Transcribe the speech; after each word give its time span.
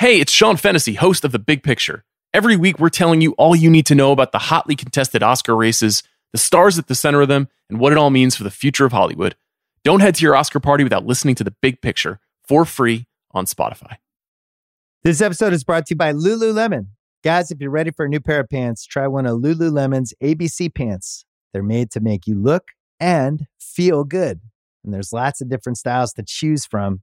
Hey, 0.00 0.18
it's 0.18 0.32
Sean 0.32 0.56
Fennessy, 0.56 0.94
host 0.94 1.26
of 1.26 1.32
The 1.32 1.38
Big 1.38 1.62
Picture. 1.62 2.04
Every 2.32 2.56
week, 2.56 2.78
we're 2.78 2.88
telling 2.88 3.20
you 3.20 3.32
all 3.32 3.54
you 3.54 3.68
need 3.68 3.84
to 3.84 3.94
know 3.94 4.12
about 4.12 4.32
the 4.32 4.38
hotly 4.38 4.74
contested 4.74 5.22
Oscar 5.22 5.54
races, 5.54 6.02
the 6.32 6.38
stars 6.38 6.78
at 6.78 6.86
the 6.86 6.94
center 6.94 7.20
of 7.20 7.28
them, 7.28 7.48
and 7.68 7.78
what 7.78 7.92
it 7.92 7.98
all 7.98 8.08
means 8.08 8.34
for 8.34 8.42
the 8.42 8.50
future 8.50 8.86
of 8.86 8.92
Hollywood. 8.92 9.36
Don't 9.84 10.00
head 10.00 10.14
to 10.14 10.22
your 10.22 10.34
Oscar 10.34 10.58
party 10.58 10.84
without 10.84 11.04
listening 11.04 11.34
to 11.34 11.44
The 11.44 11.54
Big 11.60 11.82
Picture 11.82 12.18
for 12.48 12.64
free 12.64 13.08
on 13.32 13.44
Spotify. 13.44 13.98
This 15.04 15.20
episode 15.20 15.52
is 15.52 15.64
brought 15.64 15.84
to 15.88 15.92
you 15.92 15.98
by 15.98 16.14
Lululemon. 16.14 16.86
Guys, 17.22 17.50
if 17.50 17.60
you're 17.60 17.70
ready 17.70 17.90
for 17.90 18.06
a 18.06 18.08
new 18.08 18.20
pair 18.20 18.40
of 18.40 18.48
pants, 18.48 18.86
try 18.86 19.06
one 19.06 19.26
of 19.26 19.36
Lululemon's 19.36 20.14
ABC 20.22 20.74
pants. 20.74 21.26
They're 21.52 21.62
made 21.62 21.90
to 21.90 22.00
make 22.00 22.26
you 22.26 22.36
look 22.36 22.68
and 22.98 23.46
feel 23.60 24.04
good. 24.04 24.40
And 24.82 24.94
there's 24.94 25.12
lots 25.12 25.42
of 25.42 25.50
different 25.50 25.76
styles 25.76 26.14
to 26.14 26.22
choose 26.26 26.64
from. 26.64 27.02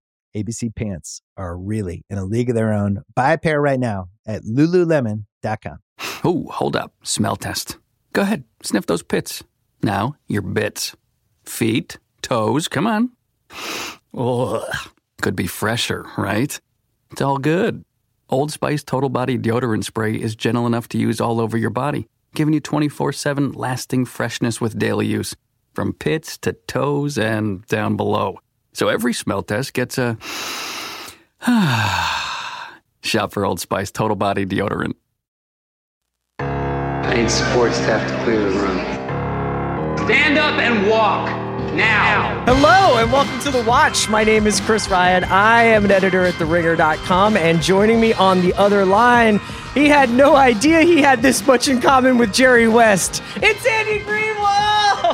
ABC 0.35 0.73
pants 0.75 1.21
are 1.37 1.57
really 1.57 2.05
in 2.09 2.17
a 2.17 2.25
league 2.25 2.49
of 2.49 2.55
their 2.55 2.73
own. 2.73 3.03
Buy 3.15 3.33
a 3.33 3.37
pair 3.37 3.61
right 3.61 3.79
now 3.79 4.07
at 4.25 4.43
lululemon.com. 4.43 5.77
Oh, 6.23 6.47
hold 6.51 6.75
up. 6.75 6.93
Smell 7.03 7.35
test. 7.35 7.77
Go 8.13 8.21
ahead. 8.21 8.43
Sniff 8.63 8.85
those 8.85 9.03
pits. 9.03 9.43
Now, 9.83 10.15
your 10.27 10.41
bits. 10.41 10.95
Feet, 11.43 11.97
toes, 12.21 12.67
come 12.67 12.87
on. 12.87 13.11
Ugh. 14.15 14.63
Could 15.21 15.35
be 15.35 15.47
fresher, 15.47 16.05
right? 16.17 16.59
It's 17.11 17.21
all 17.21 17.37
good. 17.37 17.83
Old 18.29 18.51
Spice 18.51 18.83
Total 18.83 19.09
Body 19.09 19.37
Deodorant 19.37 19.83
Spray 19.83 20.15
is 20.15 20.35
gentle 20.35 20.65
enough 20.65 20.87
to 20.89 20.97
use 20.97 21.19
all 21.19 21.41
over 21.41 21.57
your 21.57 21.69
body, 21.69 22.07
giving 22.33 22.53
you 22.53 22.59
24 22.59 23.11
7 23.11 23.51
lasting 23.51 24.05
freshness 24.05 24.61
with 24.61 24.79
daily 24.79 25.05
use, 25.05 25.35
from 25.73 25.93
pits 25.93 26.37
to 26.39 26.53
toes 26.53 27.17
and 27.17 27.65
down 27.67 27.97
below. 27.97 28.39
So 28.73 28.87
every 28.87 29.13
smell 29.13 29.43
test 29.43 29.73
gets 29.73 29.97
a. 29.97 30.17
Shop 33.03 33.33
for 33.33 33.45
Old 33.45 33.59
Spice 33.59 33.91
Total 33.91 34.15
Body 34.15 34.45
Deodorant. 34.45 34.93
I 36.39 37.15
need 37.15 37.29
support 37.31 37.73
staff 37.73 38.07
to 38.09 38.23
clear 38.23 38.39
the 38.39 38.59
room. 38.59 38.77
Stand 40.05 40.37
up 40.37 40.59
and 40.59 40.87
walk 40.89 41.27
now. 41.73 42.43
Hello 42.45 42.97
and 42.97 43.11
welcome 43.11 43.39
to 43.41 43.51
The 43.51 43.63
Watch. 43.63 44.07
My 44.07 44.23
name 44.23 44.47
is 44.47 44.59
Chris 44.61 44.87
Ryan. 44.89 45.23
I 45.25 45.63
am 45.63 45.85
an 45.85 45.91
editor 45.91 46.23
at 46.25 46.35
TheRinger.com, 46.35 47.37
and 47.37 47.61
joining 47.61 47.99
me 47.99 48.13
on 48.13 48.41
the 48.41 48.53
other 48.53 48.85
line, 48.85 49.39
he 49.73 49.87
had 49.87 50.09
no 50.09 50.35
idea 50.35 50.81
he 50.81 51.01
had 51.01 51.21
this 51.21 51.45
much 51.45 51.67
in 51.67 51.81
common 51.81 52.17
with 52.17 52.33
Jerry 52.33 52.67
West. 52.67 53.21
It's 53.37 53.65
Andy 53.65 53.99
Greenwald! 53.99 54.30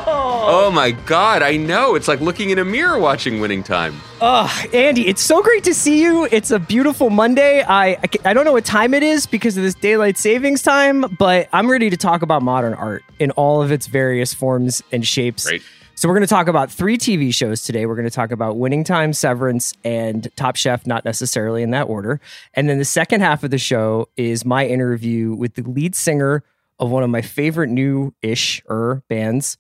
Oh 0.06 0.72
my 0.72 0.92
god, 0.92 1.42
I 1.42 1.58
know. 1.58 1.96
It's 1.96 2.08
like 2.08 2.22
looking 2.22 2.50
in 2.52 2.60
a 2.60 2.66
mirror 2.66 2.98
watching 3.00 3.40
winning 3.40 3.64
time. 3.64 3.96
Oh, 4.22 4.52
Andy, 4.74 5.08
it's 5.08 5.22
so 5.22 5.42
great 5.42 5.64
to 5.66 5.74
see 5.74 6.02
you. 6.02 6.28
It's 6.32 6.52
a 6.52 6.60
beautiful 6.60 7.10
Monday. 7.10 7.64
I, 7.64 7.90
I, 7.90 8.02
I 8.26 8.34
don't 8.34 8.46
know 8.46 8.54
what 8.54 8.66
time 8.66 8.94
it 8.94 9.04
is 9.04 9.26
because 9.26 9.58
of 9.58 9.64
this 9.64 9.76
daylight 9.76 10.18
savings 10.18 10.62
time, 10.62 11.06
but 11.18 11.50
I'm 11.54 11.70
ready 11.70 11.90
to 11.90 11.98
talk 11.98 12.22
about 12.22 12.42
modern 12.42 12.74
art 12.74 13.04
in 13.20 13.32
all 13.32 13.62
of 13.62 13.72
its 13.72 13.88
various 13.88 14.34
forms 14.34 14.82
and 14.92 15.06
shapes. 15.06 15.48
Great. 15.48 15.64
So 15.96 16.08
we're 16.08 16.14
going 16.14 16.28
to 16.28 16.28
talk 16.28 16.48
about 16.48 16.72
three 16.72 16.98
TV 17.00 17.34
shows 17.34 17.64
today. 17.64 17.88
We're 17.88 17.96
going 17.96 18.06
to 18.08 18.12
talk 18.12 18.32
about 18.32 18.58
Winning 18.58 18.84
Time, 18.84 19.14
Severance, 19.14 19.74
and 19.84 20.30
Top 20.36 20.56
Chef, 20.56 20.86
not 20.86 21.04
necessarily 21.04 21.64
in 21.64 21.72
that 21.72 21.90
order. 21.90 22.22
And 22.54 22.70
then 22.70 22.78
the 22.78 22.86
second 22.86 23.22
half 23.22 23.44
of 23.44 23.50
the 23.50 23.58
show 23.58 24.08
is 24.16 24.46
my 24.46 24.68
interview 24.68 25.34
with 25.34 25.56
the 25.56 25.64
lead 25.64 25.96
singer 25.96 26.44
of 26.78 26.92
one 26.92 27.02
of 27.02 27.10
my 27.10 27.24
favorite 27.24 27.70
new-ish 27.70 28.62
er 28.70 29.02
bands, 29.10 29.58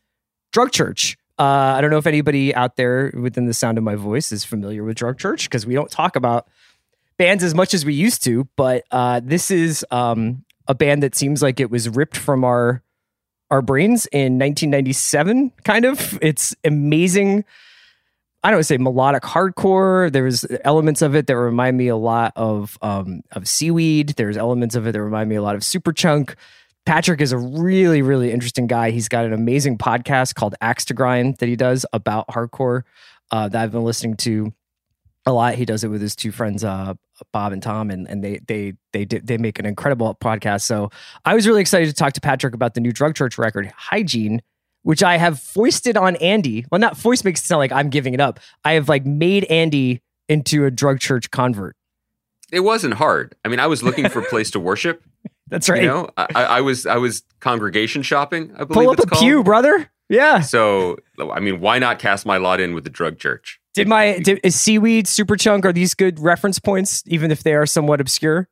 Drug 0.57 0.71
Church. 0.71 1.19
Uh, 1.37 1.43
I 1.43 1.81
don't 1.81 1.91
know 1.91 1.99
if 1.99 2.07
anybody 2.07 2.55
out 2.55 2.77
there 2.77 3.13
within 3.13 3.45
the 3.45 3.53
sound 3.53 3.77
of 3.77 3.83
my 3.83 3.93
voice 3.93 4.31
is 4.31 4.43
familiar 4.43 4.83
with 4.83 4.97
Drug 4.97 5.19
Church 5.19 5.43
because 5.43 5.67
we 5.67 5.75
don't 5.75 5.91
talk 5.91 6.15
about 6.15 6.47
bands 7.17 7.43
as 7.43 7.53
much 7.53 7.75
as 7.75 7.85
we 7.85 7.93
used 7.93 8.23
to. 8.23 8.47
But 8.55 8.83
uh, 8.89 9.21
this 9.23 9.51
is 9.51 9.85
um, 9.91 10.45
a 10.67 10.73
band 10.73 11.03
that 11.03 11.13
seems 11.13 11.43
like 11.43 11.59
it 11.59 11.69
was 11.69 11.89
ripped 11.89 12.17
from 12.17 12.43
our 12.43 12.81
our 13.51 13.61
brains 13.61 14.07
in 14.07 14.39
1997 14.39 15.51
kind 15.63 15.85
of 15.85 16.19
it's 16.21 16.53
amazing 16.65 17.45
i 18.43 18.51
don't 18.51 18.63
say 18.63 18.75
melodic 18.75 19.23
hardcore 19.23 20.11
there's 20.11 20.45
elements 20.65 21.01
of 21.01 21.15
it 21.15 21.27
that 21.27 21.37
remind 21.37 21.77
me 21.77 21.87
a 21.87 21.95
lot 21.95 22.33
of 22.35 22.77
um, 22.81 23.21
of 23.31 23.47
seaweed 23.47 24.09
there's 24.17 24.35
elements 24.35 24.75
of 24.75 24.85
it 24.85 24.91
that 24.91 25.01
remind 25.01 25.29
me 25.29 25.35
a 25.35 25.41
lot 25.41 25.55
of 25.55 25.61
superchunk 25.61 26.35
patrick 26.87 27.21
is 27.21 27.31
a 27.31 27.37
really 27.37 28.01
really 28.01 28.31
interesting 28.31 28.65
guy 28.65 28.89
he's 28.89 29.09
got 29.09 29.25
an 29.25 29.33
amazing 29.33 29.77
podcast 29.77 30.33
called 30.35 30.55
axe 30.61 30.85
to 30.85 30.93
grind 30.93 31.37
that 31.37 31.47
he 31.47 31.55
does 31.55 31.85
about 31.93 32.27
hardcore 32.29 32.81
uh, 33.31 33.47
that 33.47 33.61
i've 33.61 33.71
been 33.71 33.83
listening 33.83 34.15
to 34.15 34.51
a 35.27 35.33
lot. 35.33 35.55
He 35.55 35.65
does 35.65 35.83
it 35.83 35.89
with 35.89 36.01
his 36.01 36.15
two 36.15 36.31
friends, 36.31 36.63
uh, 36.63 36.93
Bob 37.33 37.51
and 37.51 37.61
Tom, 37.61 37.91
and, 37.91 38.07
and 38.07 38.23
they 38.23 38.39
they 38.47 38.73
they 38.93 39.03
they 39.03 39.37
make 39.37 39.59
an 39.59 39.65
incredible 39.65 40.15
podcast. 40.15 40.61
So 40.61 40.89
I 41.25 41.35
was 41.35 41.45
really 41.45 41.61
excited 41.61 41.87
to 41.87 41.93
talk 41.93 42.13
to 42.13 42.21
Patrick 42.21 42.55
about 42.55 42.73
the 42.73 42.79
new 42.79 42.93
Drug 42.93 43.13
Church 43.13 43.37
record, 43.37 43.71
Hygiene, 43.75 44.41
which 44.83 45.03
I 45.03 45.17
have 45.17 45.39
foisted 45.39 45.97
on 45.97 46.15
Andy. 46.15 46.65
Well, 46.71 46.79
not 46.79 46.97
foist 46.97 47.25
makes 47.25 47.41
it 47.41 47.45
sound 47.45 47.59
like 47.59 47.73
I'm 47.73 47.89
giving 47.89 48.13
it 48.13 48.21
up. 48.21 48.39
I 48.63 48.73
have 48.73 48.87
like 48.87 49.05
made 49.05 49.43
Andy 49.45 50.01
into 50.29 50.65
a 50.65 50.71
Drug 50.71 50.99
Church 51.01 51.29
convert. 51.29 51.75
It 52.49 52.61
wasn't 52.61 52.93
hard. 52.93 53.35
I 53.43 53.49
mean, 53.49 53.59
I 53.59 53.67
was 53.67 53.83
looking 53.83 54.07
for 54.07 54.19
a 54.19 54.25
place 54.29 54.49
to 54.51 54.61
worship. 54.61 55.03
That's 55.49 55.69
right. 55.69 55.81
You 55.81 55.87
know, 55.87 56.09
I, 56.17 56.27
I 56.35 56.61
was 56.61 56.85
I 56.85 56.97
was 56.97 57.23
congregation 57.39 58.01
shopping. 58.01 58.51
I 58.55 58.65
believe 58.65 58.85
Pull 58.85 58.89
up 58.89 58.99
a 58.99 59.05
called. 59.07 59.21
pew, 59.21 59.43
brother. 59.43 59.89
Yeah. 60.09 60.41
So, 60.41 60.97
I 61.19 61.39
mean, 61.39 61.59
why 61.59 61.79
not 61.79 61.99
cast 61.99 62.25
my 62.25 62.37
lot 62.37 62.59
in 62.59 62.73
with 62.73 62.83
the 62.83 62.89
drug 62.89 63.19
church? 63.19 63.59
Did 63.73 63.87
my 63.87 64.19
did, 64.19 64.39
is 64.43 64.55
seaweed 64.55 65.05
superchunk? 65.05 65.65
Are 65.65 65.73
these 65.73 65.93
good 65.93 66.19
reference 66.19 66.59
points, 66.59 67.03
even 67.07 67.31
if 67.31 67.43
they 67.43 67.53
are 67.53 67.65
somewhat 67.65 68.01
obscure? 68.01 68.47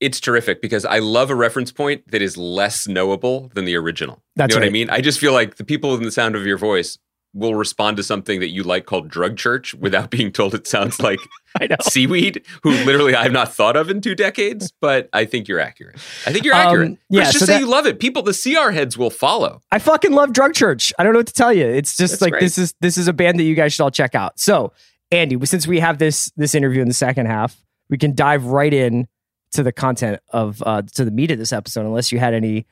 It's 0.00 0.20
terrific 0.20 0.60
because 0.60 0.84
I 0.84 0.98
love 0.98 1.30
a 1.30 1.34
reference 1.34 1.72
point 1.72 2.10
that 2.10 2.20
is 2.20 2.36
less 2.36 2.86
knowable 2.86 3.50
than 3.54 3.64
the 3.64 3.76
original. 3.76 4.22
That's 4.34 4.52
you 4.54 4.60
know 4.60 4.66
what 4.66 4.68
I 4.68 4.72
mean? 4.72 4.90
I 4.90 5.00
just 5.00 5.18
feel 5.18 5.32
like 5.32 5.56
the 5.56 5.64
people 5.64 5.94
in 5.94 6.02
the 6.02 6.10
sound 6.10 6.36
of 6.36 6.44
your 6.44 6.58
voice 6.58 6.98
will 7.36 7.54
respond 7.54 7.96
to 7.98 8.02
something 8.02 8.40
that 8.40 8.48
you 8.48 8.62
like 8.62 8.86
called 8.86 9.08
drug 9.08 9.36
church 9.36 9.74
without 9.74 10.10
being 10.16 10.32
told 10.32 10.54
it 10.54 10.66
sounds 10.66 10.98
like 11.00 11.18
I 11.60 11.66
know. 11.66 11.76
seaweed, 11.82 12.42
who 12.62 12.70
literally 12.70 13.14
I 13.14 13.22
have 13.24 13.32
not 13.32 13.52
thought 13.52 13.76
of 13.76 13.90
in 13.90 14.00
two 14.00 14.14
decades, 14.14 14.72
but 14.80 15.08
I 15.12 15.24
think 15.26 15.46
you're 15.46 15.60
accurate. 15.60 15.96
I 16.26 16.32
think 16.32 16.44
you're 16.44 16.54
Um, 16.54 16.60
accurate. 16.66 16.98
yeah, 17.10 17.22
Chris, 17.24 17.32
just 17.34 17.38
so 17.40 17.46
say 17.46 17.52
that- 17.54 17.60
you 17.60 17.66
love 17.66 17.86
it. 17.86 18.00
People, 18.00 18.22
the 18.22 18.32
CR 18.32 18.70
heads 18.72 18.96
will 18.98 19.10
follow. 19.10 19.60
I 19.70 19.78
fucking 19.78 20.12
love 20.12 20.32
Drug 20.32 20.54
Church. 20.54 20.92
I 20.98 21.02
don't 21.04 21.12
know 21.12 21.18
what 21.18 21.26
to 21.28 21.32
tell 21.32 21.52
you. 21.52 21.66
It's 21.66 21.96
just 21.96 22.12
That's 22.14 22.22
like 22.22 22.32
great. 22.32 22.40
this 22.42 22.58
is 22.58 22.74
this 22.80 22.96
is 22.98 23.06
a 23.08 23.12
band 23.12 23.38
that 23.38 23.44
you 23.44 23.54
guys 23.54 23.72
should 23.74 23.82
all 23.84 23.90
check 23.90 24.14
out. 24.14 24.38
So, 24.40 24.72
Andy, 25.10 25.38
since 25.46 25.66
we 25.66 25.78
have 25.80 25.98
this 25.98 26.32
this 26.36 26.54
interview 26.54 26.82
in 26.82 26.88
the 26.88 26.94
second 26.94 27.26
half, 27.26 27.56
we 27.88 27.98
can 27.98 28.14
dive 28.14 28.46
right 28.46 28.72
in 28.74 29.06
to 29.52 29.62
the 29.62 29.72
content 29.72 30.20
of 30.30 30.62
uh 30.66 30.82
to 30.94 31.04
the 31.04 31.10
meat 31.10 31.30
of 31.30 31.38
this 31.38 31.52
episode. 31.52 31.86
Unless 31.86 32.12
you 32.12 32.18
had 32.18 32.34
any 32.34 32.66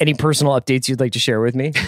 any 0.00 0.14
personal 0.14 0.52
updates 0.58 0.88
you'd 0.88 1.00
like 1.00 1.12
to 1.12 1.18
share 1.18 1.40
with 1.40 1.54
me. 1.54 1.72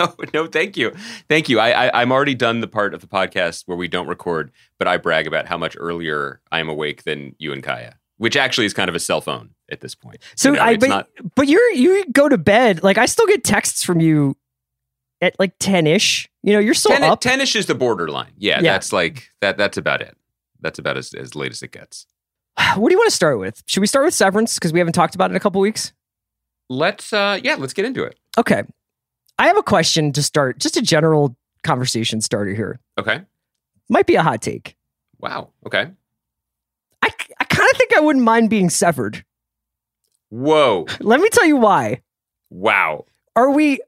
No, 0.00 0.14
no, 0.34 0.46
thank 0.48 0.76
you, 0.76 0.90
thank 1.28 1.48
you. 1.48 1.60
I, 1.60 1.86
I 1.86 2.02
I'm 2.02 2.10
already 2.10 2.34
done 2.34 2.60
the 2.60 2.66
part 2.66 2.92
of 2.92 3.00
the 3.02 3.06
podcast 3.06 3.62
where 3.66 3.76
we 3.76 3.86
don't 3.86 4.08
record, 4.08 4.50
but 4.80 4.88
I 4.88 4.96
brag 4.96 5.28
about 5.28 5.46
how 5.46 5.56
much 5.56 5.76
earlier 5.78 6.40
I 6.50 6.58
am 6.58 6.68
awake 6.68 7.04
than 7.04 7.36
you 7.38 7.52
and 7.52 7.62
Kaya, 7.62 7.96
which 8.16 8.36
actually 8.36 8.66
is 8.66 8.74
kind 8.74 8.88
of 8.88 8.96
a 8.96 8.98
cell 8.98 9.20
phone 9.20 9.50
at 9.70 9.80
this 9.82 9.94
point. 9.94 10.18
So 10.34 10.50
You 10.50 10.56
know, 10.56 10.62
I 10.62 10.76
but, 10.76 10.88
not- 10.88 11.08
but 11.36 11.46
you're 11.46 11.70
you 11.70 12.04
go 12.10 12.28
to 12.28 12.36
bed 12.36 12.82
like 12.82 12.98
I 12.98 13.06
still 13.06 13.28
get 13.28 13.44
texts 13.44 13.84
from 13.84 14.00
you 14.00 14.36
at 15.20 15.38
like 15.38 15.52
ten 15.60 15.86
ish. 15.86 16.28
You 16.42 16.54
know, 16.54 16.58
you're 16.58 16.74
still 16.74 16.90
10 16.92 17.04
up. 17.04 17.20
10ish 17.20 17.54
is 17.54 17.66
the 17.66 17.74
borderline. 17.76 18.32
Yeah, 18.36 18.56
Yeah. 18.60 18.72
that's 18.72 18.92
like 18.92 19.28
that. 19.40 19.56
That's 19.56 19.76
about 19.76 20.00
it. 20.00 20.16
That's 20.60 20.80
about 20.80 20.96
as, 20.96 21.14
as 21.14 21.36
late 21.36 21.52
as 21.52 21.62
it 21.62 21.70
gets. 21.70 22.06
What 22.76 22.88
do 22.88 22.92
you 22.94 22.98
want 22.98 23.10
to 23.10 23.14
start 23.16 23.38
with? 23.38 23.62
Should 23.66 23.80
we 23.82 23.86
start 23.86 24.04
with 24.04 24.14
Severance 24.14 24.54
because 24.54 24.72
we 24.72 24.80
haven't 24.80 24.94
talked 24.94 25.14
about 25.14 25.30
it 25.30 25.34
in 25.34 25.36
a 25.36 25.40
couple 25.40 25.60
weeks? 25.60 25.92
Let's 26.68 27.12
uh 27.12 27.38
yeah, 27.42 27.56
let's 27.56 27.72
get 27.72 27.84
into 27.84 28.04
it. 28.04 28.18
Okay. 28.38 28.62
I 29.38 29.48
have 29.48 29.56
a 29.56 29.62
question 29.62 30.12
to 30.12 30.22
start, 30.22 30.58
just 30.58 30.76
a 30.76 30.82
general 30.82 31.36
conversation 31.62 32.20
starter 32.20 32.54
here. 32.54 32.80
Okay. 32.98 33.20
Might 33.88 34.06
be 34.06 34.14
a 34.14 34.22
hot 34.22 34.40
take. 34.40 34.76
Wow. 35.18 35.50
Okay. 35.66 35.90
I, 37.02 37.10
I 37.40 37.44
kind 37.44 37.68
of 37.70 37.76
think 37.76 37.96
I 37.96 38.00
wouldn't 38.00 38.24
mind 38.24 38.50
being 38.50 38.70
severed. 38.70 39.24
Whoa. 40.30 40.86
Let 41.00 41.20
me 41.20 41.28
tell 41.30 41.46
you 41.46 41.56
why. 41.56 42.02
Wow. 42.50 43.04
Are 43.34 43.50
we? 43.50 43.80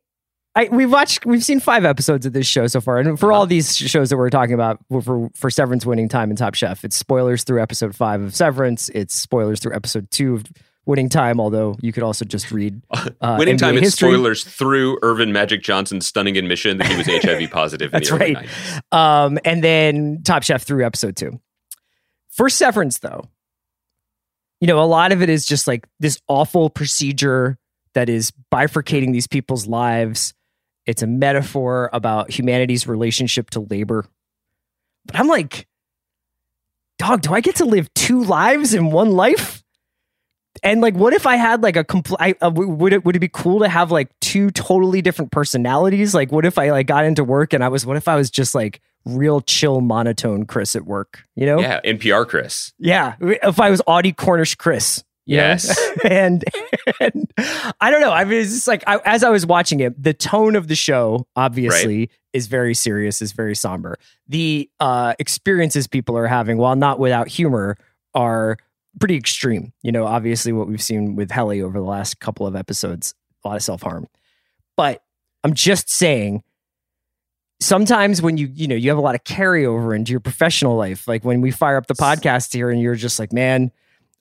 I, 0.55 0.69
we've 0.73 0.91
watched, 0.91 1.25
we've 1.25 1.45
seen 1.45 1.61
five 1.61 1.85
episodes 1.85 2.27
of 2.27 2.33
this 2.33 2.47
show 2.47 2.67
so 2.67 2.81
far, 2.81 2.99
and 2.99 3.19
for 3.19 3.33
all 3.33 3.47
these 3.47 3.77
shows 3.77 4.11
that 4.11 4.17
we're 4.17 4.29
talking 4.29 4.55
about 4.55 4.81
for 4.91 5.31
for 5.35 5.51
Severance 5.51 5.87
winning 5.87 6.09
time 6.09 6.31
and 6.31 6.39
Top 6.39 6.55
Chef, 6.55 6.85
it's 6.85 6.97
spoilers 6.97 7.45
through 7.45 7.63
episode 7.63 7.95
five 7.95 8.21
of 8.21 8.35
Severance. 8.35 8.89
It's 8.89 9.15
spoilers 9.15 9.61
through 9.61 9.77
episode 9.77 10.11
two 10.11 10.35
of 10.35 10.45
Winning 10.89 11.11
Time, 11.11 11.39
although 11.39 11.77
you 11.83 11.93
could 11.93 12.03
also 12.03 12.25
just 12.25 12.51
read 12.51 12.81
uh, 12.91 13.37
Winning 13.39 13.57
NBA 13.57 13.61
time 13.61 13.75
is 13.77 13.83
history. 13.83 14.13
spoilers 14.13 14.43
through 14.43 14.99
Earvin 15.03 15.33
Magic 15.33 15.63
Johnson's 15.63 16.07
stunning 16.07 16.39
admission 16.39 16.79
that 16.79 16.87
he 16.87 16.97
was 16.97 17.07
HIV 17.25 17.51
positive 17.51 17.93
in 17.93 18.01
That's 18.01 18.11
right. 18.11 18.39
90s. 18.39 18.97
Um, 18.97 19.39
and 19.45 19.63
then 19.63 20.23
Top 20.25 20.43
Chef 20.43 20.63
through 20.63 20.87
episode 20.87 21.15
two. 21.15 21.39
For 22.31 22.49
Severance, 22.49 23.01
though, 23.01 23.25
you 24.61 24.67
know, 24.67 24.83
a 24.83 24.87
lot 24.87 25.13
of 25.13 25.21
it 25.21 25.29
is 25.29 25.45
just 25.45 25.67
like 25.67 25.87
this 26.01 26.19
awful 26.27 26.71
procedure 26.71 27.59
that 27.93 28.09
is 28.09 28.33
bifurcating 28.53 29.13
these 29.13 29.27
people's 29.27 29.67
lives. 29.67 30.33
It's 30.87 31.03
a 31.03 31.07
metaphor 31.07 31.91
about 31.93 32.31
humanity's 32.31 32.87
relationship 32.87 33.51
to 33.51 33.61
labor. 33.61 34.07
But 35.05 35.21
I'm 35.21 35.29
like, 35.29 35.67
dog, 36.99 37.21
do 37.21 37.35
I 37.35 37.41
get 37.41 37.57
to 37.57 37.67
live 37.67 37.93
two 37.93 38.25
lives 38.25 38.73
in 38.73 38.91
one 38.91 39.11
life? 39.11 39.58
And 40.63 40.81
like, 40.81 40.95
what 40.95 41.13
if 41.13 41.27
I 41.27 41.37
had 41.37 41.63
like 41.63 41.77
a 41.77 41.85
complete? 41.85 42.37
Uh, 42.41 42.51
would 42.55 42.93
it 42.93 43.05
would 43.05 43.17
it 43.17 43.21
be 43.21 43.29
cool 43.29 43.61
to 43.61 43.69
have 43.69 43.91
like 43.91 44.09
two 44.21 44.51
totally 44.51 45.03
different 45.03 45.33
personalities? 45.33 46.15
Like, 46.15 46.33
what 46.33 46.45
if 46.45 46.59
I 46.59 46.71
like 46.71 46.87
got 46.87 47.05
into 47.05 47.25
work 47.25 47.53
and 47.53 47.63
I 47.65 47.69
was? 47.69 47.87
What 47.87 47.97
if 47.97 48.09
I 48.09 48.17
was 48.17 48.31
just 48.31 48.55
like 48.55 48.81
real 49.05 49.41
chill, 49.41 49.81
monotone 49.81 50.47
Chris 50.47 50.77
at 50.77 50.85
work? 50.85 51.25
You 51.35 51.47
know? 51.47 51.61
Yeah, 51.61 51.81
NPR 51.83 52.27
Chris. 52.27 52.73
Yeah. 52.79 53.15
If 53.21 53.61
I 53.61 53.71
was 53.71 53.83
Audie 53.87 54.13
Cornish 54.13 54.55
Chris. 54.55 55.05
Yes. 55.27 55.79
and, 56.05 56.43
and 57.01 57.31
I 57.81 57.91
don't 57.91 58.01
know. 58.01 58.13
I 58.13 58.25
mean, 58.25 58.41
it's 58.41 58.51
just 58.51 58.69
like 58.69 58.83
I, 58.87 58.99
as 59.05 59.23
I 59.23 59.29
was 59.29 59.45
watching 59.45 59.81
it, 59.81 60.03
the 60.03 60.15
tone 60.15 60.57
of 60.57 60.69
the 60.69 60.75
show 60.75 61.27
obviously 61.37 62.11
is 62.33 62.47
very 62.47 62.75
serious, 62.75 63.21
is 63.21 63.33
very 63.33 63.55
somber. 63.55 63.99
The 64.27 64.71
uh, 64.81 65.15
experiences 65.19 65.87
people 65.87 66.17
are 66.17 66.27
having, 66.27 66.57
while 66.57 66.77
not 66.77 66.99
without 66.99 67.29
humor, 67.29 67.77
are 68.15 68.57
pretty 68.99 69.17
extreme. 69.17 69.73
You 69.83 69.93
know, 69.93 70.07
obviously 70.07 70.53
what 70.53 70.69
we've 70.69 70.83
seen 70.83 71.17
with 71.17 71.31
Helly 71.31 71.63
over 71.63 71.79
the 71.79 71.85
last 71.85 72.21
couple 72.21 72.47
of 72.47 72.57
episodes, 72.57 73.15
a 73.45 73.49
lot 73.49 73.57
of 73.57 73.63
self 73.63 73.83
harm. 73.83 74.07
But 74.77 75.03
I'm 75.45 75.55
just 75.55 75.91
saying, 75.91 76.43
sometimes 77.61 78.23
when 78.23 78.37
you 78.37 78.49
you 78.53 78.69
know 78.69 78.75
you 78.75 78.91
have 78.91 78.99
a 78.99 79.03
lot 79.03 79.15
of 79.15 79.25
carryover 79.25 79.95
into 79.95 80.11
your 80.13 80.21
professional 80.21 80.77
life, 80.77 81.09
like 81.09 81.25
when 81.25 81.41
we 81.41 81.51
fire 81.51 81.77
up 81.77 81.87
the 81.87 81.95
podcast 81.95 82.53
here, 82.53 82.71
and 82.71 82.81
you're 82.81 82.95
just 82.95 83.19
like, 83.19 83.33
man, 83.33 83.71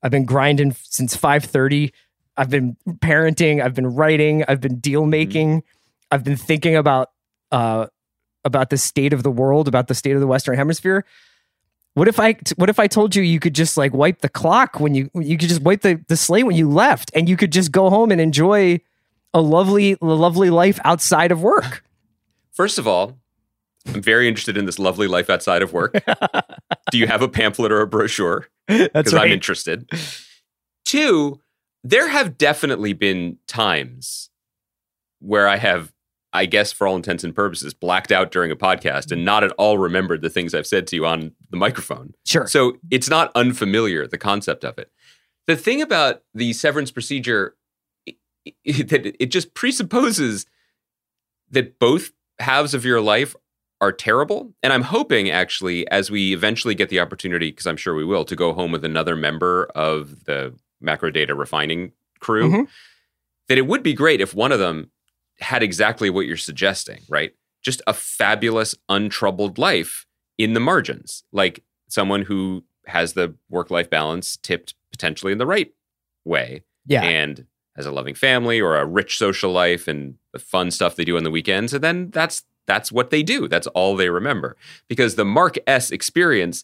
I've 0.01 0.12
been 0.12 0.25
grinding 0.25 0.75
since 0.83 1.15
5:30. 1.15 1.91
I've 2.35 2.50
been 2.50 2.77
parenting. 2.88 3.63
I've 3.63 3.73
been 3.73 3.95
writing. 3.95 4.44
I've 4.47 4.62
been 4.62 4.80
deal 4.80 5.06
making. 5.06 5.63
I've 6.12 6.23
been 6.23 6.38
thinking 6.38 6.75
about 6.75 7.09
uh, 7.51 7.88
about 8.45 8.69
the 8.69 8.77
state 8.77 9.13
of 9.13 9.23
the 9.23 9.31
world, 9.31 9.68
about 9.68 9.88
the 9.88 9.95
state 9.95 10.13
of 10.13 10.21
the 10.21 10.27
Western 10.27 10.56
Hemisphere. 10.56 11.06
What 11.97 12.07
if 12.07 12.19
I 12.19 12.35
what 12.57 12.69
if 12.69 12.77
I 12.77 12.85
told 12.85 13.15
you 13.15 13.23
you 13.23 13.39
could 13.39 13.55
just 13.55 13.75
like 13.75 13.91
wipe 13.91 14.21
the 14.21 14.29
clock 14.29 14.79
when 14.79 14.94
you 14.94 15.09
you 15.15 15.35
could 15.35 15.49
just 15.49 15.61
wipe 15.61 15.81
the, 15.81 15.99
the 16.07 16.15
slate 16.15 16.45
when 16.45 16.55
you 16.55 16.69
left 16.69 17.09
and 17.15 17.27
you 17.27 17.35
could 17.35 17.51
just 17.51 17.71
go 17.71 17.89
home 17.89 18.11
and 18.11 18.21
enjoy 18.21 18.79
a 19.33 19.41
lovely 19.41 19.97
lovely 19.99 20.51
life 20.51 20.79
outside 20.85 21.31
of 21.31 21.41
work. 21.41 21.83
First 22.51 22.77
of 22.77 22.88
all, 22.88 23.17
I'm 23.88 24.03
very 24.03 24.27
interested 24.27 24.57
in 24.57 24.65
this 24.65 24.77
lovely 24.77 25.07
life 25.07 25.27
outside 25.27 25.63
of 25.63 25.73
work. 25.73 25.94
Do 26.91 26.99
you 26.99 27.07
have 27.07 27.23
a 27.23 27.27
pamphlet 27.27 27.71
or 27.71 27.81
a 27.81 27.88
brochure? 27.88 28.47
That's 28.67 28.89
Because 28.94 29.13
I'm 29.15 29.31
interested. 29.31 29.89
Two, 30.85 31.41
there 31.83 32.09
have 32.09 32.38
definitely 32.38 32.94
been 32.94 33.39
times 33.47 34.29
where 35.17 35.47
I 35.47 35.57
have, 35.57 35.91
I 36.37 36.45
guess, 36.45 36.71
for 36.71 36.87
all 36.87 36.95
intents 36.95 37.23
and 37.23 37.35
purposes, 37.35 37.73
blacked 37.73 38.11
out 38.11 38.31
during 38.31 38.51
a 38.51 38.55
podcast 38.55 39.11
and 39.11 39.25
not 39.25 39.43
at 39.43 39.51
all 39.57 39.77
remembered 39.77 40.21
the 40.21 40.29
things 40.29 40.53
I've 40.53 40.67
said 40.67 40.87
to 40.87 40.95
you 40.95 41.05
on 41.05 41.31
the 41.49 41.57
microphone. 41.57 42.13
Sure. 42.25 42.47
So 42.47 42.77
it's 42.91 43.09
not 43.09 43.31
unfamiliar, 43.35 44.07
the 44.07 44.17
concept 44.17 44.63
of 44.63 44.77
it. 44.77 44.91
The 45.47 45.55
thing 45.55 45.81
about 45.81 46.21
the 46.33 46.53
severance 46.53 46.91
procedure, 46.91 47.55
that 48.05 49.15
it 49.19 49.27
just 49.27 49.53
presupposes 49.53 50.45
that 51.49 51.79
both 51.79 52.11
halves 52.39 52.73
of 52.73 52.85
your 52.85 53.01
life 53.01 53.35
are 53.79 53.91
terrible. 53.91 54.53
And 54.63 54.73
I'm 54.73 54.81
hoping, 54.83 55.29
actually, 55.29 55.87
as 55.89 56.09
we 56.11 56.33
eventually 56.33 56.75
get 56.75 56.89
the 56.89 56.99
opportunity, 56.99 57.51
because 57.51 57.67
I'm 57.67 57.77
sure 57.77 57.93
we 57.95 58.03
will, 58.05 58.25
to 58.25 58.35
go 58.35 58.53
home 58.53 58.71
with 58.71 58.83
another 58.83 59.15
member 59.15 59.65
of 59.75 60.25
the 60.25 60.53
macro 60.81 61.11
data 61.11 61.35
refining 61.35 61.91
crew, 62.19 62.49
Mhm. 62.49 62.67
that 63.47 63.57
it 63.57 63.67
would 63.67 63.83
be 63.83 63.93
great 63.93 64.19
if 64.19 64.33
one 64.33 64.51
of 64.51 64.59
them 64.59 64.89
had 65.39 65.63
exactly 65.63 66.09
what 66.09 66.25
you're 66.25 66.37
suggesting, 66.37 67.01
right? 67.09 67.33
Just 67.63 67.81
a 67.87 67.93
fabulous, 67.93 68.75
untroubled 68.89 69.57
life 69.57 70.05
in 70.37 70.53
the 70.53 70.59
margins, 70.59 71.23
like 71.31 71.63
someone 71.89 72.23
who 72.23 72.63
has 72.85 73.13
the 73.13 73.35
work 73.49 73.69
life 73.71 73.89
balance 73.89 74.37
tipped 74.37 74.73
potentially 74.91 75.31
in 75.31 75.37
the 75.37 75.45
right 75.45 75.71
way 76.25 76.63
yeah. 76.85 77.03
and 77.03 77.45
has 77.75 77.85
a 77.85 77.91
loving 77.91 78.15
family 78.15 78.59
or 78.61 78.77
a 78.77 78.85
rich 78.85 79.17
social 79.17 79.51
life 79.51 79.87
and 79.87 80.15
the 80.33 80.39
fun 80.39 80.71
stuff 80.71 80.95
they 80.95 81.03
do 81.05 81.17
on 81.17 81.23
the 81.23 81.31
weekends 81.31 81.73
and 81.73 81.83
then 81.83 82.09
that's 82.11 82.43
that's 82.65 82.91
what 82.91 83.09
they 83.09 83.21
do 83.23 83.47
that's 83.47 83.67
all 83.67 83.95
they 83.95 84.09
remember 84.09 84.55
because 84.87 85.15
the 85.15 85.25
mark 85.25 85.57
s 85.67 85.91
experience 85.91 86.63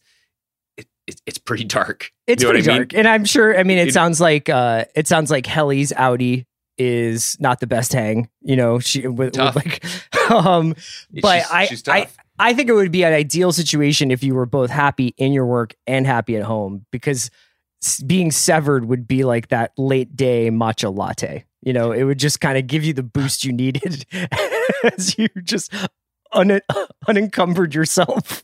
it, 0.77 0.87
it, 1.07 1.21
it's 1.25 1.37
pretty 1.37 1.63
dark 1.65 2.11
It's 2.27 2.41
you 2.41 2.47
know 2.49 2.53
pretty 2.53 2.67
what 2.67 2.73
I 2.73 2.79
mean? 2.79 2.87
dark, 2.87 2.93
and 2.95 3.07
I'm 3.07 3.25
sure. 3.25 3.57
I 3.57 3.63
mean, 3.63 3.77
it, 3.77 3.89
It- 3.89 3.93
sounds 3.93 4.19
like 4.21 4.49
uh, 4.49 4.85
it 4.95 5.07
sounds 5.07 5.29
like 5.29 5.45
Helly's 5.45 5.91
outie 5.93 6.45
is 6.77 7.37
not 7.39 7.59
the 7.59 7.67
best 7.67 7.93
hang. 7.93 8.29
You 8.41 8.55
know, 8.55 8.79
she 8.79 9.07
with, 9.07 9.37
with 9.37 9.55
like, 9.55 9.85
um, 10.31 10.75
but 11.21 11.35
She's- 11.39 11.51
I, 11.51 11.65
she's 11.65 11.87
I, 11.87 12.01
tough. 12.01 12.17
I 12.39 12.53
think 12.53 12.67
it 12.69 12.73
would 12.73 12.91
be 12.91 13.03
an 13.03 13.13
ideal 13.13 13.51
situation 13.51 14.09
if 14.09 14.23
you 14.23 14.33
were 14.33 14.47
both 14.47 14.69
happy 14.71 15.13
in 15.17 15.33
your 15.33 15.45
work 15.45 15.75
and 15.85 16.05
happy 16.07 16.35
at 16.35 16.43
home, 16.43 16.85
because 16.91 17.29
being 18.07 18.31
severed 18.31 18.85
would 18.85 19.07
be 19.07 19.23
like 19.23 19.49
that 19.49 19.71
late 19.77 20.15
day 20.15 20.49
matcha 20.49 20.95
latte. 20.95 21.45
You 21.61 21.73
know, 21.73 21.91
it 21.91 22.03
would 22.03 22.17
just 22.17 22.41
kind 22.41 22.57
of 22.57 22.65
give 22.67 22.83
you 22.83 22.93
the 22.93 23.03
boost 23.03 23.45
you 23.45 23.53
needed 23.53 24.05
as 24.97 25.17
you 25.17 25.27
just. 25.43 25.71
Un- 26.35 26.61
unencumbered 27.07 27.75
yourself, 27.75 28.41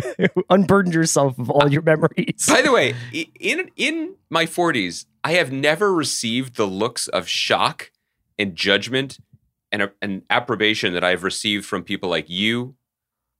unburdened 0.50 0.94
yourself 0.94 1.38
of 1.38 1.48
all 1.48 1.72
your 1.72 1.80
memories. 1.80 2.44
by 2.46 2.60
the 2.60 2.70
way 2.70 2.94
in 3.40 3.70
in 3.76 4.14
my 4.28 4.44
40s 4.44 5.06
i 5.24 5.32
have 5.32 5.52
never 5.52 5.92
received 5.92 6.56
the 6.56 6.66
looks 6.66 7.08
of 7.08 7.28
shock 7.28 7.90
and 8.38 8.56
judgment 8.56 9.18
and, 9.72 9.90
and 10.00 10.22
approbation 10.30 10.92
that 10.92 11.04
i've 11.04 11.24
received 11.24 11.64
from 11.64 11.82
people 11.82 12.08
like 12.08 12.28
you 12.28 12.74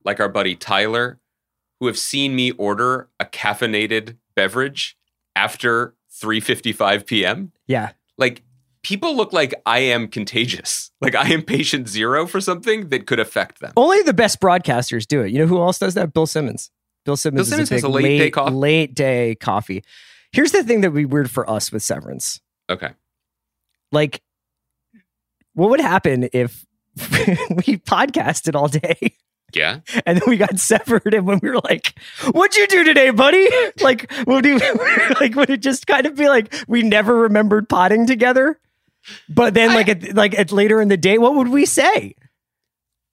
like 0.04 0.20
our 0.20 0.28
buddy 0.28 0.54
tyler 0.54 1.20
who 1.80 1.86
have 1.86 1.98
seen 1.98 2.36
me 2.36 2.50
order 2.52 3.08
a 3.18 3.24
caffeinated 3.24 4.16
beverage 4.36 4.96
after 5.34 5.94
3:55 6.22 7.06
p.m. 7.06 7.52
yeah, 7.66 7.92
Like 8.18 8.42
people 8.82 9.16
look 9.16 9.32
like 9.32 9.54
I 9.66 9.80
am 9.80 10.08
contagious. 10.08 10.88
Like 11.02 11.14
I 11.14 11.30
am 11.30 11.40
patient 11.40 11.88
zero 11.88 12.26
for 12.26 12.42
something 12.42 12.90
that 12.90 13.06
could 13.06 13.18
affect 13.18 13.60
them. 13.60 13.72
Only 13.74 14.02
the 14.02 14.12
best 14.12 14.38
broadcasters 14.38 15.06
do 15.06 15.22
it. 15.22 15.30
You 15.30 15.38
know 15.38 15.46
who 15.46 15.56
else 15.56 15.78
does 15.78 15.94
that? 15.94 16.12
Bill 16.12 16.26
Simmons. 16.26 16.70
Bill 17.06 17.16
Simmons, 17.16 17.48
Bill 17.48 17.56
Simmons 17.56 17.72
is 17.72 17.82
has 17.82 17.84
a, 17.84 17.86
a 17.86 17.90
big 17.90 18.02
late 18.04 18.18
day 18.18 18.30
coffee. 18.30 18.54
late 18.54 18.94
day 18.94 19.34
coffee. 19.36 19.82
Here's 20.32 20.52
the 20.52 20.62
thing 20.62 20.80
that 20.82 20.92
would 20.92 20.98
be 20.98 21.04
weird 21.04 21.30
for 21.30 21.48
us 21.48 21.72
with 21.72 21.82
Severance. 21.82 22.40
Okay. 22.68 22.90
Like, 23.92 24.22
what 25.54 25.70
would 25.70 25.80
happen 25.80 26.28
if 26.32 26.64
we 26.96 27.78
podcasted 27.78 28.54
all 28.54 28.68
day 28.68 29.16
Yeah. 29.52 29.80
and 30.06 30.18
then 30.20 30.28
we 30.28 30.36
got 30.36 30.58
severed 30.60 31.12
and 31.14 31.26
when 31.26 31.40
we 31.42 31.50
were 31.50 31.60
like, 31.64 31.98
What'd 32.30 32.56
you 32.56 32.66
do 32.68 32.84
today, 32.84 33.10
buddy? 33.10 33.48
Like, 33.80 34.10
would 34.26 34.44
you 34.44 34.58
like 35.20 35.34
would 35.34 35.50
it 35.50 35.60
just 35.60 35.86
kind 35.88 36.06
of 36.06 36.14
be 36.16 36.28
like 36.28 36.54
we 36.68 36.82
never 36.82 37.14
remembered 37.16 37.68
potting 37.68 38.06
together? 38.06 38.60
But 39.28 39.54
then 39.54 39.74
like 39.74 39.88
at, 39.88 40.14
like 40.14 40.38
at 40.38 40.52
later 40.52 40.80
in 40.80 40.88
the 40.88 40.96
day, 40.96 41.18
what 41.18 41.34
would 41.34 41.48
we 41.48 41.66
say? 41.66 42.14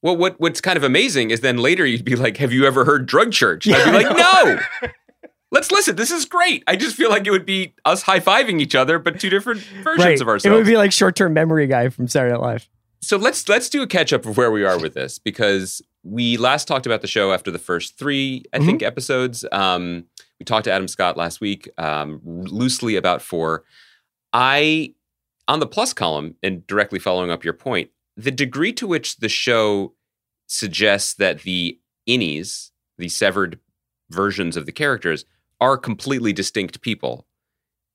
Well, 0.03 0.15
what 0.17 0.39
what's 0.39 0.61
kind 0.61 0.77
of 0.77 0.83
amazing 0.83 1.31
is 1.31 1.41
then 1.41 1.57
later 1.57 1.85
you'd 1.85 2.05
be 2.05 2.15
like, 2.15 2.37
"Have 2.37 2.53
you 2.53 2.65
ever 2.67 2.85
heard 2.85 3.07
Drug 3.07 3.31
Church?" 3.31 3.65
And 3.65 3.75
I'd 3.75 3.85
be 3.97 4.03
Yeah, 4.03 4.09
like, 4.11 4.61
"No." 4.83 4.89
Let's 5.51 5.71
listen. 5.71 5.95
This 5.95 6.11
is 6.11 6.25
great. 6.25 6.63
I 6.67 6.75
just 6.75 6.95
feel 6.95 7.09
like 7.09 7.25
it 7.25 7.31
would 7.31 7.45
be 7.45 7.73
us 7.85 8.01
high 8.01 8.19
fiving 8.19 8.59
each 8.59 8.75
other, 8.75 8.99
but 8.99 9.19
two 9.19 9.29
different 9.29 9.61
versions 9.83 10.19
of 10.21 10.27
ourselves. 10.27 10.45
It 10.45 10.51
would 10.51 10.65
be 10.65 10.77
like 10.77 10.91
short 10.91 11.15
term 11.15 11.33
memory 11.33 11.67
guy 11.67 11.89
from 11.89 12.07
Saturday 12.07 12.33
Night 12.33 12.41
Live. 12.41 12.69
so 13.01 13.17
let's 13.17 13.47
let's 13.47 13.69
do 13.69 13.81
a 13.81 13.87
catch 13.87 14.11
up 14.11 14.25
of 14.25 14.35
where 14.37 14.51
we 14.51 14.65
are 14.65 14.77
with 14.79 14.93
this 14.93 15.19
because 15.19 15.81
we 16.03 16.37
last 16.37 16.67
talked 16.67 16.85
about 16.85 17.01
the 17.01 17.07
show 17.07 17.31
after 17.33 17.51
the 17.51 17.59
first 17.59 17.97
three, 17.97 18.43
I 18.53 18.59
think, 18.59 18.81
episodes. 18.81 19.45
Um, 19.51 20.05
we 20.39 20.45
talked 20.45 20.65
to 20.65 20.71
Adam 20.71 20.87
Scott 20.87 21.17
last 21.17 21.41
week, 21.41 21.69
um, 21.77 22.21
loosely 22.23 22.95
about 22.95 23.21
four. 23.21 23.63
I 24.33 24.93
on 25.47 25.59
the 25.59 25.67
plus 25.67 25.93
column 25.93 26.35
and 26.43 26.65
directly 26.67 26.99
following 26.99 27.31
up 27.31 27.43
your 27.43 27.53
point, 27.53 27.89
the 28.17 28.31
degree 28.31 28.73
to 28.73 28.85
which 28.87 29.17
the 29.17 29.29
show 29.29 29.93
suggests 30.47 31.13
that 31.15 31.41
the 31.41 31.79
innies, 32.07 32.71
the 32.97 33.09
severed 33.09 33.59
versions 34.09 34.55
of 34.57 34.65
the 34.65 34.71
characters, 34.71 35.25
are 35.59 35.77
completely 35.77 36.33
distinct 36.33 36.81
people 36.81 37.25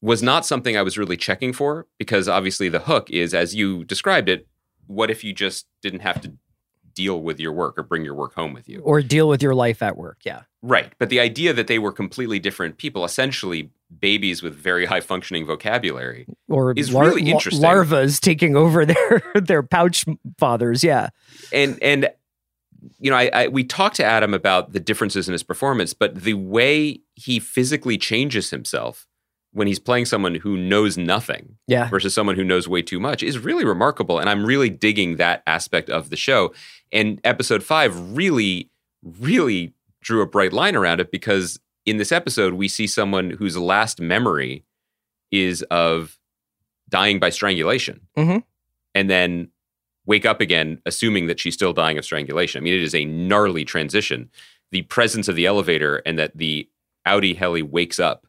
was 0.00 0.22
not 0.22 0.44
something 0.44 0.76
I 0.76 0.82
was 0.82 0.98
really 0.98 1.16
checking 1.16 1.52
for 1.52 1.86
because 1.98 2.28
obviously 2.28 2.68
the 2.68 2.80
hook 2.80 3.08
is, 3.10 3.32
as 3.32 3.54
you 3.54 3.84
described 3.84 4.28
it, 4.28 4.48
what 4.86 5.10
if 5.10 5.22
you 5.22 5.32
just 5.32 5.66
didn't 5.80 6.00
have 6.00 6.20
to 6.22 6.32
deal 6.94 7.22
with 7.22 7.40
your 7.40 7.52
work 7.52 7.78
or 7.78 7.82
bring 7.82 8.04
your 8.04 8.14
work 8.14 8.34
home 8.34 8.52
with 8.52 8.68
you? 8.68 8.80
Or 8.80 9.00
deal 9.00 9.28
with 9.28 9.42
your 9.42 9.54
life 9.54 9.80
at 9.82 9.96
work. 9.96 10.18
Yeah. 10.24 10.42
Right. 10.60 10.92
But 10.98 11.08
the 11.08 11.20
idea 11.20 11.52
that 11.52 11.68
they 11.68 11.78
were 11.78 11.92
completely 11.92 12.38
different 12.38 12.78
people, 12.78 13.04
essentially 13.04 13.70
babies 14.00 14.42
with 14.42 14.54
very 14.54 14.86
high 14.86 15.00
functioning 15.00 15.44
vocabulary 15.44 16.26
or 16.48 16.72
is 16.72 16.92
lar- 16.92 17.06
really 17.06 17.30
interesting. 17.30 17.62
larvas 17.62 18.18
taking 18.20 18.56
over 18.56 18.86
their 18.86 19.22
their 19.34 19.62
pouch 19.62 20.04
fathers. 20.38 20.82
Yeah, 20.82 21.10
and 21.52 21.78
and 21.82 22.10
you 22.98 23.10
know 23.10 23.16
I, 23.16 23.30
I 23.32 23.48
we 23.48 23.64
talked 23.64 23.96
to 23.96 24.04
adam 24.04 24.32
about 24.32 24.72
the 24.72 24.80
differences 24.80 25.28
in 25.28 25.32
his 25.32 25.42
performance 25.42 25.92
but 25.94 26.16
the 26.16 26.34
way 26.34 27.01
he 27.14 27.38
physically 27.38 27.98
changes 27.98 28.50
himself 28.50 29.06
when 29.52 29.66
he's 29.66 29.78
playing 29.78 30.06
someone 30.06 30.34
who 30.36 30.56
knows 30.56 30.96
nothing 30.96 31.56
yeah. 31.66 31.88
versus 31.90 32.14
someone 32.14 32.36
who 32.36 32.44
knows 32.44 32.66
way 32.66 32.80
too 32.80 32.98
much 32.98 33.22
is 33.22 33.38
really 33.38 33.64
remarkable 33.64 34.18
and 34.18 34.30
i'm 34.30 34.44
really 34.46 34.70
digging 34.70 35.16
that 35.16 35.42
aspect 35.46 35.90
of 35.90 36.08
the 36.10 36.16
show 36.16 36.52
and 36.90 37.20
episode 37.24 37.62
5 37.62 38.16
really 38.16 38.70
really 39.02 39.74
drew 40.00 40.22
a 40.22 40.26
bright 40.26 40.52
line 40.52 40.74
around 40.74 41.00
it 41.00 41.10
because 41.10 41.60
in 41.84 41.98
this 41.98 42.12
episode 42.12 42.54
we 42.54 42.66
see 42.68 42.86
someone 42.86 43.30
whose 43.30 43.56
last 43.56 44.00
memory 44.00 44.64
is 45.30 45.62
of 45.70 46.18
dying 46.88 47.18
by 47.18 47.28
strangulation 47.30 48.00
Mhm. 48.16 48.44
and 48.94 49.10
then 49.10 49.48
wake 50.06 50.24
up 50.24 50.40
again 50.40 50.80
assuming 50.86 51.26
that 51.26 51.38
she's 51.38 51.54
still 51.54 51.72
dying 51.74 51.98
of 51.98 52.04
strangulation 52.04 52.60
i 52.60 52.64
mean 52.64 52.74
it 52.74 52.82
is 52.82 52.94
a 52.94 53.04
gnarly 53.04 53.64
transition 53.66 54.30
the 54.70 54.82
presence 54.82 55.28
of 55.28 55.36
the 55.36 55.44
elevator 55.44 55.96
and 56.06 56.18
that 56.18 56.34
the 56.36 56.66
outie 57.06 57.36
Helly 57.36 57.62
wakes 57.62 57.98
up 57.98 58.26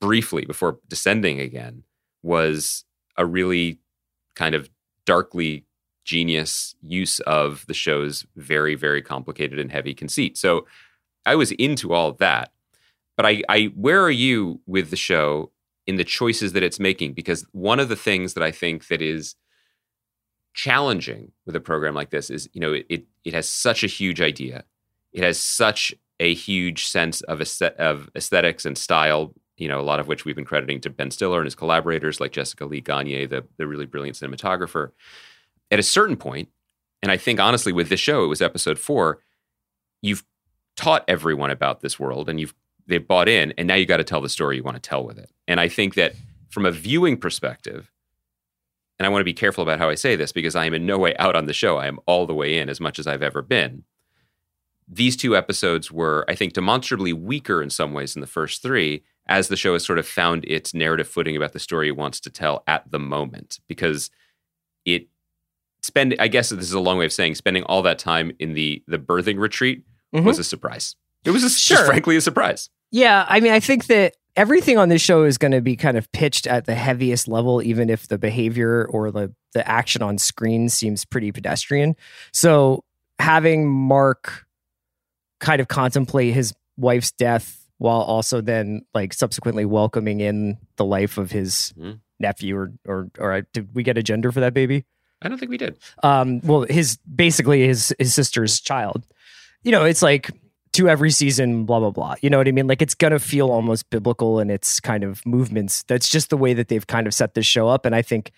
briefly 0.00 0.44
before 0.44 0.78
descending 0.88 1.40
again 1.40 1.82
was 2.22 2.84
a 3.16 3.24
really 3.24 3.78
kind 4.34 4.54
of 4.54 4.68
darkly 5.04 5.64
genius 6.04 6.74
use 6.82 7.20
of 7.20 7.66
the 7.66 7.74
show's 7.74 8.26
very 8.36 8.74
very 8.74 9.02
complicated 9.02 9.58
and 9.58 9.70
heavy 9.70 9.94
conceit. 9.94 10.36
So 10.38 10.66
i 11.26 11.34
was 11.34 11.52
into 11.52 11.92
all 11.92 12.08
of 12.08 12.18
that 12.18 12.52
but 13.16 13.26
i, 13.26 13.42
I 13.48 13.64
where 13.74 14.02
are 14.02 14.10
you 14.10 14.60
with 14.66 14.90
the 14.90 14.96
show 14.96 15.50
in 15.86 15.96
the 15.96 16.04
choices 16.04 16.52
that 16.52 16.62
it's 16.62 16.78
making? 16.78 17.14
Because 17.14 17.46
one 17.52 17.80
of 17.80 17.88
the 17.88 17.96
things 17.96 18.34
that 18.34 18.42
i 18.42 18.50
think 18.50 18.88
that 18.88 19.02
is 19.02 19.34
challenging 20.54 21.30
with 21.46 21.54
a 21.54 21.60
program 21.60 21.94
like 21.94 22.10
this 22.10 22.30
is 22.30 22.48
you 22.52 22.60
know 22.60 22.72
it 22.72 23.06
it 23.24 23.32
has 23.34 23.48
such 23.48 23.84
a 23.84 23.86
huge 23.86 24.20
idea. 24.20 24.64
It 25.12 25.22
has 25.22 25.38
such 25.38 25.94
a 26.20 26.34
huge 26.34 26.86
sense 26.86 27.20
of 27.22 27.40
of 27.78 28.10
aesthetics 28.16 28.64
and 28.64 28.76
style 28.76 29.34
you 29.56 29.68
know 29.68 29.80
a 29.80 29.82
lot 29.82 30.00
of 30.00 30.08
which 30.08 30.24
we've 30.24 30.36
been 30.36 30.44
crediting 30.44 30.80
to 30.80 30.90
Ben 30.90 31.10
Stiller 31.10 31.38
and 31.38 31.46
his 31.46 31.54
collaborators 31.54 32.20
like 32.20 32.32
Jessica 32.32 32.66
Lee 32.66 32.80
Gagne 32.80 33.26
the 33.26 33.44
the 33.56 33.66
really 33.66 33.86
brilliant 33.86 34.16
cinematographer 34.16 34.90
at 35.70 35.78
a 35.78 35.82
certain 35.82 36.16
point 36.16 36.48
and 37.02 37.12
I 37.12 37.16
think 37.16 37.40
honestly 37.40 37.72
with 37.72 37.88
this 37.88 38.00
show 38.00 38.24
it 38.24 38.28
was 38.28 38.42
episode 38.42 38.78
4 38.78 39.20
you've 40.02 40.24
taught 40.76 41.04
everyone 41.08 41.50
about 41.50 41.80
this 41.80 41.98
world 41.98 42.28
and 42.28 42.40
you've 42.40 42.54
they've 42.86 43.06
bought 43.06 43.28
in 43.28 43.52
and 43.58 43.68
now 43.68 43.74
you 43.74 43.86
got 43.86 43.98
to 43.98 44.04
tell 44.04 44.20
the 44.20 44.28
story 44.28 44.56
you 44.56 44.62
want 44.62 44.76
to 44.76 44.88
tell 44.88 45.04
with 45.04 45.18
it 45.18 45.30
and 45.46 45.60
I 45.60 45.68
think 45.68 45.94
that 45.94 46.14
from 46.50 46.64
a 46.64 46.70
viewing 46.70 47.16
perspective 47.16 47.90
and 48.98 49.06
I 49.06 49.10
want 49.10 49.20
to 49.20 49.24
be 49.24 49.34
careful 49.34 49.62
about 49.62 49.78
how 49.78 49.88
I 49.88 49.94
say 49.94 50.16
this 50.16 50.32
because 50.32 50.56
I 50.56 50.64
am 50.64 50.74
in 50.74 50.86
no 50.86 50.98
way 50.98 51.16
out 51.18 51.36
on 51.36 51.46
the 51.46 51.52
show. 51.52 51.76
I 51.76 51.86
am 51.86 52.00
all 52.06 52.26
the 52.26 52.34
way 52.34 52.58
in 52.58 52.68
as 52.68 52.80
much 52.80 52.98
as 52.98 53.06
I've 53.06 53.22
ever 53.22 53.42
been. 53.42 53.84
These 54.90 55.16
two 55.16 55.36
episodes 55.36 55.92
were, 55.92 56.24
I 56.28 56.34
think, 56.34 56.54
demonstrably 56.54 57.12
weaker 57.12 57.62
in 57.62 57.70
some 57.70 57.92
ways 57.92 58.14
than 58.14 58.20
the 58.22 58.26
first 58.26 58.62
three, 58.62 59.02
as 59.26 59.48
the 59.48 59.56
show 59.56 59.74
has 59.74 59.84
sort 59.84 59.98
of 59.98 60.06
found 60.08 60.44
its 60.46 60.72
narrative 60.72 61.06
footing 61.08 61.36
about 61.36 61.52
the 61.52 61.58
story 61.58 61.88
it 61.88 61.96
wants 61.96 62.20
to 62.20 62.30
tell 62.30 62.62
at 62.66 62.90
the 62.90 62.98
moment. 62.98 63.60
Because 63.68 64.10
it 64.86 65.08
spend, 65.82 66.16
I 66.18 66.28
guess 66.28 66.48
this 66.50 66.64
is 66.64 66.72
a 66.72 66.80
long 66.80 66.96
way 66.98 67.04
of 67.04 67.12
saying, 67.12 67.34
spending 67.34 67.62
all 67.64 67.82
that 67.82 67.98
time 67.98 68.32
in 68.38 68.54
the 68.54 68.82
the 68.88 68.98
birthing 68.98 69.38
retreat 69.38 69.84
Mhm. 70.14 70.24
was 70.24 70.38
a 70.38 70.44
surprise. 70.44 70.96
It 71.24 71.30
was 71.32 71.44
a, 71.44 71.50
Sure. 71.50 71.76
just 71.76 71.86
frankly 71.88 72.16
a 72.16 72.20
surprise. 72.22 72.70
Yeah, 72.90 73.26
I 73.28 73.40
mean, 73.40 73.52
I 73.52 73.60
think 73.60 73.86
that 73.86 74.14
everything 74.36 74.78
on 74.78 74.88
this 74.88 75.02
show 75.02 75.24
is 75.24 75.36
going 75.36 75.52
to 75.52 75.60
be 75.60 75.76
kind 75.76 75.98
of 75.98 76.10
pitched 76.12 76.46
at 76.46 76.64
the 76.64 76.74
heaviest 76.74 77.28
level, 77.28 77.60
even 77.62 77.90
if 77.90 78.08
the 78.08 78.16
behavior 78.18 78.86
or 78.86 79.10
the 79.10 79.34
the 79.52 79.66
action 79.68 80.00
on 80.02 80.16
screen 80.18 80.68
seems 80.70 81.04
pretty 81.04 81.30
pedestrian. 81.32 81.94
So 82.32 82.84
having 83.18 83.68
Mark 83.68 84.46
kind 85.40 85.60
of 85.60 85.68
contemplate 85.68 86.34
his 86.34 86.52
wife's 86.76 87.12
death 87.12 87.64
while 87.78 88.00
also 88.00 88.40
then 88.40 88.82
like 88.94 89.12
subsequently 89.14 89.64
welcoming 89.64 90.20
in 90.20 90.58
the 90.76 90.84
life 90.84 91.16
of 91.18 91.30
his 91.30 91.72
Mhm. 91.78 92.00
nephew 92.18 92.56
or 92.56 92.72
or 92.86 93.08
or 93.18 93.42
did 93.52 93.74
we 93.74 93.82
get 93.82 93.96
a 93.98 94.02
gender 94.02 94.32
for 94.32 94.40
that 94.40 94.52
baby? 94.54 94.84
I 95.22 95.28
don't 95.28 95.38
think 95.38 95.50
we 95.50 95.58
did. 95.58 95.78
um 96.02 96.40
well 96.44 96.62
his 96.68 96.96
basically 97.12 97.66
his 97.66 97.94
his 97.98 98.14
sister's 98.14 98.60
child 98.60 99.04
you 99.64 99.72
know 99.72 99.84
it's 99.84 100.02
like 100.02 100.30
to 100.74 100.88
every 100.88 101.10
season 101.10 101.64
blah 101.64 101.80
blah 101.80 101.90
blah 101.90 102.14
you 102.20 102.30
know 102.30 102.38
what 102.38 102.46
i 102.46 102.52
mean 102.52 102.68
like 102.68 102.80
it's 102.82 102.94
gonna 102.94 103.18
feel 103.18 103.50
almost 103.50 103.88
biblical 103.90 104.38
in 104.38 104.48
its 104.50 104.78
kind 104.80 105.02
of 105.02 105.24
movements 105.26 105.82
that's 105.88 106.08
just 106.08 106.30
the 106.30 106.36
way 106.36 106.54
that 106.54 106.68
they've 106.68 106.86
kind 106.86 107.06
of 107.08 107.14
set 107.14 107.34
this 107.34 107.46
show 107.46 107.66
up 107.68 107.84
and 107.84 107.94
i 107.96 108.02
think 108.02 108.30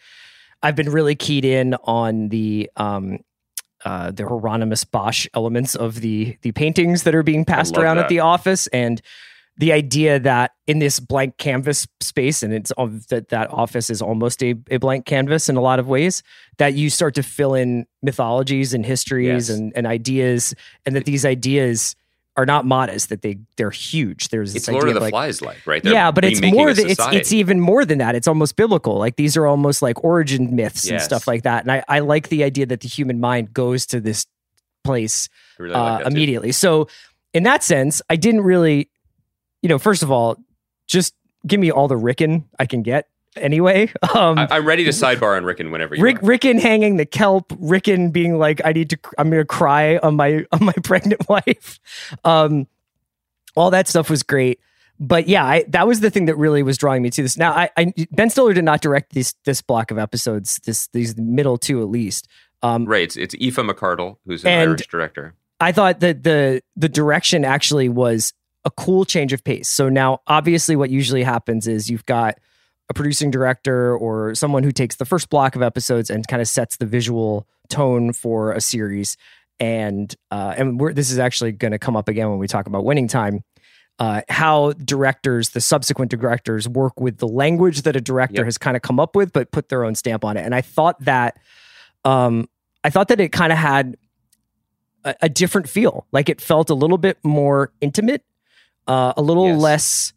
i've 0.62 0.75
been 0.76 0.88
really 0.90 1.14
keyed 1.14 1.45
in 1.45 1.75
on 1.85 2.28
the 2.30 2.71
um 2.76 3.19
uh, 3.85 4.11
the 4.11 4.27
Hieronymus 4.27 4.85
Bosch 4.85 5.27
elements 5.35 5.75
of 5.75 6.01
the 6.01 6.37
the 6.43 6.53
paintings 6.53 7.03
that 7.05 7.15
are 7.15 7.23
being 7.23 7.45
passed 7.45 7.77
around 7.77 7.97
that. 7.97 8.05
at 8.05 8.09
the 8.09 8.21
office, 8.21 8.67
and 8.69 9.01
the 9.57 9.73
idea 9.73 10.19
that 10.19 10.53
in 10.67 10.79
this 10.79 11.01
blank 11.01 11.37
canvas 11.37 11.87
space, 12.01 12.43
and 12.43 12.55
it's 12.55 12.73
that 13.09 13.29
that 13.29 13.51
office 13.51 13.91
is 13.91 14.01
almost 14.01 14.43
a, 14.43 14.55
a 14.71 14.79
blank 14.79 15.05
canvas 15.05 15.49
in 15.49 15.57
a 15.57 15.61
lot 15.61 15.79
of 15.79 15.87
ways, 15.87 16.23
that 16.59 16.75
you 16.75 16.89
start 16.89 17.15
to 17.15 17.23
fill 17.23 17.55
in 17.55 17.87
mythologies 18.03 18.73
and 18.73 18.87
histories 18.87 19.49
Yes. 19.49 19.59
and, 19.59 19.73
and 19.77 19.87
ideas, 19.87 20.55
and 20.87 20.97
that 20.97 21.05
these 21.05 21.27
ideas 21.27 21.95
are 22.37 22.47
not 22.47 22.65
modest; 22.65 23.09
that 23.09 23.23
they 23.23 23.39
they're 23.57 23.71
huge. 23.71 24.29
There's 24.29 24.55
It's 24.55 24.67
this 24.67 24.73
Lord 24.73 24.85
idea 24.85 24.91
of 24.91 24.95
the 24.95 25.01
like, 25.01 25.13
Flies 25.13 25.43
like, 25.43 25.67
right? 25.67 25.83
They're 25.83 25.93
yeah, 25.93 26.11
but 26.11 26.25
it's 26.25 26.41
more 26.41 26.73
than 26.73 26.89
it's 26.89 27.07
it's 27.09 27.33
even 27.33 27.61
more 27.61 27.85
than 27.85 27.99
that. 27.99 28.15
It's 28.15 28.29
almost 28.29 28.57
biblical. 28.57 28.99
Like 28.99 29.17
these 29.17 29.37
are 29.37 29.47
almost 29.47 29.83
like 29.83 30.03
origin 30.05 30.55
myths 30.55 30.89
and 30.91 31.01
stuff 31.01 31.27
like 31.27 31.43
that. 31.43 31.65
And 31.65 31.73
I, 31.73 31.85
I 31.89 31.99
like 32.01 32.29
the 32.29 32.45
idea 32.45 32.67
that 32.67 32.81
the 32.81 32.89
human 32.89 33.21
mind 33.21 33.53
goes 33.53 33.87
to 33.87 34.01
this 34.01 34.27
place 34.85 35.29
really 35.59 35.75
like 35.75 35.81
uh, 35.81 35.99
that 35.99 36.05
too. 36.05 36.11
immediately. 36.11 36.53
So 36.53 36.89
in 37.33 37.43
that 37.45 37.63
sense, 37.63 38.03
I 38.09 38.17
didn't 38.17 38.43
really, 38.43 38.91
you 39.63 39.69
know, 39.69 39.79
first 39.79 40.03
of 40.03 40.11
all, 40.11 40.37
just 40.87 41.15
give 41.47 41.61
me 41.61 41.71
all 41.71 41.89
the 41.89 41.97
Ricken 41.97 42.49
I 42.59 42.67
can 42.67 42.83
get 42.83 43.07
anyway. 43.37 43.93
Um, 44.15 44.39
I, 44.39 44.49
I'm 44.51 44.67
ready 44.67 44.85
to 44.85 44.91
sidebar 44.91 45.37
on 45.37 45.45
Ricken 45.45 45.71
whenever 45.71 45.95
you 45.95 46.03
Rick, 46.03 46.23
are. 46.23 46.27
Ricken 46.27 46.59
hanging 46.59 46.97
the 46.97 47.07
kelp, 47.07 47.53
Ricken 47.59 48.11
being 48.11 48.39
like, 48.39 48.61
I 48.65 48.73
need 48.73 48.91
to, 48.91 48.99
I'm 49.19 49.31
going 49.31 49.41
to 49.41 49.47
cry 49.47 49.99
on 49.99 50.17
my, 50.17 50.45
on 50.53 50.65
my 50.65 50.75
pregnant 50.83 51.29
wife. 51.29 51.79
Um, 52.25 52.67
all 53.55 53.71
that 53.71 53.87
stuff 53.87 54.11
was 54.11 54.23
great. 54.23 54.61
But 54.99 55.29
yeah, 55.29 55.45
I, 55.45 55.65
that 55.69 55.87
was 55.87 56.01
the 56.01 56.11
thing 56.11 56.27
that 56.27 56.37
really 56.37 56.63
was 56.63 56.77
drawing 56.77 57.03
me 57.03 57.11
to 57.11 57.23
this. 57.23 57.39
Now, 57.39 57.53
I, 57.53 57.71
I 57.77 57.95
Ben 58.11 58.29
Stiller 58.29 58.53
did 58.53 58.65
not 58.65 58.83
direct 58.83 59.15
this 59.15 59.35
this 59.45 59.63
block 59.63 59.91
of 59.91 59.99
episodes, 59.99 60.61
this 60.65 60.89
these 60.89 61.17
middle 61.17 61.57
two 61.57 61.81
at 61.81 61.89
least. 61.89 62.29
Um, 62.63 62.85
Right. 62.85 63.05
It's, 63.05 63.17
it's 63.17 63.35
Aoife 63.37 63.67
McCardle, 63.67 64.17
who's 64.27 64.45
an 64.45 64.51
Irish 64.51 64.87
director. 64.89 65.35
I 65.59 65.73
thought 65.73 66.01
that 66.01 66.23
the 66.23 66.63
the 66.77 66.89
direction 66.91 67.47
actually 67.47 67.89
was 67.89 68.35
a 68.67 68.71
cool 68.71 69.07
change 69.07 69.33
of 69.33 69.43
pace. 69.43 69.69
So 69.69 69.89
now 69.89 70.21
obviously 70.27 70.77
what 70.77 70.91
usually 70.91 71.23
happens 71.23 71.67
is 71.67 71.89
you've 71.89 72.05
got 72.05 72.39
a 72.90 72.94
producing 72.94 73.30
director 73.30 73.97
or 73.97 74.35
someone 74.35 74.62
who 74.64 74.73
takes 74.73 74.97
the 74.97 75.04
first 75.06 75.30
block 75.30 75.56
of 75.56 75.62
episodes 75.62 76.11
and 76.11 76.26
kind 76.28 76.42
of 76.42 76.49
sets 76.49 76.76
the 76.76 76.85
visual 76.87 77.47
tone 77.68 78.12
for 78.12 78.52
a 78.52 78.61
series. 78.61 79.16
And 79.61 80.14
uh, 80.30 80.54
and 80.59 80.78
we're, 80.80 80.92
this 80.92 81.11
is 81.11 81.18
actually 81.18 81.52
going 81.52 81.70
to 81.73 81.78
come 81.78 81.97
up 81.97 82.09
again 82.09 82.28
when 82.30 82.38
we 82.38 82.49
talk 82.49 82.66
about 82.66 82.85
winning 82.85 83.09
time. 83.09 83.44
Uh, 83.99 84.23
how 84.30 84.73
directors, 84.73 85.50
the 85.50 85.61
subsequent 85.61 86.11
directors, 86.11 86.66
work 86.66 86.99
with 86.99 87.18
the 87.18 87.28
language 87.28 87.82
that 87.82 87.94
a 87.97 88.00
director 88.00 88.37
Yep. 88.40 88.44
has 88.47 88.56
kind 88.59 88.75
of 88.76 88.82
come 88.82 88.99
up 88.99 89.14
with, 89.14 89.30
but 89.32 89.50
put 89.52 89.68
their 89.68 89.85
own 89.85 89.94
stamp 89.94 90.25
on 90.25 90.38
it. 90.38 90.44
And 90.44 90.54
I 90.54 90.62
thought 90.62 90.99
that, 91.04 91.37
um, 92.06 92.49
I 92.82 92.88
thought 92.88 93.09
that 93.09 93.20
it 93.20 93.30
kind 93.30 93.52
of 93.52 93.59
had 93.59 93.99
a, 95.04 95.14
a 95.23 95.28
different 95.28 95.68
feel. 95.68 96.06
Like 96.12 96.30
it 96.30 96.40
felt 96.40 96.70
a 96.70 96.75
little 96.75 96.97
bit 96.97 97.18
more 97.23 97.73
intimate, 97.82 98.25
uh, 98.88 99.12
a 99.18 99.23
little 99.23 99.49
Yes. 99.49 99.61
less 99.61 100.12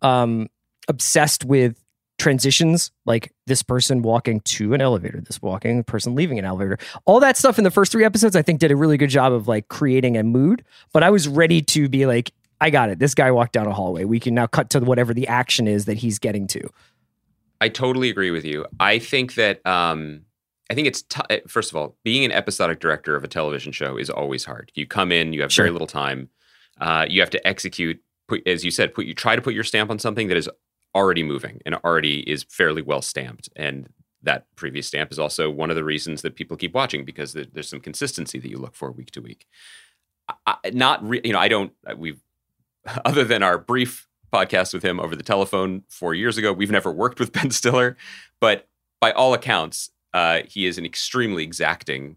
um, 0.00 0.48
obsessed 0.88 1.44
with 1.44 1.78
transitions, 2.20 2.92
like 3.06 3.32
this 3.46 3.62
person 3.62 4.02
walking 4.02 4.40
to 4.40 4.74
an 4.74 4.80
elevator, 4.80 5.20
this 5.20 5.42
walking 5.42 5.82
person 5.82 6.14
leaving 6.14 6.38
an 6.38 6.44
elevator. 6.44 6.78
All 7.06 7.18
that 7.20 7.36
stuff 7.36 7.58
in 7.58 7.64
the 7.64 7.70
first 7.70 7.90
three 7.90 8.04
episodes, 8.04 8.36
I 8.36 8.42
think, 8.42 8.60
did 8.60 8.70
a 8.70 8.76
really 8.76 8.96
good 8.96 9.10
job 9.10 9.32
of 9.32 9.48
like 9.48 9.68
creating 9.68 10.16
a 10.16 10.22
mood. 10.22 10.64
But 10.92 11.02
I 11.02 11.10
was 11.10 11.26
ready 11.26 11.62
to 11.62 11.88
be 11.88 12.06
like, 12.06 12.32
I 12.60 12.70
got 12.70 12.90
it. 12.90 12.98
This 12.98 13.14
guy 13.14 13.30
walked 13.30 13.52
down 13.52 13.66
a 13.66 13.72
hallway. 13.72 14.04
We 14.04 14.20
can 14.20 14.34
now 14.34 14.46
cut 14.46 14.70
to 14.70 14.80
whatever 14.80 15.14
the 15.14 15.26
action 15.26 15.66
is 15.66 15.86
that 15.86 15.96
he's 15.96 16.18
getting 16.18 16.46
to. 16.48 16.68
I 17.60 17.68
totally 17.68 18.10
agree 18.10 18.30
with 18.30 18.44
you. 18.44 18.66
I 18.78 18.98
think 18.98 19.34
that 19.34 19.66
um, 19.66 20.22
I 20.70 20.74
think 20.74 20.86
it's 20.86 21.02
t- 21.02 21.40
first 21.48 21.70
of 21.70 21.76
all, 21.76 21.96
being 22.04 22.24
an 22.24 22.32
episodic 22.32 22.80
director 22.80 23.16
of 23.16 23.24
a 23.24 23.28
television 23.28 23.72
show 23.72 23.96
is 23.96 24.10
always 24.10 24.44
hard. 24.44 24.70
You 24.74 24.86
come 24.86 25.10
in, 25.10 25.32
you 25.32 25.40
have 25.42 25.52
very 25.52 25.70
little 25.70 25.86
time. 25.86 26.28
Uh, 26.80 27.06
you 27.08 27.20
have 27.20 27.30
to 27.30 27.46
execute. 27.46 28.00
Put, 28.28 28.46
as 28.46 28.64
you 28.64 28.70
said, 28.70 28.94
put 28.94 29.06
you 29.06 29.14
try 29.14 29.36
to 29.36 29.42
put 29.42 29.54
your 29.54 29.64
stamp 29.64 29.90
on 29.90 29.98
something 29.98 30.28
that 30.28 30.36
is 30.36 30.48
already 30.94 31.22
moving 31.22 31.60
and 31.64 31.74
already 31.76 32.20
is 32.30 32.44
fairly 32.48 32.82
well 32.82 33.02
stamped. 33.02 33.48
And 33.56 33.88
that 34.22 34.44
previous 34.56 34.86
stamp 34.86 35.10
is 35.12 35.18
also 35.18 35.50
one 35.50 35.70
of 35.70 35.76
the 35.76 35.84
reasons 35.84 36.22
that 36.22 36.36
people 36.36 36.56
keep 36.56 36.74
watching 36.74 37.04
because 37.04 37.32
there's 37.32 37.68
some 37.68 37.80
consistency 37.80 38.38
that 38.38 38.50
you 38.50 38.58
look 38.58 38.74
for 38.74 38.90
week 38.90 39.10
to 39.12 39.20
week. 39.20 39.46
I, 40.46 40.56
not 40.72 41.06
re- 41.06 41.20
you 41.24 41.32
know 41.32 41.38
I 41.38 41.48
don't 41.48 41.72
uh, 41.86 41.94
we've 41.96 42.20
other 43.04 43.24
than 43.24 43.42
our 43.42 43.58
brief 43.58 44.06
podcast 44.32 44.72
with 44.72 44.84
him 44.84 45.00
over 45.00 45.16
the 45.16 45.22
telephone 45.22 45.82
four 45.88 46.14
years 46.14 46.38
ago. 46.38 46.52
We've 46.52 46.70
never 46.70 46.92
worked 46.92 47.18
with 47.18 47.32
Ben 47.32 47.50
Stiller, 47.50 47.96
but 48.40 48.68
by 49.00 49.12
all 49.12 49.34
accounts, 49.34 49.90
uh, 50.12 50.40
he 50.46 50.66
is 50.66 50.78
an 50.78 50.84
extremely 50.84 51.42
exacting 51.42 52.16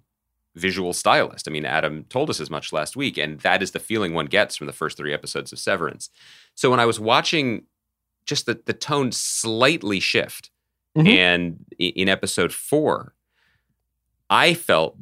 visual 0.55 0.93
stylist. 0.93 1.47
I 1.47 1.51
mean, 1.51 1.65
Adam 1.65 2.05
told 2.09 2.29
us 2.29 2.39
as 2.39 2.49
much 2.49 2.71
last 2.71 2.95
week, 2.95 3.17
and 3.17 3.39
that 3.39 3.63
is 3.63 3.71
the 3.71 3.79
feeling 3.79 4.13
one 4.13 4.27
gets 4.27 4.55
from 4.55 4.67
the 4.67 4.73
first 4.73 4.97
three 4.97 5.13
episodes 5.13 5.51
of 5.51 5.59
Severance. 5.59 6.09
So 6.53 6.69
when 6.69 6.79
I 6.79 6.85
was 6.85 6.99
watching, 6.99 7.63
just 8.25 8.45
the 8.45 8.59
the 8.65 8.73
tone 8.73 9.11
slightly 9.11 9.99
shift, 9.99 10.49
Mhm. 10.97 11.07
and 11.07 11.65
in 11.79 12.09
episode 12.09 12.53
four, 12.53 13.13
I 14.29 14.53
felt, 14.53 14.97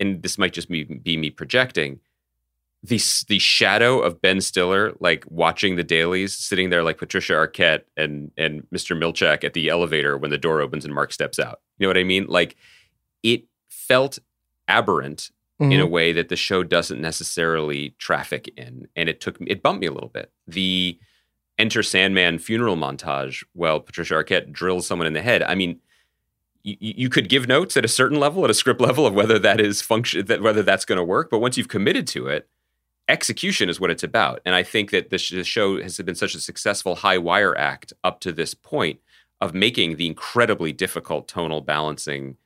and 0.00 0.22
this 0.22 0.38
might 0.38 0.52
just 0.52 0.68
be, 0.68 0.84
be 0.84 1.16
me 1.16 1.30
projecting, 1.30 2.00
the 2.82 2.98
the 3.28 3.38
shadow 3.40 4.00
of 4.00 4.20
Ben 4.22 4.40
Stiller, 4.40 4.94
like 5.00 5.24
watching 5.28 5.74
the 5.76 5.82
dailies, 5.84 6.36
sitting 6.36 6.70
there 6.70 6.84
like 6.84 6.96
Patricia 6.98 7.32
Arquette 7.32 7.82
and 7.96 8.30
and 8.36 8.62
Mr. 8.72 8.96
Milchick 8.96 9.42
at 9.42 9.52
the 9.54 9.68
elevator 9.68 10.16
when 10.16 10.30
the 10.30 10.38
door 10.38 10.60
opens 10.60 10.84
and 10.84 10.94
Mark 10.94 11.12
steps 11.12 11.38
out. 11.40 11.60
You 11.78 11.84
know 11.84 11.88
what 11.90 11.98
I 11.98 12.04
mean? 12.04 12.26
Like 12.28 12.56
it 13.24 13.44
felt 13.68 14.20
aberrant 14.68 15.30
in 15.60 15.80
a 15.80 15.86
Mhm. 15.86 15.90
way 15.90 16.12
that 16.12 16.28
the 16.28 16.36
show 16.36 16.62
doesn't 16.62 17.00
necessarily 17.00 17.96
traffic 17.98 18.46
in, 18.56 18.86
and 18.94 19.08
it 19.08 19.20
took 19.20 19.38
it 19.44 19.60
bumped 19.60 19.80
me 19.80 19.88
a 19.88 19.92
little 19.92 20.08
bit. 20.10 20.30
The 20.46 21.00
Enter 21.58 21.82
Sandman 21.82 22.38
funeral 22.38 22.76
montage, 22.76 23.44
while 23.52 23.80
Patricia 23.80 24.14
Arquette 24.14 24.52
drills 24.52 24.86
someone 24.86 25.06
in 25.06 25.12
the 25.12 25.22
head. 25.22 25.42
I 25.42 25.54
mean, 25.54 25.80
you, 26.62 26.76
you 26.80 27.08
could 27.08 27.28
give 27.28 27.48
notes 27.48 27.76
at 27.76 27.84
a 27.84 27.88
certain 27.88 28.20
level, 28.20 28.44
at 28.44 28.50
a 28.50 28.54
script 28.54 28.80
level, 28.80 29.06
of 29.06 29.14
whether 29.14 29.38
that 29.40 29.60
is 29.60 29.82
function, 29.82 30.26
that 30.26 30.42
whether 30.42 30.62
that's 30.62 30.84
going 30.84 30.98
to 30.98 31.04
work. 31.04 31.30
But 31.30 31.40
once 31.40 31.56
you've 31.56 31.68
committed 31.68 32.06
to 32.08 32.28
it, 32.28 32.48
execution 33.08 33.68
is 33.68 33.80
what 33.80 33.90
it's 33.90 34.02
about. 34.04 34.40
And 34.44 34.54
I 34.54 34.62
think 34.62 34.90
that 34.90 35.10
this 35.10 35.30
the 35.30 35.44
show 35.44 35.82
has 35.82 35.98
been 35.98 36.14
such 36.14 36.34
a 36.34 36.40
successful 36.40 36.94
high 36.94 37.18
wire 37.18 37.56
act 37.56 37.92
up 38.04 38.20
to 38.20 38.32
this 38.32 38.54
point 38.54 39.00
of 39.40 39.54
making 39.54 39.96
the 39.96 40.06
incredibly 40.06 40.72
difficult 40.72 41.26
tonal 41.28 41.60
balancing 41.60 42.36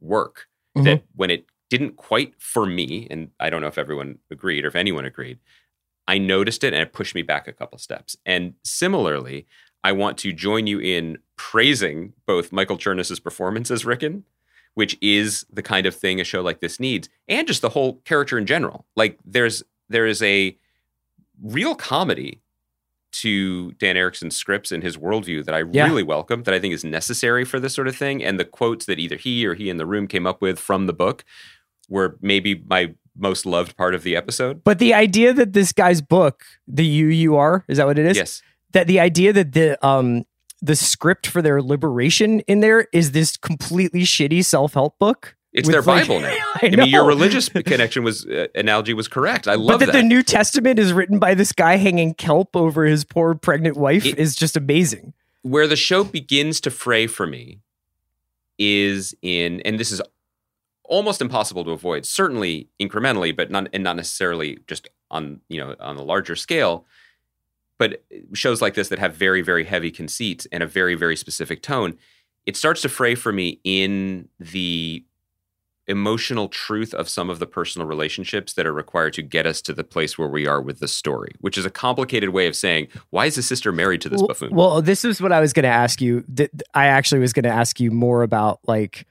work. 0.00 0.48
Mhm. 0.76 0.84
That 0.84 1.02
when 1.16 1.30
it 1.30 1.46
didn't 1.70 1.96
quite 1.96 2.34
for 2.38 2.66
me, 2.66 3.06
and 3.10 3.30
I 3.40 3.48
don't 3.48 3.62
know 3.62 3.68
if 3.68 3.78
everyone 3.78 4.18
agreed 4.30 4.64
or 4.64 4.68
if 4.68 4.76
anyone 4.76 5.04
agreed, 5.04 5.38
I 6.10 6.18
noticed 6.18 6.64
it 6.64 6.72
and 6.74 6.82
it 6.82 6.92
pushed 6.92 7.14
me 7.14 7.22
back 7.22 7.46
a 7.46 7.52
couple 7.52 7.78
steps. 7.78 8.16
And 8.26 8.54
similarly, 8.64 9.46
I 9.84 9.92
want 9.92 10.18
to 10.18 10.32
join 10.32 10.66
you 10.66 10.80
in 10.80 11.18
praising 11.36 12.12
both 12.26 12.50
Michael 12.52 12.76
Chernus's 12.76 13.20
performance 13.20 13.70
as 13.70 13.84
Ricken, 13.84 14.24
which 14.74 14.98
is 15.00 15.46
the 15.52 15.62
kind 15.62 15.86
of 15.86 15.94
thing 15.94 16.20
a 16.20 16.24
show 16.24 16.40
like 16.42 16.60
this 16.60 16.80
needs, 16.80 17.08
and 17.28 17.46
just 17.46 17.62
the 17.62 17.68
whole 17.70 17.94
character 18.04 18.36
in 18.38 18.46
general. 18.46 18.86
Like 18.96 19.18
there's 19.24 19.62
there 19.88 20.06
is 20.06 20.20
a 20.22 20.56
real 21.42 21.74
comedy 21.76 22.40
to 23.12 23.72
Dan 23.72 23.96
Erickson's 23.96 24.36
scripts 24.36 24.72
and 24.72 24.82
his 24.82 24.96
worldview 24.96 25.44
that 25.44 25.54
I 25.54 25.62
Yeah. 25.72 25.86
really 25.86 26.02
welcome, 26.02 26.42
that 26.44 26.54
I 26.54 26.60
think 26.60 26.74
is 26.74 26.84
necessary 26.84 27.44
for 27.44 27.60
this 27.60 27.74
sort 27.74 27.88
of 27.88 27.96
thing. 27.96 28.22
And 28.22 28.38
the 28.38 28.44
quotes 28.44 28.86
that 28.86 28.98
either 28.98 29.16
he 29.16 29.46
or 29.46 29.54
he 29.54 29.70
in 29.70 29.76
the 29.78 29.86
room 29.86 30.06
came 30.08 30.26
up 30.26 30.40
with 30.42 30.58
from 30.58 30.86
the 30.86 30.92
book 30.92 31.24
were 31.88 32.16
maybe 32.20 32.62
my 32.68 32.94
most 33.20 33.46
loved 33.46 33.76
part 33.76 33.94
of 33.94 34.02
the 34.02 34.16
episode. 34.16 34.64
But 34.64 34.78
the 34.78 34.94
idea 34.94 35.32
that 35.32 35.52
this 35.52 35.72
guy's 35.72 36.00
book, 36.00 36.44
the 36.66 36.84
You 36.86 37.06
You 37.06 37.36
Are, 37.36 37.64
is 37.68 37.78
that 37.78 37.86
what 37.86 37.98
it 37.98 38.06
is? 38.06 38.16
Yes. 38.16 38.42
That 38.72 38.86
the 38.86 39.00
idea 39.00 39.32
that 39.32 39.52
the 39.52 39.84
um 39.86 40.24
the 40.62 40.76
script 40.76 41.26
for 41.26 41.40
their 41.42 41.62
liberation 41.62 42.40
in 42.40 42.60
there 42.60 42.86
is 42.92 43.12
this 43.12 43.36
completely 43.36 44.02
shitty 44.02 44.44
self 44.44 44.74
help 44.74 44.98
book. 44.98 45.36
It's 45.52 45.68
their 45.68 45.82
like- 45.82 46.06
Bible 46.06 46.20
now. 46.20 46.28
I, 46.62 46.66
I, 46.72 46.76
mean, 46.76 46.88
your 46.88 47.04
religious 47.04 47.48
connection 47.48 48.04
was 48.04 48.24
uh, 48.26 48.46
analogy 48.54 48.94
was 48.94 49.08
correct. 49.08 49.48
I 49.48 49.56
But 49.56 49.60
love 49.62 49.80
that, 49.80 49.86
But 49.86 49.92
that. 49.94 49.98
the 49.98 50.04
New 50.04 50.22
Testament 50.22 50.78
is 50.78 50.92
written 50.92 51.18
by 51.18 51.34
this 51.34 51.52
guy 51.52 51.76
hanging 51.76 52.14
kelp 52.14 52.54
over 52.54 52.84
his 52.84 53.04
poor 53.04 53.34
pregnant 53.34 53.76
wife 53.76 54.06
It- 54.06 54.18
is 54.18 54.36
just 54.36 54.56
amazing. 54.56 55.12
Where 55.42 55.66
the 55.66 55.74
show 55.76 56.04
begins 56.04 56.60
to 56.60 56.70
fray 56.70 57.06
for 57.08 57.26
me 57.26 57.60
is 58.58 59.14
in, 59.22 59.60
and 59.62 59.80
this 59.80 59.90
is 59.90 60.00
almost 60.90 61.22
impossible 61.22 61.64
to 61.64 61.70
avoid. 61.70 62.04
Certainly 62.04 62.68
incrementally, 62.78 63.34
but 63.34 63.50
not 63.50 63.68
and 63.72 63.82
not 63.82 63.96
necessarily 63.96 64.58
just 64.66 64.88
on 65.10 65.40
you 65.48 65.58
know 65.58 65.74
on 65.80 65.96
a 65.96 66.02
larger 66.02 66.36
scale. 66.36 66.84
But 67.78 68.04
shows 68.34 68.60
like 68.60 68.74
this 68.74 68.88
that 68.88 68.98
have 68.98 69.14
very 69.14 69.40
very 69.40 69.64
heavy 69.64 69.90
conceits 69.90 70.46
and 70.52 70.62
a 70.62 70.66
very 70.66 70.94
very 70.94 71.16
specific 71.16 71.62
tone, 71.62 71.96
it 72.44 72.56
starts 72.56 72.82
to 72.82 72.90
fray 72.90 73.14
for 73.14 73.32
me 73.32 73.60
in 73.64 74.28
the 74.38 75.04
emotional 75.86 76.46
truth 76.46 76.94
of 76.94 77.08
some 77.08 77.30
of 77.30 77.40
the 77.40 77.46
personal 77.46 77.88
relationships 77.88 78.52
that 78.52 78.64
are 78.64 78.72
required 78.72 79.12
to 79.12 79.22
get 79.22 79.44
us 79.44 79.60
to 79.60 79.72
the 79.72 79.82
place 79.82 80.16
where 80.16 80.28
we 80.28 80.46
are 80.46 80.60
with 80.60 80.78
the 80.78 80.86
story, 80.86 81.32
which 81.40 81.58
is 81.58 81.64
a 81.64 81.70
complicated 81.70 82.28
way 82.28 82.46
of 82.46 82.54
saying 82.54 82.86
why 83.10 83.26
is 83.26 83.36
the 83.36 83.42
sister 83.42 83.72
married 83.72 84.00
to 84.00 84.08
this 84.08 84.20
well, 84.20 84.28
buffoon? 84.28 84.54
well, 84.54 84.82
this 84.82 85.04
is 85.04 85.20
what 85.22 85.32
I 85.32 85.40
was 85.40 85.52
going 85.52 85.64
to 85.64 85.68
ask 85.68 86.00
you. 86.00 86.24
I 86.74 86.86
actually 86.86 87.20
was 87.20 87.32
going 87.32 87.44
to 87.44 87.50
ask 87.50 87.80
you 87.80 87.90
more 87.90 88.22
about 88.22 88.60
like 88.66 89.06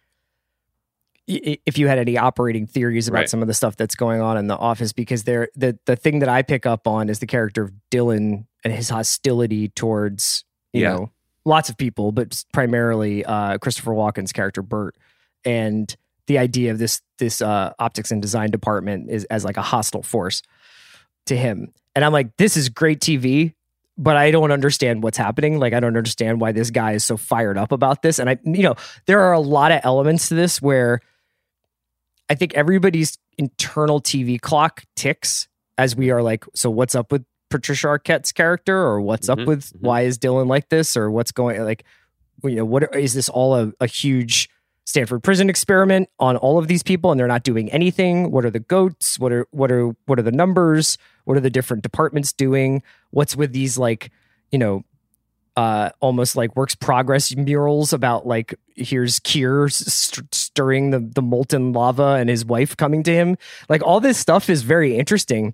if 1.29 1.77
you 1.77 1.87
had 1.87 1.99
any 1.99 2.17
operating 2.17 2.65
theories 2.65 3.07
about 3.07 3.19
Right. 3.19 3.29
some 3.29 3.41
of 3.41 3.47
the 3.47 3.53
stuff 3.53 3.75
that's 3.77 3.95
going 3.95 4.19
on 4.21 4.37
in 4.37 4.47
the 4.47 4.57
office 4.57 4.91
because 4.93 5.23
there 5.23 5.49
the 5.55 5.77
the 5.85 5.95
thing 5.95 6.19
that 6.19 6.29
I 6.29 6.41
pick 6.41 6.65
up 6.65 6.87
on 6.87 7.07
is 7.09 7.19
the 7.19 7.27
character 7.27 7.61
of 7.63 7.71
Dylan 7.91 8.45
and 8.63 8.73
his 8.73 8.89
hostility 8.89 9.69
towards 9.69 10.43
you 10.73 10.81
Yeah. 10.81 10.89
know 10.95 11.11
lots 11.45 11.69
of 11.69 11.77
people 11.77 12.11
but 12.11 12.43
primarily 12.53 13.23
uh 13.25 13.57
Christopher 13.59 13.91
Walken's 13.91 14.31
character 14.33 14.61
Burt 14.61 14.95
and 15.45 15.95
the 16.27 16.37
idea 16.39 16.71
of 16.71 16.79
this 16.79 17.01
this 17.19 17.41
uh 17.41 17.73
optics 17.79 18.11
and 18.11 18.21
design 18.21 18.49
department 18.49 19.09
is 19.09 19.23
as 19.25 19.45
like 19.45 19.57
a 19.57 19.61
hostile 19.61 20.03
force 20.03 20.41
to 21.27 21.37
him 21.37 21.71
and 21.95 22.03
I'm 22.03 22.11
like 22.13 22.35
this 22.37 22.57
is 22.57 22.69
great 22.69 22.99
TV 23.01 23.53
but 24.01 24.15
I 24.15 24.31
don't 24.31 24.51
understand 24.53 25.03
what's 25.03 25.17
happening. 25.17 25.59
Like 25.59 25.73
I 25.73 25.81
don't 25.81 25.97
understand 25.97 26.39
why 26.39 26.53
this 26.53 26.71
guy 26.71 26.93
is 26.93 27.03
so 27.03 27.17
fired 27.17 27.57
up 27.57 27.73
about 27.73 28.01
this. 28.01 28.17
And 28.17 28.29
I, 28.29 28.37
you 28.45 28.63
know, 28.63 28.75
there 29.07 29.19
are 29.19 29.33
a 29.33 29.41
lot 29.41 29.73
of 29.73 29.81
elements 29.83 30.29
to 30.29 30.35
this 30.35 30.61
where 30.61 31.01
I 32.29 32.35
think 32.35 32.53
everybody's 32.53 33.17
internal 33.37 34.01
TV 34.01 34.39
clock 34.39 34.83
ticks 34.95 35.47
as 35.77 35.95
we 35.95 36.11
are 36.11 36.21
like, 36.21 36.45
so 36.53 36.69
what's 36.69 36.93
up 36.95 37.11
with 37.11 37.23
Patricia 37.49 37.87
Arquette's 37.87 38.31
character, 38.31 38.77
or 38.77 39.01
what's 39.01 39.27
Mhm, 39.27 39.41
up 39.41 39.47
with 39.47 39.73
mhm. 39.73 39.81
why 39.81 40.01
is 40.01 40.19
Dylan 40.19 40.47
like 40.47 40.69
this, 40.69 40.95
or 40.95 41.09
what's 41.09 41.31
going 41.31 41.63
like, 41.63 41.83
you 42.43 42.55
know, 42.55 42.65
what 42.65 42.95
is 42.95 43.13
this 43.13 43.27
all 43.29 43.55
a, 43.55 43.73
a 43.79 43.87
huge 43.87 44.49
Stanford 44.85 45.23
prison 45.23 45.49
experiment 45.49 46.09
on 46.19 46.37
all 46.37 46.57
of 46.59 46.67
these 46.67 46.83
people, 46.83 47.11
and 47.11 47.19
they're 47.19 47.27
not 47.27 47.43
doing 47.43 47.71
anything? 47.71 48.31
What 48.31 48.45
are 48.45 48.51
the 48.51 48.59
goats? 48.59 49.17
What 49.19 49.31
are 49.31 49.47
what 49.51 49.71
are 49.71 49.89
what 50.05 50.19
are 50.19 50.23
the 50.23 50.31
numbers? 50.31 50.97
What 51.25 51.37
are 51.37 51.41
the 51.41 51.49
different 51.49 51.81
departments 51.83 52.33
doing? 52.33 52.83
What's 53.11 53.35
with 53.35 53.51
these 53.51 53.77
like, 53.77 54.11
you 54.51 54.59
know, 54.59 54.83
uh, 55.55 55.89
almost 55.99 56.35
like 56.35 56.55
works 56.55 56.75
progress 56.75 57.35
murals 57.35 57.93
about 57.93 58.25
like 58.25 58.55
here's 58.75 59.19
Kier 59.19 59.71
st- 59.71 60.33
stirring 60.33 60.91
the 60.91 60.99
the 60.99 61.21
molten 61.21 61.73
lava 61.73 62.17
and 62.19 62.29
his 62.29 62.45
wife 62.45 62.75
coming 62.77 63.03
to 63.03 63.13
him. 63.13 63.38
Like 63.67 63.83
all 63.83 63.99
this 63.99 64.17
stuff 64.17 64.49
is 64.49 64.62
very 64.62 64.97
interesting. 64.97 65.53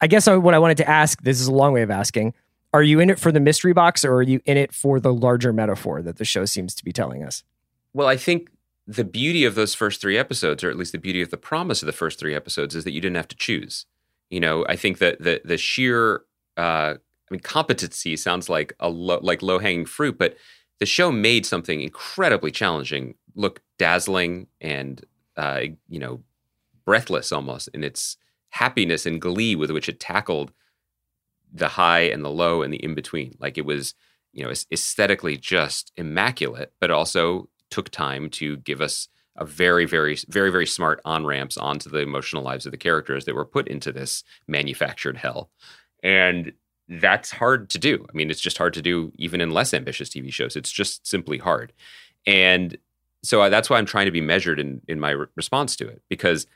I 0.00 0.06
guess 0.06 0.28
I, 0.28 0.36
what 0.36 0.54
I 0.54 0.58
wanted 0.58 0.76
to 0.78 0.88
ask 0.88 1.22
this 1.22 1.40
is 1.40 1.46
a 1.46 1.52
long 1.52 1.72
way 1.72 1.82
of 1.82 1.90
asking: 1.90 2.34
Are 2.72 2.82
you 2.82 3.00
in 3.00 3.10
it 3.10 3.18
for 3.18 3.32
the 3.32 3.40
mystery 3.40 3.72
box, 3.72 4.04
or 4.04 4.14
are 4.14 4.22
you 4.22 4.40
in 4.44 4.56
it 4.56 4.72
for 4.72 5.00
the 5.00 5.12
larger 5.12 5.52
metaphor 5.52 6.02
that 6.02 6.16
the 6.16 6.24
show 6.24 6.44
seems 6.44 6.74
to 6.74 6.84
be 6.84 6.92
telling 6.92 7.22
us? 7.22 7.44
Well, 7.92 8.08
I 8.08 8.16
think 8.16 8.50
the 8.86 9.04
beauty 9.04 9.44
of 9.44 9.54
those 9.54 9.74
first 9.74 10.00
three 10.00 10.18
episodes, 10.18 10.62
or 10.62 10.70
at 10.70 10.76
least 10.76 10.92
the 10.92 10.98
beauty 10.98 11.22
of 11.22 11.30
the 11.30 11.36
promise 11.36 11.82
of 11.82 11.86
the 11.86 11.92
first 11.92 12.18
three 12.18 12.34
episodes, 12.34 12.74
is 12.74 12.84
that 12.84 12.92
you 12.92 13.00
didn't 13.00 13.16
have 13.16 13.28
to 13.28 13.36
choose. 13.36 13.86
You 14.30 14.40
know, 14.40 14.64
I 14.68 14.76
think 14.76 14.98
that 14.98 15.22
the 15.22 15.40
the 15.44 15.56
sheer, 15.56 16.22
uh, 16.56 16.94
mean, 17.34 17.40
competency 17.40 18.16
sounds 18.16 18.48
like 18.48 18.74
a 18.80 18.88
lo- 18.88 19.20
like 19.22 19.42
low 19.42 19.58
hanging 19.58 19.86
fruit, 19.86 20.18
but 20.18 20.36
the 20.80 20.86
show 20.86 21.12
made 21.12 21.46
something 21.46 21.80
incredibly 21.80 22.50
challenging 22.50 23.14
look 23.34 23.60
dazzling 23.78 24.46
and 24.60 25.04
uh, 25.36 25.62
you 25.88 25.98
know 25.98 26.22
breathless 26.84 27.32
almost 27.32 27.68
in 27.68 27.82
its 27.82 28.16
happiness 28.50 29.06
and 29.06 29.20
glee 29.20 29.56
with 29.56 29.70
which 29.70 29.88
it 29.88 29.98
tackled 29.98 30.52
the 31.52 31.68
high 31.68 32.00
and 32.00 32.24
the 32.24 32.30
low 32.30 32.62
and 32.62 32.72
the 32.72 32.82
in 32.84 32.94
between. 32.94 33.36
Like 33.40 33.58
it 33.58 33.64
was, 33.64 33.94
you 34.32 34.44
know, 34.44 34.52
aesthetically 34.72 35.36
just 35.36 35.92
immaculate, 35.96 36.72
but 36.80 36.90
also 36.90 37.48
took 37.70 37.88
time 37.90 38.28
to 38.30 38.56
give 38.58 38.80
us 38.80 39.08
a 39.36 39.44
very, 39.44 39.84
very, 39.84 40.16
very, 40.28 40.50
very 40.50 40.66
smart 40.66 41.00
on 41.04 41.26
ramps 41.26 41.56
onto 41.56 41.90
the 41.90 41.98
emotional 41.98 42.42
lives 42.42 42.66
of 42.66 42.72
the 42.72 42.78
characters 42.78 43.24
that 43.24 43.34
were 43.34 43.44
put 43.44 43.66
into 43.66 43.90
this 43.90 44.22
manufactured 44.46 45.16
hell. 45.16 45.50
And 46.02 46.52
that's 46.88 47.30
hard 47.30 47.70
to 47.70 47.78
do. 47.78 48.04
I 48.08 48.16
mean, 48.16 48.30
it's 48.30 48.40
just 48.40 48.58
hard 48.58 48.74
to 48.74 48.82
do 48.82 49.12
even 49.16 49.40
in 49.40 49.50
less 49.50 49.72
ambitious 49.72 50.08
TV 50.08 50.32
shows. 50.32 50.56
It's 50.56 50.70
just 50.70 51.06
simply 51.06 51.38
hard. 51.38 51.72
And 52.26 52.76
so 53.22 53.42
I, 53.42 53.48
that's 53.48 53.70
why 53.70 53.78
I'm 53.78 53.86
trying 53.86 54.06
to 54.06 54.12
be 54.12 54.20
measured 54.20 54.60
in, 54.60 54.82
in 54.86 55.00
my 55.00 55.10
re- 55.10 55.26
response 55.34 55.76
to 55.76 55.88
it. 55.88 56.02
Because 56.08 56.46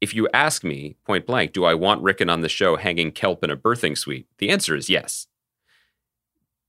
if 0.00 0.14
you 0.14 0.28
ask 0.32 0.62
me 0.62 0.96
point 1.04 1.26
blank, 1.26 1.52
do 1.52 1.64
I 1.64 1.74
want 1.74 2.02
Ricken 2.02 2.30
on 2.30 2.42
the 2.42 2.48
show 2.48 2.76
hanging 2.76 3.10
kelp 3.10 3.42
in 3.42 3.50
a 3.50 3.56
birthing 3.56 3.98
suite? 3.98 4.26
The 4.38 4.50
answer 4.50 4.76
is 4.76 4.88
yes. 4.88 5.26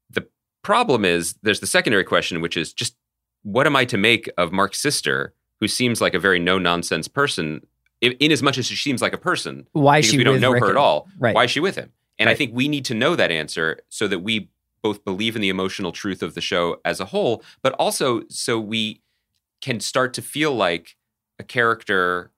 The 0.09 0.27
problem 0.63 1.05
is 1.05 1.35
there's 1.43 1.59
the 1.59 1.67
secondary 1.67 2.03
question, 2.03 2.41
which 2.41 2.57
is 2.57 2.73
just 2.73 2.95
what 3.43 3.67
am 3.67 3.75
I 3.75 3.85
to 3.85 3.97
make 3.97 4.29
of 4.37 4.51
Mark's 4.51 4.81
sister, 4.81 5.33
who 5.59 5.67
seems 5.67 6.01
like 6.01 6.13
a 6.13 6.19
very 6.19 6.39
no 6.39 6.57
nonsense 6.57 7.07
person, 7.07 7.61
in, 8.01 8.13
in 8.13 8.31
as 8.31 8.41
much 8.41 8.57
as 8.57 8.65
she 8.65 8.75
seems 8.75 9.01
like 9.01 9.13
a 9.13 9.17
person, 9.17 9.67
Why 9.73 9.99
is 9.99 10.05
she 10.05 10.17
we 10.17 10.23
don't 10.23 10.33
with 10.33 10.41
know 10.41 10.53
her 10.53 10.69
at 10.69 10.77
all. 10.77 11.07
Right. 11.19 11.35
Why 11.35 11.45
is 11.45 11.51
she 11.51 11.59
with 11.59 11.75
him? 11.75 11.91
And 12.19 12.29
I 12.29 12.35
think 12.35 12.51
we 12.53 12.67
need 12.67 12.85
to 12.85 12.93
know 12.93 13.15
that 13.15 13.31
answer 13.31 13.79
so 13.89 14.07
that 14.07 14.19
we 14.19 14.49
both 14.81 15.03
believe 15.03 15.35
in 15.35 15.41
the 15.41 15.49
emotional 15.49 15.91
truth 15.91 16.23
of 16.23 16.33
the 16.33 16.41
show 16.41 16.79
as 16.85 16.99
a 16.99 17.05
whole, 17.05 17.43
but 17.61 17.73
also 17.73 18.23
so 18.29 18.59
we 18.59 19.01
can 19.61 19.79
start 19.79 20.13
to 20.13 20.21
feel 20.21 20.53
like 20.53 20.95
a 21.39 21.43
character 21.43 22.31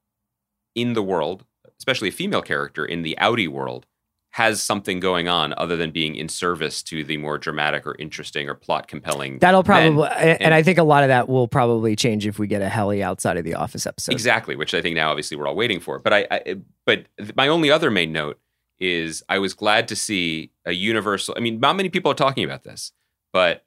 in 0.76 0.94
the 0.94 1.04
world, 1.04 1.46
especially 1.78 2.10
a 2.10 2.12
female 2.12 2.42
character 2.42 2.86
in 2.86 3.04
the 3.04 3.18
outie 3.22 3.48
world, 3.48 3.86
has 4.32 4.62
something 4.62 5.00
going 5.00 5.28
on 5.28 5.54
other 5.58 5.76
than 5.76 5.92
being 5.92 6.16
in 6.16 6.30
service 6.30 6.84
to 6.84 7.04
the 7.04 7.18
more 7.18 7.38
dramatic 7.38 7.86
or 7.88 7.96
interesting 7.98 8.48
or 8.48 8.54
plot 8.54 8.88
compelling. 8.88 9.40
That'll 9.40 9.64
probably, 9.64 10.08
and, 10.08 10.54
I 10.54 10.62
think 10.62 10.78
a 10.78 10.84
lot 10.84 11.04
of 11.04 11.08
that 11.08 11.28
will 11.28 11.48
probably 11.48 11.96
change 11.96 12.28
if 12.28 12.38
we 12.38 12.46
get 12.46 12.62
a 12.62 12.70
Helly 12.70 13.02
outside 13.02 13.38
of 13.38 13.44
the 13.44 13.56
office 13.56 13.88
episode. 13.88 14.12
Exactly, 14.12 14.56
which 14.56 14.74
I 14.74 14.82
think 14.82 14.96
now 14.96 15.10
obviously 15.10 15.36
we're 15.36 15.48
all 15.48 15.56
waiting 15.56 15.80
for. 15.80 15.98
But 15.98 16.14
I, 16.14 16.28
I 16.30 16.56
but 16.86 17.08
my 17.36 17.48
only 17.48 17.72
other 17.72 17.90
main 17.90 18.12
note 18.12 18.40
is 18.80 19.24
I 19.30 19.40
was 19.40 19.54
glad 19.54 19.88
to 19.90 19.96
see 19.96 20.52
a 20.66 20.72
universal. 20.72 21.34
I 21.38 21.42
mean, 21.42 21.60
not 21.60 21.76
many 21.76 21.90
people 21.90 22.12
are 22.12 22.16
talking 22.16 22.44
about 22.44 22.64
this, 22.64 22.92
but 23.34 23.66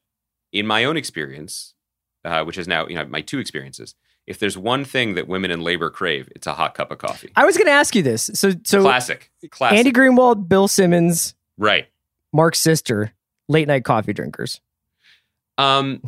in 0.53 0.66
my 0.66 0.85
own 0.85 0.96
experience, 0.96 1.75
uh, 2.25 2.44
which 2.44 2.59
is 2.59 2.68
now 2.68 2.87
you 2.87 2.94
know 2.94 3.05
my 3.07 3.20
two 3.20 3.38
experiences, 3.38 3.94
if 4.27 4.38
there's 4.38 4.57
one 4.57 4.85
thing 4.85 5.14
that 5.14 5.29
women 5.29 5.51
in 5.51 5.62
labor 5.62 5.90
crave, 5.90 6.29
it's 6.35 6.46
a 6.46 6.55
hot 6.55 6.75
cup 6.75 6.90
of 6.90 6.98
coffee. 6.98 7.31
I 7.37 7.44
was 7.44 7.57
going 7.57 7.66
to 7.66 7.72
ask 7.72 7.94
you 7.94 8.03
this. 8.03 8.31
So, 8.35 8.53
so 8.64 8.83
classic, 8.83 9.31
classic. 9.51 9.79
Andy 9.79 9.92
Greenwald, 9.92 10.48
Bill 10.48 10.68
Simmons, 10.68 11.35
right. 11.59 11.88
Mark's 12.33 12.61
sister, 12.61 13.12
late 13.48 13.68
night 13.68 13.85
coffee 13.85 14.12
drinkers. 14.12 14.61
Um, 15.59 16.01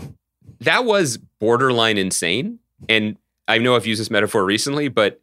that 0.61 0.85
was 0.85 1.19
borderline 1.38 1.99
insane. 1.99 2.61
And 2.88 3.17
I 3.49 3.59
know 3.59 3.77
I've 3.77 3.87
used 3.87 4.01
this 4.01 4.11
metaphor 4.11 4.45
recently, 4.45 4.88
but 4.88 5.21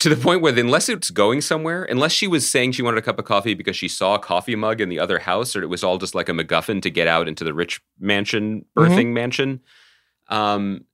to 0.00 0.08
the 0.08 0.16
point 0.16 0.42
where 0.42 0.56
unless 0.56 0.88
it's 0.88 1.10
going 1.10 1.40
somewhere, 1.40 1.84
unless 1.84 2.12
she 2.12 2.28
was 2.28 2.48
saying 2.48 2.72
she 2.72 2.82
wanted 2.82 2.98
a 2.98 3.02
cup 3.02 3.18
of 3.18 3.24
coffee 3.24 3.54
because 3.54 3.76
she 3.76 3.88
saw 3.88 4.14
a 4.14 4.18
coffee 4.18 4.54
mug 4.54 4.80
in 4.80 4.88
the 4.88 4.98
other 4.98 5.18
house, 5.18 5.56
or 5.56 5.62
it 5.62 5.66
was 5.66 5.82
all 5.82 5.98
just 5.98 6.14
like 6.14 6.28
a 6.28 6.32
MacGuffin 6.32 6.80
to 6.82 6.90
get 6.90 7.08
out 7.08 7.26
into 7.26 7.42
the 7.42 7.52
rich 7.52 7.80
mansion, 7.98 8.64
birthing 8.76 9.12
mansion. 9.12 9.60
Um, 10.28 10.84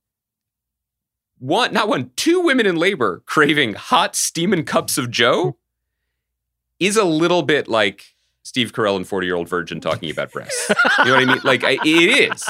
one, 1.37 1.71
not 1.73 1.87
one, 1.87 2.11
two 2.15 2.41
women 2.41 2.65
in 2.65 2.77
labor 2.77 3.21
craving 3.25 3.73
hot 3.73 4.15
steaming 4.15 4.63
cups 4.63 4.97
of 4.97 5.11
Joe 5.11 5.57
is 6.79 6.97
a 6.97 7.03
little 7.03 7.43
bit 7.43 7.67
like 7.67 8.15
Steve 8.43 8.73
Carell 8.73 8.95
and 8.95 9.07
40 9.07 9.27
year 9.27 9.35
old 9.35 9.49
virgin 9.49 9.79
talking 9.79 10.09
about 10.09 10.31
breasts. 10.31 10.69
you 10.99 11.05
know 11.05 11.13
what 11.13 11.21
I 11.21 11.25
mean? 11.25 11.41
Like, 11.43 11.63
I, 11.63 11.77
it 11.83 12.31
is. 12.31 12.47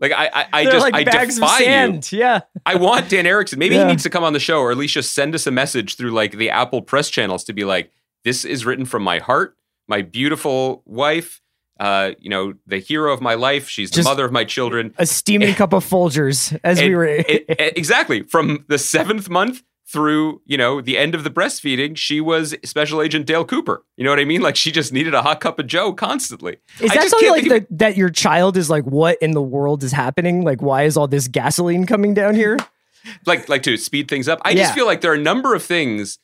Like, 0.00 0.12
I, 0.12 0.26
I, 0.26 0.46
I 0.52 0.64
just, 0.64 0.80
like 0.82 0.94
I 0.94 1.04
defy 1.04 1.58
you. 1.60 2.00
Yeah. 2.12 2.40
I 2.66 2.74
want 2.74 3.08
Dan 3.08 3.26
Erickson. 3.26 3.58
Maybe 3.58 3.76
Yeah. 3.76 3.82
he 3.86 3.90
needs 3.92 4.02
to 4.02 4.10
come 4.10 4.24
on 4.24 4.32
the 4.34 4.40
show, 4.40 4.58
or 4.60 4.70
at 4.70 4.76
least 4.76 4.94
just 4.94 5.14
send 5.14 5.34
us 5.34 5.46
a 5.46 5.50
message 5.50 5.96
through 5.96 6.10
like 6.10 6.32
the 6.32 6.50
Apple 6.50 6.82
press 6.82 7.08
channels 7.08 7.44
to 7.44 7.52
be 7.52 7.64
like, 7.64 7.90
"This 8.24 8.44
is 8.44 8.66
written 8.66 8.84
from 8.84 9.02
my 9.02 9.18
heart, 9.18 9.56
my 9.88 10.02
beautiful 10.02 10.82
wife. 10.84 11.40
Uh, 11.78 12.12
you 12.18 12.30
know, 12.30 12.54
the 12.66 12.78
hero 12.78 13.12
of 13.12 13.20
my 13.20 13.34
life. 13.34 13.68
She's 13.68 13.90
the 13.90 14.02
mother 14.02 14.24
of 14.24 14.32
my 14.32 14.44
children. 14.44 14.94
A 14.98 15.04
steaming 15.06 15.54
cup 15.62 15.72
of 15.74 15.84
Folgers 15.84 16.58
as 16.64 16.78
we 16.78 16.86
And- 16.86 16.94
were. 16.96 17.04
and- 17.04 17.26
and- 17.50 17.72
exactly 17.76 18.22
from 18.22 18.64
the 18.68 18.78
seventh 18.78 19.28
month 19.28 19.62
through 19.88 20.40
you 20.44 20.56
know 20.56 20.80
the 20.80 20.98
end 20.98 21.14
of 21.14 21.22
the 21.24 21.30
breastfeeding. 21.30 21.96
She 21.96 22.20
was 22.20 22.54
Special 22.64 23.00
Agent 23.00 23.26
Dale 23.26 23.44
Cooper. 23.44 23.84
You 23.96 24.04
know 24.04 24.10
what 24.10 24.18
I 24.18 24.24
mean? 24.24 24.40
Like 24.42 24.56
she 24.56 24.72
just 24.72 24.92
needed 24.92 25.14
a 25.14 25.22
hot 25.22 25.40
cup 25.40 25.58
of 25.58 25.66
Joe 25.66 25.92
constantly. 25.92 26.56
Is 26.80 26.90
that 26.92 27.08
something 27.08 27.30
like 27.30 27.48
that, 27.48 27.66
that 27.70 27.96
your 27.96 28.10
child 28.10 28.56
is 28.56 28.68
like, 28.68 28.84
what 28.84 29.16
in 29.22 29.30
the 29.30 29.42
world 29.42 29.82
is 29.84 29.92
happening? 29.92 30.42
Like, 30.42 30.60
why 30.60 30.82
is 30.82 30.96
all 30.96 31.06
this 31.06 31.28
gasoline 31.28 31.86
coming 31.86 32.14
down 32.14 32.34
here? 32.34 32.56
like 33.26 33.48
like 33.48 33.62
to 33.62 33.76
speed 33.76 34.08
things 34.08 34.28
up. 34.28 34.40
I 34.44 34.50
Yeah. 34.50 34.62
just 34.64 34.74
feel 34.74 34.86
like 34.86 35.00
there 35.00 35.12
are 35.12 35.16
a 35.16 35.18
number 35.18 35.54
of 35.54 35.62
things 35.62 36.18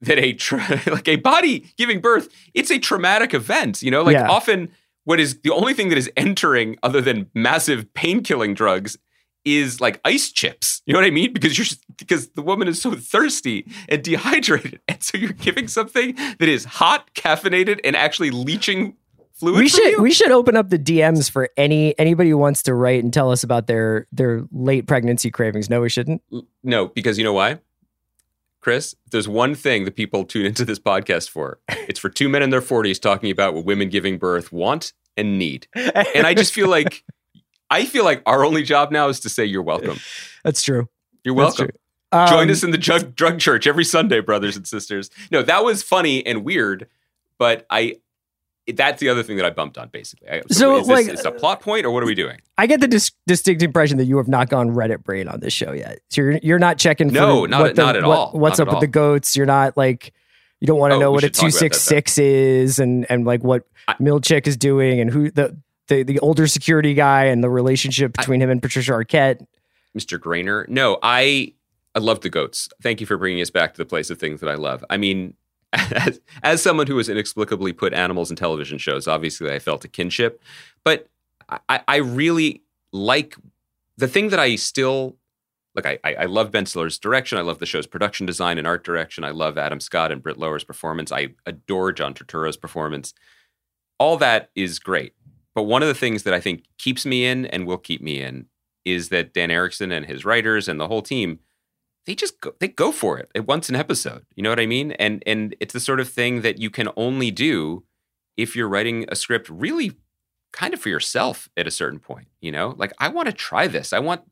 that 0.00 0.18
a 0.18 0.32
tra- 0.32 0.80
like 0.86 1.08
a 1.08 1.16
body 1.16 1.72
giving 1.76 2.00
birth, 2.00 2.28
it's 2.54 2.70
a 2.70 2.78
traumatic 2.78 3.34
event. 3.34 3.82
You 3.82 3.90
know, 3.90 4.02
like 4.02 4.14
Yeah. 4.14 4.28
often 4.30 4.70
what 5.04 5.20
is 5.20 5.40
the 5.42 5.50
only 5.50 5.74
thing 5.74 5.90
that 5.90 5.98
is 5.98 6.10
entering 6.16 6.76
other 6.82 7.02
than 7.02 7.30
massive 7.34 7.92
pain 7.92 8.22
killing 8.22 8.54
drugs 8.54 8.96
is 9.44 9.80
like 9.80 10.00
ice 10.04 10.30
chips. 10.32 10.82
You 10.86 10.92
know 10.92 11.00
what 11.00 11.06
I 11.06 11.10
mean? 11.10 11.32
Because 11.32 11.56
you're 11.58 11.66
because 11.96 12.28
the 12.28 12.42
woman 12.42 12.68
is 12.68 12.80
so 12.80 12.92
thirsty 12.92 13.66
and 13.88 14.02
dehydrated, 14.02 14.80
and 14.88 15.02
so 15.02 15.18
you're 15.18 15.32
giving 15.32 15.68
something 15.68 16.14
that 16.14 16.48
is 16.48 16.64
hot, 16.64 17.14
caffeinated, 17.14 17.80
and 17.84 17.96
actually 17.96 18.30
leaching 18.30 18.96
fluid. 19.34 19.58
we 19.58 19.68
from 19.68 19.80
should 19.80 19.92
you? 19.92 20.02
we 20.02 20.12
should 20.12 20.30
open 20.30 20.56
up 20.56 20.70
the 20.70 20.78
DMs 20.78 21.30
for 21.30 21.50
any 21.56 21.98
anybody 21.98 22.30
who 22.30 22.38
wants 22.38 22.62
to 22.64 22.74
write 22.74 23.02
and 23.02 23.12
tell 23.12 23.30
us 23.30 23.42
about 23.42 23.66
their 23.66 24.06
their 24.12 24.42
late 24.52 24.86
pregnancy 24.86 25.30
cravings. 25.30 25.68
No, 25.70 25.80
we 25.80 25.88
shouldn't. 25.88 26.22
No, 26.62 26.88
because 26.88 27.18
you 27.18 27.24
know 27.24 27.32
why? 27.32 27.58
Chris, 28.60 28.96
there's 29.10 29.28
one 29.28 29.54
thing 29.54 29.84
that 29.84 29.94
people 29.94 30.24
tune 30.24 30.46
into 30.46 30.64
this 30.64 30.78
podcast 30.78 31.28
for. 31.28 31.58
It's 31.86 32.00
for 32.00 32.08
two 32.08 32.30
men 32.30 32.42
in 32.42 32.48
their 32.48 32.62
40s 32.62 32.98
talking 32.98 33.30
about 33.30 33.52
what 33.52 33.66
women 33.66 33.90
giving 33.90 34.16
birth 34.16 34.52
want 34.52 34.94
and 35.18 35.38
need. 35.38 35.68
And 35.74 36.26
I 36.26 36.32
just 36.32 36.54
feel 36.54 36.68
like 36.68 37.04
I 37.70 37.84
feel 37.86 38.04
like 38.04 38.22
our 38.26 38.44
only 38.44 38.62
job 38.62 38.92
now 38.92 39.08
is 39.08 39.20
to 39.20 39.28
say 39.28 39.44
you're 39.44 39.62
welcome. 39.62 39.98
That's 40.44 40.62
true. 40.62 40.88
You're 41.24 41.34
welcome. 41.34 41.68
true. 41.68 42.26
Join 42.28 42.44
Um, 42.44 42.50
us 42.50 42.62
in 42.62 42.70
the 42.70 42.78
drug, 42.78 43.16
drug 43.16 43.40
church 43.40 43.66
every 43.66 43.84
Sunday, 43.84 44.20
brothers 44.20 44.56
and 44.56 44.66
sisters. 44.66 45.10
No, 45.32 45.42
that 45.42 45.64
was 45.64 45.82
funny 45.82 46.24
and 46.24 46.44
weird, 46.44 46.86
but 47.38 47.66
I 47.70 47.96
that's 48.72 48.98
the 48.98 49.10
other 49.10 49.22
thing 49.22 49.36
that 49.36 49.44
I 49.44 49.50
bumped 49.50 49.76
on 49.76 49.88
basically. 49.88 50.26
I, 50.30 50.40
So, 50.50 50.76
is 50.78 50.86
this, 50.86 50.94
like- 51.06 51.12
is 51.12 51.20
it 51.20 51.26
a 51.26 51.32
plot 51.32 51.60
point 51.60 51.84
or 51.84 51.90
what 51.90 52.02
are 52.02 52.06
we 52.06 52.14
doing? 52.14 52.38
I 52.56 52.66
get 52.66 52.80
the 52.80 52.88
dis- 52.88 53.10
distinct 53.26 53.62
impression 53.62 53.98
that 53.98 54.06
you 54.06 54.16
have 54.16 54.28
not 54.28 54.48
gone 54.48 54.70
Reddit 54.70 55.02
brain 55.04 55.28
on 55.28 55.40
this 55.40 55.52
show 55.52 55.72
yet. 55.72 55.98
So 56.10 56.22
you're 56.22 56.38
you're 56.42 56.58
not 56.58 56.78
checking. 56.78 57.08
For 57.08 57.14
No, 57.14 57.44
not- 57.46 57.60
what 57.62 57.74
the- 57.76 57.82
not 57.82 57.96
at 57.96 58.04
what- 58.04 58.16
all. 58.18 58.32
What's 58.32 58.58
Not 58.58 58.68
up 58.68 58.74
with 58.74 58.80
the 58.80 58.86
goats? 58.86 59.36
You're 59.36 59.44
not 59.46 59.76
like 59.76 60.12
you 60.60 60.66
don't 60.66 60.78
want 60.78 60.92
to 60.92 60.96
Oh, 60.96 61.00
know 61.00 61.10
what 61.12 61.24
a 61.24 61.30
two 61.30 61.50
six 61.50 61.80
six 61.80 62.16
is 62.16 62.78
and 62.78 63.04
and 63.10 63.26
like 63.26 63.42
what 63.44 63.64
I- 63.88 63.94
Milchick 63.94 64.46
is 64.46 64.56
doing 64.56 64.98
and 65.00 65.10
who 65.10 65.30
the 65.30 65.58
the 65.88 66.02
the 66.02 66.18
older 66.20 66.46
security 66.46 66.94
guy 66.94 67.24
and 67.24 67.42
the 67.42 67.50
relationship 67.50 68.12
between 68.12 68.40
him 68.40 68.50
and 68.50 68.62
Patricia 68.62 68.92
Arquette. 68.92 69.46
Mr. 69.96 70.18
Graner. 70.18 70.68
No, 70.68 70.98
I 71.02 71.54
I 71.94 72.00
love 72.00 72.20
the 72.20 72.30
goats. 72.30 72.68
Thank 72.82 73.00
you 73.00 73.06
for 73.06 73.16
bringing 73.16 73.40
us 73.40 73.50
back 73.50 73.74
to 73.74 73.78
the 73.78 73.84
place 73.84 74.10
of 74.10 74.18
things 74.18 74.40
that 74.40 74.50
I 74.50 74.54
love. 74.54 74.84
I 74.90 74.96
mean, 74.96 75.34
as, 75.72 76.20
as 76.42 76.62
someone 76.62 76.86
who 76.86 76.96
has 76.96 77.08
inexplicably 77.08 77.72
put 77.72 77.92
animals 77.94 78.30
in 78.30 78.36
television 78.36 78.78
shows, 78.78 79.06
obviously 79.06 79.52
I 79.52 79.58
felt 79.58 79.84
a 79.84 79.88
kinship, 79.88 80.42
but 80.84 81.08
I, 81.68 81.80
I 81.86 81.96
really 81.96 82.62
like 82.92 83.36
the 83.96 84.08
thing 84.08 84.30
that 84.30 84.40
I 84.40 84.56
still 84.56 85.16
like. 85.74 85.86
I, 85.86 85.98
I 86.04 86.14
I 86.14 86.24
love 86.24 86.50
Ben 86.50 86.66
Stiller's 86.66 86.98
direction. 86.98 87.38
I 87.38 87.42
love 87.42 87.58
the 87.58 87.66
show's 87.66 87.86
production 87.86 88.26
design 88.26 88.58
and 88.58 88.66
art 88.66 88.84
direction. 88.84 89.24
I 89.24 89.30
love 89.30 89.58
Adam 89.58 89.80
Scott 89.80 90.10
and 90.10 90.22
Britt 90.22 90.38
Lower's 90.38 90.64
performance. 90.64 91.12
I 91.12 91.28
adore 91.46 91.92
John 91.92 92.14
Turturro's 92.14 92.56
performance. 92.56 93.12
All 93.98 94.16
that 94.16 94.50
is 94.54 94.78
great. 94.78 95.14
But 95.54 95.64
one 95.64 95.82
of 95.82 95.88
the 95.88 95.94
things 95.94 96.24
that 96.24 96.34
I 96.34 96.40
think 96.40 96.64
keeps 96.78 97.06
me 97.06 97.24
in 97.26 97.46
and 97.46 97.66
will 97.66 97.78
keep 97.78 98.02
me 98.02 98.20
in 98.20 98.46
is 98.84 99.08
that 99.08 99.32
Dan 99.32 99.50
Erickson 99.50 99.92
and 99.92 100.06
his 100.06 100.24
writers 100.24 100.68
and 100.68 100.80
the 100.80 100.88
whole 100.88 101.02
team, 101.02 101.38
they 102.06 102.14
just 102.14 102.40
go, 102.40 102.52
they 102.60 102.68
go 102.68 102.92
for 102.92 103.18
it 103.18 103.30
at 103.34 103.46
once 103.46 103.68
an 103.68 103.76
episode. 103.76 104.24
You 104.34 104.42
know 104.42 104.50
what 104.50 104.60
I 104.60 104.66
mean? 104.66 104.92
And 104.92 105.22
and 105.26 105.56
it's 105.60 105.72
the 105.72 105.80
sort 105.80 106.00
of 106.00 106.08
thing 106.08 106.42
that 106.42 106.58
you 106.58 106.70
can 106.70 106.88
only 106.96 107.30
do 107.30 107.84
if 108.36 108.56
you're 108.56 108.68
writing 108.68 109.06
a 109.08 109.16
script 109.16 109.48
really 109.48 109.92
kind 110.52 110.74
of 110.74 110.80
for 110.80 110.88
yourself 110.88 111.48
at 111.56 111.66
a 111.66 111.70
certain 111.70 111.98
point. 111.98 112.28
You 112.40 112.52
know, 112.52 112.74
like 112.76 112.92
I 112.98 113.08
want 113.08 113.26
to 113.26 113.32
try 113.32 113.66
this. 113.66 113.92
I 113.92 114.00
want 114.00 114.22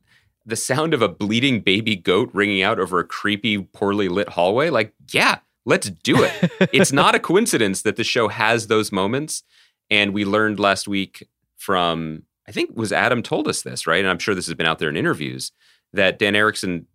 the 0.45 0.55
sound 0.55 0.93
of 0.93 1.01
a 1.01 1.09
bleeding 1.09 1.61
baby 1.61 1.95
goat 1.95 2.29
ringing 2.33 2.61
out 2.61 2.79
over 2.79 2.99
a 2.99 3.03
creepy, 3.03 3.59
poorly 3.59 4.09
lit 4.09 4.29
hallway. 4.29 4.69
Like, 4.69 4.93
yeah, 5.11 5.39
let's 5.65 5.89
do 5.89 6.23
it. 6.23 6.51
it's 6.73 6.91
not 6.91 7.15
a 7.15 7.19
coincidence 7.19 7.81
that 7.83 7.95
the 7.95 8.03
show 8.03 8.27
has 8.27 8.67
those 8.67 8.91
moments. 8.91 9.43
And 9.89 10.13
we 10.13 10.25
learned 10.25 10.59
last 10.59 10.87
week 10.87 11.27
from, 11.57 12.23
I 12.47 12.51
think 12.51 12.71
was 12.75 12.91
Adam 12.91 13.21
told 13.21 13.47
us 13.47 13.61
this, 13.61 13.87
right? 13.87 13.99
And 13.99 14.09
I'm 14.09 14.19
sure 14.19 14.35
this 14.35 14.47
has 14.47 14.55
been 14.55 14.65
out 14.65 14.79
there 14.79 14.89
in 14.89 14.97
interviews 14.97 15.51
that 15.93 16.19
Dan 16.19 16.35
Erickson, 16.35 16.87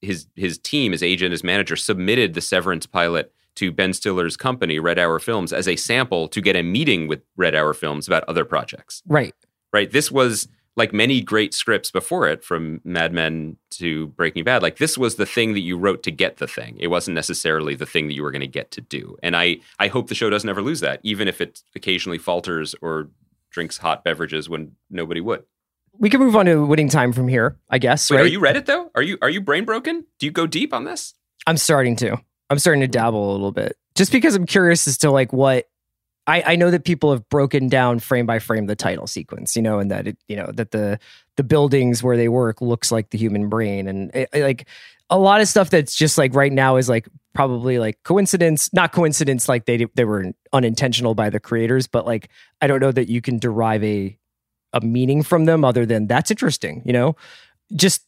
his 0.00 0.26
his 0.36 0.58
team, 0.58 0.92
his 0.92 1.02
agent, 1.02 1.32
his 1.32 1.44
manager 1.44 1.76
submitted 1.76 2.34
the 2.34 2.40
Severance 2.40 2.86
pilot 2.86 3.32
to 3.56 3.72
Ben 3.72 3.92
Stiller's 3.92 4.36
company, 4.36 4.78
Red 4.78 4.98
Hour 4.98 5.18
Films, 5.18 5.52
as 5.52 5.66
a 5.66 5.76
sample 5.76 6.28
to 6.28 6.40
get 6.40 6.56
a 6.56 6.62
meeting 6.62 7.08
with 7.08 7.22
Red 7.36 7.54
Hour 7.54 7.74
Films 7.74 8.06
about 8.06 8.24
other 8.24 8.44
projects. 8.44 9.02
Right. 9.06 9.34
Right. 9.72 9.90
This 9.90 10.10
was 10.10 10.48
like 10.80 10.94
many 10.94 11.20
great 11.20 11.52
scripts 11.52 11.90
before 11.90 12.26
it, 12.26 12.42
from 12.42 12.80
Mad 12.84 13.12
Men 13.12 13.58
to 13.72 14.06
Breaking 14.08 14.44
Bad. 14.44 14.62
Like 14.62 14.78
this 14.78 14.96
was 14.96 15.16
the 15.16 15.26
thing 15.26 15.52
that 15.52 15.60
you 15.60 15.76
wrote 15.76 16.02
to 16.04 16.10
get 16.10 16.38
the 16.38 16.48
thing. 16.48 16.78
It 16.80 16.86
wasn't 16.86 17.16
necessarily 17.16 17.74
the 17.74 17.84
thing 17.84 18.08
that 18.08 18.14
you 18.14 18.22
were 18.22 18.30
going 18.30 18.40
to 18.40 18.46
get 18.46 18.70
to 18.72 18.80
do. 18.80 19.18
And 19.22 19.36
I 19.36 19.58
I 19.78 19.88
hope 19.88 20.08
the 20.08 20.14
show 20.14 20.30
doesn't 20.30 20.48
ever 20.48 20.62
lose 20.62 20.80
that, 20.80 21.00
even 21.02 21.28
if 21.28 21.42
it 21.42 21.62
occasionally 21.76 22.16
falters 22.16 22.74
or 22.80 23.10
drinks 23.50 23.76
hot 23.76 24.04
beverages 24.04 24.48
when 24.48 24.72
nobody 24.88 25.20
would. 25.20 25.44
We 25.98 26.08
can 26.08 26.20
move 26.20 26.34
on 26.34 26.46
to 26.46 26.64
winning 26.64 26.88
time 26.88 27.12
from 27.12 27.28
here, 27.28 27.58
I 27.68 27.78
guess. 27.78 28.10
Wait, 28.10 28.16
right? 28.16 28.24
are 28.24 28.28
you 28.28 28.40
Reddit 28.40 28.64
though? 28.64 28.90
Are 28.94 29.02
you 29.02 29.18
are 29.20 29.28
you 29.28 29.42
brain 29.42 29.66
broken? 29.66 30.06
Do 30.18 30.24
you 30.24 30.32
go 30.32 30.46
deep 30.46 30.72
on 30.72 30.84
this? 30.84 31.12
I'm 31.46 31.58
starting 31.58 31.94
to. 31.96 32.16
I'm 32.48 32.58
starting 32.58 32.80
to 32.80 32.88
dabble 32.88 33.30
a 33.30 33.32
little 33.32 33.52
bit, 33.52 33.76
just 33.94 34.10
because 34.10 34.34
I'm 34.34 34.46
curious 34.46 34.88
as 34.88 34.96
to 34.98 35.10
like 35.10 35.32
what 35.32 35.68
I, 36.30 36.52
I 36.52 36.56
know 36.56 36.70
that 36.70 36.84
people 36.84 37.10
have 37.10 37.28
broken 37.28 37.68
down 37.68 37.98
frame 37.98 38.24
by 38.24 38.38
frame 38.38 38.66
the 38.66 38.76
title 38.76 39.08
sequence, 39.08 39.56
you 39.56 39.62
know, 39.62 39.80
and 39.80 39.90
that 39.90 40.06
it, 40.06 40.18
you 40.28 40.36
know, 40.36 40.50
that 40.54 40.70
the 40.70 41.00
the 41.36 41.42
buildings 41.42 42.04
where 42.04 42.16
they 42.16 42.28
work 42.28 42.60
looks 42.60 42.92
like 42.92 43.10
the 43.10 43.18
human 43.18 43.48
brain, 43.48 43.88
and 43.88 44.14
it, 44.14 44.28
like 44.32 44.68
a 45.10 45.18
lot 45.18 45.40
of 45.40 45.48
stuff 45.48 45.70
that's 45.70 45.92
just 45.92 46.18
like 46.18 46.32
right 46.32 46.52
now 46.52 46.76
is 46.76 46.88
like 46.88 47.08
probably 47.34 47.80
like 47.80 48.00
coincidence, 48.04 48.72
not 48.72 48.92
coincidence, 48.92 49.48
like 49.48 49.64
they 49.64 49.86
they 49.96 50.04
were 50.04 50.32
unintentional 50.52 51.16
by 51.16 51.30
the 51.30 51.40
creators, 51.40 51.88
but 51.88 52.06
like 52.06 52.28
I 52.60 52.68
don't 52.68 52.80
know 52.80 52.92
that 52.92 53.08
you 53.08 53.20
can 53.20 53.40
derive 53.40 53.82
a 53.82 54.16
a 54.72 54.80
meaning 54.80 55.24
from 55.24 55.46
them 55.46 55.64
other 55.64 55.84
than 55.84 56.06
that's 56.06 56.30
interesting. 56.30 56.82
You 56.84 56.92
know, 56.92 57.16
just 57.74 58.06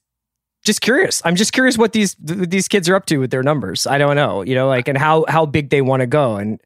just 0.65 0.81
curious. 0.81 1.23
I'm 1.25 1.35
just 1.35 1.53
curious 1.53 1.77
what 1.77 1.93
these 1.93 2.15
th- 2.15 2.49
these 2.49 2.69
kids 2.69 2.89
are 2.89 2.95
up 2.95 3.07
to 3.07 3.19
with 3.19 3.33
their 3.33 3.43
numbers. 3.43 3.85
I 3.85 3.99
don't 3.99 4.15
know, 4.15 4.43
you 4.43 4.55
know, 4.55 4.69
like 4.69 4.87
and 4.87 4.97
how 4.97 5.25
how 5.27 5.45
big 5.45 5.71
they 5.71 5.83
want 5.83 6.03
to 6.03 6.07
go 6.07 6.37
and 6.37 6.61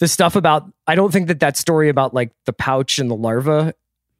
the 0.00 0.08
stuff 0.08 0.34
about. 0.34 0.70
I 0.86 0.96
don't 0.96 1.12
think 1.12 1.28
that 1.28 1.40
that 1.40 1.56
story 1.56 1.88
about 1.88 2.12
like 2.12 2.32
the 2.46 2.52
pouch 2.52 2.98
and 2.98 3.10
the 3.10 3.14
larva 3.14 3.72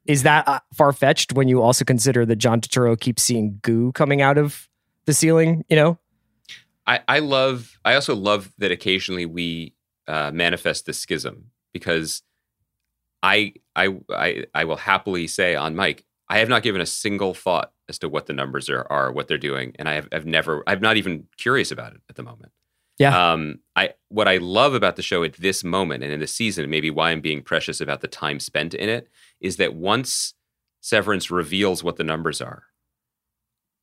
is 0.05 0.23
that 0.23 0.47
uh, 0.47 0.59
far 0.73 0.93
fetched 0.93 1.33
when 1.33 1.47
you 1.47 1.61
also 1.61 1.85
consider 1.85 2.25
that 2.25 2.37
John 2.37 2.61
Turturro 2.61 2.99
keeps 2.99 3.21
seeing 3.21 3.59
goo 3.61 3.91
coming 3.91 4.21
out 4.21 4.37
of 4.37 4.67
the 5.05 5.13
ceiling. 5.13 5.65
You 5.69 5.75
know, 5.75 5.99
I, 6.87 7.01
I 7.07 7.19
love. 7.19 7.77
I 7.83 7.95
also 7.95 8.15
love 8.15 8.51
that 8.57 8.71
occasionally 8.71 9.25
we 9.25 9.73
uh, 10.07 10.31
manifest 10.33 10.85
the 10.85 10.93
schism 10.93 11.51
because 11.73 12.23
I, 13.21 13.53
I 13.75 13.95
I 14.09 14.45
I 14.53 14.63
will 14.65 14.77
happily 14.77 15.27
say 15.27 15.55
on 15.55 15.75
Mike 15.75 16.05
I 16.29 16.39
have 16.39 16.49
not 16.49 16.63
given 16.63 16.81
a 16.81 16.85
single 16.85 17.33
thought 17.33 17.73
as 17.89 17.99
to 17.99 18.09
what 18.09 18.25
the 18.25 18.33
numbers 18.33 18.69
are, 18.69 18.87
are 18.89 19.11
what 19.11 19.27
they're 19.27 19.37
doing, 19.37 19.75
and 19.77 19.89
I 19.89 19.93
have 19.93 20.07
I've 20.11 20.25
never 20.25 20.63
I'm 20.65 20.79
not 20.79 20.97
even 20.97 21.27
curious 21.37 21.71
about 21.71 21.93
it 21.93 22.01
at 22.09 22.15
the 22.15 22.23
moment. 22.23 22.51
Yeah. 23.01 23.31
Um. 23.33 23.59
I 23.75 23.93
what 24.09 24.27
I 24.27 24.37
love 24.37 24.73
about 24.73 24.95
the 24.95 25.01
show 25.01 25.23
at 25.23 25.33
this 25.33 25.63
moment 25.63 26.03
and 26.03 26.11
in 26.11 26.19
the 26.19 26.27
season, 26.27 26.69
maybe 26.69 26.89
why 26.89 27.11
I'm 27.11 27.21
being 27.21 27.41
precious 27.41 27.81
about 27.81 28.01
the 28.01 28.07
time 28.07 28.39
spent 28.39 28.73
in 28.73 28.89
it, 28.89 29.07
is 29.39 29.57
that 29.57 29.73
once 29.75 30.33
Severance 30.81 31.29
reveals 31.31 31.83
what 31.83 31.95
the 31.97 32.03
numbers 32.03 32.41
are, 32.41 32.63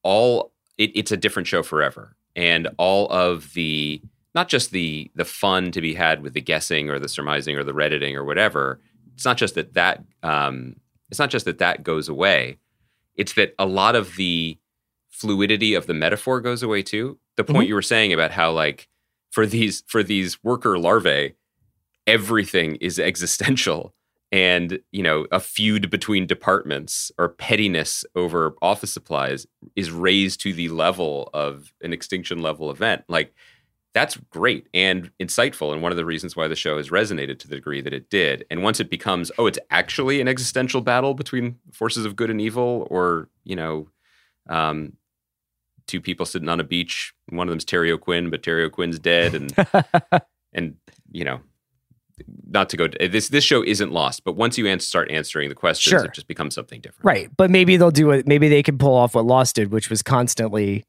all 0.03 0.53
it, 0.77 0.91
it's 0.95 1.13
a 1.13 1.17
different 1.17 1.49
show 1.49 1.63
forever, 1.63 2.17
and 2.37 2.69
all 2.79 3.09
of 3.11 3.53
the 3.55 4.01
not 4.35 4.49
just 4.49 4.71
the 4.71 5.11
the 5.15 5.25
fun 5.25 5.73
to 5.73 5.81
be 5.81 5.95
had 5.95 6.23
with 6.23 6.35
the 6.35 6.41
guessing 6.41 6.91
or 6.91 6.99
the 6.99 7.09
surmising 7.09 7.57
or 7.57 7.65
the 7.65 7.75
redditing 7.75 8.17
or 8.17 8.25
whatever. 8.25 8.81
It's 9.15 9.25
not 9.25 9.37
just 9.37 9.55
that 9.57 9.75
that 9.75 10.05
um, 10.23 10.77
it's 11.11 11.19
not 11.19 11.31
just 11.31 11.45
that 11.47 11.59
that 11.59 11.83
goes 11.83 12.09
away. 12.09 12.59
It's 13.17 13.33
that 13.35 13.55
a 13.59 13.67
lot 13.67 13.97
of 13.97 14.17
the 14.17 14.59
fluidity 15.11 15.75
of 15.75 15.87
the 15.87 15.95
metaphor 15.95 16.41
goes 16.41 16.63
away 16.63 16.83
too. 16.83 17.19
The 17.37 17.45
point 17.45 17.67
Mhm. 17.67 17.69
you 17.69 17.75
were 17.75 17.83
saying 17.83 18.13
about 18.13 18.31
how 18.31 18.53
like 18.53 18.88
for 19.31 19.47
these 19.47 19.83
for 19.87 20.03
these 20.03 20.43
worker 20.43 20.79
larvae, 20.79 21.35
everything 22.07 22.77
is 22.77 22.99
existential. 22.99 23.95
And 24.31 24.81
you 24.93 25.03
know 25.03 25.27
a 25.33 25.41
feud 25.41 25.89
between 25.91 26.27
departments 26.27 27.11
or 27.19 27.31
pettiness 27.31 28.05
over 28.15 28.55
office 28.61 28.93
supplies 28.93 29.47
is 29.75 29.91
raised 29.91 30.41
to 30.43 30.53
the 30.53 30.69
level 30.69 31.31
of 31.33 31.73
an 31.81 31.95
extinction 31.95 32.43
level 32.43 32.71
event. 32.71 33.05
Like 33.09 33.35
that's 33.95 34.19
great 34.31 34.69
and 34.75 35.11
insightful 35.19 35.73
and 35.73 35.83
one 35.83 35.93
of 35.93 35.97
the 35.97 36.05
reasons 36.05 36.37
why 36.37 36.47
the 36.47 36.55
show 36.55 36.77
has 36.77 36.91
resonated 36.91 37.39
to 37.39 37.49
the 37.49 37.57
degree 37.57 37.81
that 37.81 37.95
it 37.95 38.11
did. 38.11 38.45
And 38.51 38.63
once 38.63 38.81
it 38.81 38.91
becomes 38.91 39.33
oh 39.39 39.47
it's 39.47 39.59
actually 39.71 40.21
an 40.21 40.29
existential 40.29 40.83
battle 40.83 41.15
between 41.15 41.57
forces 41.73 42.05
of 42.05 42.15
good 42.15 42.29
and 42.29 42.41
evil 42.41 42.87
or 42.91 43.31
you 43.45 43.57
know 43.57 43.89
um, 44.49 44.93
two 45.89 46.01
people 46.01 46.25
sitting 46.25 46.49
on 46.49 46.61
a 46.61 46.65
beach 46.65 47.13
one 47.31 47.49
of 47.49 47.51
them's 47.53 47.65
terry 47.65 47.91
o'quinn 47.91 48.31
but 48.31 48.43
terry 48.45 48.63
o'quinn's 48.65 48.99
dead 49.01 49.35
and 49.35 49.53
and 50.53 50.77
you 51.11 51.25
know 51.25 51.41
not 52.49 52.69
to 52.69 52.77
go 52.77 52.89
this 53.09 53.29
this 53.29 53.45
show 53.45 53.63
isn't 53.65 53.93
lost 53.93 54.25
but 54.25 54.33
once 54.37 54.59
you 54.59 54.67
ans- 54.67 54.87
start 54.87 55.11
answering 55.11 55.49
the 55.49 55.55
questions 55.55 55.91
Sure. 55.93 56.05
it 56.05 56.13
just 56.15 56.27
becomes 56.29 56.55
something 56.55 56.81
different 56.81 57.05
Right. 57.05 57.29
But 57.37 57.51
maybe 57.51 57.77
they'll 57.77 57.91
do 57.93 58.11
it. 58.11 58.27
Maybe 58.27 58.49
they 58.49 58.63
can 58.63 58.77
pull 58.79 58.95
off 58.95 59.15
what 59.15 59.25
Lost 59.25 59.55
did, 59.57 59.71
which 59.71 59.89
was 59.89 60.03
constantly 60.03 60.85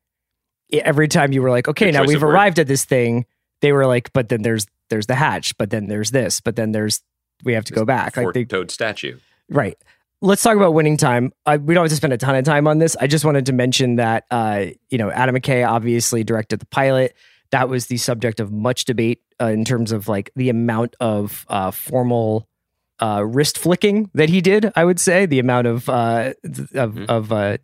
every 0.72 1.08
time 1.08 1.32
you 1.34 1.42
were 1.42 1.50
like, 1.52 1.68
okay, 1.68 1.92
now 1.92 2.04
we've 2.04 2.18
of 2.18 2.24
word. 2.24 2.34
arrived 2.34 2.60
at 2.60 2.68
this 2.68 2.84
thing. 2.86 3.26
They 3.62 3.72
were 3.72 3.86
like, 3.86 4.12
but 4.14 4.30
then 4.30 4.42
there's 4.42 4.66
there's 4.90 5.06
the 5.06 5.16
hatch, 5.16 5.56
but 5.58 5.70
then 5.70 5.88
there's 5.88 6.10
this, 6.12 6.42
but 6.42 6.56
then 6.56 6.72
there's 6.72 7.02
we 7.44 7.54
have 7.54 7.66
to 7.66 7.74
go 7.74 7.86
back. 7.86 8.18
Like 8.18 8.34
they 8.34 8.44
four-toed 8.46 8.72
statue 8.72 9.18
Right. 9.50 9.78
Let's 10.22 10.44
talk 10.44 10.58
about 10.58 10.74
winning 10.74 10.98
time. 10.98 11.32
I, 11.46 11.58
we 11.58 11.74
don't 11.74 11.86
have 11.86 11.90
to 11.92 11.96
spend 11.96 12.12
a 12.12 12.18
ton 12.18 12.36
of 12.36 12.44
time 12.44 12.68
on 12.68 12.78
this. 12.80 12.98
I 13.00 13.08
just 13.08 13.24
wanted 13.24 13.46
to 13.46 13.54
mention 13.54 13.96
that, 13.96 14.26
uh, 14.30 14.66
you 14.90 14.98
know, 14.98 15.10
Adam 15.10 15.34
McKay 15.36 15.68
obviously 15.68 16.26
directed 16.26 16.60
the 16.60 16.66
pilot. 16.66 17.16
That 17.52 17.70
was 17.70 17.88
the 17.88 17.96
subject 17.98 18.42
of 18.42 18.52
much 18.52 18.84
debate 18.84 19.22
uh, 19.42 19.46
in 19.48 19.64
terms 19.64 19.94
of 19.94 20.10
like 20.10 20.30
the 20.36 20.50
amount 20.50 20.96
of 21.00 21.46
uh, 21.48 21.72
formal 21.72 22.48
uh, 23.02 23.24
wrist 23.26 23.58
flicking 23.58 24.10
that 24.14 24.28
he 24.30 24.42
did. 24.42 24.72
I 24.76 24.84
would 24.84 25.00
say 25.00 25.26
the 25.26 25.40
amount 25.40 25.68
of 25.68 25.88
uh, 25.88 26.34
of, 26.44 26.94
Mhm. 26.96 27.06
of 27.08 27.32
uh, 27.32 27.58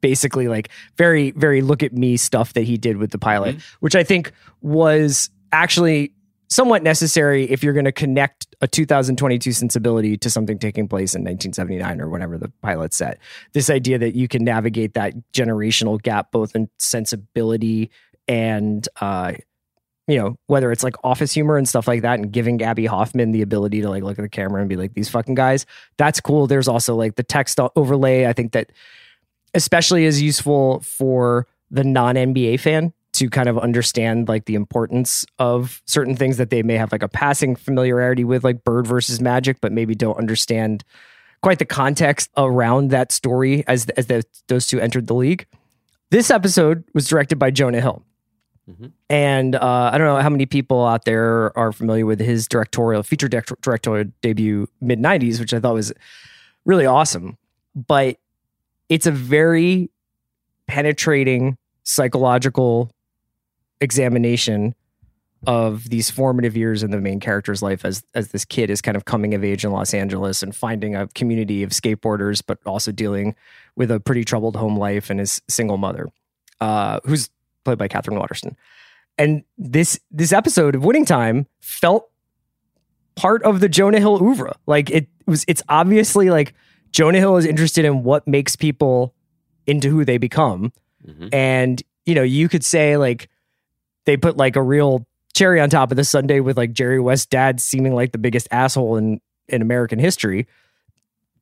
basically 0.00 0.48
like 0.48 0.68
very 0.96 1.30
very 1.30 1.62
look 1.62 1.82
at 1.84 1.92
me 1.92 2.16
stuff 2.16 2.54
that 2.54 2.62
he 2.62 2.76
did 2.76 2.96
with 2.96 3.12
the 3.12 3.18
pilot, 3.18 3.56
which 3.78 3.94
I 3.94 4.02
think 4.02 4.32
was 4.62 5.30
actually 5.52 6.12
somewhat 6.48 6.82
necessary 6.82 7.44
if 7.48 7.62
you're 7.62 7.72
going 7.74 7.84
to 7.84 7.92
connect 7.92 8.48
a 8.60 8.68
2022 8.68 9.52
sensibility 9.52 10.16
to 10.18 10.28
something 10.28 10.58
taking 10.58 10.86
place 10.86 11.14
in 11.14 11.22
1979 11.22 12.00
or 12.00 12.08
whenever 12.08 12.36
the 12.36 12.50
pilot 12.60 12.92
set. 12.92 13.18
This 13.52 13.70
idea 13.70 13.98
that 13.98 14.14
you 14.14 14.28
can 14.28 14.44
navigate 14.44 14.94
that 14.94 15.14
generational 15.32 16.00
gap 16.00 16.30
both 16.30 16.54
in 16.54 16.68
sensibility 16.78 17.90
and 18.28 18.88
uh 19.00 19.32
you 20.06 20.18
know 20.18 20.36
whether 20.46 20.72
it's 20.72 20.82
like 20.82 20.94
office 21.04 21.32
humor 21.32 21.56
and 21.56 21.68
stuff 21.68 21.88
like 21.88 22.02
that 22.02 22.18
and 22.18 22.32
giving 22.32 22.56
Gaby 22.56 22.86
Hoffmann 22.86 23.32
the 23.32 23.42
ability 23.42 23.80
to 23.80 23.88
like 23.88 24.02
look 24.02 24.18
at 24.18 24.22
the 24.22 24.28
camera 24.28 24.60
and 24.60 24.68
be 24.68 24.76
like 24.76 24.94
these 24.94 25.08
fucking 25.08 25.34
guys 25.34 25.66
that's 25.96 26.20
cool 26.20 26.46
there's 26.46 26.68
also 26.68 26.94
like 26.94 27.14
the 27.14 27.22
text 27.22 27.58
overlay 27.76 28.26
I 28.26 28.32
think 28.32 28.52
that 28.52 28.70
especially 29.54 30.04
is 30.04 30.20
useful 30.20 30.80
for 30.80 31.46
the 31.70 31.84
non 31.84 32.16
NBA 32.16 32.60
fan 32.60 32.92
to 33.20 33.28
kind 33.28 33.48
of 33.50 33.58
understand 33.58 34.28
like 34.28 34.46
the 34.46 34.54
importance 34.54 35.26
of 35.38 35.82
certain 35.86 36.16
things 36.16 36.38
that 36.38 36.48
they 36.48 36.62
may 36.62 36.74
have 36.74 36.90
like 36.90 37.02
a 37.02 37.08
passing 37.08 37.54
familiarity 37.54 38.24
with, 38.24 38.42
like 38.44 38.64
Bird 38.64 38.86
versus 38.86 39.20
Magic, 39.20 39.60
but 39.60 39.72
maybe 39.72 39.94
don't 39.94 40.16
understand 40.16 40.82
quite 41.42 41.58
the 41.58 41.66
context 41.66 42.30
around 42.38 42.90
that 42.90 43.12
story 43.12 43.62
as 43.66 43.86
as 43.90 44.06
the, 44.06 44.24
those 44.48 44.66
two 44.66 44.80
entered 44.80 45.06
the 45.06 45.14
league. 45.14 45.46
This 46.10 46.30
episode 46.30 46.82
was 46.94 47.06
directed 47.06 47.38
by 47.38 47.50
Jonah 47.50 47.80
Hill. 47.82 48.02
Mhm. 48.68 48.92
And 49.10 49.54
uh, 49.54 49.90
I 49.92 49.98
don't 49.98 50.06
know 50.06 50.20
how 50.22 50.30
many 50.30 50.46
people 50.46 50.86
out 50.86 51.04
there 51.04 51.56
are 51.58 51.72
familiar 51.72 52.06
with 52.06 52.20
his 52.20 52.48
directorial 52.48 53.02
feature 53.02 53.28
direct- 53.28 53.60
directorial 53.60 54.10
debut 54.22 54.66
mid 54.80 54.98
90s, 54.98 55.40
which 55.40 55.52
I 55.52 55.60
thought 55.60 55.74
was 55.74 55.92
really 56.64 56.86
awesome. 56.86 57.36
But 57.74 58.16
it's 58.88 59.06
a 59.06 59.12
very 59.12 59.90
penetrating 60.66 61.58
psychological 61.82 62.90
examination 63.80 64.74
of 65.46 65.88
these 65.88 66.10
formative 66.10 66.54
years 66.54 66.82
in 66.82 66.90
the 66.90 67.00
main 67.00 67.18
character's 67.18 67.62
life 67.62 67.84
as 67.84 68.04
as 68.14 68.28
this 68.28 68.44
kid 68.44 68.68
is 68.68 68.82
kind 68.82 68.96
of 68.96 69.06
coming 69.06 69.32
of 69.34 69.42
age 69.42 69.64
in 69.64 69.72
Los 69.72 69.94
Angeles 69.94 70.42
and 70.42 70.54
finding 70.54 70.94
a 70.94 71.08
community 71.08 71.62
of 71.62 71.70
skateboarders, 71.70 72.42
but 72.46 72.58
also 72.66 72.92
dealing 72.92 73.34
with 73.74 73.90
a 73.90 73.98
pretty 73.98 74.24
troubled 74.24 74.56
home 74.56 74.76
life 74.76 75.08
and 75.08 75.18
his 75.18 75.40
single 75.48 75.78
mother, 75.78 76.08
uh, 76.60 77.00
who's 77.04 77.30
played 77.64 77.78
by 77.78 77.88
Katherine 77.88 78.18
Waterston. 78.18 78.54
And 79.16 79.44
this 79.56 79.98
this 80.10 80.32
episode 80.32 80.74
of 80.74 80.84
Winning 80.84 81.06
Time 81.06 81.46
felt 81.60 82.10
part 83.16 83.42
of 83.42 83.60
the 83.60 83.68
Jonah 83.68 83.98
Hill 83.98 84.22
oeuvre. 84.22 84.54
Like 84.66 84.90
it 84.90 85.08
was, 85.26 85.44
it's 85.48 85.62
obviously 85.68 86.28
like 86.28 86.52
Jonah 86.90 87.18
Hill 87.18 87.38
is 87.38 87.46
interested 87.46 87.86
in 87.86 88.02
what 88.02 88.28
makes 88.28 88.56
people 88.56 89.14
into 89.66 89.88
who 89.88 90.04
they 90.04 90.18
become. 90.18 90.72
Mhm. 91.06 91.30
And, 91.32 91.82
you 92.04 92.14
know, 92.14 92.22
you 92.22 92.48
could 92.48 92.64
say 92.64 92.98
like 92.98 93.28
they 94.10 94.16
put 94.16 94.36
like 94.36 94.56
a 94.56 94.62
real 94.62 95.06
cherry 95.34 95.60
on 95.60 95.70
top 95.70 95.92
of 95.92 95.96
the 95.96 96.02
Sunday 96.02 96.40
with 96.40 96.56
like 96.56 96.72
Jerry 96.72 96.98
West 96.98 97.30
dad 97.30 97.60
seeming 97.60 97.94
like 97.94 98.10
the 98.10 98.18
biggest 98.18 98.48
asshole 98.50 98.96
in, 98.96 99.20
in 99.48 99.62
American 99.62 100.00
history. 100.00 100.48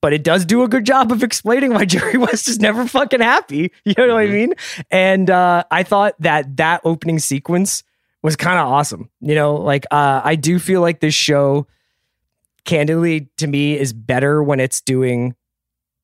But 0.02 0.12
it 0.12 0.22
does 0.22 0.44
do 0.44 0.62
a 0.62 0.68
good 0.68 0.84
job 0.84 1.10
of 1.10 1.22
explaining 1.22 1.72
why 1.72 1.84
Jerry 1.86 2.18
West 2.18 2.46
is 2.46 2.60
never 2.60 2.86
fucking 2.86 3.20
happy. 3.20 3.72
You 3.84 3.94
know 3.96 4.14
what 4.14 4.22
I 4.22 4.26
Mhm. 4.26 4.32
mean? 4.32 4.54
And 4.90 5.30
uh, 5.30 5.64
I 5.70 5.82
thought 5.82 6.14
that 6.20 6.58
that 6.58 6.82
opening 6.84 7.18
sequence 7.18 7.82
was 8.22 8.36
kind 8.36 8.58
of 8.58 8.66
awesome. 8.68 9.08
You 9.20 9.34
know, 9.34 9.54
like 9.56 9.86
uh, 9.90 10.20
I 10.22 10.34
do 10.36 10.58
feel 10.58 10.82
like 10.82 11.00
this 11.00 11.14
show, 11.14 11.66
candidly, 12.66 13.28
to 13.38 13.46
me, 13.46 13.78
is 13.78 13.92
better 13.94 14.42
when 14.42 14.60
it's 14.60 14.82
doing 14.82 15.34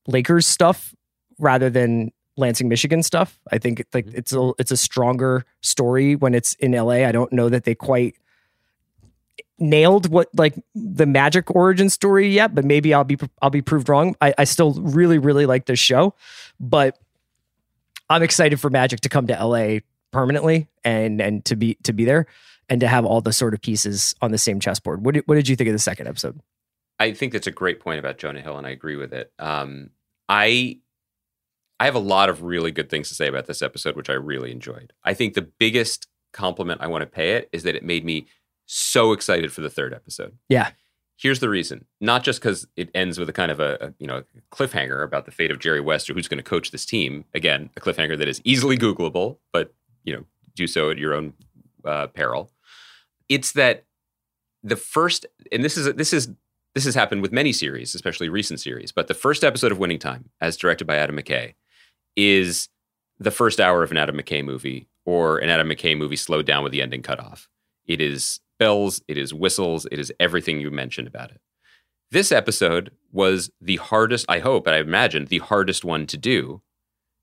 Lakers 0.07 0.47
stuff 0.47 0.95
rather 1.39 1.69
than 1.69 2.11
Lansing, 2.37 2.69
Michigan 2.69 3.03
stuff. 3.03 3.39
I 3.53 3.59
think 3.59 3.81
it- 3.81 3.89
like 3.95 4.07
it's 4.13 4.33
a 4.33 4.53
it's 4.59 4.71
a 4.73 4.77
stronger 4.77 5.45
story 5.61 6.17
when 6.17 6.35
it's 6.35 6.55
in 6.55 6.73
LA. 6.73 7.07
I 7.07 7.13
don't 7.13 7.33
know 7.33 7.49
that 7.49 7.65
they 7.65 7.75
quite 7.75 8.17
nailed 9.59 10.11
what 10.11 10.29
like 10.37 10.55
the 10.75 11.07
magic 11.07 11.51
origin 11.55 11.89
story 11.89 12.29
yet, 12.29 12.55
but 12.55 12.65
maybe 12.65 12.93
I'll 12.93 13.05
be 13.05 13.17
I'll 13.41 13.51
be 13.51 13.63
proved 13.63 13.89
wrong. 13.89 14.17
I, 14.21 14.35
I 14.39 14.45
still 14.45 14.75
really 14.75 15.19
really 15.19 15.47
like 15.47 15.67
this 15.67 15.79
show, 15.79 16.15
but 16.59 16.99
I'm 18.11 18.23
excited 18.23 18.61
for 18.61 18.69
Magic 18.71 19.01
to 19.01 19.09
come 19.09 19.27
to 19.29 19.33
LA 19.47 19.79
permanently 20.11 20.69
and 20.85 21.21
and 21.21 21.45
to 21.47 21.57
be 21.57 21.75
to 21.85 21.93
be 21.93 22.05
there 22.05 22.27
and 22.69 22.81
to 22.81 22.89
have 22.89 23.05
all 23.05 23.21
the 23.21 23.33
sort 23.33 23.55
of 23.55 23.61
pieces 23.61 24.15
on 24.21 24.31
the 24.33 24.39
same 24.39 24.59
chessboard. 24.59 25.05
What 25.05 25.15
did, 25.15 25.25
what 25.27 25.35
did 25.37 25.49
you 25.49 25.57
think 25.57 25.69
of 25.69 25.75
the 25.75 25.79
second 25.79 26.09
episode? 26.09 26.41
I 26.99 27.13
think 27.13 27.33
that's 27.33 27.47
a 27.47 27.51
great 27.53 27.81
point 27.81 27.99
about 27.99 28.19
Jonah 28.19 28.41
Hill, 28.41 28.57
and 28.57 28.67
I 28.67 28.71
agree 28.71 28.97
with 28.97 29.13
it. 29.13 29.33
Um, 29.39 29.91
I 30.29 30.79
I 31.81 31.87
have 31.87 31.95
a 31.95 32.01
lot 32.01 32.29
of 32.29 32.43
really 32.43 32.71
good 32.71 32.89
things 32.89 33.09
to 33.09 33.15
say 33.15 33.27
about 33.27 33.47
this 33.47 33.63
episode, 33.63 33.97
which 33.97 34.11
I 34.11 34.15
really 34.15 34.53
enjoyed. 34.53 34.93
I 35.05 35.15
think 35.15 35.35
the 35.35 35.43
biggest 35.43 36.07
compliment 36.33 36.81
I 36.81 36.87
want 36.87 37.03
to 37.03 37.07
pay 37.07 37.33
it 37.33 37.49
is 37.53 37.63
that 37.65 37.75
it 37.75 37.83
made 37.83 38.05
me 38.05 38.27
so 38.67 39.13
excited 39.13 39.53
for 39.53 39.61
the 39.61 39.71
third 39.71 39.93
episode. 39.93 40.37
Yeah. 40.49 40.71
Here's 41.17 41.41
the 41.41 41.49
reason: 41.49 41.85
not 42.01 42.25
just 42.25 42.41
because 42.41 42.67
it 42.77 42.91
ends 42.95 43.19
with 43.19 43.29
a 43.29 43.33
kind 43.33 43.53
of 43.53 43.61
a, 43.61 43.79
a 43.81 43.95
you 43.99 44.07
know 44.07 44.25
cliffhanger 44.51 45.05
about 45.05 45.27
the 45.27 45.31
fate 45.31 45.53
of 45.53 45.61
Jerry 45.61 45.81
West 45.81 46.11
or 46.11 46.15
who's 46.15 46.27
going 46.27 46.39
to 46.39 46.45
coach 46.45 46.71
this 46.73 46.85
team. 46.85 47.25
Again, 47.35 47.71
a 47.77 47.81
cliffhanger 47.81 48.19
that 48.19 48.27
is 48.27 48.41
easily 48.45 48.77
Googleable, 48.77 49.39
but 49.53 49.73
you 50.03 50.15
know 50.15 50.25
do 50.57 50.67
so 50.67 50.91
at 50.91 50.99
your 50.99 51.15
own 51.15 51.35
uh, 51.85 52.09
peril. 52.09 52.51
It's 53.29 53.53
that 53.53 53.85
the 54.65 54.77
first, 54.77 55.27
and 55.53 55.65
this 55.65 55.77
is 55.77 55.95
this 55.95 56.13
is 56.13 56.31
this 56.75 56.85
has 56.85 56.97
happened 56.97 57.23
with 57.23 57.33
many 57.33 57.53
series, 57.53 57.95
especially 57.95 58.29
recent 58.29 58.59
series. 58.59 58.91
But 58.91 59.07
the 59.07 59.15
first 59.15 59.45
episode 59.45 59.71
of 59.71 59.79
Winning 59.79 60.01
Time, 60.01 60.31
as 60.41 60.57
directed 60.57 60.87
by 60.87 60.97
Adam 60.97 61.17
McKay, 61.17 61.55
is 62.17 62.69
the 63.19 63.31
first 63.31 63.61
hour 63.61 63.83
of 63.83 63.91
an 63.91 63.97
Adam 63.97 64.17
McKay 64.17 64.45
movie 64.45 64.89
or 65.05 65.39
an 65.39 65.49
Adam 65.49 65.69
McKay 65.69 65.97
movie 65.97 66.17
slowed 66.17 66.47
down 66.47 66.63
with 66.63 66.73
the 66.73 66.83
ending 66.83 67.03
cut 67.03 67.21
off. 67.21 67.49
It 67.87 68.01
is 68.01 68.41
bells, 68.59 69.03
it 69.09 69.19
is 69.19 69.35
whistles, 69.35 69.87
it 69.91 69.99
is 69.99 70.13
everything 70.19 70.61
you 70.61 70.71
mentioned 70.71 71.09
about 71.09 71.31
it. 71.31 71.41
This 72.11 72.33
episode 72.33 72.93
was 73.13 73.51
the 73.61 73.77
hardest, 73.77 74.27
I 74.29 74.39
hope, 74.39 74.67
and 74.67 74.77
I 74.77 74.79
imagine 74.79 75.27
the 75.27 75.39
hardest 75.39 75.85
one 75.85 76.07
to 76.07 76.17
do 76.17 76.63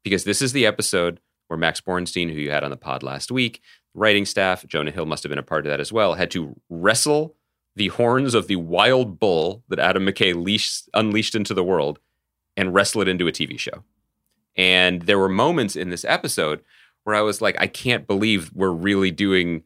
because 0.04 0.24
this 0.24 0.42
is 0.42 0.54
the 0.54 0.66
episode 0.66 1.20
where 1.48 1.58
Max 1.58 1.82
Borenstein, 1.82 2.32
who 2.32 2.40
you 2.40 2.52
had 2.52 2.64
on 2.64 2.72
the 2.72 2.78
pod 2.78 3.04
last 3.04 3.32
week, 3.32 3.62
writing 3.94 4.26
staff, 4.26 4.66
Jonah 4.68 4.92
Hill 4.92 5.06
must 5.06 5.24
have 5.24 5.30
been 5.30 5.40
a 5.40 5.44
part 5.44 5.66
of 5.66 5.70
that 5.70 5.80
as 5.80 5.92
well, 5.92 6.16
had 6.16 6.32
to 6.32 6.60
wrestle 6.70 7.36
the 7.76 7.90
horns 7.90 8.34
of 8.34 8.48
the 8.48 8.58
wild 8.58 9.20
bull 9.20 9.64
that 9.70 9.80
Adam 9.80 10.06
McKay 10.06 10.36
leashed, 10.36 10.90
unleashed 10.94 11.36
into 11.36 11.54
the 11.54 11.64
world 11.64 12.00
and 12.58 12.74
wrestle 12.74 13.02
it 13.02 13.08
into 13.08 13.28
a 13.28 13.32
TV 13.32 13.58
show. 13.58 13.84
And 14.56 15.04
there 15.04 15.20
were 15.20 15.30
moments 15.30 15.76
in 15.76 15.90
this 15.90 16.06
episode 16.06 16.62
where 17.04 17.16
I 17.16 17.22
was 17.22 17.42
like, 17.42 17.56
I 17.60 17.68
can't 17.68 18.08
believe 18.08 18.52
we're 18.54 18.72
really 18.72 19.12
doing 19.12 19.64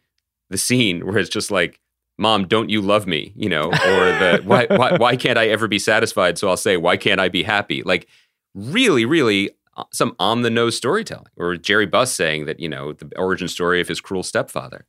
the 0.50 0.58
scene 0.58 1.06
where 1.06 1.18
it's 1.18 1.30
just 1.30 1.52
like, 1.52 1.80
Mom, 2.18 2.48
don't 2.48 2.70
you 2.70 2.82
love 2.82 3.08
me? 3.08 3.34
You 3.36 3.50
know, 3.50 3.66
or 3.66 3.72
the 3.72 4.42
why, 4.46 4.68
why, 4.70 4.96
why 4.98 5.16
can't 5.18 5.38
I 5.38 5.48
ever 5.48 5.68
be 5.68 5.80
satisfied? 5.80 6.38
So 6.38 6.48
I'll 6.48 6.56
say, 6.56 6.78
why 6.78 6.96
can't 6.96 7.20
I 7.20 7.28
be 7.28 7.44
happy? 7.44 7.84
Like, 7.84 8.08
really, 8.54 9.04
really, 9.04 9.52
uh, 9.76 9.84
some 9.92 10.16
on 10.18 10.42
the 10.42 10.50
nose 10.50 10.78
storytelling, 10.78 11.32
or 11.36 11.58
Jerry 11.58 11.86
Buss 11.86 12.14
saying 12.14 12.46
that, 12.46 12.60
you 12.60 12.70
know, 12.70 12.94
the 12.94 13.12
origin 13.18 13.50
story 13.50 13.82
of 13.82 13.90
his 13.90 14.00
cruel 14.00 14.24
stepfather. 14.24 14.86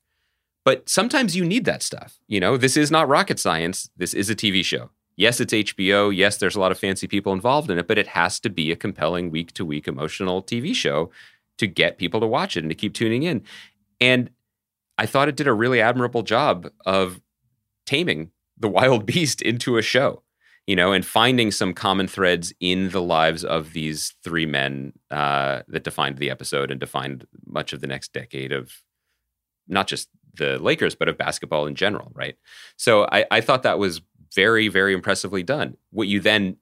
But 0.65 0.89
sometimes 0.89 1.35
you 1.35 1.45
need 1.45 1.65
that 1.65 1.83
stuff. 1.83 2.19
You 2.29 2.39
know, 2.39 2.57
this 2.57 2.77
is 2.77 2.91
not 2.91 3.09
rocket 3.09 3.39
science. 3.41 3.91
This 3.97 4.15
is 4.15 4.31
a 4.31 4.37
TV 4.37 4.65
show. 4.65 4.91
Yes, 5.17 5.41
it's 5.41 5.53
HBO. 5.53 6.15
Yes, 6.15 6.37
there's 6.37 6.57
a 6.57 6.61
lot 6.61 6.73
of 6.73 6.79
fancy 6.79 7.07
people 7.07 7.33
involved 7.33 7.71
in 7.71 7.79
it, 7.79 7.89
but 7.89 7.99
it 7.99 8.09
has 8.09 8.39
to 8.41 8.51
be 8.51 8.71
a 8.71 8.77
compelling 8.77 9.31
week 9.31 9.53
to 9.53 9.65
week 9.65 9.89
emotional 9.89 10.43
TV 10.43 10.75
show 10.75 11.11
to 11.59 11.67
get 11.67 11.99
people 11.99 12.21
to 12.21 12.27
watch 12.27 12.57
it 12.57 12.61
and 12.61 12.71
to 12.71 12.75
keep 12.75 12.93
tuning 12.93 13.23
in. 13.23 13.43
And 14.01 14.31
I 14.99 15.07
thought 15.07 15.29
it 15.29 15.37
did 15.37 15.47
a 15.47 15.55
really 15.55 15.81
admirable 15.81 16.23
job 16.23 16.69
of 16.85 17.21
taming 17.87 18.31
the 18.59 18.69
wild 18.69 19.07
beast 19.13 19.41
into 19.41 19.79
a 19.79 19.83
show, 19.83 20.23
you 20.67 20.77
know, 20.77 20.93
and 20.93 21.05
finding 21.05 21.51
some 21.51 21.73
common 21.73 22.09
threads 22.09 22.53
in 22.61 22.91
the 22.91 23.03
lives 23.03 23.43
of 23.43 23.73
these 23.73 24.15
three 24.23 24.47
men 24.47 24.93
uh, 25.11 25.63
that 25.69 25.85
defined 25.85 26.19
the 26.19 26.31
episode 26.31 26.71
and 26.71 26.79
defined 26.79 27.27
much 27.47 27.73
of 27.73 27.81
the 27.81 27.87
next 27.87 28.13
decade 28.13 28.53
of 28.53 28.83
not 29.67 29.87
just 29.87 30.09
the 30.35 30.59
Lakers, 30.59 30.95
but 30.95 31.09
of 31.09 31.17
basketball 31.17 31.67
in 31.67 31.75
general, 31.75 32.13
right? 32.15 32.37
So 32.77 33.07
I, 33.11 33.25
I 33.31 33.41
thought 33.41 33.63
that 33.63 33.79
was 33.79 34.03
very, 34.37 34.69
very 34.69 34.93
impressively 34.95 35.43
done. 35.43 35.77
What 35.91 36.07
you 36.07 36.21
then 36.21 36.57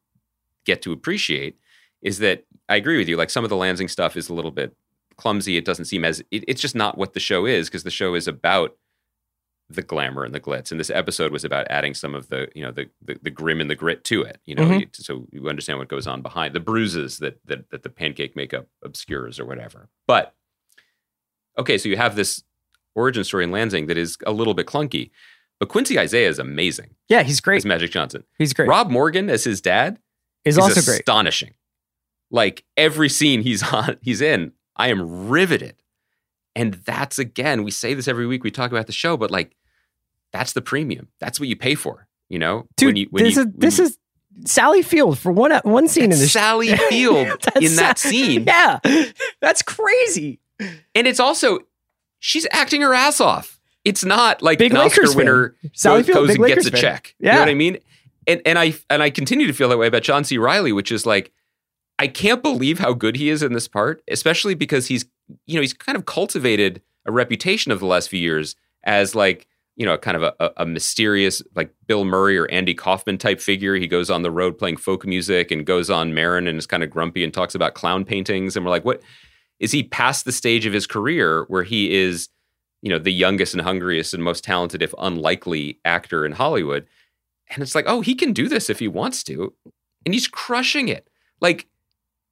get 0.65 0.81
to 0.83 0.93
appreciate 0.93 1.59
is 2.01 2.19
that 2.21 2.45
I 2.71 2.77
agree 2.77 2.97
with 2.97 3.09
you. 3.09 3.17
Like 3.19 3.29
some 3.31 3.45
of 3.45 3.51
the 3.51 3.57
Lansing 3.57 3.89
stuff 3.89 4.17
is 4.17 4.31
a 4.31 4.35
little 4.35 4.51
bit 4.51 4.75
clumsy. 5.17 5.57
It 5.59 5.67
doesn't 5.67 5.85
seem 5.87 6.05
as 6.05 6.21
it, 6.31 6.45
it's 6.49 6.63
just 6.63 6.75
not 6.75 6.97
what 6.97 7.13
the 7.13 7.21
show 7.21 7.45
is 7.45 7.69
because 7.69 7.83
the 7.83 7.91
show 7.91 8.15
is 8.15 8.27
about 8.27 8.77
the 9.71 9.83
glamour 9.83 10.25
and 10.25 10.35
the 10.35 10.41
glitz. 10.41 10.71
And 10.71 10.79
this 10.81 10.91
episode 10.91 11.33
was 11.33 11.45
about 11.45 11.67
adding 11.71 11.95
some 11.95 12.15
of 12.15 12.29
the 12.29 12.49
you 12.55 12.63
know 12.65 12.71
the 12.71 12.87
the, 13.05 13.17
the 13.23 13.31
grim 13.31 13.61
and 13.61 13.71
the 13.71 13.75
grit 13.75 14.05
to 14.05 14.23
it. 14.23 14.39
You 14.45 14.55
know, 14.55 14.65
Mhm. 14.65 14.81
you, 14.81 14.87
so 14.93 15.27
you 15.33 15.49
understand 15.49 15.79
what 15.79 15.89
goes 15.89 16.07
on 16.07 16.23
behind 16.23 16.55
the 16.55 16.61
bruises 16.61 17.19
that 17.19 17.39
that 17.47 17.71
that 17.71 17.83
the 17.83 17.89
pancake 17.91 18.37
makeup 18.37 18.67
obscures 18.83 19.41
or 19.41 19.45
whatever. 19.47 19.89
But 20.07 20.35
okay, 21.59 21.79
so 21.79 21.89
you 21.89 21.97
have 21.97 22.17
this 22.17 22.43
origin 22.95 23.25
story 23.25 23.45
in 23.45 23.51
Lansing 23.51 23.87
that 23.87 23.97
is 23.99 24.17
a 24.27 24.33
little 24.33 24.55
bit 24.55 24.67
clunky. 24.67 25.11
But 25.65 25.71
Quincy 25.71 25.99
Isaiah 25.99 26.29
is 26.29 26.39
amazing 26.39 26.91
Yeah, 27.09 27.23
he's 27.23 27.41
great. 27.41 27.57
as 27.59 27.65
Magic 27.65 27.91
Johnson. 27.91 28.25
He's 28.39 28.53
great. 28.53 28.69
Rob 28.69 28.91
Morgan 28.91 29.31
as 29.31 29.45
his 29.45 29.61
dad 29.63 29.99
is 30.45 30.57
is 30.57 30.59
also 30.59 30.83
great. 30.83 31.01
astonishing. 31.01 31.55
Like 32.31 32.65
every 32.77 33.09
scene 33.09 33.41
he's 33.41 33.63
on, 33.73 33.97
he's 34.03 34.21
in, 34.21 34.53
I 34.77 34.89
am 34.89 35.29
riveted. 35.29 35.77
And 36.55 36.75
that's 36.75 37.19
again, 37.19 37.63
we 37.65 37.71
say 37.71 37.95
this 37.95 38.09
every 38.09 38.27
week. 38.27 38.45
We 38.45 38.51
talk 38.51 38.71
about 38.71 38.87
the 38.87 38.93
show, 38.93 39.17
but 39.17 39.31
like, 39.31 39.57
that's 40.33 40.53
the 40.53 40.61
premium. 40.63 41.09
That's 41.21 41.41
what 41.41 41.49
you 41.49 41.57
pay 41.57 41.75
for. 41.75 42.07
You 42.29 42.39
know, 42.39 42.67
Dude, 42.77 42.99
you, 42.99 43.07
when 43.11 43.25
this 43.25 43.37
you- 43.37 43.43
is 43.43 43.47
when 43.47 43.59
this 43.59 43.79
you- 43.79 43.85
is 43.85 43.99
Sally 44.45 44.83
Field 44.83 45.19
for 45.19 45.31
one 45.33 45.53
one 45.65 45.89
scene 45.89 46.05
in 46.05 46.11
this. 46.11 46.33
Sally 46.33 46.77
Field 46.91 47.29
in 47.61 47.77
that 47.77 47.99
Sa- 47.99 48.09
scene, 48.09 48.45
Yeah, 48.47 48.79
that's 49.41 49.63
crazy. 49.63 50.41
and 50.61 51.07
it's 51.07 51.21
also 51.21 51.61
she's 52.19 52.47
acting 52.53 52.81
her 52.83 52.93
ass 52.95 53.21
off. 53.21 53.54
It's 53.85 54.05
not 54.05 54.43
like 54.43 54.59
Big 54.59 54.73
an 54.73 54.79
Lakers 54.79 55.11
Oscar 55.11 55.17
winner 55.19 55.57
Sally 55.75 55.99
goes, 56.01 56.07
Field, 56.07 56.17
goes 56.17 56.27
big 56.29 56.37
and 56.37 56.43
Lakers 56.43 56.65
gets 56.65 56.67
a 56.69 56.71
fan. 56.73 56.81
check. 56.81 57.15
You 57.19 57.27
Yeah. 57.29 57.35
know 57.35 57.41
what 57.41 57.49
I 57.51 57.55
mean? 57.55 57.79
And 58.27 58.41
and 58.47 58.59
I 58.59 58.75
and 58.91 59.03
I 59.03 59.11
continue 59.11 59.47
to 59.47 59.53
feel 59.53 59.69
that 59.69 59.77
way 59.79 59.87
about 59.87 60.03
John 60.03 60.25
C. 60.25 60.39
Reilly, 60.39 60.73
which 60.73 60.91
is 60.91 61.05
like 61.07 61.33
I 61.99 62.07
can't 62.09 62.43
believe 62.43 62.79
how 62.79 62.93
good 62.93 63.17
he 63.17 63.29
is 63.29 63.43
in 63.43 63.53
this 63.53 63.69
part, 63.69 64.03
especially 64.09 64.55
because 64.55 64.87
he's 64.87 65.05
you 65.47 65.55
know 65.57 65.61
he's 65.61 65.75
kind 65.75 65.97
of 65.97 66.07
cultivated 66.07 66.81
a 67.07 67.13
reputation 67.13 67.71
of 67.71 67.81
the 67.81 67.87
last 67.87 68.09
few 68.09 68.19
years 68.21 68.57
as 68.85 69.15
like 69.15 69.47
you 69.77 69.85
know 69.85 69.99
kind 69.99 70.17
of 70.17 70.23
a, 70.23 70.35
a, 70.41 70.51
a 70.59 70.67
mysterious 70.67 71.43
like 71.55 71.71
Bill 71.87 72.05
Murray 72.07 72.39
or 72.39 72.47
Andy 72.51 72.73
Kaufman 72.75 73.19
type 73.19 73.41
figure. 73.41 73.75
He 73.75 73.87
goes 73.87 74.09
on 74.09 74.23
the 74.23 74.31
road 74.31 74.57
playing 74.57 74.79
folk 74.79 75.05
music 75.07 75.51
and 75.51 75.67
goes 75.67 75.91
on 75.91 76.15
Maron 76.15 76.47
and 76.47 76.57
is 76.57 76.67
kind 76.67 76.83
of 76.83 76.89
grumpy 76.91 77.23
and 77.25 77.35
talks 77.35 77.55
about 77.55 77.75
clown 77.75 78.05
paintings. 78.07 78.57
And 78.57 78.65
we're 78.65 78.71
like, 78.71 78.85
what 78.87 79.03
is 79.61 79.71
he 79.73 79.83
past 79.83 80.25
the 80.25 80.33
stage 80.33 80.65
of 80.65 80.73
his 80.73 80.87
career 80.87 81.45
where 81.49 81.63
he 81.63 81.93
is 81.95 82.29
you 82.85 82.91
know 82.91 82.99
the 82.99 83.13
youngest 83.13 83.55
and 83.55 83.63
hungriest 83.63 84.13
and 84.15 84.23
most 84.23 84.45
talented, 84.45 84.83
if 84.83 84.95
unlikely, 84.99 85.81
actor 85.85 86.25
in 86.27 86.33
Hollywood? 86.33 86.87
And 87.51 87.63
it's 87.63 87.75
like, 87.75 87.87
oh, 87.89 88.01
he 88.03 88.15
can 88.15 88.33
do 88.33 88.49
this 88.49 88.69
if 88.71 88.79
he 88.79 88.89
wants 88.89 89.25
to, 89.25 89.53
and 90.05 90.13
he's 90.15 90.29
crushing 90.29 90.89
it. 90.89 91.09
Like 91.41 91.67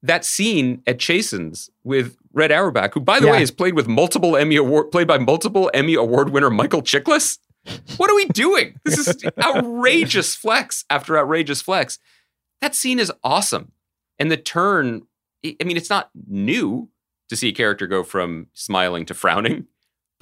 that 0.01 0.23
scene 0.25 0.81
at 0.85 0.99
Chasen's 0.99 1.69
with 1.83 2.17
Red 2.33 2.51
Auerbach, 2.51 2.93
who, 2.93 2.99
by 2.99 3.19
the 3.19 3.25
Yeah. 3.27 3.33
way, 3.33 3.41
is 3.41 3.51
played 3.51 3.73
with 3.75 3.87
multiple 3.87 4.35
Emmy 4.37 4.55
award, 4.57 4.91
played 4.91 5.07
by 5.07 5.17
multiple 5.17 5.71
Emmy 5.73 5.95
award 5.95 6.29
winner 6.29 6.49
Michael 6.49 6.81
Chiklis. 6.81 7.39
What 7.97 8.09
are 8.09 8.15
we 8.15 8.25
doing? 8.25 8.79
This 8.85 8.97
is 9.07 9.23
outrageous 9.41 10.35
flex 10.35 10.83
after 10.89 11.17
outrageous 11.17 11.61
flex. 11.61 11.97
That 12.61 12.75
scene 12.75 12.99
is 12.99 13.11
awesome, 13.23 13.71
and 14.19 14.29
the 14.31 14.37
turn. 14.37 15.03
I 15.45 15.55
I 15.61 15.63
mean, 15.63 15.77
it's 15.77 15.89
not 15.89 16.09
new 16.27 16.89
to 17.29 17.35
see 17.35 17.49
a 17.49 17.53
character 17.53 17.87
go 17.87 18.03
from 18.03 18.47
smiling 18.53 19.05
to 19.05 19.13
frowning, 19.13 19.67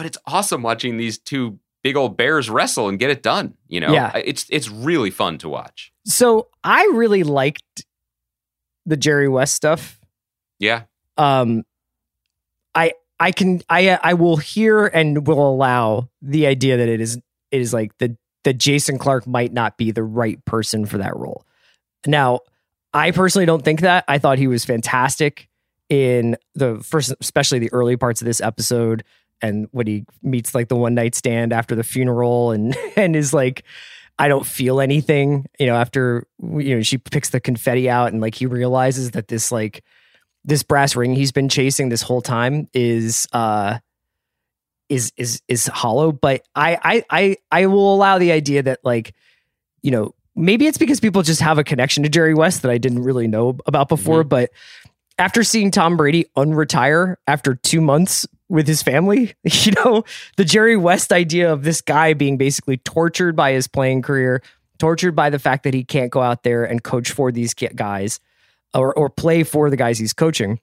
but 0.02 0.08
it's 0.08 0.18
awesome 0.26 0.64
watching 0.64 0.98
these 0.98 1.20
two 1.20 1.60
big 1.84 1.96
old 1.96 2.18
bears 2.18 2.50
wrestle 2.50 2.90
and 2.90 2.98
get 2.98 3.12
it 3.12 3.22
done. 3.22 3.54
You 3.68 3.82
know, 3.82 3.94
Yeah. 3.94 4.12
It's 4.18 4.48
it's 4.50 4.68
really 4.68 5.12
fun 5.12 5.38
to 5.38 5.48
watch. 5.48 5.94
So 6.08 6.48
I 6.64 6.90
really 6.96 7.22
liked 7.22 7.86
the 8.88 8.98
Jerry 8.98 9.30
West 9.30 9.54
stuff. 9.54 10.00
Yeah, 10.58 10.86
um 11.18 11.62
i 12.74 12.94
i 13.20 13.32
can 13.32 13.62
i 13.70 13.90
i 14.02 14.16
will 14.16 14.38
hear 14.38 14.88
and 14.88 15.28
will 15.28 15.48
allow 15.48 16.10
the 16.24 16.48
idea 16.48 16.78
that 16.78 16.90
it 16.90 17.00
is 17.00 17.18
it 17.52 17.62
is 17.62 17.74
like 17.74 17.96
the 18.00 18.18
that 18.44 18.58
jason 18.58 18.98
clarke 18.98 19.28
might 19.28 19.54
not 19.54 19.78
be 19.78 19.92
the 19.92 20.04
right 20.04 20.44
person 20.46 20.86
for 20.86 20.98
that 21.00 21.16
role 21.16 21.46
now 22.08 22.40
i 22.94 23.12
personally 23.12 23.46
don't 23.46 23.64
think 23.64 23.82
that 23.82 24.06
i 24.08 24.18
thought 24.18 24.38
he 24.38 24.48
was 24.48 24.64
fantastic 24.64 25.50
in 25.90 26.38
the 26.56 26.80
first 26.80 27.14
especially 27.20 27.60
the 27.60 27.74
early 27.74 27.98
parts 27.98 28.22
of 28.22 28.26
this 28.26 28.40
episode 28.40 29.04
and 29.42 29.68
when 29.72 29.88
he 29.88 30.06
meets 30.22 30.54
like 30.54 30.68
the 30.68 30.76
one 30.76 30.94
night 30.94 31.16
stand 31.16 31.54
after 31.54 31.76
the 31.76 31.84
funeral 31.84 32.52
and 32.52 32.76
and 32.96 33.16
is 33.16 33.34
like 33.34 33.64
I 34.20 34.28
don't 34.28 34.46
feel 34.46 34.82
anything, 34.82 35.48
you 35.60 35.66
know, 35.66 35.76
after 35.76 36.28
you 36.40 36.76
know 36.76 36.82
she 36.82 36.98
picks 36.98 37.30
the 37.30 37.40
confetti 37.40 37.90
out 37.90 38.12
and 38.12 38.22
like 38.22 38.36
he 38.36 38.46
realizes 38.46 39.12
that 39.12 39.28
this 39.28 39.52
like 39.52 39.84
this 40.44 40.64
brass 40.64 40.96
ring 40.96 41.16
he's 41.16 41.32
been 41.32 41.50
chasing 41.50 41.90
this 41.90 42.02
whole 42.02 42.22
time 42.22 42.68
is 42.74 43.28
uh 43.34 43.80
is 44.90 45.12
is 45.18 45.42
is 45.48 45.68
hollow. 45.68 46.12
But 46.12 46.44
I, 46.56 46.78
I 46.84 47.06
i 47.10 47.38
i 47.52 47.66
will 47.66 47.96
allow 47.96 48.18
the 48.18 48.32
idea 48.32 48.64
that 48.64 48.80
like 48.84 49.14
you 49.82 49.92
know 49.92 50.14
maybe 50.36 50.68
it's 50.68 50.78
because 50.78 51.00
people 51.00 51.22
just 51.22 51.42
have 51.42 51.58
a 51.58 51.64
connection 51.64 52.04
to 52.04 52.10
jerry 52.10 52.34
west 52.34 52.62
that 52.62 52.72
i 52.72 52.78
didn't 52.78 53.04
really 53.04 53.28
know 53.28 53.58
about 53.66 53.90
before 53.90 54.24
but 54.24 54.50
after 55.22 55.44
seeing 55.44 55.72
tom 55.72 55.96
brady 55.96 56.26
unretire 56.36 57.16
after 57.28 57.56
two 57.56 57.80
months 57.80 58.28
with 58.50 58.68
his 58.68 58.84
family 58.84 59.34
you 59.44 59.72
know 59.84 60.04
the 60.38 60.46
jerry 60.46 60.76
west 60.76 61.14
idea 61.14 61.52
of 61.52 61.64
this 61.64 61.82
guy 61.82 62.14
being 62.14 62.38
basically 62.38 62.78
tortured 62.78 63.36
by 63.36 63.52
his 63.52 63.68
playing 63.68 64.02
career 64.02 64.42
tortured 64.80 65.16
by 65.16 65.30
the 65.30 65.40
fact 65.40 65.64
that 65.64 65.74
he 65.74 65.84
can't 65.84 66.12
go 66.12 66.22
out 66.22 66.44
there 66.44 66.66
and 66.66 66.84
coach 66.84 67.12
for 67.12 67.32
these 67.32 67.54
guys 67.54 68.20
or 68.74 68.94
or 68.98 69.10
play 69.10 69.44
for 69.44 69.70
the 69.70 69.78
guys 69.78 69.98
he's 69.98 70.14
coaching 70.14 70.60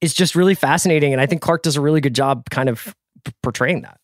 is 0.00 0.12
just 0.12 0.34
really 0.34 0.54
fascinating 0.54 1.12
and 1.12 1.22
i 1.22 1.26
think 1.26 1.40
clarke 1.40 1.62
does 1.62 1.76
a 1.76 1.80
really 1.80 2.00
good 2.00 2.14
job 2.14 2.48
kind 2.50 2.68
of 2.68 2.94
portraying 3.42 3.82
that. 3.82 3.98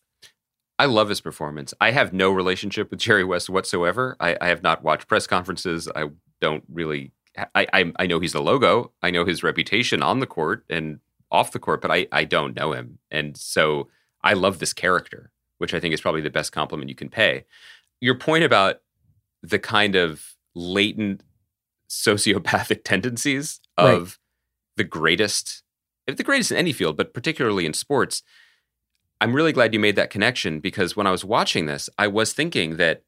I 0.77 0.85
love 0.85 1.09
his 1.09 1.21
performance. 1.21 1.73
I 1.79 1.91
have 1.91 2.11
no 2.11 2.31
relationship 2.31 2.91
with 2.91 2.99
Jerry 2.99 3.23
West 3.23 3.49
whatsoever. 3.49 4.17
I, 4.19 4.37
I 4.41 4.47
have 4.49 4.61
not 4.61 4.83
watched 4.83 5.07
press 5.07 5.25
conferences. 5.25 5.87
I 5.95 6.09
don't 6.41 6.63
really. 6.71 7.11
I, 7.53 7.67
I 7.73 7.91
I 7.99 8.07
know 8.07 8.19
he's 8.19 8.33
the 8.33 8.41
logo. 8.41 8.91
I 9.01 9.11
know 9.11 9.25
his 9.25 9.43
reputation 9.43 10.01
on 10.01 10.19
the 10.19 10.27
court 10.27 10.63
and 10.69 10.99
off 11.31 11.51
the 11.51 11.59
court, 11.59 11.81
but 11.81 11.91
I 11.91 12.07
I 12.11 12.23
don't 12.23 12.55
know 12.55 12.71
him, 12.73 12.99
and 13.11 13.35
so 13.37 13.89
I 14.23 14.33
love 14.33 14.59
this 14.59 14.73
character, 14.73 15.31
which 15.57 15.73
I 15.73 15.79
think 15.79 15.93
is 15.93 16.01
probably 16.01 16.21
the 16.21 16.29
best 16.29 16.51
compliment 16.51 16.89
you 16.89 16.95
can 16.95 17.09
pay. 17.09 17.45
Your 18.01 18.15
point 18.15 18.43
about 18.43 18.81
the 19.43 19.59
kind 19.59 19.95
of 19.95 20.35
latent 20.55 21.21
sociopathic 21.89 22.81
tendencies 22.85 23.59
of 23.77 24.01
Right. 24.01 24.17
the 24.77 24.83
greatest, 24.83 25.63
the 26.07 26.23
greatest 26.23 26.51
in 26.51 26.57
any 26.57 26.73
field, 26.73 26.97
but 26.97 27.13
particularly 27.13 27.65
in 27.65 27.73
sports. 27.73 28.23
I'm 29.21 29.33
really 29.33 29.53
glad 29.53 29.73
you 29.73 29.79
made 29.79 29.95
that 29.95 30.09
connection 30.09 30.59
because 30.59 30.95
when 30.97 31.07
I 31.07 31.11
was 31.11 31.23
watching 31.23 31.67
this, 31.67 31.89
I 31.97 32.07
was 32.07 32.33
thinking 32.33 32.75
that 32.77 33.03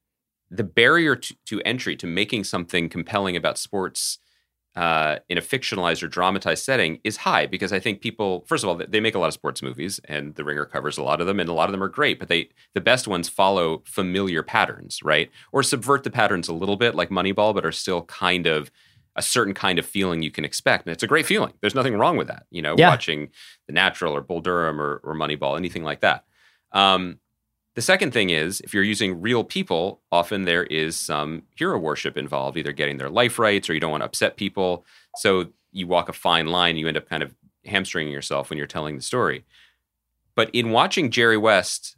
the 0.50 0.64
barrier 0.64 1.16
to, 1.16 1.36
to 1.46 1.62
entry 1.64 1.96
to 1.98 2.08
making 2.08 2.44
something 2.44 2.90
compelling 2.90 3.36
about 3.36 3.58
sports 3.58 4.20
uh, 4.76 5.18
in 5.28 5.38
a 5.40 5.42
fictionalized 5.42 6.04
or 6.04 6.08
dramatized 6.08 6.64
setting 6.64 7.00
is 7.04 7.18
high 7.18 7.48
because 7.48 7.74
I 7.74 7.80
think 7.80 8.00
people, 8.00 8.46
first 8.48 8.64
of 8.64 8.70
all, 8.70 8.76
they 8.88 9.00
make 9.00 9.16
a 9.16 9.20
lot 9.20 9.28
of 9.28 9.34
sports 9.34 9.64
movies, 9.64 10.00
and 10.06 10.36
The 10.36 10.44
Ringer 10.44 10.66
covers 10.66 11.00
a 11.00 11.04
lot 11.04 11.20
of 11.20 11.26
them, 11.26 11.40
and 11.40 11.50
a 11.50 11.54
lot 11.54 11.66
of 11.68 11.72
them 11.72 11.82
are 11.82 11.88
great. 11.90 12.20
But 12.20 12.28
they, 12.28 12.50
the 12.76 12.82
best 12.82 13.08
ones, 13.08 13.28
follow 13.28 13.82
familiar 13.88 14.44
patterns, 14.44 15.00
right, 15.02 15.32
or 15.52 15.64
subvert 15.64 16.04
the 16.04 16.12
patterns 16.12 16.48
a 16.48 16.54
little 16.54 16.76
bit, 16.78 16.94
like 16.94 17.10
Moneyball, 17.10 17.56
but 17.56 17.66
are 17.66 17.72
still 17.72 18.04
kind 18.04 18.46
of 18.46 18.70
a 19.16 19.22
certain 19.24 19.56
kind 19.56 19.80
of 19.80 19.86
feeling 19.86 20.22
you 20.22 20.30
can 20.30 20.46
expect, 20.46 20.86
and 20.86 20.94
it's 20.94 21.02
a 21.02 21.08
great 21.08 21.26
feeling. 21.26 21.54
There's 21.60 21.74
nothing 21.74 21.98
wrong 21.98 22.16
with 22.16 22.28
that, 22.28 22.46
you 22.52 22.62
know, 22.62 22.76
Yeah. 22.78 22.90
watching 22.90 23.30
The 23.66 23.74
Natural 23.74 24.14
or 24.16 24.22
Bull 24.22 24.42
Durham 24.42 24.80
or, 24.80 25.02
or 25.04 25.16
Moneyball, 25.16 25.58
anything 25.58 25.84
like 25.84 26.02
that. 26.02 26.24
Um, 26.72 27.18
the 27.78 27.82
second 27.84 28.12
thing 28.12 28.32
is, 28.32 28.60
if 28.62 28.74
you're 28.74 28.82
using 28.82 29.22
real 29.22 29.44
people, 29.44 30.02
often 30.12 30.46
there 30.46 30.64
is 30.64 30.98
some 30.98 31.44
hero 31.56 31.78
worship 31.78 32.18
involved, 32.18 32.58
either 32.58 32.72
getting 32.72 32.98
their 32.98 33.12
life 33.12 33.38
rights 33.38 33.70
or 33.70 33.76
you 33.76 33.80
don't 33.80 33.92
want 33.92 34.02
to 34.02 34.08
upset 34.08 34.36
people. 34.36 34.84
So 35.18 35.50
you 35.72 35.86
walk 35.86 36.10
a 36.10 36.14
fine 36.14 36.48
line, 36.48 36.78
you 36.78 36.88
end 36.88 36.98
up 36.98 37.08
kind 37.08 37.22
of 37.22 37.36
hamstringing 37.66 38.12
yourself 38.12 38.50
when 38.50 38.58
you're 38.58 38.66
telling 38.66 38.96
the 38.96 39.04
story. 39.04 39.46
But 40.36 40.50
in 40.54 40.72
watching 40.72 41.12
Jerry 41.12 41.38
West 41.38 41.98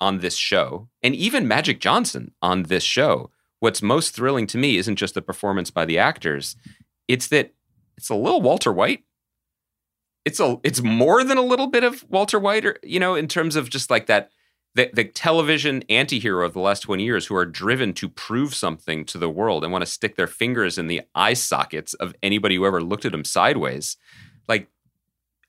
on 0.00 0.20
this 0.20 0.36
show, 0.36 0.88
and 1.02 1.12
even 1.16 1.48
Magic 1.48 1.80
Johnson 1.80 2.30
on 2.40 2.62
this 2.62 2.84
show, 2.84 3.32
what's 3.58 3.82
most 3.82 4.14
thrilling 4.14 4.46
to 4.46 4.58
me 4.58 4.76
isn't 4.76 4.94
just 4.94 5.14
the 5.14 5.22
performance 5.22 5.72
by 5.72 5.86
the 5.86 5.98
actors, 5.98 6.54
it's 7.08 7.26
that 7.26 7.52
it's 7.96 8.10
a 8.10 8.14
little 8.14 8.40
Walter 8.40 8.72
White. 8.72 9.02
It's 10.24 10.38
a 10.38 10.60
it's 10.62 10.82
more 10.82 11.24
than 11.24 11.36
a 11.36 11.42
little 11.42 11.66
bit 11.66 11.82
of 11.82 12.04
Walter 12.08 12.38
White, 12.38 12.64
or 12.64 12.78
you 12.84 13.00
know, 13.00 13.16
in 13.16 13.26
terms 13.26 13.56
of 13.56 13.70
just 13.70 13.90
like 13.90 14.06
that 14.06 14.30
the, 14.74 14.88
the 14.92 15.04
television 15.04 15.82
anti-hero 15.88 16.46
of 16.46 16.52
the 16.52 16.60
last 16.60 16.80
20 16.80 17.02
years 17.02 17.26
who 17.26 17.34
are 17.34 17.44
driven 17.46 17.92
to 17.94 18.08
prove 18.08 18.54
something 18.54 19.04
to 19.06 19.18
the 19.18 19.28
world 19.28 19.64
and 19.64 19.72
want 19.72 19.84
to 19.84 19.90
stick 19.90 20.14
their 20.16 20.28
fingers 20.28 20.78
in 20.78 20.86
the 20.86 21.02
eye 21.14 21.34
sockets 21.34 21.94
of 21.94 22.14
anybody 22.22 22.54
who 22.56 22.64
ever 22.66 22.80
looked 22.82 23.04
at 23.04 23.12
them 23.12 23.24
sideways 23.24 23.96
like 24.48 24.68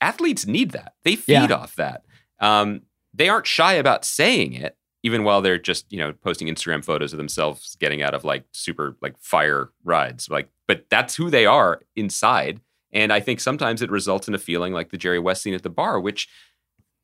athletes 0.02 0.46
need 0.48 0.72
that. 0.72 0.94
They 1.04 1.16
feed 1.16 1.34
Yeah. 1.34 1.54
off 1.56 1.76
that. 1.76 2.04
Um, 2.40 2.82
they 3.14 3.30
aren't 3.30 3.46
shy 3.48 3.74
about 3.74 4.06
saying 4.06 4.54
it 4.54 4.76
even 5.04 5.24
while 5.24 5.42
they're 5.42 5.58
just 5.58 5.86
you 5.92 5.98
know 6.00 6.14
posting 6.14 6.48
instagram 6.48 6.84
photos 6.84 7.12
of 7.14 7.18
themselves 7.18 7.76
getting 7.80 8.02
out 8.02 8.14
of 8.14 8.24
like 8.24 8.46
super 8.52 8.96
like 9.02 9.16
fire 9.20 9.70
rides 9.84 10.30
like 10.30 10.48
but 10.68 10.86
that's 10.90 11.16
who 11.16 11.30
they 11.30 11.46
are 11.46 11.82
inside. 11.96 12.60
And 12.94 13.12
i 13.14 13.20
think 13.20 13.40
sometimes 13.40 13.82
it 13.82 13.92
results 13.92 14.28
in 14.28 14.34
a 14.36 14.40
feeling 14.40 14.74
like 14.74 14.90
the 14.92 14.98
jerry 14.98 15.20
west 15.20 15.42
scene 15.44 15.54
at 15.54 15.64
the 15.64 15.70
bar 15.70 16.00
which 16.00 16.28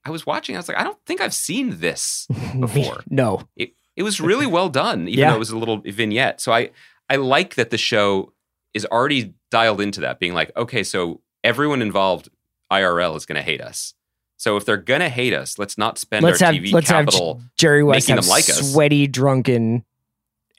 i 0.07 0.09
was 0.09 0.25
watching 0.25 0.55
i 0.55 0.59
was 0.59 0.67
like 0.67 0.77
i 0.79 0.83
don't 0.83 0.97
think 1.05 1.21
i've 1.21 1.33
seen 1.33 1.79
this 1.79 2.27
before 2.59 3.01
no. 3.09 3.47
it, 3.55 3.73
it 3.95 4.03
was 4.03 4.19
really 4.21 4.45
well 4.57 4.69
done, 4.69 5.07
even 5.07 5.19
Yeah. 5.19 5.29
though 5.31 5.35
it 5.37 5.39
was 5.39 5.49
a 5.49 5.57
little 5.57 5.77
vignette. 5.81 6.39
So 6.39 6.51
I 6.53 6.69
I 7.09 7.15
like 7.15 7.55
that 7.55 7.69
the 7.71 7.77
show 7.79 8.31
is 8.75 8.85
already 8.85 9.33
dialed 9.49 9.81
into 9.81 10.01
that, 10.01 10.19
being 10.19 10.33
like, 10.35 10.51
okay, 10.55 10.83
so 10.83 11.21
everyone 11.43 11.81
involved 11.81 12.29
IRL 12.71 13.15
is 13.17 13.25
going 13.25 13.37
to 13.37 13.41
hate 13.41 13.59
us. 13.61 13.95
So 14.37 14.55
if 14.55 14.65
they're 14.65 14.77
going 14.77 14.99
to 14.99 15.09
hate 15.09 15.33
us, 15.33 15.57
let's 15.57 15.79
not 15.79 15.97
spend 15.97 16.23
Let's 16.23 16.41
our 16.43 16.53
have 16.53 16.61
TV 16.61 16.71
let's 16.73 16.89
have 16.89 17.05
capital. 17.05 17.35
J- 17.35 17.45
Jerry 17.57 17.83
West 17.83 18.05
making 18.07 18.15
have 18.17 18.25
them 18.25 18.29
like 18.29 18.47
us. 18.49 18.71
sweaty, 18.71 19.07
drunken 19.07 19.83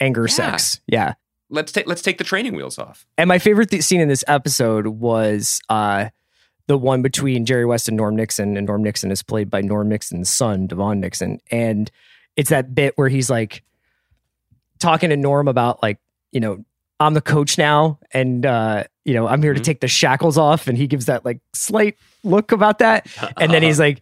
anger 0.01 0.27
Yeah. 0.27 0.35
sex. 0.35 0.81
Yeah. 0.89 1.15
let's 1.49 1.71
take 1.71 1.87
let's 1.87 2.03
take 2.03 2.19
the 2.19 2.25
training 2.25 2.57
wheels 2.57 2.77
off. 2.77 3.07
And 3.17 3.29
my 3.29 3.39
favorite 3.39 3.71
th- 3.71 3.85
scene 3.85 4.01
in 4.01 4.09
this 4.09 4.25
episode 4.27 4.89
was 4.89 5.61
uh, 5.69 6.09
the 6.69 6.79
one 6.79 7.03
between 7.03 7.45
Jerry 7.45 7.65
West 7.67 7.89
and 7.89 7.97
Norm 7.97 8.15
Nixon, 8.15 8.57
and 8.57 8.67
Norm 8.67 8.83
Nixon 8.85 9.11
is 9.11 9.23
played 9.23 9.51
by 9.51 9.61
Norm 9.61 9.89
Nixon's 9.89 10.31
son, 10.31 10.69
DeVaughn 10.69 11.01
Nixon, 11.01 11.41
and 11.51 11.91
it's 12.37 12.51
that 12.51 12.75
bit 12.75 12.97
where 12.97 13.09
he's 13.09 13.29
like 13.29 13.65
talking 14.79 15.11
to 15.11 15.17
Norm 15.17 15.49
about 15.49 15.83
like, 15.83 15.99
you 16.31 16.41
know, 16.41 16.65
I'm 17.01 17.15
the 17.15 17.21
coach 17.21 17.59
now, 17.59 17.99
and 18.13 18.45
uh, 18.45 18.85
you 19.05 19.15
know, 19.15 19.27
I'm 19.29 19.43
here 19.43 19.55
to 19.55 19.61
Mhm. 19.61 19.65
take 19.65 19.81
the 19.81 19.89
shackles 19.89 20.37
off, 20.39 20.67
and 20.69 20.77
he 20.77 20.87
gives 20.87 21.07
that 21.07 21.25
like 21.25 21.41
slight 21.53 21.97
look 22.25 22.53
about 22.53 22.79
that, 22.81 23.07
and 23.41 23.53
then 23.53 23.63
he's 23.63 23.79
like, 23.79 24.01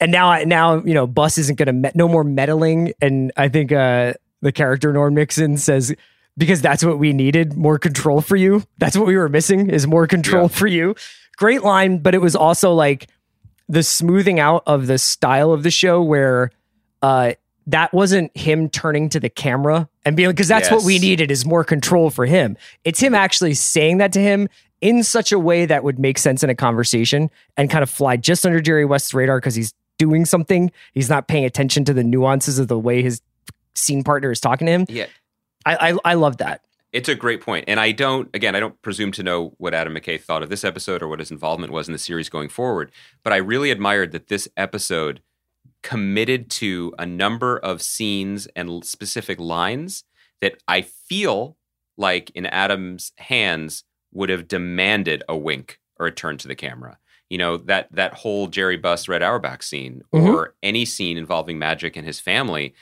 and 0.00 0.10
now, 0.12 0.28
I 0.30 0.44
now 0.44 0.82
you 0.84 0.94
know, 0.94 1.06
Buss 1.06 1.38
isn't 1.38 1.56
gonna 1.58 1.72
me- 1.72 1.90
no 1.94 2.08
more 2.08 2.24
meddling, 2.24 2.92
and 3.00 3.32
I 3.36 3.48
think 3.48 3.70
uh, 3.72 4.14
the 4.42 4.52
character 4.52 4.92
Norm 4.92 5.14
Nixon 5.14 5.56
says 5.56 5.94
because 6.36 6.60
that's 6.62 6.84
what 6.84 6.98
we 6.98 7.12
needed 7.12 7.56
more 7.56 7.78
control 7.78 8.20
for 8.20 8.36
you. 8.36 8.62
That's 8.78 8.96
what 8.96 9.06
we 9.06 9.16
were 9.16 9.28
missing 9.28 9.70
is 9.70 9.86
more 9.86 10.06
control 10.06 10.44
Yeah. 10.44 10.48
for 10.56 10.66
you. 10.66 10.94
Great 11.36 11.62
line, 11.62 11.98
but 11.98 12.14
it 12.14 12.20
was 12.20 12.34
also 12.36 12.72
like 12.72 13.08
the 13.68 13.82
smoothing 13.82 14.38
out 14.40 14.62
of 14.66 14.86
the 14.86 14.98
style 14.98 15.52
of 15.52 15.62
the 15.62 15.70
show 15.70 16.02
where 16.02 16.50
uh 17.02 17.32
that 17.66 17.94
wasn't 17.94 18.36
him 18.36 18.68
turning 18.68 19.08
to 19.08 19.18
the 19.18 19.30
camera 19.30 19.88
and 20.04 20.16
being 20.16 20.28
because 20.28 20.48
that's 20.48 20.70
what 20.70 20.84
we 20.84 20.98
needed 20.98 21.30
is 21.30 21.46
more 21.46 21.64
control 21.64 22.10
for 22.10 22.26
him. 22.26 22.58
It's 22.84 23.00
him 23.00 23.14
actually 23.14 23.54
saying 23.54 23.98
that 23.98 24.12
to 24.12 24.20
him 24.20 24.48
in 24.82 25.02
such 25.02 25.32
a 25.32 25.38
way 25.38 25.64
that 25.64 25.82
would 25.82 25.98
make 25.98 26.18
sense 26.18 26.42
in 26.44 26.50
a 26.50 26.54
conversation 26.54 27.30
and 27.56 27.70
kind 27.70 27.82
of 27.82 27.88
fly 27.88 28.18
just 28.18 28.44
under 28.44 28.60
Jerry 28.60 28.84
West's 28.84 29.14
radar 29.14 29.38
because 29.40 29.54
he's 29.54 29.72
doing 29.98 30.26
something. 30.26 30.70
He's 30.92 31.08
not 31.08 31.26
paying 31.26 31.46
attention 31.46 31.86
to 31.86 31.94
the 31.94 32.04
nuances 32.04 32.58
of 32.58 32.68
the 32.68 32.78
way 32.78 33.00
his 33.02 33.22
scene 33.74 34.04
partner 34.04 34.30
is 34.30 34.40
talking 34.40 34.66
to 34.66 34.72
him. 34.72 34.84
Yeah, 34.90 35.06
I 35.64 35.90
I, 35.90 35.98
I 36.04 36.14
love 36.14 36.38
that. 36.38 36.62
It's 36.92 37.08
a 37.08 37.16
great 37.16 37.40
point. 37.40 37.64
And 37.66 37.80
I 37.80 37.90
don't, 37.90 38.30
again, 38.34 38.54
I 38.54 38.60
don't 38.60 38.80
presume 38.80 39.10
to 39.12 39.24
know 39.24 39.52
what 39.58 39.74
Adam 39.74 39.94
McKay 39.94 40.20
thought 40.20 40.44
of 40.44 40.48
this 40.48 40.62
episode 40.62 41.02
or 41.02 41.08
what 41.08 41.18
his 41.18 41.32
involvement 41.32 41.72
was 41.72 41.88
in 41.88 41.92
the 41.92 41.98
series 41.98 42.28
going 42.28 42.48
forward. 42.48 42.92
But 43.24 43.32
I 43.32 43.38
really 43.38 43.72
admired 43.72 44.12
that 44.12 44.28
this 44.28 44.46
episode 44.56 45.20
committed 45.82 46.48
to 46.50 46.94
a 46.96 47.04
number 47.04 47.58
of 47.58 47.82
scenes 47.82 48.46
and 48.54 48.84
specific 48.84 49.40
lines 49.40 50.04
that 50.40 50.62
I 50.68 50.82
feel 50.82 51.56
like 51.96 52.30
in 52.30 52.46
Adam's 52.46 53.12
hands 53.18 53.82
would 54.12 54.28
have 54.28 54.46
demanded 54.46 55.24
a 55.28 55.36
wink 55.36 55.80
or 55.98 56.06
a 56.06 56.12
turn 56.12 56.38
to 56.38 56.48
the 56.48 56.54
camera. 56.54 56.98
You 57.28 57.38
know, 57.38 57.56
that 57.56 57.88
that 57.90 58.14
whole 58.14 58.46
Jerry 58.46 58.76
Buss 58.76 59.08
Red 59.08 59.22
Auerbach 59.22 59.62
scene 59.62 60.02
mm-hmm. 60.14 60.26
or 60.26 60.54
any 60.62 60.84
scene 60.84 61.16
involving 61.16 61.58
Magic 61.58 61.96
and 61.96 62.06
his 62.06 62.20
family 62.20 62.72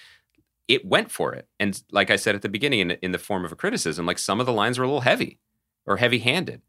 it 0.69 0.85
went 0.85 1.11
for 1.11 1.35
it. 1.35 1.49
And 1.59 1.81
like 1.91 2.11
I 2.11 2.17
said 2.17 2.35
at 2.35 2.43
the 2.43 2.49
beginning, 2.49 2.81
in, 2.81 2.91
in 3.03 3.13
the 3.13 3.19
form 3.19 3.45
of 3.45 3.53
a 3.53 3.57
criticism, 3.57 4.07
like 4.07 4.19
some 4.19 4.41
of 4.41 4.47
the 4.47 4.53
lines 4.53 4.79
were 4.79 4.85
a 4.85 4.89
little 4.89 5.01
heavy 5.01 5.39
or 5.87 5.97
heavy 5.97 6.19
handed. 6.19 6.63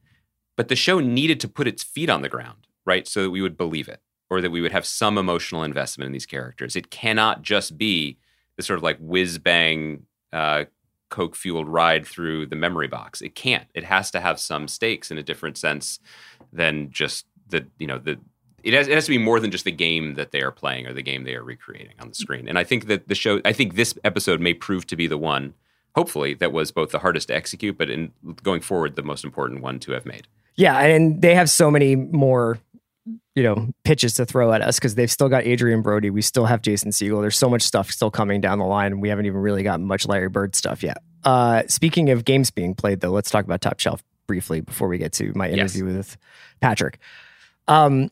But 0.55 0.67
the 0.67 0.75
show 0.75 0.99
needed 0.99 1.39
to 1.41 1.47
put 1.47 1.67
its 1.67 1.83
feet 1.83 2.09
on 2.09 2.21
the 2.21 2.29
ground, 2.29 2.67
right? 2.85 3.07
So 3.07 3.23
that 3.23 3.31
we 3.31 3.41
would 3.41 3.57
believe 3.57 3.87
it 3.87 4.01
or 4.29 4.41
that 4.41 4.51
we 4.51 4.61
would 4.61 4.71
have 4.71 4.85
some 4.85 5.17
emotional 5.17 5.63
investment 5.63 6.07
in 6.07 6.13
these 6.13 6.25
characters. 6.25 6.75
It 6.75 6.89
cannot 6.89 7.41
just 7.41 7.77
be 7.77 8.17
the 8.57 8.63
sort 8.63 8.77
of 8.77 8.83
like 8.83 8.97
whiz 8.99 9.37
bang, 9.37 10.05
uh, 10.31 10.65
coke 11.09 11.35
fueled 11.35 11.67
ride 11.67 12.07
through 12.07 12.47
the 12.47 12.55
memory 12.55 12.87
box. 12.87 13.21
It 13.21 13.35
can't. 13.35 13.67
It 13.75 13.83
has 13.83 14.09
to 14.11 14.19
have 14.19 14.39
some 14.39 14.67
stakes 14.67 15.11
in 15.11 15.19
a 15.19 15.23
different 15.23 15.57
sense 15.57 15.99
than 16.51 16.89
just 16.89 17.25
the, 17.47 17.67
you 17.77 17.85
know, 17.85 17.99
the, 17.99 18.19
it 18.63 18.73
has, 18.73 18.87
it 18.87 18.93
has 18.95 19.05
to 19.05 19.11
be 19.11 19.17
more 19.17 19.39
than 19.39 19.51
just 19.51 19.65
the 19.65 19.71
game 19.71 20.15
that 20.15 20.31
they 20.31 20.41
are 20.41 20.51
playing 20.51 20.87
or 20.87 20.93
the 20.93 21.01
game 21.03 21.23
they 21.25 21.35
are 21.35 21.43
recreating 21.43 21.93
on 21.99 22.09
the 22.09 22.15
screen. 22.15 22.47
And 22.47 22.57
I 22.57 22.63
think 22.63 22.87
that 22.87 23.07
the 23.07 23.15
show, 23.15 23.41
I 23.45 23.53
think 23.53 23.75
this 23.75 23.93
episode 24.03 24.39
may 24.39 24.53
prove 24.53 24.87
to 24.87 24.95
be 24.95 25.05
the 25.07 25.17
one, 25.17 25.53
hopefully, 25.95 26.33
that 26.35 26.51
was 26.51 26.71
both 26.71 26.91
the 26.91 26.99
hardest 26.99 27.27
to 27.27 27.35
execute, 27.35 27.77
but 27.77 27.89
in 27.89 28.11
going 28.41 28.61
forward, 28.61 28.95
the 28.95 29.03
most 29.03 29.23
important 29.23 29.61
one 29.61 29.79
to 29.79 29.91
have 29.91 30.05
made. 30.05 30.27
Yeah, 30.55 30.79
and 30.79 31.21
they 31.21 31.35
have 31.35 31.49
so 31.49 31.69
many 31.71 31.95
more, 31.95 32.59
you 33.35 33.43
know, 33.43 33.69
pitches 33.83 34.13
to 34.15 34.25
throw 34.25 34.53
at 34.53 34.61
us 34.61 34.77
because 34.79 34.95
they've 34.95 35.11
still 35.11 35.27
got 35.29 35.45
Adrien 35.45 35.81
Brody. 35.81 36.09
We 36.09 36.21
still 36.21 36.45
have 36.45 36.61
Jason 36.61 36.91
Segel. 36.91 37.21
There's 37.21 37.37
so 37.37 37.49
much 37.49 37.63
stuff 37.63 37.89
still 37.91 38.11
coming 38.11 38.39
down 38.39 38.59
the 38.59 38.65
line, 38.65 38.91
and 38.91 39.01
we 39.01 39.09
haven't 39.09 39.25
even 39.25 39.39
really 39.41 39.63
gotten 39.63 39.85
much 39.85 40.07
Larry 40.07 40.29
Bird 40.29 40.55
stuff 40.55 40.83
yet. 40.83 40.97
Uh, 41.23 41.63
speaking 41.67 42.11
of 42.11 42.23
games 42.23 42.51
being 42.51 42.75
played, 42.75 42.99
though, 42.99 43.09
let's 43.11 43.31
talk 43.31 43.45
about 43.45 43.61
Top 43.61 43.79
Chef 43.79 44.03
briefly 44.27 44.61
before 44.61 44.87
we 44.87 44.97
get 44.97 45.11
to 45.13 45.31
my 45.35 45.47
Yes. 45.47 45.75
interview 45.75 45.95
with 45.97 46.17
Patrick. 46.61 46.99
Um, 47.67 48.09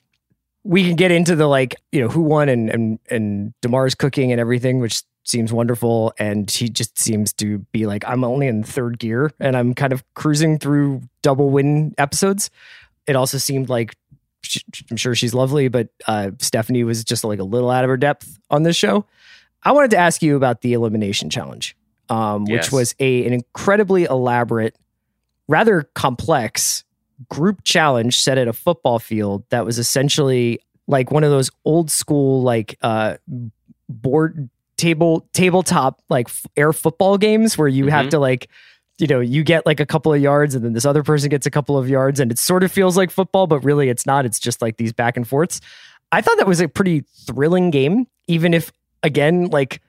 we 0.64 0.84
can 0.84 0.96
get 0.96 1.12
into 1.12 1.36
the 1.36 1.48
like, 1.48 1.76
you 1.92 2.02
know, 2.02 2.08
who 2.08 2.22
won 2.22 2.50
and 2.50 2.70
and 2.70 3.00
and 3.10 3.54
Damarr's 3.62 3.96
cooking 3.96 4.32
and 4.32 4.40
everything, 4.40 4.80
which 4.80 5.04
seems 5.24 5.54
wonderful. 5.54 6.14
And 6.18 6.50
he 6.50 6.70
just 6.70 6.98
seems 6.98 7.34
to 7.34 7.60
be 7.72 7.86
like, 7.86 8.04
I'm 8.08 8.24
only 8.24 8.48
in 8.48 8.64
third 8.64 9.00
gear 9.00 9.32
and 9.40 9.56
I'm 9.56 9.74
kind 9.74 9.94
of 9.94 10.04
cruising 10.14 10.60
through 10.60 11.02
double 11.22 11.50
win 11.50 11.94
episodes. 11.98 12.50
It 13.08 13.16
also 13.16 13.38
seemed 13.38 13.70
like 13.70 13.96
she, 14.42 14.62
I'm 14.90 14.98
sure 14.98 15.16
she's 15.16 15.34
lovely, 15.34 15.68
but 15.68 15.90
uh, 16.08 16.32
Stephanie 16.40 16.84
was 16.84 17.04
just 17.04 17.24
like 17.24 17.40
a 17.40 17.44
little 17.44 17.70
out 17.70 17.84
of 17.84 17.90
her 17.90 17.98
depth 17.98 18.40
on 18.50 18.64
this 18.64 18.76
show. 18.76 19.06
I 19.64 19.72
wanted 19.74 19.92
to 19.92 19.98
ask 19.98 20.24
you 20.24 20.36
about 20.36 20.62
the 20.62 20.74
elimination 20.74 21.30
challenge, 21.30 21.76
um, 22.10 22.46
which 22.46 22.72
was 22.72 22.96
a 23.00 23.26
an 23.26 23.34
incredibly 23.34 24.06
elaborate, 24.06 24.76
rather 25.48 25.84
complex 25.94 26.84
group 27.30 27.64
challenge 27.64 28.18
set 28.20 28.38
at 28.38 28.48
a 28.48 28.54
football 28.54 29.00
field 29.00 29.44
that 29.50 29.66
was 29.66 29.78
essentially 29.80 30.60
like 30.88 31.12
one 31.12 31.24
of 31.24 31.30
those 31.30 31.50
old 31.66 31.90
school 31.92 32.42
like 32.42 32.78
uh, 32.82 33.18
board 33.90 34.50
table 34.78 35.28
tabletop 35.34 36.02
like 36.10 36.28
f- 36.28 36.46
air 36.58 36.74
football 36.74 37.18
games 37.18 37.58
where 37.58 37.68
you 37.68 37.88
have 37.88 38.08
Mhm. 38.08 38.12
to 38.12 38.20
like 38.20 38.50
you 38.98 39.06
know 39.08 39.20
you 39.20 39.44
get 39.44 39.66
like 39.66 39.80
a 39.80 39.86
couple 39.86 40.12
of 40.14 40.20
yards 40.22 40.56
and 40.56 40.66
then 40.66 40.74
this 40.74 40.86
other 40.86 41.04
person 41.04 41.30
gets 41.30 41.46
a 41.46 41.52
couple 41.52 41.78
of 41.78 41.88
yards 41.90 42.20
and 42.20 42.32
it 42.32 42.40
sort 42.40 42.64
of 42.64 42.72
feels 42.72 42.98
like 42.98 43.12
football 43.12 43.46
but 43.48 43.60
really 43.64 43.90
it's 43.90 44.06
not 44.06 44.26
it's 44.26 44.40
just 44.40 44.62
like 44.62 44.78
these 44.78 44.92
back 44.94 45.16
and 45.18 45.28
forths 45.28 45.62
i 46.12 46.20
thought 46.22 46.38
that 46.38 46.48
was 46.48 46.62
a 46.62 46.68
pretty 46.68 47.04
thrilling 47.28 47.70
game 47.70 48.08
even 48.28 48.54
if 48.54 48.72
again 49.04 49.46
like 49.48 49.82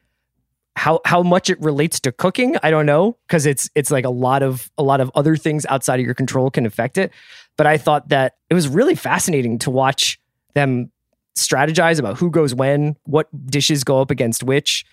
how 0.76 1.00
how 1.04 1.22
much 1.22 1.50
it 1.50 1.60
relates 1.60 2.00
to 2.00 2.10
cooking 2.12 2.56
i 2.62 2.70
don't 2.70 2.86
know 2.86 3.16
because 3.26 3.44
it's 3.46 3.68
it's 3.74 3.90
like 3.90 4.04
a 4.04 4.10
lot 4.10 4.42
of 4.42 4.70
a 4.78 4.82
lot 4.82 5.00
of 5.00 5.10
other 5.14 5.36
things 5.36 5.66
outside 5.66 6.00
of 6.00 6.06
your 6.06 6.14
control 6.14 6.50
can 6.50 6.66
affect 6.66 6.98
it. 6.98 7.12
But 7.56 7.66
i 7.66 7.76
thought 7.76 8.08
that 8.08 8.36
it 8.48 8.54
was 8.54 8.68
really 8.68 8.94
fascinating 8.94 9.58
to 9.60 9.70
watch 9.70 10.18
them 10.54 10.90
strategize 11.36 11.98
about 11.98 12.18
who 12.18 12.30
goes 12.30 12.54
when 12.54 12.96
what 13.04 13.28
dishes 13.46 13.84
go 13.84 14.00
up 14.00 14.10
against 14.10 14.42
which. 14.42 14.84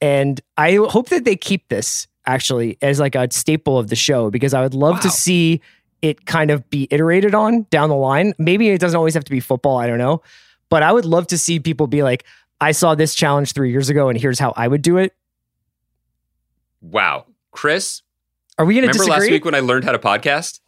And 0.00 0.40
i 0.56 0.74
hope 0.74 1.10
that 1.10 1.24
they 1.24 1.36
keep 1.36 1.68
this 1.68 2.06
actually 2.26 2.78
as 2.82 2.98
like 2.98 3.14
a 3.14 3.28
staple 3.30 3.78
of 3.78 3.88
the 3.88 3.96
show 3.96 4.30
because 4.30 4.54
i 4.54 4.62
would 4.62 4.74
love 4.74 5.00
to 5.00 5.10
see 5.10 5.60
it 6.02 6.26
kind 6.26 6.50
of 6.50 6.68
be 6.70 6.86
iterated 6.90 7.34
on 7.34 7.66
down 7.70 7.88
the 7.88 7.96
line. 7.96 8.34
Maybe 8.38 8.68
it 8.68 8.80
doesn't 8.80 8.96
always 8.96 9.14
have 9.14 9.24
to 9.24 9.30
be 9.30 9.40
football 9.40 9.76
i 9.76 9.86
don't 9.86 9.98
know. 9.98 10.22
But 10.70 10.82
i 10.82 10.90
would 10.90 11.04
love 11.04 11.26
to 11.28 11.38
see 11.38 11.60
people 11.60 11.86
be 11.86 12.02
like 12.02 12.24
i 12.60 12.72
saw 12.72 12.94
this 12.94 13.14
challenge 13.14 13.52
three 13.52 13.70
years 13.70 13.90
ago 13.90 14.08
and 14.08 14.18
here's 14.18 14.38
how 14.38 14.54
i 14.56 14.66
would 14.66 14.80
do 14.80 14.96
it 14.96 15.14
Wow. 16.90 17.26
Chris, 17.50 18.02
are 18.58 18.64
we 18.64 18.74
going 18.74 18.82
to 18.82 18.88
remember 18.88 19.04
disagree 19.04 19.26
last 19.26 19.30
week 19.30 19.44
when 19.44 19.54
I 19.54 19.60
learned 19.60 19.84
how 19.84 19.92
to 19.92 19.98
podcast? 19.98 20.60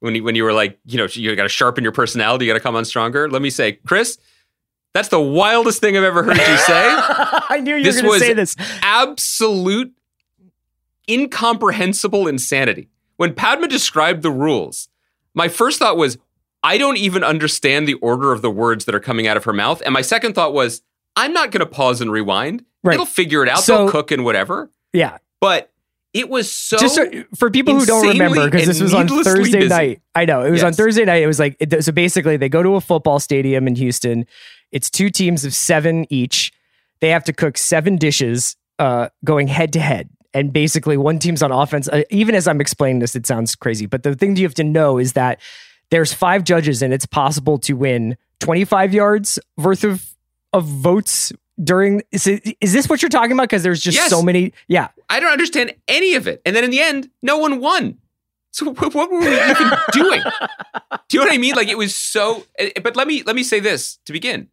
When 0.00 0.14
you, 0.14 0.24
when 0.24 0.34
you 0.34 0.44
were 0.44 0.52
like, 0.52 0.78
you 0.84 0.98
know, 0.98 1.06
you 1.10 1.34
got 1.34 1.44
to 1.44 1.48
sharpen 1.48 1.82
your 1.82 1.92
personality, 1.92 2.44
you 2.44 2.50
got 2.52 2.58
to 2.58 2.62
come 2.62 2.76
on 2.76 2.84
stronger. 2.84 3.28
Let 3.28 3.42
me 3.42 3.50
say, 3.50 3.72
Chris, 3.86 4.18
that's 4.92 5.08
the 5.08 5.20
wildest 5.20 5.80
thing 5.80 5.96
I've 5.96 6.04
ever 6.04 6.22
heard 6.22 6.36
you 6.36 6.56
say. 6.58 6.64
i 7.48 7.60
knew 7.62 7.76
you 7.76 7.84
This 7.84 7.96
were 7.96 8.08
going 8.08 8.20
to 8.20 8.26
say 8.26 8.32
this 8.32 8.54
Absolute 8.82 9.92
incomprehensible 11.10 12.26
insanity. 12.28 12.88
When 13.16 13.34
Padma 13.34 13.68
described 13.68 14.22
the 14.22 14.30
rules, 14.30 14.88
my 15.34 15.48
first 15.48 15.78
thought 15.78 15.96
was, 15.96 16.18
I 16.62 16.78
don't 16.78 16.96
even 16.96 17.24
understand 17.24 17.86
the 17.88 17.94
order 17.94 18.32
of 18.32 18.40
the 18.40 18.50
words 18.50 18.84
that 18.86 18.94
are 18.94 19.00
coming 19.00 19.26
out 19.26 19.36
of 19.36 19.44
her 19.44 19.52
mouth. 19.52 19.82
And 19.84 19.92
my 19.92 20.00
second 20.02 20.34
thought 20.34 20.54
was, 20.54 20.82
I'm 21.16 21.32
not 21.32 21.50
going 21.50 21.60
to 21.60 21.66
pause 21.66 22.00
and 22.00 22.10
rewind. 22.10 22.64
Right. 22.82 22.94
It'll 22.94 23.06
figure 23.06 23.42
it 23.42 23.48
out. 23.48 23.60
So- 23.60 23.78
They'll 23.78 23.90
cook 23.90 24.10
and 24.10 24.24
whatever. 24.24 24.70
yeah 24.92 25.18
But 25.44 25.70
it 26.14 26.30
was 26.30 26.50
so. 26.50 26.78
just 26.78 26.94
so, 26.94 27.10
for 27.36 27.50
people 27.50 27.78
who 27.78 27.84
don't 27.84 28.06
remember 28.06 28.48
because 28.48 28.66
this 28.66 28.80
was 28.80 28.94
on 28.94 29.08
thursday 29.08 29.58
busy. 29.58 29.68
night 29.68 30.02
i 30.14 30.24
know 30.24 30.42
it 30.42 30.50
was 30.50 30.62
on 30.62 30.72
thursday 30.72 31.04
night 31.04 31.22
it 31.22 31.26
was 31.26 31.40
like 31.40 31.56
it, 31.58 31.84
so 31.84 31.92
basically 31.92 32.36
they 32.36 32.48
go 32.48 32.62
to 32.62 32.76
a 32.76 32.80
football 32.80 33.18
stadium 33.18 33.66
in 33.66 33.74
houston 33.74 34.24
it's 34.70 34.88
two 34.88 35.10
teams 35.10 35.44
of 35.44 35.52
seven 35.52 36.06
each 36.08 36.52
they 37.00 37.10
have 37.10 37.24
to 37.24 37.32
cook 37.32 37.58
seven 37.58 37.96
dishes 37.96 38.56
uh, 38.78 39.08
going 39.24 39.48
head 39.48 39.72
to 39.72 39.80
head 39.80 40.08
and 40.32 40.52
basically 40.52 40.96
one 40.96 41.18
team's 41.18 41.42
on 41.42 41.52
offense 41.52 41.88
uh, 41.88 42.02
even 42.10 42.34
as 42.34 42.46
i'm 42.46 42.60
explaining 42.60 43.00
this 43.00 43.16
it 43.16 43.26
sounds 43.26 43.54
crazy 43.56 43.86
but 43.86 44.04
the 44.04 44.14
thing 44.14 44.36
you 44.36 44.44
have 44.44 44.54
to 44.54 44.64
know 44.64 44.98
is 44.98 45.14
that 45.14 45.40
there's 45.90 46.12
five 46.12 46.44
judges 46.44 46.80
and 46.80 46.94
it's 46.94 47.06
possible 47.06 47.58
to 47.58 47.74
win 47.74 48.16
25 48.40 48.94
yards 48.94 49.38
worth 49.56 49.84
of 49.84 50.14
of 50.52 50.64
votes 50.64 51.32
during 51.62 52.02
is, 52.10 52.26
it, 52.26 52.56
is 52.60 52.72
this 52.72 52.88
what 52.88 53.00
you're 53.02 53.08
talking 53.08 53.32
about 53.32 53.44
because 53.44 53.62
there's 53.62 53.80
just 53.80 53.96
Yes. 53.96 54.10
so 54.10 54.22
many 54.22 54.52
yeah 54.66 54.88
I 55.08 55.20
don't 55.20 55.30
understand 55.32 55.74
any 55.86 56.14
of 56.14 56.26
it. 56.26 56.42
And 56.44 56.54
then 56.56 56.64
in 56.64 56.70
the 56.70 56.80
end, 56.80 57.10
no 57.22 57.38
one 57.38 57.60
won. 57.60 57.98
So 58.50 58.70
what, 58.70 58.94
what 58.94 59.10
were 59.10 59.20
we 59.20 59.26
even 59.28 59.70
doing? 59.92 60.22
Do 61.08 61.16
you 61.16 61.20
know 61.20 61.26
what 61.26 61.34
I 61.34 61.38
mean? 61.38 61.54
Like 61.54 61.68
it 61.68 61.78
was 61.78 61.94
so. 61.94 62.44
eh, 62.58 62.70
But 62.82 62.96
let 62.96 63.06
me 63.06 63.22
let 63.24 63.34
me 63.36 63.42
say 63.42 63.60
this 63.60 63.98
to 64.06 64.12
begin. 64.12 64.48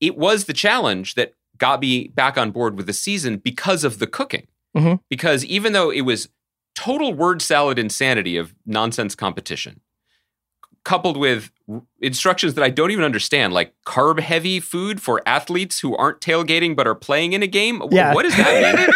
It 0.00 0.16
was 0.18 0.44
the 0.44 0.52
challenge 0.52 1.14
that 1.14 1.32
got 1.58 1.80
me 1.80 2.08
back 2.08 2.36
on 2.36 2.50
board 2.50 2.76
with 2.76 2.86
the 2.86 2.92
season 2.92 3.38
because 3.38 3.84
of 3.84 3.98
the 3.98 4.06
cooking. 4.06 4.46
Mhm. 4.76 5.00
Because 5.08 5.44
even 5.46 5.72
though 5.72 5.90
it 5.90 6.02
was 6.02 6.28
total 6.74 7.14
word 7.14 7.40
salad 7.40 7.78
insanity 7.78 8.36
of 8.36 8.54
nonsense 8.66 9.14
competition, 9.14 9.80
coupled 10.86 11.16
with 11.16 11.50
instructions 12.00 12.54
that 12.54 12.62
I 12.62 12.70
don't 12.70 12.92
even 12.92 13.04
understand, 13.04 13.52
like 13.52 13.74
carb 13.84 14.20
heavy 14.20 14.60
food 14.60 15.02
for 15.02 15.20
athletes 15.26 15.80
who 15.80 15.96
aren't 15.96 16.20
tailgating 16.20 16.76
but 16.76 16.86
are 16.86 16.94
playing 16.94 17.32
in 17.32 17.42
a 17.42 17.48
game. 17.48 17.82
Yeah. 17.90 18.14
What 18.14 18.22
does 18.22 18.36
that 18.36 18.78
mean? 18.78 18.88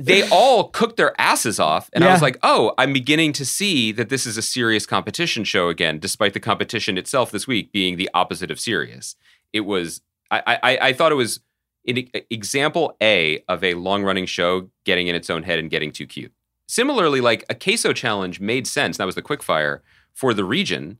They 0.00 0.22
all 0.30 0.68
cooked 0.68 0.96
their 0.96 1.20
asses 1.20 1.58
off. 1.58 1.90
And 1.92 2.04
I 2.04 2.12
was 2.12 2.22
like, 2.22 2.38
oh, 2.44 2.72
I'm 2.78 2.92
beginning 2.92 3.32
to 3.32 3.44
see 3.44 3.90
that 3.90 4.10
this 4.10 4.26
is 4.26 4.36
a 4.36 4.42
serious 4.42 4.86
competition 4.86 5.42
show 5.42 5.70
again, 5.70 5.98
despite 5.98 6.34
the 6.34 6.40
competition 6.40 6.96
itself 6.96 7.32
this 7.32 7.48
week 7.48 7.72
being 7.72 7.96
the 7.96 8.08
opposite 8.14 8.52
of 8.52 8.60
serious. 8.60 9.16
It 9.52 9.62
was, 9.62 10.00
I, 10.30 10.56
I, 10.62 10.78
I 10.80 10.92
thought 10.92 11.10
it 11.10 11.16
was 11.16 11.40
an 11.84 12.08
example 12.30 12.96
A 13.02 13.42
of 13.48 13.64
a 13.64 13.74
long 13.74 14.04
running 14.04 14.26
show 14.26 14.70
getting 14.84 15.08
in 15.08 15.16
its 15.16 15.30
own 15.30 15.42
head 15.42 15.58
and 15.58 15.68
getting 15.68 15.90
too 15.90 16.06
cute. 16.06 16.32
Similarly, 16.68 17.20
like 17.20 17.44
a 17.48 17.54
queso 17.54 17.92
challenge 17.92 18.38
made 18.40 18.66
sense. 18.66 18.98
That 18.98 19.06
was 19.06 19.14
the 19.16 19.22
quickfire 19.22 19.80
for 20.12 20.32
the 20.34 20.44
region, 20.44 20.98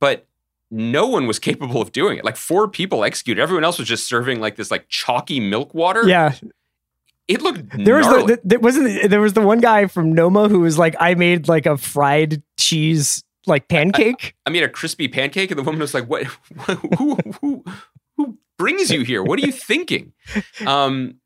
but 0.00 0.26
no 0.70 1.06
one 1.06 1.26
was 1.26 1.38
capable 1.48 1.80
of 1.80 1.92
doing 1.92 2.18
it. 2.18 2.24
Like 2.24 2.36
four 2.36 2.68
people 2.68 3.04
executed. 3.04 3.40
Everyone 3.40 3.64
else 3.64 3.78
was 3.78 3.88
just 3.88 4.06
serving 4.06 4.40
like 4.40 4.56
this 4.56 4.70
like 4.70 4.88
chalky 4.88 5.40
milk 5.40 5.72
water. 5.74 6.06
yeah 6.08 6.34
It 7.28 7.40
looked 7.40 7.62
There 7.84 7.94
was 7.96 8.06
gnarly. 8.06 8.26
the, 8.26 8.36
the 8.36 8.40
there 8.44 8.58
wasn't 8.60 9.10
there 9.10 9.20
was 9.20 9.32
the 9.34 9.40
one 9.42 9.60
guy 9.60 9.86
from 9.86 10.12
Noma 10.12 10.48
who 10.48 10.60
was 10.60 10.76
like, 10.76 10.96
I 10.98 11.14
made 11.14 11.46
like 11.48 11.66
a 11.66 11.76
fried 11.76 12.42
cheese 12.58 13.22
like 13.46 13.68
pancake. 13.68 14.34
I 14.44 14.50
made 14.50 14.64
a 14.64 14.68
crispy 14.68 15.08
pancake, 15.08 15.50
and 15.50 15.58
the 15.58 15.62
woman 15.62 15.80
was 15.80 15.94
like, 15.94 16.06
"What? 16.08 16.24
who, 16.98 17.16
who, 17.40 17.64
who 18.16 18.36
brings 18.58 18.90
you 18.90 19.02
here? 19.02 19.22
What 19.22 19.38
are 19.38 19.46
you 19.46 19.52
thinking?" 19.52 20.12
Um, 20.66 21.19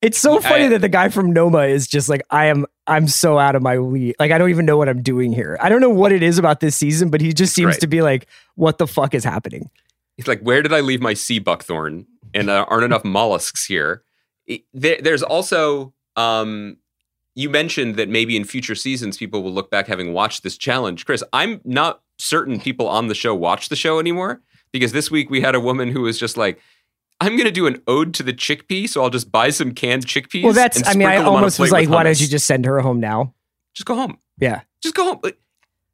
It's 0.00 0.18
so 0.18 0.38
I- 0.38 0.40
funny 0.42 0.68
that 0.68 0.80
the 0.80 0.88
guy 0.88 1.08
from 1.08 1.32
Noma 1.32 1.62
is 1.62 1.86
just 1.88 2.08
like, 2.08 2.22
I 2.30 2.46
am 2.46 2.66
I'm 2.86 3.08
so 3.08 3.38
out 3.38 3.54
of 3.56 3.62
my 3.62 3.76
league. 3.78 4.14
Like 4.18 4.30
I 4.30 4.38
don't 4.38 4.50
even 4.50 4.64
know 4.64 4.76
what 4.76 4.88
I'm 4.88 5.02
doing 5.02 5.32
here. 5.32 5.58
I 5.60 5.68
don't 5.68 5.80
know 5.80 5.90
what 5.90 6.12
it 6.12 6.22
is 6.22 6.38
about 6.38 6.60
this 6.60 6.76
season, 6.76 7.10
but 7.10 7.20
he 7.20 7.32
just 7.32 7.54
seems 7.54 7.66
Right. 7.74 7.80
to 7.80 7.86
be 7.86 8.00
like, 8.02 8.26
what 8.54 8.78
the 8.78 8.86
fuck 8.86 9.14
is 9.14 9.24
happening? 9.24 9.70
he's 10.16 10.26
like, 10.26 10.40
"Where 10.40 10.62
did 10.62 10.72
I 10.72 10.80
leave 10.80 11.00
my 11.00 11.14
sea 11.14 11.38
buckthorn? 11.38 12.04
And 12.34 12.50
uh, 12.50 12.66
aren't 12.68 12.82
enough 12.84 13.04
mollusks 13.04 13.64
here." 13.66 14.02
It- 14.46 14.62
there, 14.74 14.98
there's 15.00 15.22
also, 15.22 15.92
um, 16.16 16.78
you 17.36 17.48
mentioned 17.48 17.94
that 17.96 18.08
maybe 18.08 18.36
in 18.36 18.42
future 18.44 18.74
seasons 18.74 19.16
people 19.16 19.44
will 19.44 19.52
look 19.52 19.70
back 19.70 19.86
having 19.86 20.12
watched 20.12 20.42
this 20.42 20.56
challenge. 20.58 21.06
Chris, 21.06 21.22
I'm 21.32 21.60
not 21.64 22.00
certain 22.18 22.58
people 22.58 22.88
on 22.88 23.06
the 23.06 23.14
show 23.14 23.32
watch 23.34 23.68
the 23.68 23.76
show 23.76 24.00
anymore 24.00 24.40
because 24.72 24.90
this 24.90 25.08
week 25.08 25.30
we 25.30 25.40
had 25.40 25.54
a 25.54 25.60
woman 25.60 25.90
who 25.92 26.02
was 26.02 26.18
just 26.18 26.36
like. 26.36 26.60
I'm 27.20 27.32
going 27.32 27.46
to 27.46 27.50
do 27.50 27.66
an 27.66 27.82
ode 27.86 28.14
to 28.14 28.22
the 28.22 28.32
chickpea, 28.32 28.88
so 28.88 29.02
I'll 29.02 29.10
just 29.10 29.32
buy 29.32 29.50
some 29.50 29.72
canned 29.72 30.06
chickpeas. 30.06 30.44
Well, 30.44 30.52
that's 30.52 30.76
and 30.76 30.86
I 30.86 30.94
mean, 30.94 31.08
I 31.08 31.16
sprinkle 31.16 31.24
them 31.24 31.28
on 31.28 31.34
a 31.34 31.36
almost 31.36 31.58
was 31.58 31.72
like, 31.72 31.88
why 31.88 32.04
don't 32.04 32.20
you 32.20 32.28
just 32.28 32.46
send 32.46 32.64
her 32.64 32.80
home 32.80 33.00
now? 33.00 33.34
just 33.74 33.86
go 33.86 33.94
home? 33.94 34.18
Yeah. 34.38 34.62
just 34.82 34.94
go 34.94 35.04
home. 35.04 35.20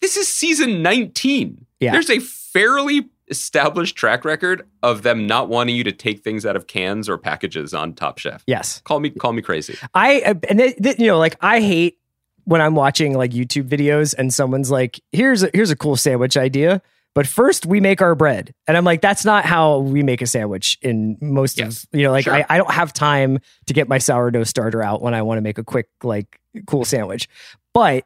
This 0.00 0.16
is 0.16 0.28
season 0.28 0.82
19. 0.82 1.66
Yeah. 1.80 1.92
There's 1.92 2.10
a 2.10 2.18
fairly 2.18 3.08
established 3.28 3.96
track 3.96 4.24
record 4.24 4.66
of 4.82 5.02
them 5.02 5.26
not 5.26 5.48
wanting 5.48 5.76
you 5.76 5.84
to 5.84 5.92
take 5.92 6.20
things 6.20 6.44
out 6.44 6.56
of 6.56 6.66
cans 6.66 7.08
or 7.08 7.18
packages 7.18 7.72
on 7.72 7.94
Top 7.94 8.18
Chef. 8.18 8.42
Yes. 8.46 8.80
Call 8.84 9.00
me 9.00 9.10
call 9.10 9.32
me 9.32 9.42
crazy. 9.42 9.76
I 9.94 10.20
uh, 10.20 10.34
and 10.48 10.60
it, 10.60 10.82
th- 10.82 10.98
you 10.98 11.06
know 11.06 11.18
like 11.18 11.36
I 11.40 11.60
hate 11.60 11.98
when 12.44 12.60
I'm 12.60 12.74
watching 12.74 13.14
like 13.14 13.30
YouTube 13.30 13.68
videos 13.68 14.14
and 14.16 14.32
someone's 14.32 14.70
like, 14.70 15.00
"Here's 15.12 15.42
a, 15.42 15.50
here's 15.54 15.70
a 15.70 15.76
cool 15.76 15.96
sandwich 15.96 16.36
idea." 16.36 16.82
But 17.14 17.26
first, 17.28 17.64
we 17.64 17.80
make 17.80 18.02
our 18.02 18.14
bread, 18.14 18.52
and 18.66 18.76
I'm 18.76 18.84
like, 18.84 19.00
"That's 19.00 19.24
not 19.24 19.44
how 19.44 19.78
we 19.78 20.02
make 20.02 20.20
a 20.20 20.26
sandwich." 20.26 20.78
In 20.82 21.16
most 21.20 21.58
Yes. 21.58 21.84
of 21.84 21.88
you 21.98 22.02
know, 22.04 22.10
like 22.10 22.24
Sure. 22.24 22.34
I, 22.34 22.44
I 22.48 22.56
don't 22.58 22.70
have 22.72 22.92
time 22.92 23.38
to 23.66 23.72
get 23.74 23.88
my 23.88 23.98
sourdough 23.98 24.44
starter 24.44 24.82
out 24.82 25.00
when 25.00 25.14
I 25.14 25.22
want 25.22 25.38
to 25.38 25.42
make 25.42 25.58
a 25.58 25.64
quick 25.64 25.88
like 26.02 26.40
cool 26.66 26.84
sandwich. 26.84 27.28
But 27.72 28.04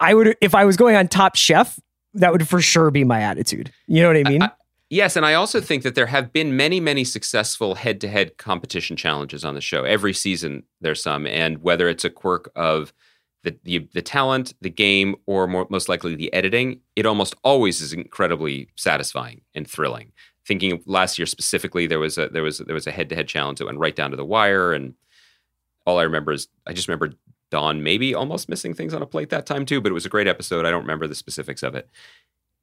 I 0.00 0.14
would 0.14 0.36
if 0.40 0.54
I 0.54 0.64
was 0.64 0.76
going 0.76 0.94
on 0.94 1.08
Top 1.08 1.34
Chef, 1.34 1.80
that 2.14 2.30
would 2.32 2.48
for 2.48 2.60
sure 2.60 2.90
be 2.92 3.02
my 3.04 3.20
attitude. 3.22 3.72
You 3.88 4.02
know 4.02 4.08
what 4.08 4.16
I 4.16 4.30
mean? 4.30 4.42
I- 4.44 4.50
Yes, 4.90 5.16
and 5.16 5.26
I 5.26 5.34
also 5.34 5.60
think 5.60 5.82
that 5.82 5.94
there 5.94 6.06
have 6.06 6.32
been 6.32 6.56
many, 6.56 6.80
many 6.80 7.04
successful 7.04 7.74
head-to-head 7.74 8.38
competition 8.38 8.96
challenges 8.96 9.44
on 9.44 9.54
the 9.54 9.60
show. 9.60 9.84
Every 9.84 10.14
season 10.14 10.62
there's 10.80 11.02
some, 11.02 11.26
and 11.26 11.58
whether 11.62 11.90
it's 11.90 12.06
a 12.06 12.10
quirk 12.10 12.50
of 12.56 12.94
the 13.48 13.58
the, 13.78 13.88
the 13.94 14.02
talent, 14.02 14.54
the 14.60 14.70
game, 14.70 15.16
or 15.26 15.46
more, 15.46 15.66
most 15.70 15.88
likely 15.88 16.14
the 16.14 16.32
editing, 16.32 16.80
it 16.96 17.06
almost 17.06 17.34
always 17.42 17.80
is 17.80 17.92
incredibly 17.92 18.68
satisfying 18.76 19.40
and 19.54 19.68
thrilling. 19.68 20.12
Thinking 20.44 20.82
last 20.86 21.18
year 21.18 21.26
specifically, 21.26 21.86
there 21.86 21.98
was 21.98 22.18
a 22.18 22.28
there 22.28 22.42
was 22.42 22.58
there 22.58 22.74
was 22.74 22.86
a 22.86 22.90
head-to-head 22.90 23.28
challenge 23.28 23.58
that 23.58 23.66
went 23.66 23.78
right 23.78 23.96
down 23.96 24.10
to 24.10 24.16
the 24.16 24.24
wire, 24.24 24.72
and 24.72 24.94
all 25.86 25.98
I 25.98 26.02
remember 26.02 26.32
is 26.32 26.48
I 26.66 26.72
just 26.72 26.88
remember 26.88 27.14
Dawn 27.50 27.82
maybe 27.82 28.14
almost 28.14 28.48
missing 28.48 28.74
things 28.74 28.94
on 28.94 29.02
a 29.02 29.06
plate 29.06 29.30
that 29.30 29.46
time 29.46 29.64
too, 29.64 29.80
but 29.80 29.90
it 29.90 29.94
was 29.94 30.06
a 30.06 30.10
great 30.10 30.26
episode. 30.26 30.66
I 30.66 30.70
don't 30.70 30.82
remember 30.82 31.06
the 31.06 31.14
specifics 31.14 31.62
of 31.62 31.74
it. 31.74 31.88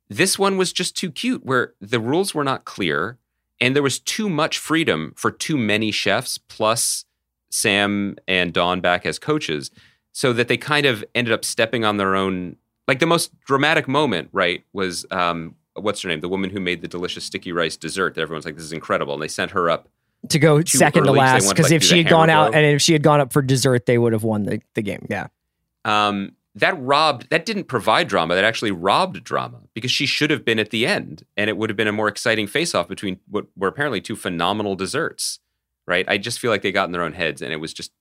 This 0.09 0.38
one 0.38 0.57
was 0.57 0.71
just 0.71 0.95
too 0.95 1.11
cute, 1.11 1.45
where 1.45 1.73
the 1.81 1.99
rules 1.99 2.36
were 2.36 2.43
not 2.43 2.65
clear 2.65 3.17
and 3.59 3.75
there 3.75 3.83
was 3.83 3.99
too 3.99 4.29
much 4.29 4.57
freedom 4.57 5.13
for 5.15 5.31
too 5.31 5.57
many 5.57 5.91
chefs, 5.91 6.38
plus 6.38 7.05
Sam 7.49 8.17
and 8.27 8.53
Dawn 8.53 8.81
back 8.81 9.05
as 9.05 9.17
coaches, 9.17 9.71
so 10.16 10.32
that 10.32 10.47
they 10.47 10.55
kind 10.55 10.86
of 10.86 11.03
ended 11.13 11.34
up 11.34 11.43
stepping 11.43 11.84
on 11.84 11.97
their 11.97 12.16
own. 12.16 12.55
Like 12.88 12.99
the 12.99 13.05
most 13.05 13.38
dramatic 13.41 13.86
moment, 13.86 14.30
right, 14.32 14.63
was 14.72 15.05
um, 15.11 15.55
what's 15.74 16.01
her 16.03 16.07
name? 16.07 16.22
The 16.22 16.30
woman 16.30 16.51
who 16.51 16.61
made 16.61 16.82
the 16.82 16.88
delicious 16.88 17.26
sticky 17.26 17.51
rice 17.51 17.76
dessert 17.76 18.16
that 18.16 18.22
everyone's 18.22 18.45
like, 18.45 18.55
this 18.55 18.63
is 18.63 18.72
incredible. 18.72 19.13
And 19.13 19.22
they 19.22 19.28
sent 19.28 19.51
her 19.51 19.70
up 19.70 19.89
to 20.30 20.39
go 20.39 20.63
second 20.63 21.03
to 21.03 21.09
early 21.09 21.20
'cause 21.20 21.28
they 21.28 21.34
last 21.47 21.49
because 21.49 21.66
like, 21.66 21.74
if 21.74 21.84
she 21.84 21.97
had 21.97 22.07
gone 22.07 22.30
out 22.30 22.51
blow. 22.51 22.57
and 22.61 22.66
if 22.76 22.82
she 22.82 22.93
had 22.93 23.03
gone 23.03 23.20
up 23.20 23.34
for 23.34 23.41
dessert, 23.41 23.88
they 23.88 23.97
would 23.97 24.13
have 24.13 24.24
won 24.24 24.43
the, 24.43 24.61
the 24.74 24.82
game. 24.82 25.05
Yeah. 25.09 25.28
um, 25.84 26.32
that 26.55 26.80
robbed 26.80 27.30
that 27.32 27.45
didn't 27.45 27.66
provide 27.66 28.07
drama 28.07 28.36
that 28.36 28.45
actually 28.45 28.72
robbed 28.72 29.22
drama 29.26 29.59
because 29.74 29.91
she 29.91 30.05
should 30.05 30.30
have 30.30 30.45
been 30.45 30.57
at 30.59 30.70
the 30.70 30.88
end 30.88 31.26
and 31.36 31.49
it 31.49 31.57
would 31.57 31.70
have 31.70 31.76
been 31.76 31.89
a 31.89 31.91
more 31.91 32.07
exciting 32.07 32.47
face-off 32.47 32.88
between 32.88 33.20
what 33.30 33.47
were 33.57 33.68
apparently 33.68 33.99
two 33.99 34.16
phenomenal 34.16 34.74
desserts 34.74 35.39
right 35.86 36.05
i 36.07 36.18
just 36.18 36.39
feel 36.39 36.49
like 36.49 36.61
they 36.61 36.72
got 36.72 36.86
in 36.86 36.93
their 36.93 37.01
own 37.03 37.11
heads 37.11 37.41
and 37.41 37.51
it 37.51 37.57
was 37.57 37.74
just 37.74 37.91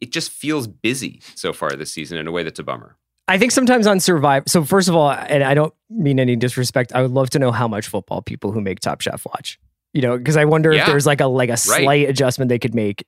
it 0.00 0.12
just 0.12 0.30
feels 0.30 0.66
busy 0.66 1.20
so 1.34 1.52
far 1.52 1.70
this 1.72 1.92
season 1.92 2.18
in 2.18 2.26
a 2.26 2.32
way 2.32 2.42
that's 2.42 2.58
a 2.58 2.62
bummer 2.62 2.96
I 3.30 3.38
think 3.38 3.52
sometimes 3.52 3.86
on 3.86 4.00
Survivor. 4.00 4.44
So 4.48 4.64
first 4.64 4.88
of 4.88 4.96
all, 4.96 5.12
and 5.12 5.44
I 5.44 5.54
don't 5.54 5.72
mean 5.88 6.18
any 6.18 6.34
disrespect, 6.34 6.92
I 6.92 7.00
would 7.00 7.12
love 7.12 7.30
to 7.30 7.38
know 7.38 7.52
how 7.52 7.68
much 7.68 7.86
football 7.86 8.22
people 8.22 8.50
who 8.50 8.60
make 8.60 8.80
Top 8.80 9.00
Chef 9.00 9.24
watch. 9.24 9.56
You 9.92 10.02
know, 10.02 10.18
because 10.18 10.36
I 10.36 10.46
wonder 10.46 10.72
if 10.72 10.84
there's 10.84 11.06
like 11.06 11.20
a 11.20 11.28
like 11.28 11.48
a 11.48 11.56
slight 11.56 12.08
adjustment 12.08 12.48
they 12.48 12.58
could 12.58 12.74
make. 12.74 13.04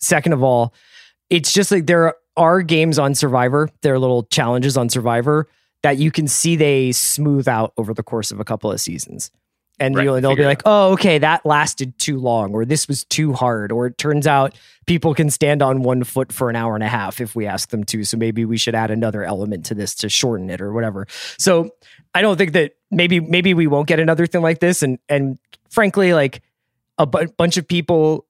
Second 0.00 0.32
of 0.32 0.42
all, 0.42 0.72
it's 1.28 1.52
just 1.52 1.70
like 1.70 1.86
there 1.86 2.14
are 2.38 2.62
games 2.62 2.98
on 2.98 3.14
Survivor, 3.14 3.68
there 3.82 3.92
are 3.92 3.98
little 3.98 4.22
challenges 4.24 4.78
on 4.78 4.88
Survivor 4.88 5.46
that 5.82 5.98
you 5.98 6.10
can 6.10 6.26
see 6.26 6.56
they 6.56 6.92
smooth 6.92 7.46
out 7.46 7.74
over 7.76 7.92
the 7.92 8.02
course 8.02 8.30
of 8.30 8.40
a 8.40 8.44
couple 8.44 8.72
of 8.72 8.80
seasons. 8.80 9.30
And 9.80 9.96
Right, 9.96 10.04
you'll, 10.04 10.20
they'll 10.20 10.30
be 10.32 10.36
figure 10.36 10.46
like, 10.46 10.62
oh, 10.66 10.92
okay, 10.92 11.18
that 11.18 11.44
lasted 11.46 11.98
too 11.98 12.18
long, 12.18 12.52
or 12.52 12.66
this 12.66 12.86
was 12.86 13.02
too 13.04 13.32
hard, 13.32 13.72
or 13.72 13.86
it 13.86 13.96
turns 13.96 14.26
out 14.26 14.54
people 14.86 15.14
can 15.14 15.30
stand 15.30 15.62
on 15.62 15.82
one 15.82 16.04
foot 16.04 16.32
for 16.32 16.50
an 16.50 16.56
hour 16.56 16.74
and 16.74 16.84
a 16.84 16.88
half 16.88 17.20
if 17.20 17.34
we 17.34 17.46
ask 17.46 17.70
them 17.70 17.84
to. 17.84 18.04
So 18.04 18.16
maybe 18.16 18.44
we 18.44 18.58
should 18.58 18.74
add 18.74 18.90
another 18.90 19.24
element 19.24 19.64
to 19.66 19.74
this 19.74 19.94
to 19.96 20.08
shorten 20.08 20.50
it 20.50 20.60
or 20.60 20.72
whatever. 20.72 21.06
So 21.38 21.70
I 22.14 22.22
don't 22.22 22.36
think 22.36 22.52
that 22.52 22.72
maybe 22.90 23.20
maybe 23.20 23.54
we 23.54 23.66
won't 23.66 23.88
get 23.88 24.00
another 24.00 24.26
thing 24.26 24.42
like 24.42 24.60
this. 24.60 24.82
And 24.82 24.98
and 25.08 25.38
frankly, 25.70 26.12
like 26.12 26.42
a 26.98 27.06
bu- 27.06 27.28
bunch 27.38 27.56
of 27.56 27.66
people 27.66 28.26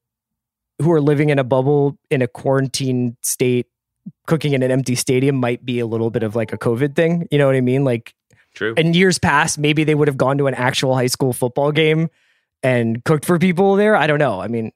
who 0.80 0.92
are 0.92 1.01
living 1.01 1.30
in 1.30 1.38
a 1.38 1.44
bubble 1.44 1.98
in 2.11 2.22
a 2.22 2.28
quarantine 2.28 3.16
state, 3.22 3.66
cooking 4.26 4.53
in 4.53 4.62
an 4.62 4.70
empty 4.70 4.94
stadium 4.94 5.36
might 5.36 5.64
be 5.64 5.80
a 5.80 5.86
little 5.86 6.11
bit 6.11 6.22
of 6.22 6.36
like 6.36 6.53
a 6.53 6.59
COVID 6.59 6.94
thing. 6.94 7.26
You 7.30 7.38
know 7.38 7.46
what 7.46 7.57
I 7.57 7.61
mean? 7.61 7.84
Like 7.84 8.14
true 8.55 8.74
in 8.76 8.94
years 8.94 9.18
past, 9.18 9.59
maybe 9.59 9.84
they 9.84 9.94
would 9.94 10.09
have 10.09 10.16
gone 10.16 10.38
to 10.38 10.46
an 10.46 10.55
actual 10.55 10.94
high 10.94 11.07
school 11.07 11.32
football 11.32 11.72
game 11.72 12.09
and 12.62 13.05
cooked 13.05 13.24
for 13.24 13.38
people 13.38 13.76
there. 13.76 13.96
I 13.96 14.07
don't 14.07 14.18
know. 14.18 14.40
I 14.40 14.48
mean, 14.48 14.72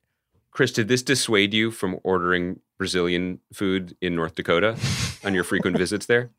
chris 0.55 0.73
did 0.73 0.89
this 0.89 1.03
dissuade 1.03 1.53
you 1.53 1.71
from 1.71 1.99
ordering 2.03 2.61
brazilian 2.79 3.41
food 3.53 3.97
in 4.01 4.17
north 4.17 4.35
dakota 4.35 4.77
on 5.25 5.35
your 5.35 5.45
frequent 5.45 5.77
visits 5.85 6.07
there 6.07 6.31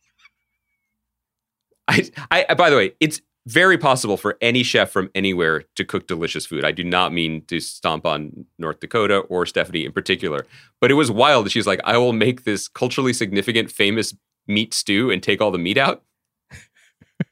I, 1.87 2.09
I 2.31 2.53
by 2.55 2.71
the 2.71 2.75
way 2.75 2.93
it's 2.99 3.21
very 3.47 3.77
possible 3.77 4.17
for 4.17 4.37
any 4.41 4.63
chef 4.63 4.89
from 4.89 5.11
anywhere 5.13 5.63
to 5.75 5.85
cook 5.85 6.07
delicious 6.07 6.47
food. 6.47 6.65
I 6.65 6.71
do 6.71 6.83
not 6.83 7.13
mean 7.13 7.45
to 7.45 7.59
stomp 7.59 8.05
on 8.05 8.45
North 8.57 8.79
Dakota 8.79 9.19
or 9.19 9.45
Stephanie 9.45 9.85
in 9.85 9.91
particular, 9.91 10.47
but 10.81 10.89
it 10.89 10.95
was 10.95 11.11
wild 11.11 11.45
that 11.45 11.51
she's 11.51 11.67
like, 11.67 11.79
I 11.83 11.97
will 11.97 12.13
make 12.13 12.43
this 12.43 12.67
culturally 12.67 13.13
significant, 13.13 13.71
famous 13.71 14.15
meat 14.47 14.73
stew 14.73 15.11
and 15.11 15.21
take 15.21 15.41
all 15.41 15.51
the 15.51 15.59
meat 15.59 15.77
out. 15.77 16.03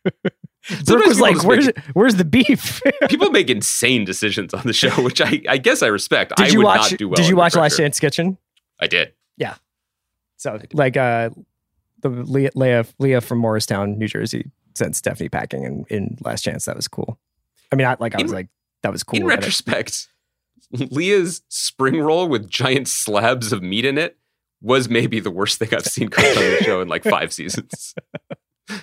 Brooke 0.03 0.85
Sometimes 0.85 1.07
was 1.07 1.19
like, 1.19 1.43
"Where's 1.43 1.65
make- 1.67 1.77
where's 1.93 2.15
the 2.15 2.25
beef?" 2.25 2.81
people 3.09 3.29
make 3.31 3.49
insane 3.49 4.05
decisions 4.05 4.53
on 4.53 4.61
the 4.63 4.73
show, 4.73 4.89
which 5.01 5.19
I, 5.21 5.41
I 5.49 5.57
guess 5.57 5.81
I 5.81 5.87
respect. 5.87 6.35
did 6.37 6.47
I 6.47 6.49
you 6.49 6.59
would 6.59 6.65
watch? 6.65 6.91
not 6.91 6.99
do 6.99 7.09
well. 7.09 7.15
did 7.15 7.27
you 7.27 7.35
watch 7.35 7.55
Last. 7.55 7.77
Chance 7.77 7.99
Kitchen? 7.99 8.37
I 8.79 8.87
did. 8.87 9.13
Yeah. 9.37 9.55
So 10.37 10.59
like 10.73 10.95
uh, 10.97 11.29
the 12.01 12.09
Leah, 12.09 12.51
Leah 12.55 12.85
Leah 12.99 13.21
from 13.21 13.39
Morristown, 13.39 13.97
New 13.97 14.07
Jersey, 14.07 14.51
sent 14.75 14.95
Stephanie 14.95 15.29
packing 15.29 15.63
in, 15.63 15.85
in 15.89 16.17
Last 16.21 16.43
Chance. 16.43 16.65
That 16.65 16.75
was 16.75 16.87
cool. 16.87 17.19
I 17.71 17.75
mean, 17.75 17.87
I, 17.87 17.97
like 17.99 18.15
I 18.15 18.19
In- 18.19 18.25
was 18.25 18.33
like, 18.33 18.47
that 18.83 18.91
was 18.91 19.03
cool. 19.03 19.17
In 19.17 19.23
it- 19.23 19.27
retrospect, 19.27 20.07
Leah's 20.71 21.41
spring 21.49 21.99
roll 21.99 22.27
with 22.29 22.49
giant 22.49 22.87
slabs 22.87 23.51
of 23.51 23.61
meat 23.61 23.83
in 23.85 23.97
it 23.97 24.17
was 24.61 24.87
maybe 24.89 25.19
the 25.19 25.31
worst 25.31 25.59
thing 25.59 25.73
I've 25.73 25.85
seen 25.85 26.07
cooked 26.07 26.37
on 26.37 26.43
the 26.43 26.63
show 26.63 26.79
in 26.81 26.87
like 26.87 27.03
five 27.03 27.33
seasons. 27.33 27.93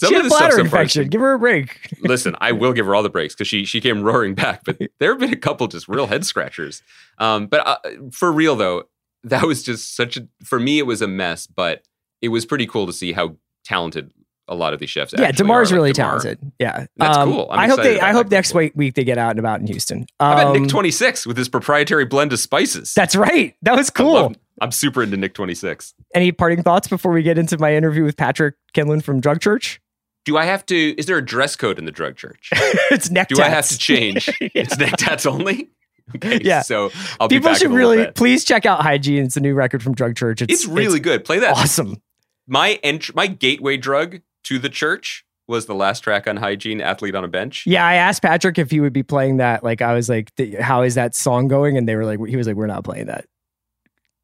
Some 0.00 0.08
she 0.08 0.14
had 0.16 0.26
a 0.26 0.28
bladder 0.28 0.50
so 0.52 0.56
far 0.56 0.58
has 0.58 0.58
infection. 0.66 1.08
Give 1.08 1.20
her 1.20 1.34
a 1.34 1.38
break. 1.38 1.94
listen, 2.00 2.34
I 2.40 2.52
will 2.52 2.72
give 2.72 2.86
her 2.86 2.94
all 2.94 3.02
the 3.02 3.10
breaks 3.10 3.34
because 3.34 3.48
she 3.48 3.64
she 3.64 3.80
came 3.80 4.02
roaring 4.02 4.34
back. 4.34 4.62
But 4.64 4.78
there 4.98 5.10
have 5.12 5.20
been 5.20 5.32
a 5.32 5.36
couple 5.36 5.66
just 5.68 5.88
real 5.88 6.06
head 6.06 6.24
scratchers. 6.26 6.82
Um, 7.18 7.46
but 7.46 7.66
uh, 7.66 7.76
for 8.12 8.32
real 8.32 8.56
though, 8.56 8.84
that 9.24 9.44
was 9.44 9.62
just 9.62 9.94
such 9.94 10.16
a 10.16 10.26
for 10.44 10.58
me 10.58 10.78
it 10.78 10.86
was 10.86 11.02
a 11.02 11.08
mess. 11.08 11.46
But 11.46 11.82
it 12.22 12.28
was 12.28 12.44
pretty 12.46 12.66
cool 12.66 12.86
to 12.86 12.92
see 12.92 13.12
how 13.12 13.36
talented 13.64 14.12
a 14.48 14.54
lot 14.54 14.72
of 14.72 14.80
these 14.80 14.90
chefs. 14.90 15.14
yeah, 15.16 15.30
are. 15.30 15.44
Like 15.44 15.70
really 15.70 15.92
talented. 15.92 16.38
Yeah, 16.58 16.86
That's 16.96 17.16
Um, 17.16 17.30
cool. 17.32 17.48
I'm 17.52 17.58
I 17.60 17.68
hope 17.68 17.82
they. 17.82 18.00
I 18.00 18.10
hope 18.12 18.30
next 18.32 18.50
forward. 18.50 18.72
week, 18.74 18.94
they 18.94 19.04
get 19.04 19.16
out 19.16 19.30
and 19.30 19.38
about 19.38 19.60
in 19.60 19.68
Houston. 19.68 20.06
How 20.18 20.32
about 20.32 20.56
Um, 20.56 20.62
Nick 20.62 20.70
Twenty 20.70 20.90
Six 20.90 21.24
with 21.24 21.36
his 21.36 21.48
proprietary 21.48 22.04
blend 22.04 22.32
of 22.32 22.40
spices? 22.40 22.92
That's 22.94 23.14
right. 23.14 23.54
That 23.62 23.76
was 23.76 23.90
cool. 23.90 24.12
love- 24.14 24.36
I'm 24.62 24.72
super 24.72 25.02
into 25.04 25.16
Nick 25.16 25.34
Twenty 25.34 25.54
Six. 25.54 25.94
Any 26.14 26.32
parting 26.32 26.62
thoughts 26.64 26.88
before 26.88 27.12
we 27.12 27.22
get 27.22 27.38
into 27.38 27.56
my 27.58 27.74
interview 27.74 28.02
with 28.02 28.16
Patrick 28.16 28.56
Kindlon 28.74 29.02
from 29.04 29.20
Drug 29.20 29.40
Church? 29.40 29.80
Do 30.24 30.36
I 30.36 30.44
have 30.44 30.66
to? 30.66 30.94
Is 30.98 31.06
there 31.06 31.16
a 31.16 31.24
dress 31.24 31.56
code 31.56 31.78
in 31.78 31.84
the 31.86 31.92
drug 31.92 32.16
church? 32.16 32.50
it's 32.90 33.10
neck 33.10 33.28
Do 33.28 33.40
I 33.40 33.48
have 33.48 33.68
to 33.68 33.78
change? 33.78 34.28
Yeah. 34.40 34.48
It's 34.54 34.78
neck 34.78 34.94
tats 34.96 35.26
only. 35.26 35.68
Okay, 36.16 36.40
Yeah. 36.42 36.62
So 36.62 36.90
I'll 37.20 37.28
be 37.28 37.36
People 37.36 37.54
should 37.54 37.70
really 37.70 38.10
please 38.12 38.44
check 38.44 38.66
out 38.66 38.82
Hygiene. 38.82 39.24
It's 39.24 39.36
a 39.36 39.40
new 39.40 39.54
record 39.54 39.82
from 39.82 39.94
Drug 39.94 40.16
Church. 40.16 40.42
It's, 40.42 40.52
It's 40.52 40.66
really 40.66 40.98
good. 41.00 41.24
Play 41.24 41.38
that. 41.38 41.56
awesome. 41.56 42.02
My 42.46 42.80
ent- 42.82 43.14
my 43.14 43.28
gateway 43.28 43.76
drug 43.76 44.20
to 44.44 44.58
the 44.58 44.68
church 44.68 45.24
was 45.46 45.66
the 45.66 45.74
last 45.74 46.00
track 46.00 46.26
on 46.26 46.36
Hygiene, 46.36 46.80
Athlete 46.80 47.14
on 47.14 47.24
a 47.24 47.28
Bench. 47.28 47.64
Yeah, 47.66 47.84
I 47.86 47.94
asked 47.94 48.22
Patrick 48.22 48.58
if 48.58 48.70
he 48.70 48.80
would 48.80 48.92
be 48.92 49.02
playing 49.02 49.38
that. 49.38 49.62
Like, 49.62 49.82
I 49.82 49.94
was 49.94 50.08
like, 50.08 50.32
"How 50.60 50.82
is 50.82 50.94
that 50.96 51.14
song 51.14 51.48
going?" 51.48 51.76
And 51.76 51.88
they 51.88 51.96
were 51.96 52.04
like, 52.04 52.18
"He 52.26 52.36
was 52.36 52.46
like, 52.46 52.56
we're 52.56 52.66
not 52.66 52.82
playing 52.84 53.06
that." 53.06 53.26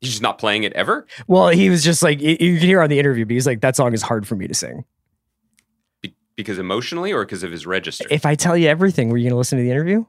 He's 0.00 0.10
just 0.10 0.22
not 0.22 0.38
playing 0.38 0.64
it 0.64 0.72
ever 0.74 1.06
Well, 1.26 1.48
he 1.48 1.70
was 1.70 1.82
just 1.82 2.02
like, 2.02 2.20
you 2.20 2.36
you 2.38 2.58
can 2.58 2.66
hear 2.68 2.82
on 2.82 2.90
the 2.90 2.98
interview, 2.98 3.24
but 3.24 3.32
he's 3.32 3.46
like, 3.46 3.60
"That 3.60 3.76
song 3.76 3.92
is 3.94 4.02
hard 4.02 4.26
for 4.26 4.34
me 4.36 4.46
to 4.48 4.54
sing." 4.54 4.84
Be- 6.36 6.42
because 6.42 6.58
emotionally 6.58 7.12
or 7.12 7.24
because 7.24 7.42
of 7.42 7.50
his 7.50 7.66
register. 7.66 8.06
If 8.10 8.26
I 8.26 8.34
tell 8.34 8.56
you 8.56 8.68
everything, 8.68 9.08
were 9.08 9.16
you 9.16 9.24
going 9.24 9.32
to 9.32 9.38
listen 9.38 9.58
to 9.58 9.64
the 9.64 9.70
interview? 9.70 10.04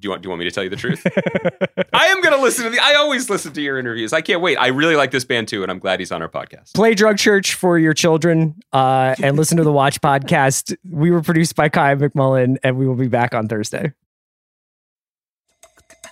do 0.00 0.06
you 0.06 0.10
want 0.10 0.22
do 0.22 0.26
you 0.26 0.30
want 0.30 0.38
me 0.40 0.44
to 0.46 0.50
tell 0.50 0.64
you 0.64 0.70
the 0.70 0.76
truth? 0.76 1.06
I 1.92 2.06
am 2.06 2.22
going 2.22 2.34
to 2.34 2.40
listen 2.40 2.64
to 2.64 2.70
the. 2.70 2.78
I 2.80 2.94
always 2.94 3.28
listen 3.28 3.52
to 3.52 3.60
your 3.60 3.78
interviews. 3.78 4.12
I 4.12 4.22
can't 4.22 4.40
wait. 4.40 4.56
I 4.56 4.68
really 4.68 4.96
like 4.96 5.10
this 5.10 5.24
band 5.24 5.48
too, 5.48 5.62
and 5.62 5.70
I'm 5.70 5.78
glad 5.78 6.00
he's 6.00 6.10
on 6.10 6.22
our 6.22 6.28
podcast. 6.28 6.74
Play 6.74 6.94
Drug 6.94 7.18
Church 7.18 7.54
for 7.54 7.78
your 7.78 7.92
children 7.92 8.56
uh, 8.72 9.14
and 9.22 9.36
listen 9.36 9.58
to 9.58 9.64
the 9.64 9.72
Watch 9.72 10.00
podcast. 10.00 10.74
We 10.88 11.10
were 11.10 11.22
produced 11.22 11.54
by 11.54 11.68
Kaya 11.68 11.96
McMullen, 11.96 12.56
and 12.62 12.78
we 12.78 12.88
will 12.88 12.94
be 12.94 13.08
back 13.08 13.34
on 13.34 13.46
Thursday. 13.48 13.92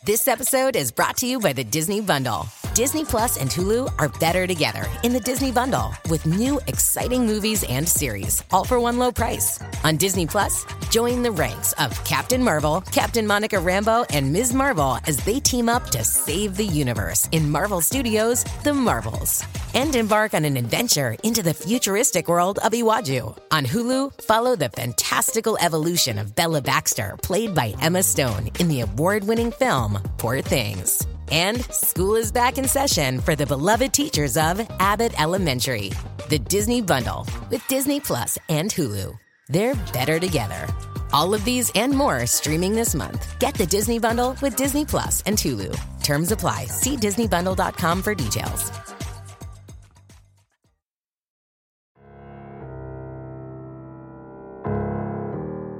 This 0.04 0.28
episode 0.28 0.76
is 0.76 0.92
brought 0.92 1.16
to 1.18 1.26
you 1.26 1.40
by 1.40 1.54
the 1.54 1.64
Disney 1.64 2.00
Bundle. 2.00 2.46
Disney 2.78 3.04
Plus 3.04 3.38
and 3.38 3.50
Hulu 3.50 3.92
are 3.98 4.08
better 4.20 4.46
together 4.46 4.86
in 5.02 5.12
the 5.12 5.18
Disney 5.18 5.50
Bundle 5.50 5.92
with 6.08 6.24
new 6.26 6.60
exciting 6.68 7.26
movies 7.26 7.64
and 7.64 7.88
series, 7.88 8.40
all 8.52 8.64
for 8.64 8.78
one 8.78 8.98
low 8.98 9.10
price. 9.10 9.58
On 9.82 9.96
Disney 9.96 10.28
Plus, 10.28 10.64
join 10.88 11.24
the 11.24 11.32
ranks 11.32 11.72
of 11.72 11.92
Captain 12.04 12.40
Marvel, 12.40 12.80
Captain 12.92 13.26
Monica 13.26 13.56
Rambeau, 13.56 14.06
and 14.10 14.32
Ms. 14.32 14.54
Marvel 14.54 14.96
as 15.08 15.16
they 15.24 15.40
team 15.40 15.68
up 15.68 15.90
to 15.90 16.04
save 16.04 16.56
the 16.56 16.64
universe 16.64 17.28
in 17.32 17.50
Marvel 17.50 17.80
Studios' 17.80 18.44
The 18.62 18.72
Marvels. 18.72 19.44
And 19.74 19.96
embark 19.96 20.34
on 20.34 20.44
an 20.44 20.56
adventure 20.56 21.16
into 21.24 21.42
the 21.42 21.54
futuristic 21.54 22.28
world 22.28 22.60
of 22.60 22.70
Iwaju. 22.70 23.36
On 23.50 23.66
Hulu, 23.66 24.22
follow 24.22 24.54
the 24.54 24.68
fantastical 24.68 25.58
evolution 25.60 26.16
of 26.16 26.36
Bella 26.36 26.62
Baxter, 26.62 27.16
played 27.24 27.56
by 27.56 27.74
Emma 27.80 28.04
Stone, 28.04 28.52
in 28.60 28.68
the 28.68 28.82
award 28.82 29.24
winning 29.24 29.50
film 29.50 30.00
Poor 30.16 30.40
Things. 30.42 31.08
And 31.30 31.62
school 31.66 32.16
is 32.16 32.32
back 32.32 32.56
in 32.56 32.66
session 32.66 33.20
for 33.20 33.36
the 33.36 33.46
beloved 33.46 33.92
teachers 33.92 34.36
of 34.36 34.66
Abbott 34.80 35.20
Elementary. 35.20 35.92
The 36.30 36.38
Disney 36.38 36.80
Bundle 36.80 37.26
with 37.50 37.66
Disney 37.68 38.00
Plus 38.00 38.38
and 38.48 38.70
Hulu. 38.70 39.18
They're 39.48 39.74
better 39.92 40.18
together. 40.18 40.66
All 41.12 41.34
of 41.34 41.44
these 41.44 41.70
and 41.74 41.92
more 41.92 42.26
streaming 42.26 42.74
this 42.74 42.94
month. 42.94 43.38
Get 43.38 43.54
the 43.54 43.66
Disney 43.66 43.98
Bundle 43.98 44.36
with 44.40 44.56
Disney 44.56 44.84
Plus 44.84 45.22
and 45.26 45.36
Hulu. 45.36 45.78
Terms 46.02 46.32
apply. 46.32 46.66
See 46.66 46.96
DisneyBundle.com 46.96 48.02
for 48.02 48.14
details. 48.14 48.70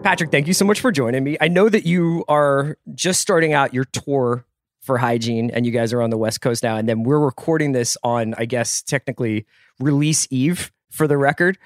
Patrick, 0.02 0.30
thank 0.30 0.46
you 0.46 0.54
so 0.54 0.64
much 0.64 0.80
for 0.80 0.90
joining 0.90 1.22
me. 1.22 1.36
I 1.38 1.48
know 1.48 1.68
that 1.68 1.84
you 1.84 2.24
are 2.28 2.78
just 2.94 3.20
starting 3.20 3.52
out 3.52 3.74
your 3.74 3.84
tour 3.84 4.46
for 4.88 4.96
hygiene, 4.96 5.50
and 5.50 5.66
you 5.66 5.70
guys 5.70 5.92
are 5.92 6.00
on 6.00 6.08
the 6.08 6.16
West 6.16 6.40
Coast 6.40 6.62
now, 6.62 6.76
and 6.76 6.88
then 6.88 7.02
we're 7.02 7.18
recording 7.18 7.72
this 7.72 7.94
on, 8.02 8.34
I 8.38 8.46
guess, 8.46 8.80
technically 8.80 9.44
release 9.78 10.26
eve 10.30 10.72
for 10.90 11.06
the 11.06 11.18
record. 11.18 11.58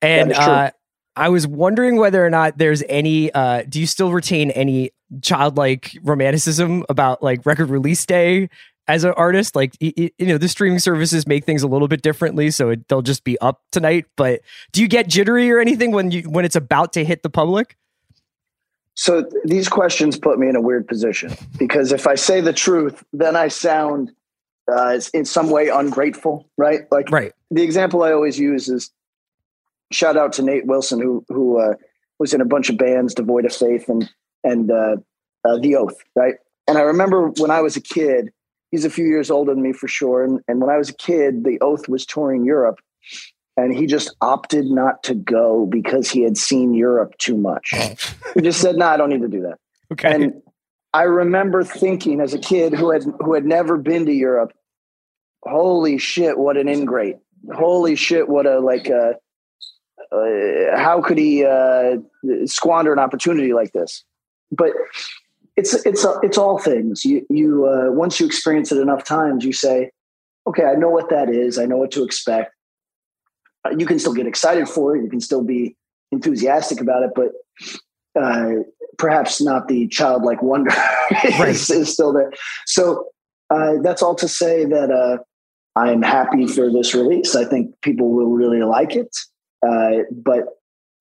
And 0.00 0.32
uh, 0.32 0.70
I 1.14 1.28
was 1.28 1.46
wondering 1.46 1.96
whether 1.96 2.24
or 2.24 2.30
not 2.30 2.56
there's 2.56 2.82
any. 2.88 3.30
Uh, 3.30 3.64
do 3.68 3.78
you 3.78 3.86
still 3.86 4.10
retain 4.10 4.50
any 4.52 4.90
childlike 5.20 5.98
romanticism 6.02 6.86
about 6.88 7.22
like 7.22 7.44
record 7.44 7.68
release 7.68 8.06
day 8.06 8.48
as 8.88 9.04
an 9.04 9.12
artist? 9.18 9.54
Like 9.54 9.76
you, 9.78 10.10
know, 10.18 10.38
the 10.38 10.48
streaming 10.48 10.78
services 10.78 11.26
make 11.26 11.44
things 11.44 11.62
a 11.62 11.68
little 11.68 11.88
bit 11.88 12.00
differently, 12.00 12.50
so 12.50 12.70
it, 12.70 12.88
they'll 12.88 13.02
just 13.02 13.22
be 13.22 13.38
up 13.40 13.60
tonight. 13.70 14.06
But 14.16 14.40
do 14.72 14.80
you 14.80 14.88
get 14.88 15.08
jittery 15.08 15.50
or 15.50 15.60
anything 15.60 15.92
when 15.92 16.10
you 16.10 16.22
when 16.22 16.46
it's 16.46 16.56
about 16.56 16.94
to 16.94 17.04
hit 17.04 17.22
the 17.22 17.30
public? 17.30 17.76
So 18.94 19.22
th- 19.22 19.34
these 19.44 19.68
questions 19.68 20.18
put 20.18 20.38
me 20.38 20.48
in 20.48 20.56
a 20.56 20.60
weird 20.60 20.86
position 20.86 21.32
because 21.58 21.92
if 21.92 22.06
I 22.06 22.14
say 22.14 22.40
the 22.40 22.52
truth, 22.52 23.02
then 23.12 23.36
I 23.36 23.48
sound 23.48 24.12
uh, 24.70 25.00
in 25.14 25.24
some 25.24 25.50
way 25.50 25.68
ungrateful, 25.68 26.48
right? 26.56 26.80
Like 26.90 27.10
right. 27.10 27.32
the 27.50 27.62
example 27.62 28.02
I 28.02 28.12
always 28.12 28.38
use 28.38 28.68
is 28.68 28.90
shout 29.92 30.16
out 30.16 30.32
to 30.34 30.42
Nate 30.42 30.66
Wilson, 30.66 31.00
who 31.00 31.24
who 31.28 31.58
uh, 31.58 31.74
was 32.18 32.34
in 32.34 32.40
a 32.40 32.46
bunch 32.46 32.70
of 32.70 32.78
bands 32.78 33.14
devoid 33.14 33.44
of 33.44 33.54
faith 33.54 33.88
and 33.88 34.08
and 34.44 34.70
uh, 34.70 34.96
uh, 35.44 35.58
the 35.58 35.76
Oath, 35.76 35.96
right? 36.14 36.34
And 36.68 36.78
I 36.78 36.82
remember 36.82 37.28
when 37.38 37.50
I 37.50 37.60
was 37.60 37.76
a 37.76 37.80
kid, 37.80 38.30
he's 38.70 38.84
a 38.84 38.90
few 38.90 39.06
years 39.06 39.30
older 39.30 39.54
than 39.54 39.62
me 39.62 39.72
for 39.72 39.88
sure. 39.88 40.24
And, 40.24 40.40
and 40.48 40.60
when 40.60 40.70
I 40.70 40.76
was 40.76 40.88
a 40.88 40.94
kid, 40.94 41.44
the 41.44 41.58
Oath 41.60 41.88
was 41.88 42.06
touring 42.06 42.44
Europe, 42.44 42.80
and 43.56 43.74
he 43.74 43.86
just 43.86 44.14
opted 44.20 44.66
not 44.66 45.02
to 45.04 45.14
go 45.14 45.66
because 45.66 46.10
he 46.10 46.22
had 46.22 46.36
seen 46.36 46.74
Europe 46.74 47.16
too 47.18 47.36
much. 47.36 47.74
he 48.34 48.40
just 48.40 48.60
said, 48.60 48.76
"No, 48.76 48.86
nah, 48.86 48.92
I 48.92 48.96
don't 48.96 49.10
need 49.10 49.22
to 49.22 49.28
do 49.28 49.42
that." 49.42 49.58
Okay. 49.92 50.12
And 50.12 50.42
I 50.94 51.02
remember 51.02 51.64
thinking 51.64 52.20
as 52.20 52.34
a 52.34 52.38
kid 52.38 52.72
who 52.72 52.90
had 52.90 53.04
who 53.20 53.34
had 53.34 53.44
never 53.44 53.76
been 53.76 54.06
to 54.06 54.12
Europe, 54.12 54.52
holy 55.42 55.98
shit, 55.98 56.38
what 56.38 56.56
an 56.56 56.68
ingrate! 56.68 57.16
Holy 57.54 57.96
shit, 57.96 58.28
what 58.28 58.46
a 58.46 58.60
like 58.60 58.88
a 58.88 59.16
uh, 60.12 60.76
how 60.76 61.00
could 61.02 61.18
he 61.18 61.44
uh, 61.44 61.96
squander 62.44 62.92
an 62.92 62.98
opportunity 62.98 63.52
like 63.52 63.72
this? 63.72 64.04
But 64.50 64.72
it's 65.56 65.74
it's 65.86 66.06
it's 66.22 66.38
all 66.38 66.58
things. 66.58 67.04
You 67.04 67.24
you 67.28 67.66
uh, 67.66 67.92
once 67.92 68.18
you 68.18 68.26
experience 68.26 68.72
it 68.72 68.78
enough 68.78 69.04
times, 69.04 69.44
you 69.44 69.52
say, 69.52 69.90
okay, 70.46 70.64
I 70.64 70.74
know 70.74 70.90
what 70.90 71.10
that 71.10 71.28
is. 71.28 71.58
I 71.58 71.66
know 71.66 71.76
what 71.76 71.90
to 71.92 72.04
expect. 72.04 72.52
Uh, 73.64 73.70
you 73.76 73.86
can 73.86 73.98
still 73.98 74.14
get 74.14 74.26
excited 74.26 74.68
for 74.68 74.96
it. 74.96 75.02
You 75.02 75.10
can 75.10 75.20
still 75.20 75.42
be 75.42 75.76
enthusiastic 76.10 76.80
about 76.80 77.02
it, 77.02 77.10
but 77.14 77.32
uh, 78.20 78.62
perhaps 78.98 79.40
not 79.40 79.68
the 79.68 79.88
childlike 79.88 80.42
wonder 80.42 80.70
right. 81.10 81.48
is, 81.48 81.70
is, 81.70 81.92
still 81.92 82.12
there. 82.12 82.30
So 82.66 83.06
uh, 83.50 83.74
that's 83.82 84.02
all 84.02 84.14
to 84.16 84.28
say 84.28 84.64
that 84.64 85.24
I'm 85.76 86.02
happy 86.02 86.46
for 86.46 86.70
this 86.70 86.94
release. 86.94 87.34
I 87.34 87.44
think 87.44 87.80
people 87.80 88.10
will 88.10 88.30
really 88.30 88.62
like 88.62 88.94
it. 88.94 89.14
Uh, 89.66 90.04
but 90.10 90.44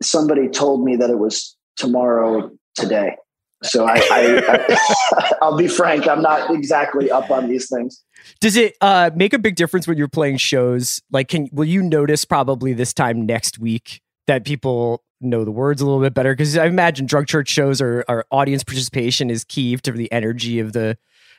somebody 0.01 0.47
told 0.47 0.83
me 0.83 0.95
that 0.95 1.09
it 1.09 1.19
was 1.19 1.55
tomorrow 1.75 2.51
today. 2.75 3.17
So 3.63 3.85
I, 3.85 4.01
I, 4.11 5.35
I 5.41 5.49
will 5.49 5.57
be 5.57 5.67
frank, 5.67 6.07
I'm 6.07 6.21
not 6.21 6.49
exactly 6.49 7.11
up 7.11 7.29
on 7.29 7.47
these 7.47 7.69
things. 7.69 8.03
Does 8.39 8.55
it 8.55 8.75
uh, 8.81 9.11
make 9.15 9.33
a 9.33 9.39
big 9.39 9.55
difference 9.55 9.87
when 9.87 9.97
you're 9.97 10.07
playing 10.07 10.37
shows? 10.37 11.01
Like, 11.11 11.27
can 11.27 11.47
will 11.51 11.65
you 11.65 11.83
notice 11.83 12.25
probably 12.25 12.73
this 12.73 12.93
time 12.93 13.25
next 13.25 13.59
week 13.59 14.01
that 14.27 14.45
people 14.45 15.03
know 15.19 15.43
the 15.43 15.51
words 15.51 15.81
a 15.81 15.85
little 15.85 16.01
bit 16.01 16.13
better? 16.13 16.33
Because 16.33 16.57
I 16.57 16.65
imagine 16.65 17.05
drug 17.05 17.27
church 17.27 17.49
shows 17.49 17.81
or, 17.81 18.03
or 18.07 18.25
audience 18.31 18.63
participation 18.63 19.29
is 19.29 19.43
key 19.43 19.75
to 19.77 19.91
the 19.91 20.11
energy 20.11 20.59
of 20.59 20.73
the 20.73 20.97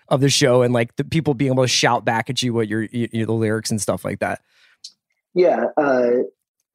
of 0.08 0.20
the 0.20 0.28
show 0.28 0.62
and 0.62 0.74
like 0.74 0.94
the 0.96 1.04
people 1.04 1.34
being 1.34 1.52
able 1.52 1.64
to 1.64 1.68
shout 1.68 2.04
back 2.04 2.28
at 2.28 2.42
you 2.42 2.52
what 2.52 2.68
your 2.68 2.82
you 2.82 3.08
know, 3.12 3.26
the 3.26 3.32
lyrics 3.32 3.70
and 3.70 3.80
stuff 3.80 4.04
like 4.04 4.18
that. 4.20 4.40
Yeah, 5.34 5.66
uh, 5.76 6.10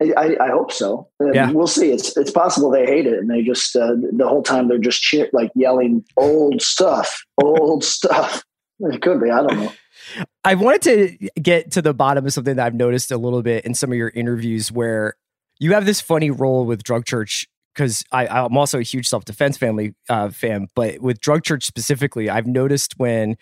I, 0.01 0.37
I, 0.39 0.49
hope 0.49 0.71
so. 0.71 1.09
Yeah. 1.33 1.51
We'll 1.51 1.65
see. 1.65 1.91
It's 1.91 2.15
it's 2.17 2.29
possible 2.29 2.69
they 2.69 2.85
hate 2.85 3.07
it 3.07 3.17
and 3.17 3.29
they 3.29 3.41
just 3.41 3.75
uh, 3.75 3.95
the 4.11 4.27
whole 4.27 4.43
time 4.43 4.67
they're 4.67 4.77
just 4.77 5.01
cheer, 5.01 5.27
like 5.33 5.51
yelling 5.55 6.05
old 6.17 6.61
stuff, 6.61 7.23
old 7.41 7.83
stuff. 7.83 8.43
It 8.79 9.01
could 9.01 9.19
be. 9.21 9.31
I 9.31 9.37
don't 9.37 9.57
know. 9.57 9.73
I 10.43 10.53
wanted 10.53 10.81
to 11.19 11.29
get 11.41 11.71
to 11.71 11.81
the 11.81 11.93
bottom 11.93 12.25
of 12.25 12.33
something 12.33 12.55
that 12.55 12.65
I've 12.65 12.75
noticed 12.75 13.11
a 13.11 13.17
little 13.17 13.41
bit 13.41 13.65
in 13.65 13.73
some 13.73 13.91
of 13.91 13.97
your 13.97 14.09
interviews 14.09 14.71
where 14.71 15.15
you 15.59 15.73
have 15.73 15.85
this 15.85 15.99
funny 15.99 16.29
role 16.29 16.65
with 16.65 16.83
Drug 16.83 17.05
Church 17.05 17.47
because 17.73 18.03
I'm 18.11 18.55
also 18.57 18.79
a 18.79 18.83
huge 18.83 19.07
self 19.07 19.25
defense 19.25 19.57
family 19.57 19.95
uh, 20.09 20.29
fan, 20.29 20.67
but 20.75 20.99
with 20.99 21.19
Drug 21.19 21.43
Church 21.43 21.65
specifically, 21.65 22.29
I've 22.29 22.47
noticed 22.47 22.93
when 22.97 23.35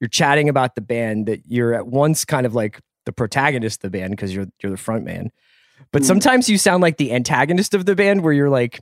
you're 0.00 0.08
chatting 0.08 0.48
about 0.50 0.74
the 0.74 0.80
band 0.82 1.26
that 1.26 1.42
you're 1.46 1.74
at 1.74 1.86
once 1.86 2.24
kind 2.24 2.44
of 2.44 2.54
like 2.54 2.80
the 3.06 3.12
protagonist 3.12 3.78
of 3.78 3.90
the 3.90 3.98
band 3.98 4.10
because 4.12 4.34
you're 4.34 4.46
you're 4.62 4.70
the 4.70 4.78
front 4.78 5.04
man 5.04 5.30
but 5.92 6.02
mm. 6.02 6.06
sometimes 6.06 6.48
you 6.48 6.58
sound 6.58 6.82
like 6.82 6.96
the 6.96 7.12
antagonist 7.12 7.74
of 7.74 7.86
the 7.86 7.94
band 7.94 8.22
where 8.22 8.32
you're 8.32 8.50
like 8.50 8.80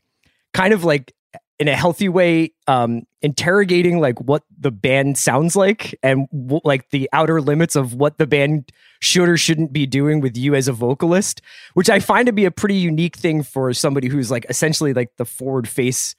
kind 0.52 0.72
of 0.72 0.84
like 0.84 1.14
in 1.58 1.68
a 1.68 1.76
healthy 1.76 2.08
way 2.08 2.52
um 2.66 3.02
interrogating 3.20 4.00
like 4.00 4.20
what 4.20 4.42
the 4.58 4.70
band 4.70 5.16
sounds 5.16 5.54
like 5.54 5.98
and 6.02 6.26
w- 6.30 6.60
like 6.64 6.90
the 6.90 7.08
outer 7.12 7.40
limits 7.40 7.76
of 7.76 7.94
what 7.94 8.18
the 8.18 8.26
band 8.26 8.72
should 9.00 9.28
or 9.28 9.36
shouldn't 9.36 9.72
be 9.72 9.86
doing 9.86 10.20
with 10.20 10.36
you 10.36 10.54
as 10.54 10.66
a 10.66 10.72
vocalist 10.72 11.40
which 11.74 11.88
i 11.88 12.00
find 12.00 12.26
to 12.26 12.32
be 12.32 12.44
a 12.44 12.50
pretty 12.50 12.74
unique 12.74 13.16
thing 13.16 13.42
for 13.42 13.72
somebody 13.72 14.08
who's 14.08 14.30
like 14.30 14.44
essentially 14.48 14.92
like 14.92 15.10
the 15.18 15.24
forward 15.24 15.68
face 15.68 16.16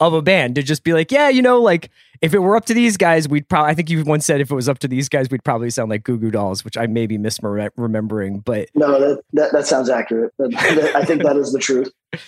of 0.00 0.12
a 0.12 0.22
band 0.22 0.56
to 0.56 0.62
just 0.62 0.84
be 0.84 0.92
like, 0.92 1.12
yeah, 1.12 1.28
you 1.28 1.42
know, 1.42 1.60
like 1.60 1.90
if 2.20 2.34
it 2.34 2.40
were 2.40 2.56
up 2.56 2.64
to 2.66 2.74
these 2.74 2.96
guys, 2.96 3.28
we'd 3.28 3.48
probably, 3.48 3.70
I 3.70 3.74
think 3.74 3.90
you 3.90 4.02
once 4.04 4.26
said 4.26 4.40
if 4.40 4.50
it 4.50 4.54
was 4.54 4.68
up 4.68 4.78
to 4.80 4.88
these 4.88 5.08
guys, 5.08 5.28
we'd 5.30 5.44
probably 5.44 5.70
sound 5.70 5.90
like 5.90 6.02
Goo 6.02 6.18
Goo 6.18 6.30
Dolls, 6.30 6.64
which 6.64 6.76
I 6.76 6.86
may 6.86 7.06
be 7.06 7.18
misremembering, 7.18 8.44
but. 8.44 8.68
No, 8.74 8.98
that, 8.98 9.22
that, 9.34 9.52
that 9.52 9.66
sounds 9.66 9.88
accurate. 9.88 10.32
I 10.40 11.04
think 11.04 11.22
that 11.22 11.36
is 11.36 11.52
the 11.52 11.58
truth. 11.58 11.90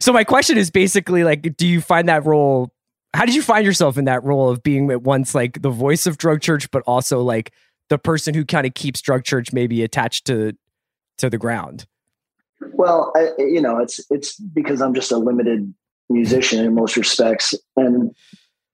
So 0.00 0.12
my 0.12 0.22
question 0.22 0.56
is 0.56 0.70
basically 0.70 1.24
like, 1.24 1.56
do 1.56 1.66
you 1.66 1.80
find 1.80 2.08
that 2.08 2.24
role, 2.24 2.72
how 3.14 3.24
did 3.24 3.34
you 3.34 3.42
find 3.42 3.66
yourself 3.66 3.98
in 3.98 4.04
that 4.04 4.22
role 4.22 4.48
of 4.48 4.62
being 4.62 4.88
at 4.92 5.02
once 5.02 5.34
like 5.34 5.60
the 5.60 5.70
voice 5.70 6.06
of 6.06 6.18
Drug 6.18 6.40
Church, 6.40 6.70
but 6.70 6.84
also 6.86 7.20
like 7.20 7.52
the 7.88 7.98
person 7.98 8.32
who 8.32 8.44
kind 8.44 8.64
of 8.64 8.74
keeps 8.74 9.00
Drug 9.00 9.24
Church 9.24 9.52
maybe 9.52 9.82
attached 9.82 10.24
to, 10.26 10.52
to 11.18 11.28
the 11.28 11.38
ground? 11.38 11.86
Well, 12.74 13.12
I, 13.16 13.30
you 13.38 13.60
know, 13.60 13.78
it's, 13.78 14.00
it's 14.08 14.38
because 14.38 14.80
I'm 14.80 14.94
just 14.94 15.10
a 15.10 15.18
limited 15.18 15.74
musician 16.10 16.64
in 16.64 16.74
most 16.74 16.96
respects. 16.96 17.54
And 17.76 18.14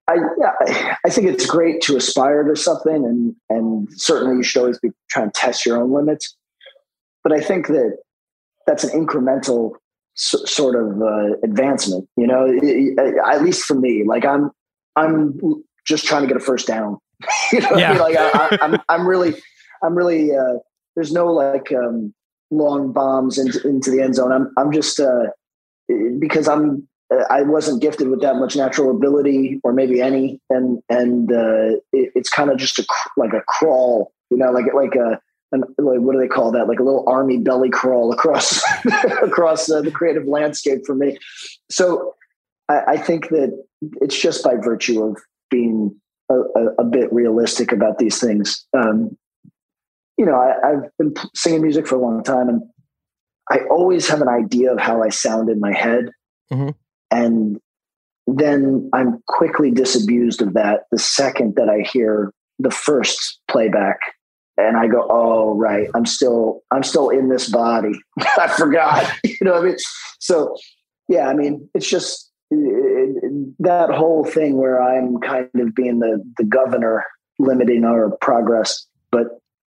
I, 0.08 0.16
yeah, 0.38 0.96
I 1.04 1.10
think 1.10 1.28
it's 1.28 1.46
great 1.46 1.80
to 1.82 1.96
aspire 1.96 2.42
to 2.44 2.56
something, 2.56 2.94
and 2.94 3.34
and 3.48 3.88
certainly 3.92 4.36
you 4.36 4.42
should 4.42 4.60
always 4.60 4.78
be 4.78 4.90
trying 5.08 5.30
to 5.30 5.40
test 5.40 5.64
your 5.64 5.80
own 5.80 5.92
limits. 5.92 6.36
But 7.22 7.32
I 7.32 7.40
think 7.40 7.68
that 7.68 7.98
that's 8.66 8.82
an 8.82 8.90
incremental 8.90 9.72
s- 10.16 10.42
sort 10.46 10.74
of 10.74 11.00
uh, 11.00 11.36
advancement. 11.44 12.08
You 12.16 12.26
know, 12.26 12.44
it, 12.46 12.60
it, 12.62 13.14
at 13.24 13.42
least 13.42 13.64
for 13.64 13.74
me, 13.74 14.02
like 14.04 14.24
I'm 14.24 14.50
I'm 14.96 15.38
just 15.86 16.06
trying 16.06 16.22
to 16.22 16.28
get 16.28 16.36
a 16.36 16.40
first 16.40 16.66
down. 16.66 16.98
you 17.52 17.60
know, 17.60 17.76
yeah. 17.76 17.92
like 17.92 18.16
I, 18.16 18.48
am 18.62 18.74
I'm, 18.74 18.80
I'm 18.88 19.06
really 19.06 19.34
I'm 19.82 19.94
really 19.94 20.34
uh, 20.34 20.58
there's 20.96 21.12
no 21.12 21.26
like 21.26 21.72
um, 21.72 22.12
long 22.50 22.92
bombs 22.92 23.38
into, 23.38 23.66
into 23.66 23.90
the 23.90 24.02
end 24.02 24.16
zone. 24.16 24.32
I'm 24.32 24.52
I'm 24.56 24.72
just 24.72 24.98
uh, 24.98 25.26
because 26.18 26.48
I'm 26.48 26.88
I 27.28 27.42
wasn't 27.42 27.82
gifted 27.82 28.08
with 28.08 28.20
that 28.20 28.36
much 28.36 28.56
natural 28.56 28.90
ability, 28.90 29.60
or 29.64 29.72
maybe 29.72 30.00
any, 30.00 30.40
and 30.48 30.80
and 30.88 31.32
uh, 31.32 31.76
it, 31.92 32.12
it's 32.14 32.30
kind 32.30 32.50
of 32.50 32.58
just 32.58 32.78
a 32.78 32.86
like 33.16 33.32
a 33.32 33.42
crawl, 33.48 34.12
you 34.30 34.36
know, 34.36 34.50
like 34.52 34.72
like 34.72 34.94
a 34.94 35.20
an, 35.52 35.64
like 35.78 36.00
what 36.00 36.12
do 36.12 36.20
they 36.20 36.28
call 36.28 36.52
that? 36.52 36.68
Like 36.68 36.78
a 36.78 36.84
little 36.84 37.04
army 37.08 37.38
belly 37.38 37.70
crawl 37.70 38.12
across 38.12 38.62
across 39.22 39.68
uh, 39.70 39.82
the 39.82 39.90
creative 39.90 40.26
landscape 40.26 40.86
for 40.86 40.94
me. 40.94 41.18
So 41.70 42.14
I, 42.68 42.82
I, 42.88 42.96
think 42.96 43.28
that 43.30 43.60
it's 44.00 44.20
just 44.20 44.44
by 44.44 44.54
virtue 44.56 45.02
of 45.02 45.16
being 45.50 45.94
a, 46.30 46.34
a, 46.34 46.74
a 46.78 46.84
bit 46.84 47.12
realistic 47.12 47.72
about 47.72 47.98
these 47.98 48.20
things. 48.20 48.64
Um, 48.76 49.16
you 50.16 50.26
know, 50.26 50.36
I, 50.36 50.70
I've 50.70 50.96
been 50.98 51.14
singing 51.34 51.62
music 51.62 51.88
for 51.88 51.96
a 51.96 52.00
long 52.00 52.22
time, 52.22 52.48
and 52.48 52.62
I 53.50 53.60
always 53.70 54.06
have 54.08 54.20
an 54.20 54.28
idea 54.28 54.72
of 54.72 54.78
how 54.78 55.02
I 55.02 55.08
sound 55.08 55.48
in 55.48 55.58
my 55.58 55.72
head. 55.72 56.10
Mm-hmm. 56.52 56.70
And 57.10 57.58
then 58.26 58.88
I'm 58.92 59.22
quickly 59.26 59.70
disabused 59.70 60.42
of 60.42 60.54
that 60.54 60.82
the 60.90 60.98
second 60.98 61.54
that 61.56 61.68
I 61.68 61.80
hear 61.80 62.32
the 62.58 62.70
first 62.70 63.40
playback 63.48 63.98
and 64.56 64.76
I 64.76 64.86
go, 64.86 65.06
oh 65.10 65.54
right, 65.54 65.88
I'm 65.94 66.06
still 66.06 66.62
I'm 66.70 66.82
still 66.82 67.08
in 67.08 67.28
this 67.28 67.48
body. 67.48 67.92
I 68.38 68.48
forgot, 68.48 69.10
you 69.24 69.36
know. 69.42 69.52
what 69.52 69.62
I 69.62 69.66
mean, 69.66 69.76
so 70.18 70.56
yeah, 71.08 71.28
I 71.28 71.34
mean, 71.34 71.68
it's 71.74 71.88
just 71.88 72.30
it, 72.50 72.56
it, 73.22 73.54
that 73.60 73.90
whole 73.90 74.24
thing 74.24 74.56
where 74.56 74.82
I'm 74.82 75.18
kind 75.20 75.48
of 75.54 75.74
being 75.74 75.98
the 75.98 76.22
the 76.36 76.44
governor, 76.44 77.04
limiting 77.38 77.84
our 77.84 78.16
progress, 78.20 78.86
but 79.10 79.26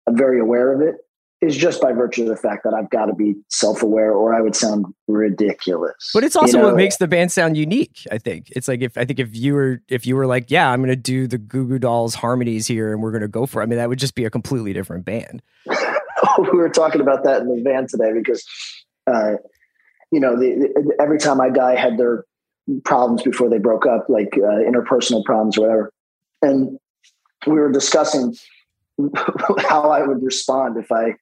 I'm 0.07 0.17
very 0.17 0.41
aware 0.41 0.73
of 0.73 0.81
it. 0.81 0.97
Is 1.43 1.57
just 1.57 1.81
by 1.81 1.93
virtue 1.93 2.23
of 2.23 2.29
the 2.29 2.37
fact 2.37 2.65
that 2.65 2.75
I've 2.75 2.91
got 2.91 3.07
to 3.07 3.15
be 3.15 3.35
self 3.49 3.83
aware 3.83 4.13
or 4.13 4.35
I 4.35 4.43
would 4.43 4.55
sound 4.55 4.85
ridiculous. 5.09 6.11
But 6.13 6.23
it's 6.23 6.37
also 6.37 6.59
You 6.59 6.63
know, 6.63 6.69
what 6.69 6.77
makes 6.77 6.99
the 6.99 7.09
band 7.09 7.33
sound 7.33 7.57
unique. 7.57 8.07
I 8.13 8.19
think 8.19 8.51
it's 8.51 8.69
like 8.69 8.83
if 8.83 8.99
I 8.99 9.07
think 9.07 9.19
if 9.19 9.35
you 9.35 9.55
were 9.55 9.81
if 9.89 10.07
you 10.07 10.17
were 10.17 10.27
like, 10.27 10.51
yeah, 10.51 10.71
I'm 10.71 10.81
going 10.81 10.91
to 10.91 10.97
do 10.97 11.27
the 11.27 11.39
Goo 11.39 11.67
Goo 11.67 11.79
Dolls 11.79 12.15
harmonies 12.15 12.67
here, 12.67 12.93
and 12.93 13.03
we're 13.03 13.11
going 13.11 13.23
to 13.23 13.29
go 13.29 13.47
for. 13.47 13.61
it. 13.61 13.65
I 13.65 13.67
mean, 13.67 13.79
that 13.79 13.89
would 13.89 13.99
just 13.99 14.15
be 14.15 14.27
a 14.27 14.31
completely 14.31 14.75
different 14.75 15.07
band. 15.07 15.41
we 16.39 16.59
were 16.59 16.69
talking 16.69 17.01
about 17.01 17.25
that 17.25 17.43
in 17.43 17.49
the 17.49 17.63
van 17.63 17.87
today 17.87 18.13
because, 18.13 18.45
uh, 19.07 19.33
you 20.13 20.21
know, 20.21 20.37
the, 20.37 20.71
the, 20.75 20.97
Every 21.01 21.19
Time 21.19 21.41
I 21.41 21.51
Die 21.51 21.77
had 21.77 21.99
their 21.99 22.25
problems 22.85 23.23
before 23.23 23.49
they 23.49 23.59
broke 23.59 23.87
up, 23.87 24.07
like 24.09 24.35
uh, 24.35 24.61
interpersonal 24.61 25.25
problems 25.25 25.57
or 25.57 25.63
whatever, 25.63 25.93
and 26.43 26.79
we 27.47 27.55
were 27.55 27.73
discussing 27.73 28.37
how 29.59 29.91
I 29.91 30.07
would 30.07 30.23
respond 30.23 30.77
if 30.77 30.93
I, 30.93 31.15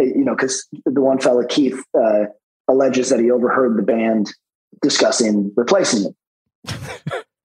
you 0.00 0.24
know, 0.24 0.34
because 0.34 0.66
the 0.84 1.00
one 1.00 1.18
fella 1.18 1.46
Keith 1.46 1.82
uh, 1.94 2.24
alleges 2.68 3.10
that 3.10 3.20
he 3.20 3.30
overheard 3.30 3.76
the 3.76 3.82
band 3.82 4.32
discussing 4.82 5.52
replacing 5.56 6.04
him, 6.04 6.14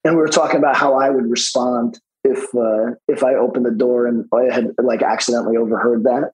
and 0.03 0.16
we 0.16 0.22
were 0.22 0.28
talking 0.28 0.58
about 0.58 0.76
how 0.76 0.95
I 0.95 1.10
would 1.10 1.30
respond 1.30 1.99
if 2.24 2.43
uh, 2.56 2.95
if 3.08 3.24
I 3.24 3.36
opened 3.36 3.66
the 3.66 3.72
door 3.72 4.08
and 4.08 4.26
I 4.34 4.53
had 4.53 4.72
like 4.82 5.01
accidentally 5.01 5.58
overheard 5.58 6.03
that 6.03 6.32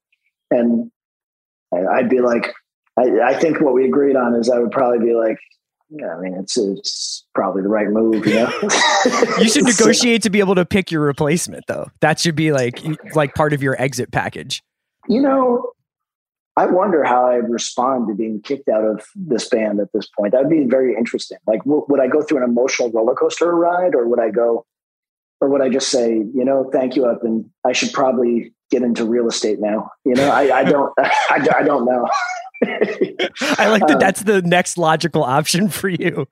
and 0.51 0.91
I'd 1.73 2.09
be 2.09 2.19
like, 2.19 2.53
I, 2.97 3.03
I 3.23 3.33
think 3.39 3.61
what 3.61 3.73
we 3.73 3.85
agreed 3.85 4.15
on 4.15 4.35
is 4.35 4.49
I 4.49 4.59
would 4.59 4.71
probably 4.71 4.99
be 4.99 5.13
like, 5.13 5.37
yeah, 5.89 6.15
I 6.15 6.21
mean, 6.21 6.35
it's, 6.35 6.57
it's 6.57 7.25
probably 7.33 7.61
the 7.63 7.69
right 7.69 7.87
move, 7.87 8.25
you 8.25 8.35
know. 8.35 8.51
You 9.39 9.49
should 9.49 9.63
negotiate 9.65 10.21
to 10.23 10.29
be 10.29 10.39
able 10.39 10.55
to 10.55 10.65
pick 10.65 10.91
your 10.91 11.01
replacement, 11.01 11.65
though. 11.67 11.89
That 11.99 12.19
should 12.19 12.35
be 12.35 12.51
like 12.51 12.81
like 13.15 13.35
part 13.35 13.53
of 13.53 13.61
your 13.61 13.81
exit 13.81 14.11
package. 14.11 14.63
you 15.07 15.21
know, 15.21 15.70
I 16.57 16.65
wonder 16.65 17.03
how 17.03 17.27
I'd 17.27 17.49
respond 17.49 18.07
to 18.09 18.15
being 18.15 18.41
kicked 18.41 18.67
out 18.67 18.83
of 18.83 19.05
this 19.15 19.47
band 19.47 19.79
at 19.79 19.87
this 19.93 20.07
point. 20.07 20.33
That'd 20.33 20.49
be 20.49 20.65
very 20.65 20.95
interesting. 20.95 21.37
Like, 21.47 21.63
w- 21.63 21.85
would 21.87 22.01
I 22.01 22.07
go 22.07 22.21
through 22.21 22.39
an 22.39 22.43
emotional 22.43 22.91
roller 22.91 23.15
coaster 23.15 23.55
ride, 23.55 23.95
or 23.95 24.07
would 24.07 24.19
I 24.19 24.29
go, 24.31 24.65
or 25.39 25.47
would 25.49 25.61
I 25.61 25.69
just 25.69 25.89
say, 25.89 26.09
you 26.11 26.45
know, 26.45 26.69
thank 26.73 26.95
you 26.95 27.05
up, 27.05 27.23
and 27.23 27.49
I 27.65 27.71
should 27.71 27.93
probably 27.93 28.53
get 28.69 28.83
into 28.83 29.05
real 29.05 29.27
estate 29.27 29.59
now? 29.61 29.91
You 30.03 30.15
know, 30.15 30.29
I, 30.29 30.59
I 30.59 30.63
don't, 30.65 30.93
I, 30.99 31.47
I 31.59 31.63
don't 31.63 31.85
know. 31.85 32.07
I 32.63 33.69
like 33.69 33.87
that. 33.87 33.91
Um, 33.91 33.99
That's 33.99 34.23
the 34.23 34.41
next 34.41 34.77
logical 34.77 35.23
option 35.23 35.69
for 35.69 35.89
you. 35.89 36.27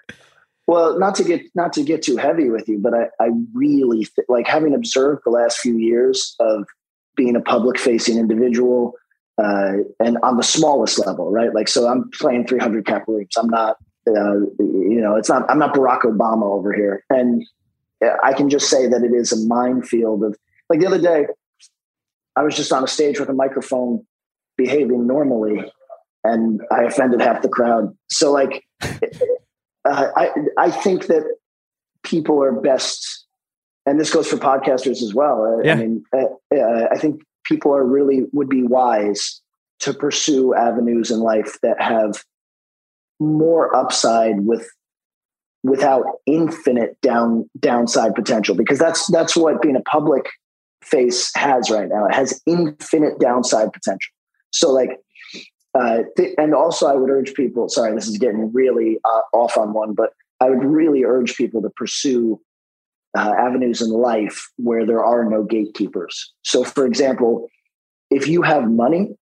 Well, 0.68 1.00
not 1.00 1.16
to 1.16 1.24
get 1.24 1.42
not 1.56 1.74
to 1.74 1.84
get 1.84 2.04
too 2.04 2.18
heavy 2.18 2.52
with 2.52 2.70
you, 2.70 2.78
but 2.78 2.94
I, 2.94 3.08
I 3.20 3.30
really 3.54 4.06
th- 4.06 4.28
like 4.28 4.48
having 4.48 4.76
observed 4.76 5.24
the 5.26 5.32
last 5.32 5.58
few 5.58 5.78
years 5.78 6.36
of 6.40 6.68
being 7.16 7.36
a 7.36 7.42
public 7.42 7.80
facing 7.80 8.20
individual, 8.20 8.94
uh, 9.42 9.84
and 10.00 10.18
on 10.24 10.38
the 10.38 10.44
smallest 10.44 11.00
level, 11.06 11.32
right? 11.32 11.54
Like, 11.54 11.68
so 11.68 11.88
I'm 11.88 12.10
playing 12.12 12.48
300 12.48 12.86
cap 12.86 13.08
rooms. 13.08 13.36
I'm 13.38 13.50
not, 13.50 13.78
uh, 14.08 14.40
you 14.60 15.00
know, 15.02 15.16
it's 15.16 15.30
not. 15.30 15.50
I'm 15.50 15.60
not 15.60 15.74
Barack 15.74 16.02
Obama 16.02 16.44
over 16.44 16.74
here, 16.74 17.04
and 17.10 17.46
I 18.24 18.34
can 18.34 18.50
just 18.50 18.70
say 18.70 18.88
that 18.88 19.04
it 19.04 19.14
is 19.14 19.32
a 19.32 19.48
minefield 19.48 20.24
of 20.24 20.36
like 20.70 20.80
the 20.80 20.88
other 20.88 21.02
day. 21.02 21.28
I 22.36 22.44
was 22.44 22.56
just 22.56 22.72
on 22.72 22.84
a 22.84 22.88
stage 22.88 23.20
with 23.20 23.30
a 23.30 23.34
microphone, 23.34 24.06
behaving 24.58 25.06
normally, 25.06 25.72
and 26.24 26.62
I 26.72 26.84
offended 26.84 27.22
half 27.22 27.42
the 27.42 27.50
crowd. 27.50 27.96
So 28.10 28.32
like. 28.32 28.64
uh, 29.86 30.08
I 30.16 30.32
I 30.58 30.72
think 30.72 31.08
that 31.08 31.24
people 32.04 32.42
are 32.44 32.52
best, 32.52 33.26
and 33.86 34.00
this 34.00 34.12
goes 34.12 34.28
for 34.28 34.38
podcasters 34.38 35.02
as 35.02 35.14
well. 35.14 35.62
Yeah. 35.64 35.74
I 35.74 35.76
mean, 35.76 36.04
uh, 36.14 36.26
uh, 36.56 36.88
I 36.92 36.98
think 36.98 37.22
people 37.46 37.74
are 37.74 37.86
really 37.86 38.26
would 38.32 38.50
be 38.50 38.64
wise 38.64 39.42
to 39.80 39.94
pursue 39.94 40.54
avenues 40.54 41.12
in 41.12 41.20
life 41.20 41.58
that 41.64 41.82
have 41.82 42.24
more 43.20 43.76
upside 43.76 44.46
with 44.46 44.70
without 45.64 46.06
infinite 46.26 47.00
down 47.02 47.50
downside 47.60 48.16
potential 48.16 48.56
because 48.56 48.80
that's 48.80 49.08
that's 49.12 49.36
what 49.36 49.62
being 49.62 49.76
a 49.76 49.82
public 49.82 50.30
face 50.84 51.32
has 51.36 51.70
right 51.70 51.90
now 51.90 52.06
it 52.06 52.14
has 52.14 52.42
infinite 52.46 53.20
downside 53.20 53.72
potential 53.74 54.12
so 54.54 54.72
like 54.72 55.00
uh, 55.76 56.00
th- 56.18 56.34
and 56.38 56.54
also 56.54 56.88
I 56.88 56.96
would 56.96 57.10
urge 57.10 57.34
people. 57.34 57.70
Sorry, 57.70 57.94
this 57.94 58.08
is 58.08 58.18
getting 58.18 58.52
really 58.52 59.00
uh, 59.06 59.22
off 59.34 59.58
on 59.58 59.74
one, 59.74 59.94
but 59.94 60.14
I 60.40 60.50
would 60.50 60.64
really 60.64 61.04
urge 61.04 61.36
people 61.36 61.62
to 61.62 61.70
pursue 61.70 62.42
uh, 63.18 63.34
avenues 63.38 63.82
in 63.82 63.90
life 63.90 64.50
where 64.58 64.86
there 64.86 65.04
are 65.04 65.26
no 65.26 65.44
gatekeepers. 65.44 66.34
So, 66.44 66.64
for 66.64 66.86
example, 66.86 67.48
if 68.10 68.28
you 68.28 68.42
have 68.42 68.70
money, 68.70 69.16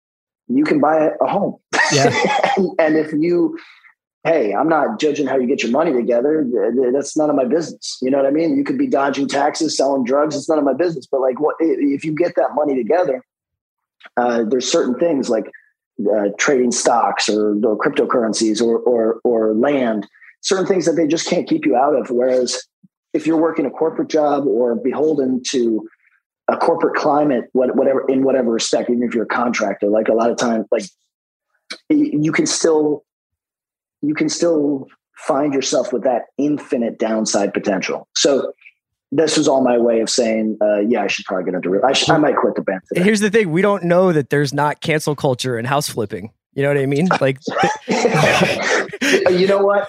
you 0.48 0.64
can 0.64 0.80
buy 0.80 1.10
a, 1.20 1.26
home. 1.26 1.56
Yeah. 1.92 2.12
and, 2.56 2.70
and 2.78 2.96
if 2.96 3.12
you, 3.12 3.58
hey, 4.24 4.54
I'm 4.54 4.68
not 4.68 5.00
judging 5.00 5.26
how 5.26 5.36
you 5.36 5.46
get 5.46 5.62
your 5.62 5.72
money 5.72 5.92
together. 5.92 6.44
Th- 6.44 6.74
th- 6.74 6.92
That's 6.92 7.16
none 7.16 7.30
of 7.30 7.36
my 7.36 7.44
business. 7.44 7.98
You 8.02 8.10
know 8.10 8.18
what 8.18 8.26
I 8.26 8.30
mean? 8.30 8.56
You 8.56 8.64
could 8.64 8.78
be 8.78 8.86
dodging 8.86 9.28
taxes, 9.28 9.76
selling 9.76 10.04
drugs. 10.04 10.36
It's 10.36 10.48
none 10.48 10.58
of 10.58 10.64
my 10.64 10.74
business. 10.74 11.06
But 11.10 11.20
like, 11.20 11.40
what 11.40 11.56
if 11.60 12.04
you 12.04 12.12
get 12.12 12.34
that 12.36 12.54
money 12.54 12.74
together? 12.74 13.24
Uh, 14.16 14.44
there's 14.44 14.70
certain 14.70 14.94
things 14.98 15.28
like 15.28 15.50
uh, 16.14 16.28
trading 16.38 16.72
stocks 16.72 17.28
or, 17.28 17.52
or 17.64 17.78
cryptocurrencies 17.78 18.62
or, 18.62 18.78
or 18.78 19.20
or 19.24 19.54
land, 19.54 20.06
certain 20.42 20.66
things 20.66 20.84
that 20.86 20.92
they 20.92 21.06
just 21.06 21.28
can't 21.28 21.48
keep 21.48 21.64
you 21.64 21.74
out 21.74 21.96
of. 21.96 22.10
Whereas 22.10 22.62
if 23.16 23.26
you're 23.26 23.40
working 23.40 23.64
a 23.64 23.70
corporate 23.70 24.08
job 24.08 24.46
or 24.46 24.74
beholden 24.76 25.42
to 25.42 25.88
a 26.48 26.56
corporate 26.56 26.94
climate, 26.94 27.44
whatever 27.52 28.04
in 28.08 28.22
whatever 28.22 28.52
respect, 28.52 28.90
even 28.90 29.02
if 29.02 29.14
you're 29.14 29.24
a 29.24 29.28
contractor, 29.28 29.88
like 29.88 30.08
a 30.08 30.12
lot 30.12 30.30
of 30.30 30.36
times, 30.36 30.66
like 30.70 30.84
you 31.88 32.30
can 32.30 32.46
still 32.46 33.04
you 34.02 34.14
can 34.14 34.28
still 34.28 34.86
find 35.16 35.54
yourself 35.54 35.92
with 35.92 36.04
that 36.04 36.24
infinite 36.36 36.98
downside 36.98 37.54
potential. 37.54 38.06
So 38.14 38.52
this 39.10 39.38
was 39.38 39.48
all 39.48 39.62
my 39.62 39.78
way 39.78 40.00
of 40.00 40.10
saying, 40.10 40.58
uh, 40.60 40.80
yeah, 40.80 41.02
I 41.02 41.06
should 41.06 41.24
probably 41.24 41.46
get 41.46 41.54
into 41.54 41.70
real. 41.70 41.84
I, 41.84 41.94
should, 41.94 42.10
I 42.10 42.18
might 42.18 42.36
quit 42.36 42.54
the 42.54 42.62
band 42.62 42.82
today. 42.88 43.02
Here's 43.02 43.20
the 43.20 43.30
thing: 43.30 43.50
we 43.50 43.62
don't 43.62 43.84
know 43.84 44.12
that 44.12 44.28
there's 44.28 44.52
not 44.52 44.80
cancel 44.82 45.16
culture 45.16 45.56
and 45.56 45.66
house 45.66 45.88
flipping. 45.88 46.32
You 46.52 46.62
know 46.62 46.68
what 46.68 46.78
I 46.78 46.86
mean? 46.86 47.08
Like, 47.20 47.38
you 49.30 49.46
know 49.46 49.64
what? 49.64 49.88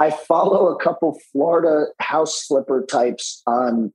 I 0.00 0.10
follow 0.10 0.68
a 0.68 0.82
couple 0.82 1.18
Florida 1.32 1.86
house 2.00 2.44
flipper 2.46 2.84
types 2.90 3.42
on 3.46 3.92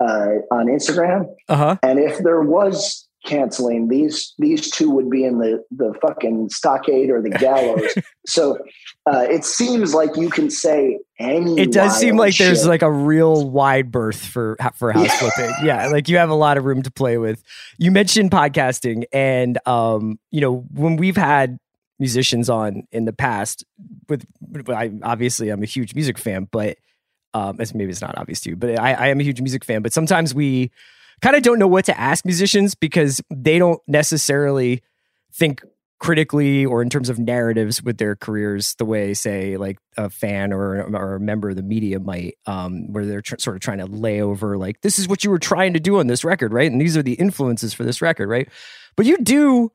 uh, 0.00 0.40
on 0.50 0.66
Instagram, 0.66 1.26
uh 1.48 1.56
huh. 1.56 1.76
and 1.82 1.98
if 1.98 2.18
there 2.18 2.42
was 2.42 3.06
canceling, 3.24 3.88
these 3.88 4.34
these 4.38 4.70
two 4.70 4.90
would 4.90 5.10
be 5.10 5.24
in 5.24 5.38
the 5.38 5.62
the 5.70 5.92
fucking 6.00 6.48
stockade 6.50 7.10
or 7.10 7.20
the 7.22 7.30
gallows. 7.30 7.94
so 8.26 8.58
uh, 9.10 9.26
it 9.30 9.44
seems 9.44 9.94
like 9.94 10.16
you 10.16 10.30
can 10.30 10.50
say 10.50 10.98
any. 11.18 11.58
It 11.60 11.72
does 11.72 11.96
seem 11.98 12.16
like 12.16 12.36
there's 12.36 12.66
like 12.66 12.82
a 12.82 12.90
real 12.90 13.48
wide 13.48 13.90
berth 13.90 14.24
for 14.24 14.56
for 14.74 14.92
house 14.92 15.06
Yeah. 15.06 15.30
flipping. 15.30 15.54
Yeah, 15.64 15.86
like 15.88 16.08
you 16.08 16.16
have 16.18 16.30
a 16.30 16.34
lot 16.34 16.58
of 16.58 16.64
room 16.64 16.82
to 16.82 16.90
play 16.90 17.18
with. 17.18 17.42
You 17.78 17.90
mentioned 17.90 18.30
podcasting, 18.30 19.04
and 19.12 19.58
um, 19.66 20.18
you 20.30 20.40
know 20.40 20.64
when 20.72 20.96
we've 20.96 21.16
had 21.16 21.58
musicians 21.98 22.48
on 22.48 22.86
in 22.92 23.04
the 23.04 23.12
past, 23.12 23.64
with 24.08 24.26
I 24.68 24.92
obviously 25.02 25.50
I'm 25.50 25.62
a 25.62 25.66
huge 25.66 25.94
music 25.94 26.18
fan, 26.18 26.48
but 26.50 26.76
um, 27.34 27.60
as 27.60 27.74
maybe 27.74 27.90
it's 27.90 28.00
not 28.00 28.16
obvious 28.16 28.40
to 28.42 28.50
you, 28.50 28.56
but 28.56 28.78
I, 28.78 28.92
I 28.92 29.06
am 29.08 29.20
a 29.20 29.22
huge 29.22 29.40
music 29.40 29.64
fan. 29.64 29.82
But 29.82 29.92
sometimes 29.92 30.34
we 30.34 30.70
kind 31.20 31.36
of 31.36 31.42
don't 31.42 31.58
know 31.58 31.68
what 31.68 31.84
to 31.86 31.98
ask 31.98 32.24
musicians 32.24 32.74
because 32.74 33.20
they 33.30 33.58
don't 33.58 33.80
necessarily 33.86 34.82
think 35.32 35.62
critically 35.98 36.66
or 36.66 36.82
in 36.82 36.90
terms 36.90 37.08
of 37.08 37.18
narratives 37.18 37.82
with 37.82 37.96
their 37.96 38.14
careers 38.14 38.74
the 38.74 38.84
way 38.84 39.14
say 39.14 39.56
like 39.56 39.78
a 39.96 40.10
fan 40.10 40.52
or, 40.52 40.82
or 40.94 41.14
a 41.14 41.20
member 41.20 41.50
of 41.50 41.56
the 41.56 41.62
media 41.62 41.98
might 41.98 42.36
um, 42.44 42.92
where 42.92 43.06
they're 43.06 43.22
tr- 43.22 43.36
sort 43.38 43.56
of 43.56 43.62
trying 43.62 43.78
to 43.78 43.86
lay 43.86 44.20
over 44.20 44.58
like 44.58 44.78
this 44.82 44.98
is 44.98 45.08
what 45.08 45.24
you 45.24 45.30
were 45.30 45.38
trying 45.38 45.72
to 45.72 45.80
do 45.80 45.98
on 45.98 46.06
this 46.06 46.22
record 46.22 46.52
right 46.52 46.70
and 46.70 46.78
these 46.78 46.98
are 46.98 47.02
the 47.02 47.14
influences 47.14 47.72
for 47.72 47.82
this 47.82 48.02
record 48.02 48.28
right 48.28 48.50
but 48.94 49.06
you 49.06 49.16
do 49.18 49.72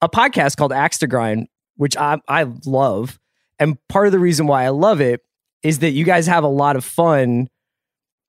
a 0.00 0.08
podcast 0.08 0.56
called 0.56 0.72
axe 0.72 0.98
to 0.98 1.06
grind 1.06 1.48
which 1.78 1.96
i, 1.96 2.20
I 2.28 2.44
love. 2.66 3.18
And 3.58 3.76
part 3.88 4.06
of 4.06 4.12
the 4.12 4.18
reason 4.18 4.46
why 4.46 4.64
i 4.64 4.68
love 4.68 5.00
it 5.00 5.22
is 5.62 5.78
that 5.80 5.90
you 5.90 6.04
guys 6.04 6.26
have 6.26 6.44
a 6.44 6.48
lot 6.48 6.76
of 6.76 6.84
fun 6.84 7.48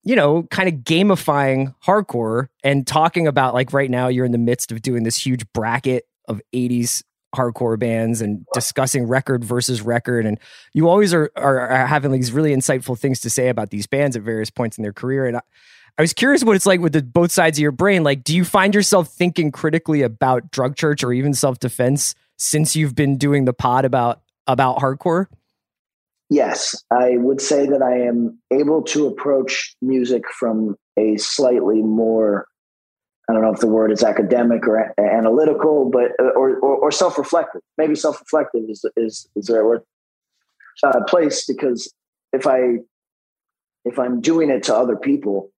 you 0.03 0.15
know, 0.15 0.43
kind 0.43 0.69
of 0.69 0.75
gamifying 0.75 1.75
hardcore 1.85 2.47
and 2.63 2.87
talking 2.87 3.27
about 3.27 3.53
like 3.53 3.73
right 3.73 3.89
now 3.89 4.07
you're 4.07 4.25
in 4.25 4.31
the 4.31 4.37
midst 4.37 4.71
of 4.71 4.81
doing 4.81 5.03
this 5.03 5.17
huge 5.17 5.45
bracket 5.53 6.05
of 6.27 6.41
80s 6.53 7.03
hardcore 7.35 7.77
bands 7.77 8.21
and 8.21 8.45
discussing 8.53 9.07
record 9.07 9.43
versus 9.43 9.81
record. 9.81 10.25
And 10.25 10.39
you 10.73 10.89
always 10.89 11.13
are, 11.13 11.31
are, 11.35 11.59
are 11.59 11.85
having 11.85 12.11
these 12.11 12.31
really 12.31 12.55
insightful 12.55 12.97
things 12.97 13.19
to 13.21 13.29
say 13.29 13.49
about 13.49 13.69
these 13.69 13.87
bands 13.87 14.15
at 14.15 14.23
various 14.23 14.49
points 14.49 14.77
in 14.77 14.81
their 14.83 14.93
career. 14.93 15.27
And 15.27 15.37
I, 15.37 15.41
I 15.97 16.01
was 16.01 16.13
curious 16.13 16.43
what 16.43 16.55
it's 16.55 16.65
like 16.65 16.79
with 16.79 16.93
the 16.93 17.03
both 17.03 17.31
sides 17.31 17.59
of 17.59 17.61
your 17.61 17.71
brain. 17.71 18.03
Like 18.03 18.23
do 18.23 18.35
you 18.35 18.45
find 18.45 18.73
yourself 18.73 19.09
thinking 19.09 19.51
critically 19.51 20.01
about 20.01 20.49
drug 20.49 20.75
church 20.75 21.03
or 21.03 21.11
even 21.11 21.33
self-defense 21.33 22.15
since 22.39 22.75
you've 22.75 22.95
been 22.95 23.17
doing 23.17 23.45
the 23.45 23.53
pod 23.53 23.85
about 23.85 24.21
about 24.47 24.77
hardcore 24.77 25.27
Yes, 26.31 26.75
I 26.91 27.17
would 27.17 27.41
say 27.41 27.65
that 27.65 27.81
I 27.81 28.01
am 28.01 28.39
able 28.51 28.83
to 28.83 29.07
approach 29.07 29.75
music 29.81 30.23
from 30.39 30.75
a 30.95 31.17
slightly 31.17 31.81
more 31.81 32.47
I 33.29 33.33
don't 33.33 33.43
know 33.43 33.53
if 33.53 33.59
the 33.59 33.67
word 33.67 33.91
is 33.91 34.03
academic 34.03 34.67
or 34.67 34.77
a- 34.77 34.99
analytical, 34.99 35.89
but 35.91 36.11
uh, 36.19 36.29
or 36.35 36.57
or, 36.59 36.77
or 36.77 36.91
self 36.91 37.17
reflective. 37.17 37.61
Maybe 37.77 37.93
self 37.95 38.19
reflective 38.19 38.63
is 38.69 38.83
is 38.97 39.27
is 39.35 39.45
the 39.45 39.55
right 39.55 39.65
word. 39.65 39.81
Uh, 40.81 41.03
place 41.07 41.45
because 41.45 41.93
if 42.33 42.47
I 42.47 42.77
if 43.85 43.99
I'm 43.99 44.19
doing 44.19 44.49
it 44.49 44.63
to 44.63 44.75
other 44.75 44.95
people, 44.95 45.51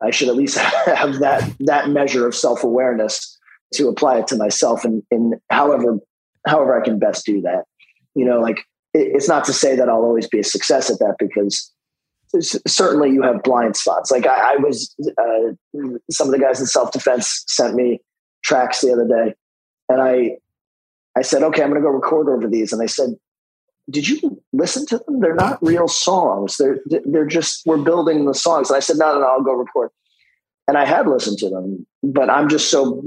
I 0.00 0.10
should 0.10 0.28
at 0.28 0.36
least 0.36 0.58
have 0.86 1.18
that 1.18 1.52
that 1.60 1.88
measure 1.88 2.28
of 2.28 2.34
self 2.34 2.62
awareness 2.62 3.36
to 3.74 3.88
apply 3.88 4.20
it 4.20 4.28
to 4.28 4.36
myself 4.36 4.84
and 4.84 5.02
in 5.10 5.40
however 5.50 5.98
however 6.46 6.80
I 6.80 6.84
can 6.84 6.98
best 6.98 7.26
do 7.26 7.40
that. 7.42 7.64
You 8.14 8.24
know, 8.24 8.40
like 8.40 8.58
it, 8.94 9.12
it's 9.14 9.28
not 9.28 9.44
to 9.44 9.52
say 9.52 9.76
that 9.76 9.88
I'll 9.88 9.96
always 9.96 10.28
be 10.28 10.40
a 10.40 10.44
success 10.44 10.90
at 10.90 10.98
that 10.98 11.16
because 11.18 11.72
certainly 12.66 13.10
you 13.10 13.22
have 13.22 13.42
blind 13.42 13.76
spots. 13.76 14.10
Like 14.10 14.26
I, 14.26 14.54
I 14.54 14.56
was, 14.56 14.94
uh, 15.18 15.80
some 16.10 16.28
of 16.28 16.32
the 16.32 16.38
guys 16.38 16.60
in 16.60 16.66
self 16.66 16.92
defense 16.92 17.44
sent 17.48 17.74
me 17.74 18.00
tracks 18.44 18.80
the 18.80 18.92
other 18.92 19.06
day, 19.06 19.34
and 19.88 20.00
I 20.00 20.38
I 21.16 21.22
said, 21.22 21.42
okay, 21.42 21.62
I'm 21.62 21.70
going 21.70 21.80
to 21.80 21.86
go 21.86 21.92
record 21.92 22.28
over 22.28 22.48
these, 22.48 22.72
and 22.72 22.80
they 22.80 22.86
said. 22.86 23.10
Did 23.88 24.08
you 24.08 24.42
listen 24.52 24.84
to 24.86 24.98
them? 24.98 25.20
They're 25.20 25.36
not 25.36 25.62
real 25.62 25.86
songs. 25.86 26.56
They're 26.56 26.80
they're 27.04 27.24
just 27.24 27.64
we're 27.66 27.76
building 27.76 28.26
the 28.26 28.34
songs. 28.34 28.68
And 28.68 28.76
I 28.76 28.80
said, 28.80 28.96
no, 28.96 29.14
no, 29.14 29.20
no, 29.20 29.26
I'll 29.26 29.44
go 29.44 29.52
record. 29.52 29.90
And 30.66 30.76
I 30.76 30.84
had 30.84 31.06
listened 31.06 31.38
to 31.38 31.48
them, 31.48 31.86
but 32.02 32.28
I'm 32.28 32.48
just 32.48 32.68
so 32.68 33.04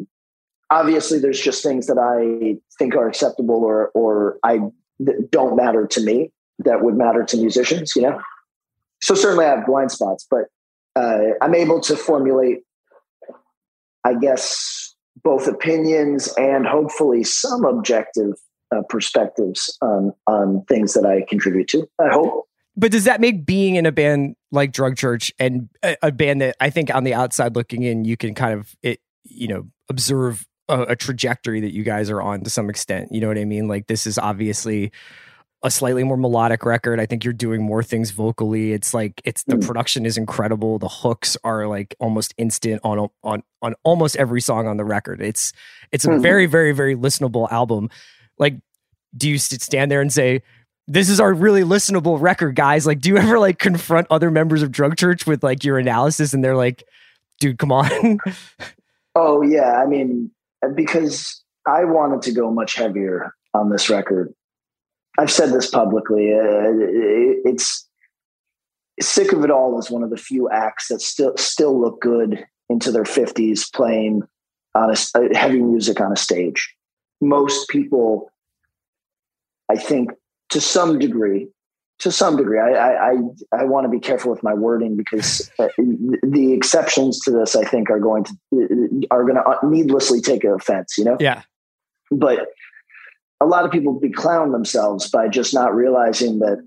obviously 0.70 1.20
there's 1.20 1.39
just 1.39 1.63
things 1.63 1.88
that 1.88 1.97
I 1.97 2.57
think 2.78 2.95
are 2.95 3.07
acceptable 3.07 3.63
or 3.63 3.89
or 3.93 4.38
I 4.43 4.59
that 4.99 5.32
don't 5.32 5.55
matter 5.55 5.88
to 5.88 6.01
me 6.01 6.32
that 6.59 6.84
would 6.84 6.95
matter 6.95 7.24
to 7.24 7.38
musicians, 7.38 7.95
you 7.95 8.01
know. 8.01 8.20
So 9.01 9.15
certainly 9.15 9.45
I 9.45 9.49
have 9.55 9.65
blind 9.65 9.91
spots, 9.91 10.28
but 10.30 10.45
uh, 10.95 11.34
I'm 11.41 11.55
able 11.55 11.80
to 11.82 11.95
formulate, 11.95 12.59
I 14.03 14.15
guess, 14.15 14.93
both 15.24 15.47
opinions 15.47 16.34
and 16.38 16.65
hopefully 16.65 17.24
some 17.24 17.63
objective 17.63 18.34
uh, 18.76 18.82
perspectives 18.89 19.78
on 19.82 20.13
on 20.28 20.63
things 20.67 20.93
that 20.93 21.05
I 21.05 21.26
contribute 21.28 21.67
to. 21.70 21.89
I 21.99 22.09
hope. 22.09 22.45
But 22.76 22.91
does 22.91 23.05
that 23.05 23.20
make 23.20 23.45
being 23.45 23.76
in 23.76 23.86
a 23.86 23.91
band 23.91 24.36
like 24.51 24.72
Drug 24.72 24.95
Church 24.95 25.34
and 25.39 25.70
a, 25.84 25.97
a 26.03 26.11
band 26.11 26.41
that 26.41 26.55
I 26.61 26.70
think 26.70 26.93
on 26.93 27.03
the 27.03 27.13
outside 27.13 27.55
looking 27.55 27.84
in, 27.84 28.05
you 28.05 28.15
can 28.15 28.34
kind 28.36 28.57
of 28.57 28.76
it, 28.82 28.99
you 29.24 29.47
know, 29.47 29.67
observe 29.89 30.45
a, 30.70 30.82
a 30.84 30.95
trajectory 30.95 31.59
that 31.61 31.74
you 31.74 31.84
guys 31.84 32.09
are 32.09 32.22
on 32.22 32.41
to 32.43 32.49
some 32.49 32.70
extent. 32.70 33.09
You 33.11 33.20
know 33.22 33.28
what 33.28 33.38
I 33.38 33.45
mean? 33.45 33.67
Like 33.67 33.88
this 33.88 34.07
is 34.07 34.17
obviously 34.17 34.91
a 35.61 35.70
slightly 35.70 36.05
more 36.05 36.15
melodic 36.15 36.63
record. 36.63 37.01
I 37.01 37.05
think 37.05 37.26
you're 37.26 37.34
doing 37.34 37.61
more 37.61 37.84
things 37.84 38.11
vocally. 38.11 38.72
It's 38.72 38.93
like 38.93 39.22
it's 39.26 39.43
the 39.43 39.55
Mm. 39.57 39.67
production 39.67 40.05
is 40.05 40.17
incredible. 40.17 40.80
The 40.80 40.88
hooks 40.88 41.36
are 41.43 41.67
like 41.67 41.95
almost 41.99 42.34
instant 42.38 42.80
on 42.86 43.09
on 43.24 43.43
on 43.61 43.76
almost 43.84 44.15
every 44.15 44.39
song 44.39 44.67
on 44.67 44.78
the 44.78 44.86
record. 44.86 45.22
It's 45.22 45.51
it's 45.91 46.05
a 46.05 46.09
Mhm. 46.09 46.22
very 46.22 46.45
very 46.45 46.72
very 46.72 46.95
listenable 46.95 47.51
album. 47.51 47.89
Like 48.38 48.55
do 49.17 49.28
you 49.30 49.38
stand 49.38 49.91
there 49.91 49.99
and 50.01 50.13
say 50.13 50.41
this 50.88 51.09
is 51.09 51.20
our 51.20 51.34
really 51.34 51.63
listenable 51.63 52.22
record 52.22 52.55
guys 52.55 52.86
like 52.88 52.99
do 52.99 53.09
you 53.09 53.17
ever 53.26 53.38
like 53.39 53.59
confront 53.59 54.07
other 54.09 54.32
members 54.32 54.61
of 54.61 54.72
drug 54.72 54.95
church 54.97 55.26
with 55.28 55.43
like 55.43 55.63
your 55.63 55.78
analysis 55.80 56.34
and 56.34 56.43
they're 56.43 56.55
like 56.55 56.84
dude 57.39 57.57
come 57.59 57.72
on 57.72 57.89
Oh 59.15 59.41
yeah, 59.41 59.82
I 59.82 59.86
mean, 59.88 60.32
because 60.76 61.43
I 61.68 61.84
wanted 61.86 62.22
to 62.24 62.32
go 62.32 62.51
much 62.51 62.76
heavier 62.76 63.34
on 63.53 63.70
this 63.70 63.89
record. 63.89 64.34
I've 65.18 65.32
said 65.32 65.51
this 65.51 65.70
publicly. 65.70 66.34
Uh, 66.34 66.72
it- 66.80 67.41
it's 67.45 67.88
sick 69.01 69.32
of 69.34 69.43
it 69.43 69.51
all 69.51 69.80
is 69.80 69.89
one 69.89 70.03
of 70.03 70.10
the 70.10 70.18
few 70.18 70.49
acts 70.49 70.89
that 70.89 71.01
still 71.01 71.36
still 71.38 71.80
look 71.80 72.01
good 72.01 72.45
into 72.70 72.91
their 72.91 73.05
fifties 73.05 73.70
playing 73.70 74.22
on 74.76 74.89
a 74.89 74.95
uh, 75.18 75.28
heavy 75.34 75.62
music 75.62 75.99
on 76.01 76.12
a 76.12 76.16
stage. 76.16 76.76
Most 77.22 77.68
people, 77.70 78.32
I 79.70 79.76
think, 79.76 80.12
to 80.49 80.62
some 80.62 80.99
degree, 80.99 81.47
to 81.99 82.11
some 82.11 82.37
degree, 82.37 82.59
I 82.59 82.71
I, 82.71 83.11
I, 83.11 83.13
I 83.61 83.63
want 83.65 83.85
to 83.85 83.89
be 83.89 83.99
careful 83.99 84.31
with 84.31 84.43
my 84.43 84.53
wording 84.53 84.95
because 84.95 85.49
uh, 85.59 85.67
the 85.77 86.53
exceptions 86.53 87.19
to 87.21 87.31
this, 87.31 87.55
I 87.55 87.63
think, 87.63 87.89
are 87.89 87.99
going 87.99 88.23
to 88.25 89.07
are 89.11 89.23
going 89.23 89.35
to 89.35 89.67
needlessly 89.67 90.21
take 90.21 90.43
offense. 90.43 90.97
You 90.97 91.05
know, 91.05 91.17
yeah. 91.19 91.43
But 92.11 92.47
a 93.41 93.45
lot 93.45 93.65
of 93.65 93.71
people 93.71 93.99
beclown 93.99 94.51
themselves 94.51 95.09
by 95.09 95.27
just 95.27 95.53
not 95.53 95.75
realizing 95.75 96.39
that 96.39 96.65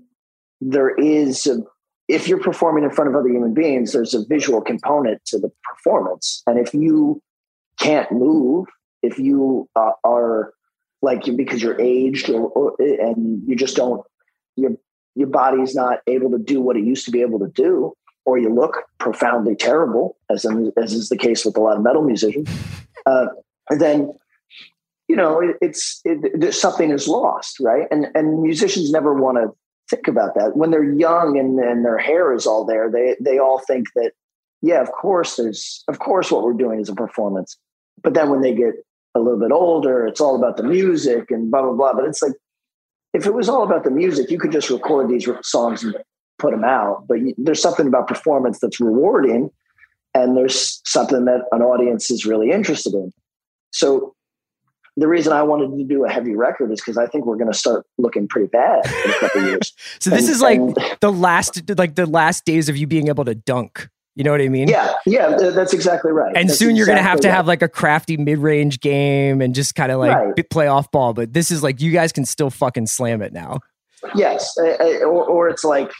there 0.61 0.95
is 0.95 1.45
a, 1.45 1.59
if 2.07 2.27
you're 2.27 2.39
performing 2.39 2.83
in 2.83 2.89
front 2.89 3.09
of 3.09 3.15
other 3.15 3.29
human 3.29 3.53
beings 3.53 3.91
there's 3.91 4.13
a 4.13 4.25
visual 4.25 4.61
component 4.61 5.23
to 5.25 5.37
the 5.37 5.51
performance. 5.63 6.41
And 6.47 6.57
if 6.57 6.73
you 6.73 7.21
can't 7.79 8.11
move 8.11 8.67
if 9.01 9.19
you 9.19 9.69
uh, 9.75 9.91
are 10.03 10.53
like 11.01 11.23
because 11.35 11.61
you're 11.61 11.79
aged 11.79 12.29
or, 12.29 12.47
or 12.49 12.75
and 12.79 13.41
you 13.47 13.55
just 13.55 13.75
don't 13.75 14.03
your 14.55 14.71
your 15.15 15.27
body's 15.27 15.75
not 15.75 15.99
able 16.07 16.31
to 16.31 16.37
do 16.37 16.61
what 16.61 16.77
it 16.77 16.83
used 16.83 17.05
to 17.05 17.11
be 17.11 17.21
able 17.21 17.39
to 17.39 17.49
do 17.49 17.93
or 18.25 18.37
you 18.37 18.53
look 18.53 18.83
profoundly 18.99 19.55
terrible 19.55 20.17
as 20.29 20.45
in, 20.45 20.71
as 20.77 20.93
is 20.93 21.09
the 21.09 21.17
case 21.17 21.45
with 21.45 21.57
a 21.57 21.61
lot 21.61 21.77
of 21.77 21.83
metal 21.83 22.03
musicians 22.03 22.49
uh, 23.05 23.27
then 23.69 24.13
you 25.07 25.15
know 25.15 25.39
it, 25.39 25.57
it's 25.61 26.01
it, 26.05 26.39
there's 26.39 26.59
something 26.59 26.91
is 26.91 27.07
lost 27.07 27.59
right? 27.59 27.87
And 27.91 28.07
and 28.15 28.41
musicians 28.41 28.91
never 28.91 29.13
want 29.13 29.37
to 29.37 29.51
think 29.89 30.07
about 30.07 30.35
that. 30.35 30.55
When 30.55 30.71
they're 30.71 30.83
young 30.83 31.37
and, 31.37 31.59
and 31.59 31.85
their 31.85 31.97
hair 31.97 32.33
is 32.33 32.45
all 32.45 32.65
there 32.65 32.89
they 32.89 33.15
they 33.19 33.37
all 33.37 33.59
think 33.59 33.87
that 33.95 34.11
yeah 34.61 34.81
of 34.81 34.91
course 34.91 35.35
there's 35.35 35.83
of 35.87 35.99
course 35.99 36.31
what 36.31 36.43
we're 36.43 36.53
doing 36.53 36.79
is 36.79 36.89
a 36.89 36.95
performance. 36.95 37.57
But 38.01 38.13
then 38.13 38.29
when 38.29 38.41
they 38.41 38.53
get 38.53 38.73
a 39.15 39.19
little 39.19 39.39
bit 39.39 39.51
older 39.51 40.07
it's 40.07 40.21
all 40.21 40.35
about 40.35 40.57
the 40.57 40.63
music 40.63 41.29
and 41.31 41.51
blah 41.51 41.61
blah 41.61 41.73
blah. 41.73 41.93
But 41.93 42.05
it's 42.05 42.21
like 42.21 42.33
if 43.13 43.25
it 43.25 43.33
was 43.33 43.47
all 43.49 43.63
about 43.63 43.83
the 43.83 43.91
music 43.91 44.29
you 44.31 44.39
could 44.39 44.51
just 44.51 44.69
record 44.69 45.09
these 45.09 45.27
songs 45.41 45.83
and 45.83 45.95
put 46.39 46.51
them 46.51 46.63
out 46.63 47.05
but 47.07 47.15
you, 47.15 47.33
there's 47.37 47.61
something 47.61 47.87
about 47.87 48.07
performance 48.07 48.59
that's 48.59 48.79
rewarding 48.79 49.49
and 50.15 50.37
there's 50.37 50.81
something 50.85 51.25
that 51.25 51.41
an 51.51 51.61
audience 51.61 52.11
is 52.11 52.25
really 52.25 52.51
interested 52.51 52.93
in 52.93 53.11
so 53.71 54.15
the 54.95 55.07
reason 55.07 55.33
I 55.33 55.41
wanted 55.41 55.75
to 55.75 55.83
do 55.83 56.05
a 56.05 56.09
heavy 56.09 56.35
record 56.35 56.71
is 56.71 56.79
because 56.79 56.99
I 56.99 57.07
think 57.07 57.25
we're 57.25 57.37
going 57.37 57.51
to 57.51 57.57
start 57.57 57.83
looking 57.97 58.27
pretty 58.27 58.45
bad 58.47 58.85
in 58.85 59.09
a 59.09 59.13
couple 59.15 59.43
years. 59.47 59.73
so 59.99 60.11
this 60.11 60.25
And- 60.25 60.29
is 60.29 60.39
like 60.41 60.59
and- 60.59 60.77
the 61.01 61.11
last 61.11 61.67
like 61.79 61.95
the 61.95 62.05
last 62.05 62.45
days 62.45 62.69
of 62.69 62.77
you 62.77 62.85
being 62.85 63.07
able 63.07 63.25
to 63.25 63.33
dunk 63.33 63.89
you 64.15 64.23
know 64.23 64.31
what 64.31 64.41
i 64.41 64.47
mean 64.47 64.67
yeah, 64.67 64.93
yeah, 65.05 65.35
that's 65.35 65.73
exactly 65.73 66.11
right. 66.11 66.35
and 66.35 66.49
That's 66.49 66.59
soon 66.59 66.75
you're 66.75 66.85
gonna 66.85 67.01
have 67.01 67.19
to 67.21 67.27
right. 67.27 67.35
have 67.35 67.47
like 67.47 67.61
a 67.61 67.69
crafty 67.69 68.17
mid-range 68.17 68.79
game 68.79 69.41
and 69.41 69.55
just 69.55 69.75
kind 69.75 69.91
of 69.91 69.99
like 69.99 70.15
Right. 70.15 70.49
play 70.49 70.67
off 70.67 70.91
ball 70.91 71.13
but 71.13 71.33
this 71.33 71.51
is 71.51 71.63
like 71.63 71.81
you 71.81 71.91
guys 71.91 72.11
can 72.11 72.25
still 72.25 72.49
fucking 72.49 72.87
slam 72.87 73.21
it 73.21 73.33
now 73.33 73.59
yes, 74.15 74.55
or, 74.57 75.23
or 75.25 75.49
it's 75.49 75.63
like 75.63 75.91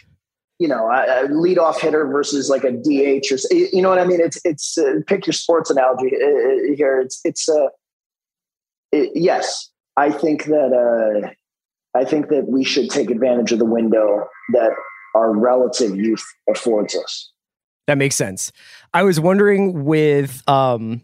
you 0.59 0.67
know 0.67 0.87
a, 0.89 1.25
a 1.25 1.27
lead 1.29 1.57
off 1.57 1.81
hitter 1.81 2.05
versus 2.07 2.49
like 2.49 2.63
a 2.63 2.71
DH 2.71 3.31
or 3.31 3.37
you 3.51 3.81
know 3.81 3.89
what 3.89 3.99
I 3.99 4.05
mean. 4.05 4.19
It's 4.21 4.39
it's 4.43 4.77
uh, 4.77 4.95
pick 5.07 5.25
your 5.25 5.33
sports 5.33 5.69
analogy 5.69 6.11
uh, 6.15 6.25
uh, 6.25 6.75
here. 6.75 6.99
It's 6.99 7.19
it's 7.23 7.49
uh, 7.49 7.67
it, 8.91 9.11
yes, 9.15 9.69
I 9.97 10.11
think 10.11 10.45
that 10.45 10.71
uh, 10.73 11.29
I 11.97 12.05
think 12.05 12.29
that 12.29 12.47
we 12.47 12.63
should 12.63 12.89
take 12.89 13.09
advantage 13.09 13.51
of 13.51 13.59
the 13.59 13.65
window 13.65 14.27
that 14.53 14.71
our 15.15 15.31
relative 15.35 15.95
youth 15.95 16.23
affords 16.49 16.95
us. 16.95 17.31
That 17.87 17.97
makes 17.97 18.15
sense. 18.15 18.51
I 18.93 19.03
was 19.03 19.19
wondering 19.19 19.83
with 19.85 20.41
um 20.47 21.01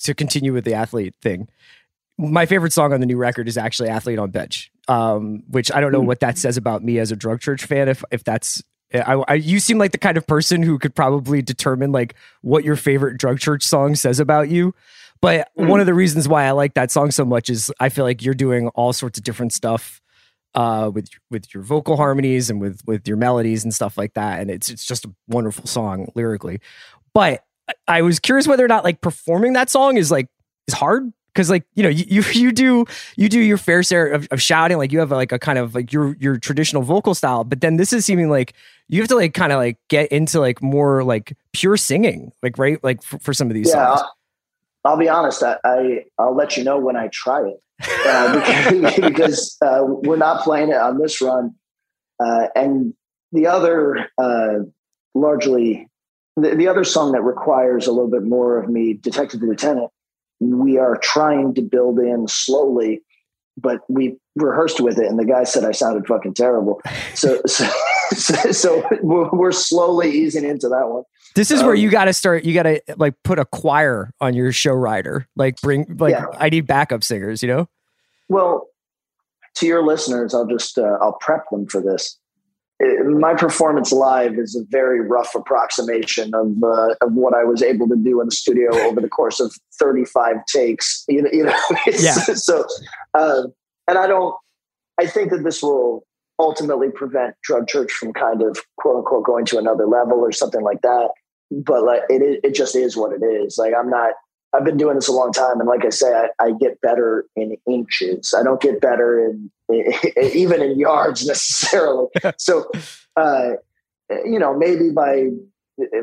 to 0.00 0.14
continue 0.14 0.52
with 0.52 0.64
the 0.64 0.74
athlete 0.74 1.14
thing. 1.22 1.48
My 2.16 2.46
favorite 2.46 2.72
song 2.72 2.92
on 2.92 3.00
the 3.00 3.06
new 3.06 3.16
record 3.16 3.46
is 3.48 3.56
actually 3.56 3.88
"Athlete 3.90 4.18
on 4.18 4.30
Bench," 4.30 4.72
um, 4.88 5.42
which 5.48 5.70
I 5.70 5.80
don't 5.80 5.92
know 5.92 6.00
Hmm. 6.00 6.06
what 6.06 6.20
that 6.20 6.36
says 6.38 6.56
about 6.56 6.82
me 6.82 6.98
as 6.98 7.12
a 7.12 7.16
drug 7.16 7.40
church 7.40 7.64
fan. 7.64 7.88
If 7.88 8.02
if 8.10 8.24
that's 8.24 8.62
I, 8.92 9.22
I, 9.28 9.34
you 9.34 9.60
seem 9.60 9.76
like 9.78 9.92
the 9.92 9.98
kind 9.98 10.16
of 10.16 10.26
person 10.26 10.62
who 10.62 10.78
could 10.78 10.94
probably 10.94 11.42
determine 11.42 11.92
like 11.92 12.14
what 12.40 12.64
your 12.64 12.74
favorite 12.74 13.18
drug 13.18 13.38
church 13.38 13.62
song 13.62 13.94
says 13.94 14.18
about 14.18 14.48
you. 14.48 14.74
But 15.20 15.48
Hmm. 15.56 15.68
one 15.68 15.80
of 15.80 15.86
the 15.86 15.94
reasons 15.94 16.26
why 16.26 16.44
I 16.46 16.52
like 16.52 16.74
that 16.74 16.90
song 16.90 17.10
so 17.10 17.24
much 17.24 17.50
is 17.50 17.70
I 17.78 17.90
feel 17.90 18.04
like 18.06 18.22
you're 18.24 18.34
doing 18.34 18.68
all 18.68 18.92
sorts 18.92 19.18
of 19.18 19.24
different 19.24 19.52
stuff 19.52 20.00
uh, 20.54 20.90
with 20.92 21.08
with 21.30 21.52
your 21.54 21.62
vocal 21.62 21.96
harmonies 21.96 22.50
and 22.50 22.60
with 22.60 22.80
with 22.86 23.06
your 23.06 23.16
melodies 23.16 23.64
and 23.64 23.74
stuff 23.74 23.96
like 23.98 24.14
that. 24.14 24.40
And 24.40 24.50
it's 24.50 24.70
it's 24.70 24.84
just 24.84 25.04
a 25.04 25.14
wonderful 25.28 25.66
song 25.66 26.10
lyrically. 26.14 26.60
But 27.14 27.44
I- 27.86 28.02
was 28.02 28.18
curious 28.18 28.46
whether 28.48 28.64
or 28.64 28.68
not 28.68 28.84
like 28.84 29.00
performing 29.00 29.52
that 29.54 29.70
song 29.70 29.96
is 29.96 30.10
like 30.10 30.28
is 30.66 30.74
hard 30.74 31.12
because 31.34 31.50
like 31.50 31.64
you 31.74 31.82
know 31.82 31.88
you, 31.88 32.04
you 32.08 32.22
you 32.32 32.52
do 32.52 32.84
you 33.16 33.28
do 33.28 33.40
your 33.40 33.58
fair 33.58 33.82
share 33.82 34.08
of, 34.08 34.26
of 34.30 34.40
shouting 34.40 34.78
like 34.78 34.90
you 34.90 34.98
have 34.98 35.10
like 35.10 35.32
a 35.32 35.38
kind 35.38 35.58
of 35.58 35.74
like 35.74 35.92
your 35.92 36.16
your 36.18 36.38
traditional 36.38 36.82
vocal 36.82 37.14
style 37.14 37.44
but 37.44 37.60
then 37.60 37.76
this 37.76 37.92
is 37.92 38.04
seeming 38.06 38.30
like 38.30 38.54
you 38.88 39.00
have 39.00 39.08
to 39.08 39.14
like 39.14 39.34
kind 39.34 39.52
of 39.52 39.58
like 39.58 39.76
get 39.88 40.10
into 40.10 40.40
like 40.40 40.62
more 40.62 41.04
like 41.04 41.36
pure 41.52 41.76
singing 41.76 42.32
like 42.42 42.56
right 42.58 42.82
like 42.82 43.02
for, 43.02 43.18
for 43.18 43.34
some 43.34 43.48
of 43.48 43.54
these 43.54 43.68
Yeah, 43.68 43.74
songs 43.74 44.00
I'll, 44.00 44.92
I'll 44.92 44.96
be 44.96 45.08
honest. 45.08 45.42
I, 45.42 45.58
I 45.64 46.04
I'll 46.18 46.34
let 46.34 46.56
you 46.56 46.64
know 46.64 46.78
when 46.78 46.96
I 46.96 47.08
try 47.08 47.42
it 47.46 47.62
uh, 47.82 48.34
because, 48.34 48.94
because 49.00 49.56
uh, 49.64 49.80
we're 49.82 50.16
not 50.16 50.42
playing 50.42 50.70
it 50.70 50.76
on 50.76 50.98
this 50.98 51.20
run, 51.20 51.54
uh, 52.22 52.48
and 52.54 52.94
the 53.32 53.46
other 53.46 54.08
uh, 54.18 54.60
largely 55.14 55.88
the, 56.36 56.54
the 56.54 56.68
other 56.68 56.84
song 56.84 57.12
that 57.12 57.22
requires 57.22 57.86
a 57.86 57.92
little 57.92 58.10
bit 58.10 58.22
more 58.22 58.58
of 58.58 58.68
me, 58.68 58.94
Detective 58.94 59.42
Lieutenant, 59.42 59.90
we 60.40 60.78
are 60.78 60.96
trying 61.02 61.54
to 61.54 61.62
build 61.62 61.98
in 61.98 62.28
slowly, 62.28 63.02
but 63.60 63.80
we 63.88 64.16
rehearsed 64.36 64.80
with 64.80 64.98
it, 64.98 65.06
and 65.06 65.18
the 65.18 65.24
guy 65.24 65.44
said 65.44 65.64
I 65.64 65.72
sounded 65.72 66.06
fucking 66.06 66.34
terrible. 66.34 66.80
So, 67.14 67.40
so, 67.46 67.68
so, 68.14 68.52
so 68.52 68.88
we're, 69.02 69.52
slowly 69.52 70.10
easing 70.10 70.44
into 70.44 70.68
that 70.68 70.88
one. 70.88 71.02
This 71.34 71.50
is 71.50 71.62
where 71.62 71.72
Um, 71.74 71.78
you 71.78 71.90
got 71.90 72.04
to 72.06 72.12
start. 72.12 72.44
You 72.44 72.54
got 72.54 72.64
to 72.64 72.80
like 72.96 73.14
put 73.24 73.38
a 73.38 73.44
choir 73.44 74.12
on 74.20 74.34
your 74.34 74.52
show 74.52 74.72
rider. 74.72 75.26
Like 75.36 75.60
bring 75.60 75.96
like 75.98 76.12
Yeah. 76.12 76.26
I 76.36 76.48
need 76.48 76.66
backup 76.66 77.04
singers. 77.04 77.42
You 77.42 77.48
know. 77.48 77.68
Well, 78.28 78.68
to 79.56 79.66
your 79.66 79.84
listeners, 79.84 80.34
I'll 80.34 80.46
just 80.46 80.78
uh, 80.78 80.98
I'll 81.00 81.18
prep 81.20 81.44
them 81.50 81.66
for 81.66 81.80
this. 81.80 82.18
Uh, 82.82 83.02
my 83.04 83.34
performance 83.34 83.90
live 83.90 84.38
is 84.38 84.54
a 84.54 84.62
very 84.70 85.00
rough 85.00 85.34
approximation 85.34 86.32
of 86.34 86.62
uh, 86.62 86.94
of 87.00 87.12
what 87.12 87.34
I 87.34 87.44
was 87.44 87.62
able 87.62 87.88
to 87.88 87.96
do 87.96 88.20
in 88.20 88.28
the 88.28 88.32
studio 88.34 88.72
over 88.86 89.00
the 89.00 89.08
course 89.08 89.40
of 89.40 89.52
35 89.80 90.36
takes. 90.46 91.04
You 91.08 91.22
know, 91.22 91.30
you 91.32 91.44
know 91.44 91.56
Yeah. 91.86 92.12
so, 92.14 92.64
uh, 93.14 93.42
and 93.86 93.98
I 93.98 94.06
don't. 94.06 94.34
I 95.00 95.06
think 95.06 95.30
that 95.30 95.44
this 95.44 95.62
will 95.62 96.04
ultimately 96.38 96.90
prevent 96.90 97.34
Drug 97.42 97.66
Church 97.66 97.92
from 97.92 98.12
kind 98.12 98.42
of 98.42 98.58
quote 98.78 98.96
unquote 98.96 99.24
going 99.24 99.44
to 99.46 99.58
another 99.58 99.86
level 99.86 100.18
or 100.18 100.32
something 100.32 100.62
like 100.62 100.82
that. 100.82 101.10
But 101.50 101.84
like 101.84 102.02
it, 102.08 102.40
it 102.44 102.54
just 102.54 102.76
is 102.76 102.96
what 102.96 103.12
it 103.12 103.24
is. 103.24 103.58
Like 103.58 103.74
I'm 103.78 103.90
not. 103.90 104.12
I've 104.54 104.64
been 104.64 104.78
doing 104.78 104.94
this 104.94 105.08
a 105.08 105.12
long 105.12 105.30
time, 105.30 105.60
and 105.60 105.68
like 105.68 105.84
I 105.84 105.90
say, 105.90 106.10
I, 106.10 106.28
I 106.42 106.52
get 106.58 106.80
better 106.80 107.26
in 107.36 107.56
inches. 107.66 108.34
I 108.38 108.42
don't 108.42 108.60
get 108.62 108.80
better 108.80 109.18
in 109.18 109.50
even 110.34 110.62
in 110.62 110.78
yards 110.78 111.26
necessarily. 111.26 112.08
so, 112.38 112.70
uh, 113.16 113.50
you 114.24 114.38
know, 114.38 114.56
maybe 114.56 114.90
by 114.90 115.26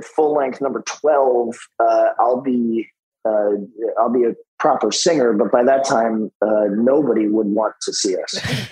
full 0.04 0.36
length 0.36 0.62
number 0.62 0.84
twelve, 0.86 1.56
uh, 1.80 2.10
I'll 2.20 2.42
be 2.42 2.88
uh, 3.28 3.52
I'll 4.00 4.12
be 4.12 4.24
a 4.24 4.34
proper 4.60 4.92
singer. 4.92 5.34
But 5.34 5.52
by 5.52 5.64
that 5.64 5.86
time, 5.86 6.32
uh, 6.42 6.66
nobody 6.70 7.28
would 7.28 7.48
want 7.48 7.76
to 7.82 7.94
see 7.94 8.16
us. 8.18 8.70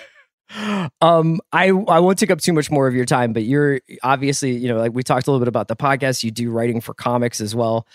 um 1.00 1.40
i 1.52 1.68
i 1.68 1.98
won't 1.98 2.18
take 2.18 2.30
up 2.30 2.38
too 2.38 2.52
much 2.52 2.70
more 2.70 2.86
of 2.86 2.94
your 2.94 3.06
time 3.06 3.32
but 3.32 3.42
you're 3.42 3.80
obviously 4.02 4.52
you 4.52 4.68
know 4.68 4.76
like 4.76 4.92
we 4.94 5.02
talked 5.02 5.26
a 5.26 5.30
little 5.30 5.40
bit 5.40 5.48
about 5.48 5.66
the 5.66 5.74
podcast 5.74 6.22
you 6.22 6.30
do 6.30 6.50
writing 6.50 6.80
for 6.80 6.94
comics 6.94 7.40
as 7.40 7.54
well 7.54 7.88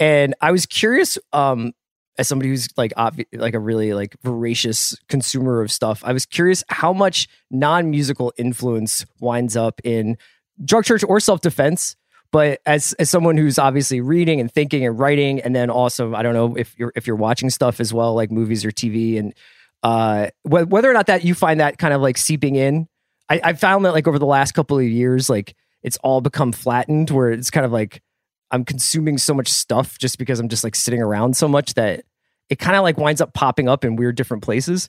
and 0.00 0.34
i 0.40 0.50
was 0.50 0.64
curious 0.64 1.18
um 1.32 1.72
as 2.16 2.26
somebody 2.26 2.48
who's 2.48 2.68
like 2.78 2.94
obvi- 2.94 3.26
like 3.32 3.52
a 3.52 3.58
really 3.58 3.92
like 3.92 4.16
voracious 4.22 4.96
consumer 5.08 5.60
of 5.60 5.70
stuff 5.70 6.02
i 6.04 6.12
was 6.12 6.24
curious 6.24 6.64
how 6.68 6.92
much 6.92 7.28
non-musical 7.50 8.32
influence 8.38 9.04
winds 9.20 9.54
up 9.54 9.80
in 9.84 10.16
drug 10.64 10.84
church 10.84 11.04
or 11.04 11.20
self-defense 11.20 11.96
but 12.32 12.60
as 12.66 12.92
as 12.94 13.08
someone 13.08 13.36
who's 13.36 13.58
obviously 13.58 14.00
reading 14.00 14.40
and 14.40 14.52
thinking 14.52 14.84
and 14.84 14.98
writing 14.98 15.40
and 15.40 15.54
then 15.54 15.70
also 15.70 16.14
i 16.14 16.22
don't 16.22 16.34
know 16.34 16.56
if 16.56 16.78
you're 16.78 16.92
if 16.94 17.06
you're 17.06 17.16
watching 17.16 17.50
stuff 17.50 17.80
as 17.80 17.92
well 17.92 18.14
like 18.14 18.30
movies 18.30 18.64
or 18.64 18.70
tv 18.70 19.18
and 19.18 19.34
uh 19.82 20.28
wh- 20.42 20.68
whether 20.68 20.90
or 20.90 20.94
not 20.94 21.06
that 21.06 21.24
you 21.24 21.34
find 21.34 21.60
that 21.60 21.78
kind 21.78 21.94
of 21.94 22.00
like 22.00 22.16
seeping 22.16 22.56
in 22.56 22.88
I, 23.30 23.40
I 23.44 23.52
found 23.52 23.84
that 23.84 23.92
like 23.92 24.08
over 24.08 24.18
the 24.18 24.26
last 24.26 24.52
couple 24.52 24.78
of 24.78 24.84
years 24.84 25.28
like 25.28 25.54
it's 25.82 25.96
all 25.98 26.20
become 26.20 26.52
flattened 26.52 27.10
where 27.10 27.30
it's 27.30 27.50
kind 27.50 27.66
of 27.66 27.72
like 27.72 28.02
i'm 28.50 28.64
consuming 28.64 29.18
so 29.18 29.34
much 29.34 29.48
stuff 29.48 29.98
just 29.98 30.18
because 30.18 30.40
i'm 30.40 30.48
just 30.48 30.64
like 30.64 30.74
sitting 30.74 31.02
around 31.02 31.36
so 31.36 31.48
much 31.48 31.74
that 31.74 32.04
it 32.48 32.58
kind 32.58 32.76
of 32.76 32.82
like 32.82 32.96
winds 32.96 33.20
up 33.20 33.34
popping 33.34 33.68
up 33.68 33.84
in 33.84 33.96
weird 33.96 34.16
different 34.16 34.42
places. 34.42 34.88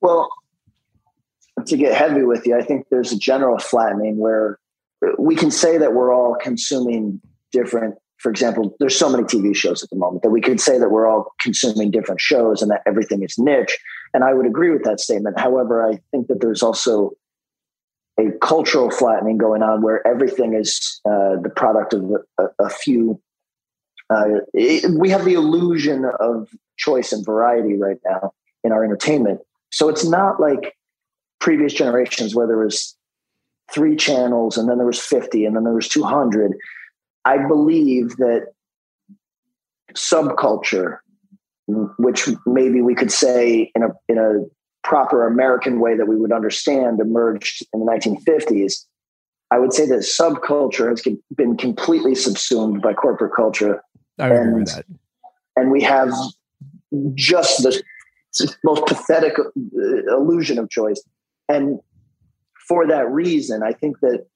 Well, 0.00 0.28
to 1.66 1.76
get 1.76 1.94
heavy 1.94 2.22
with 2.22 2.46
you, 2.46 2.56
I 2.56 2.62
think 2.62 2.86
there's 2.90 3.12
a 3.12 3.18
general 3.18 3.58
flattening 3.58 4.18
where 4.18 4.58
we 5.18 5.34
can 5.34 5.50
say 5.50 5.78
that 5.78 5.94
we're 5.94 6.14
all 6.14 6.36
consuming 6.40 7.20
different. 7.52 7.94
For 8.18 8.30
example, 8.30 8.76
there's 8.80 8.96
so 8.96 9.08
many 9.08 9.24
TV 9.24 9.56
shows 9.56 9.82
at 9.82 9.90
the 9.90 9.96
moment 9.96 10.22
that 10.22 10.30
we 10.30 10.40
could 10.42 10.60
say 10.60 10.78
that 10.78 10.90
we're 10.90 11.06
all 11.06 11.32
consuming 11.40 11.90
different 11.90 12.20
shows 12.20 12.60
and 12.60 12.70
that 12.70 12.82
everything 12.86 13.22
is 13.22 13.38
niche. 13.38 13.78
And 14.12 14.24
I 14.24 14.34
would 14.34 14.46
agree 14.46 14.70
with 14.70 14.84
that 14.84 15.00
statement. 15.00 15.40
However, 15.40 15.86
I 15.86 15.98
think 16.10 16.26
that 16.28 16.40
there's 16.40 16.62
also 16.62 17.12
a 18.18 18.30
cultural 18.42 18.90
flattening 18.90 19.38
going 19.38 19.62
on 19.62 19.80
where 19.82 20.06
everything 20.06 20.52
is 20.54 21.00
uh, 21.06 21.36
the 21.42 21.50
product 21.54 21.94
of 21.94 22.04
a, 22.38 22.44
a 22.58 22.68
few. 22.68 23.20
Uh, 24.10 24.40
it- 24.52 24.90
we 24.98 25.08
have 25.08 25.24
the 25.24 25.34
illusion 25.34 26.04
of 26.20 26.48
choice 26.76 27.12
and 27.12 27.24
variety 27.24 27.78
right 27.78 27.98
now 28.04 28.32
in 28.64 28.72
our 28.72 28.84
entertainment. 28.84 29.40
So 29.70 29.88
it's 29.88 30.04
not 30.04 30.40
like 30.40 30.74
previous 31.40 31.72
generations 31.72 32.34
where 32.34 32.46
there 32.46 32.58
was 32.58 32.96
three 33.72 33.96
channels 33.96 34.56
and 34.56 34.68
then 34.68 34.78
there 34.78 34.86
was 34.86 35.00
50 35.00 35.44
and 35.44 35.56
then 35.56 35.64
there 35.64 35.74
was 35.74 35.88
200. 35.88 36.52
I 37.24 37.46
believe 37.46 38.16
that 38.16 38.48
subculture, 39.94 40.98
which 41.98 42.28
maybe 42.46 42.80
we 42.82 42.94
could 42.94 43.12
say 43.12 43.70
in 43.74 43.82
a, 43.82 43.88
in 44.08 44.18
a 44.18 44.44
proper 44.82 45.26
American 45.26 45.80
way 45.80 45.96
that 45.96 46.06
we 46.06 46.16
would 46.16 46.32
understand 46.32 47.00
emerged 47.00 47.66
in 47.72 47.80
the 47.80 47.86
1950s. 47.86 48.84
I 49.50 49.58
would 49.58 49.72
say 49.72 49.86
that 49.86 50.00
subculture 50.00 50.88
has 50.88 51.04
been 51.36 51.56
completely 51.56 52.14
subsumed 52.14 52.82
by 52.82 52.94
corporate 52.94 53.34
culture 53.34 53.82
i 54.18 54.28
would 54.28 54.36
agree 54.36 54.60
with 54.60 54.68
And- 54.76 54.78
that 54.78 54.86
and 55.56 55.70
we 55.70 55.82
have 55.82 56.10
just 57.14 57.62
the 57.62 57.82
most 58.64 58.86
pathetic 58.86 59.38
uh, 59.38 60.16
illusion 60.16 60.58
of 60.58 60.70
choice. 60.70 61.02
And 61.48 61.80
for 62.70 62.86
that 62.86 63.10
reason, 63.10 63.64
I 63.64 63.72
think 63.72 63.98
that, 63.98 64.26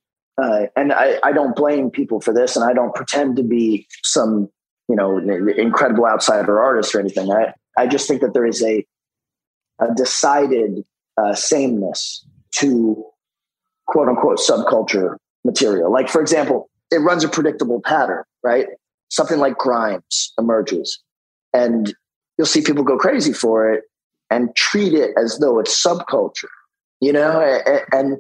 uh, 0.42 0.66
and 0.74 0.92
I, 0.92 1.20
I 1.22 1.30
don't 1.30 1.54
blame 1.54 1.88
people 1.88 2.20
for 2.20 2.34
this, 2.34 2.56
and 2.56 2.64
I 2.64 2.72
don't 2.72 2.92
pretend 2.92 3.36
to 3.36 3.44
be 3.44 3.86
some, 4.02 4.50
you 4.88 4.96
know, 4.96 5.18
incredible 5.56 6.04
outsider 6.04 6.60
artist 6.60 6.96
or 6.96 6.98
anything. 6.98 7.30
I, 7.30 7.52
I 7.78 7.86
just 7.86 8.08
think 8.08 8.22
that 8.22 8.34
there 8.34 8.44
is 8.44 8.60
a, 8.60 8.84
a 9.80 9.94
decided 9.94 10.84
uh, 11.16 11.34
sameness 11.34 12.26
to 12.56 13.04
quote 13.86 14.08
unquote 14.08 14.38
subculture 14.38 15.14
material. 15.44 15.92
Like, 15.92 16.08
for 16.08 16.20
example, 16.20 16.68
it 16.90 16.98
runs 16.98 17.22
a 17.22 17.28
predictable 17.28 17.80
pattern, 17.82 18.24
right? 18.42 18.66
Something 19.10 19.38
like 19.38 19.56
Grimes 19.58 20.32
emerges, 20.40 21.00
and 21.52 21.94
you'll 22.36 22.48
see 22.48 22.62
people 22.62 22.82
go 22.82 22.98
crazy 22.98 23.32
for 23.32 23.72
it 23.72 23.84
and 24.28 24.54
treat 24.56 24.92
it 24.92 25.12
as 25.16 25.38
though 25.38 25.60
it's 25.60 25.80
subculture, 25.80 26.54
you 27.00 27.12
know? 27.12 27.40
And 27.92 28.18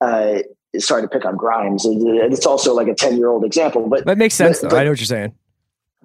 uh, 0.00 0.38
sorry 0.78 1.02
to 1.02 1.08
pick 1.08 1.24
on 1.24 1.36
Grimes, 1.36 1.84
it's 1.86 2.46
also 2.46 2.74
like 2.74 2.88
a 2.88 2.94
10 2.94 3.16
year 3.16 3.28
old 3.28 3.44
example, 3.44 3.88
but 3.88 4.04
that 4.06 4.18
makes 4.18 4.34
sense 4.34 4.60
But- 4.60 4.70
though 4.70 4.76
i 4.78 4.84
know 4.84 4.90
what 4.90 5.00
you're 5.00 5.06
saying 5.06 5.34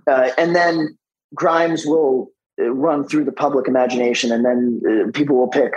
uh, 0.07 0.29
and 0.37 0.55
then 0.55 0.97
Grimes 1.33 1.85
will 1.85 2.31
uh, 2.61 2.69
run 2.69 3.07
through 3.07 3.25
the 3.25 3.31
public 3.31 3.67
imagination, 3.67 4.31
and 4.31 4.45
then 4.45 4.81
uh, 4.87 5.11
people 5.11 5.35
will 5.35 5.47
pick 5.47 5.73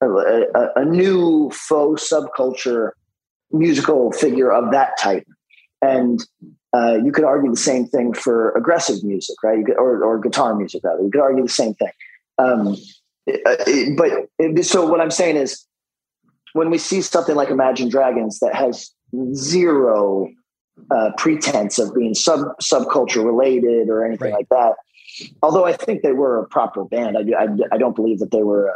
a, 0.00 0.08
a, 0.08 0.72
a 0.76 0.84
new 0.84 1.50
faux 1.50 2.10
subculture 2.10 2.90
musical 3.50 4.12
figure 4.12 4.52
of 4.52 4.70
that 4.72 4.98
type. 4.98 5.26
And 5.80 6.20
uh, 6.76 6.98
you 7.02 7.12
could 7.12 7.24
argue 7.24 7.50
the 7.50 7.56
same 7.56 7.86
thing 7.86 8.12
for 8.12 8.50
aggressive 8.52 9.02
music, 9.04 9.36
right? 9.42 9.58
You 9.58 9.64
could, 9.64 9.78
or, 9.78 10.02
or 10.02 10.18
guitar 10.18 10.54
music, 10.54 10.82
rather. 10.84 11.02
You 11.02 11.10
could 11.10 11.20
argue 11.20 11.42
the 11.42 11.48
same 11.48 11.74
thing. 11.74 11.92
Um, 12.38 12.76
uh, 13.46 13.56
but 13.96 14.64
so 14.64 14.86
what 14.86 15.00
I'm 15.00 15.10
saying 15.10 15.36
is, 15.36 15.64
when 16.52 16.70
we 16.70 16.78
see 16.78 17.00
something 17.02 17.34
like 17.36 17.50
Imagine 17.50 17.88
Dragons 17.88 18.38
that 18.40 18.54
has 18.54 18.90
zero 19.34 20.28
uh, 20.90 21.10
pretense 21.16 21.78
of 21.78 21.94
being 21.94 22.14
sub 22.14 22.40
subculture 22.62 23.24
related 23.24 23.88
or 23.88 24.04
anything 24.04 24.32
Right. 24.32 24.38
like 24.38 24.48
that. 24.50 24.74
Although 25.42 25.64
I 25.64 25.72
think 25.72 26.02
they 26.02 26.12
were 26.12 26.38
a 26.38 26.46
proper 26.46 26.84
band, 26.84 27.16
I, 27.18 27.22
I, 27.36 27.46
I 27.72 27.78
don't 27.78 27.96
believe 27.96 28.18
that 28.20 28.30
they 28.30 28.42
were 28.42 28.70
uh, 28.70 28.74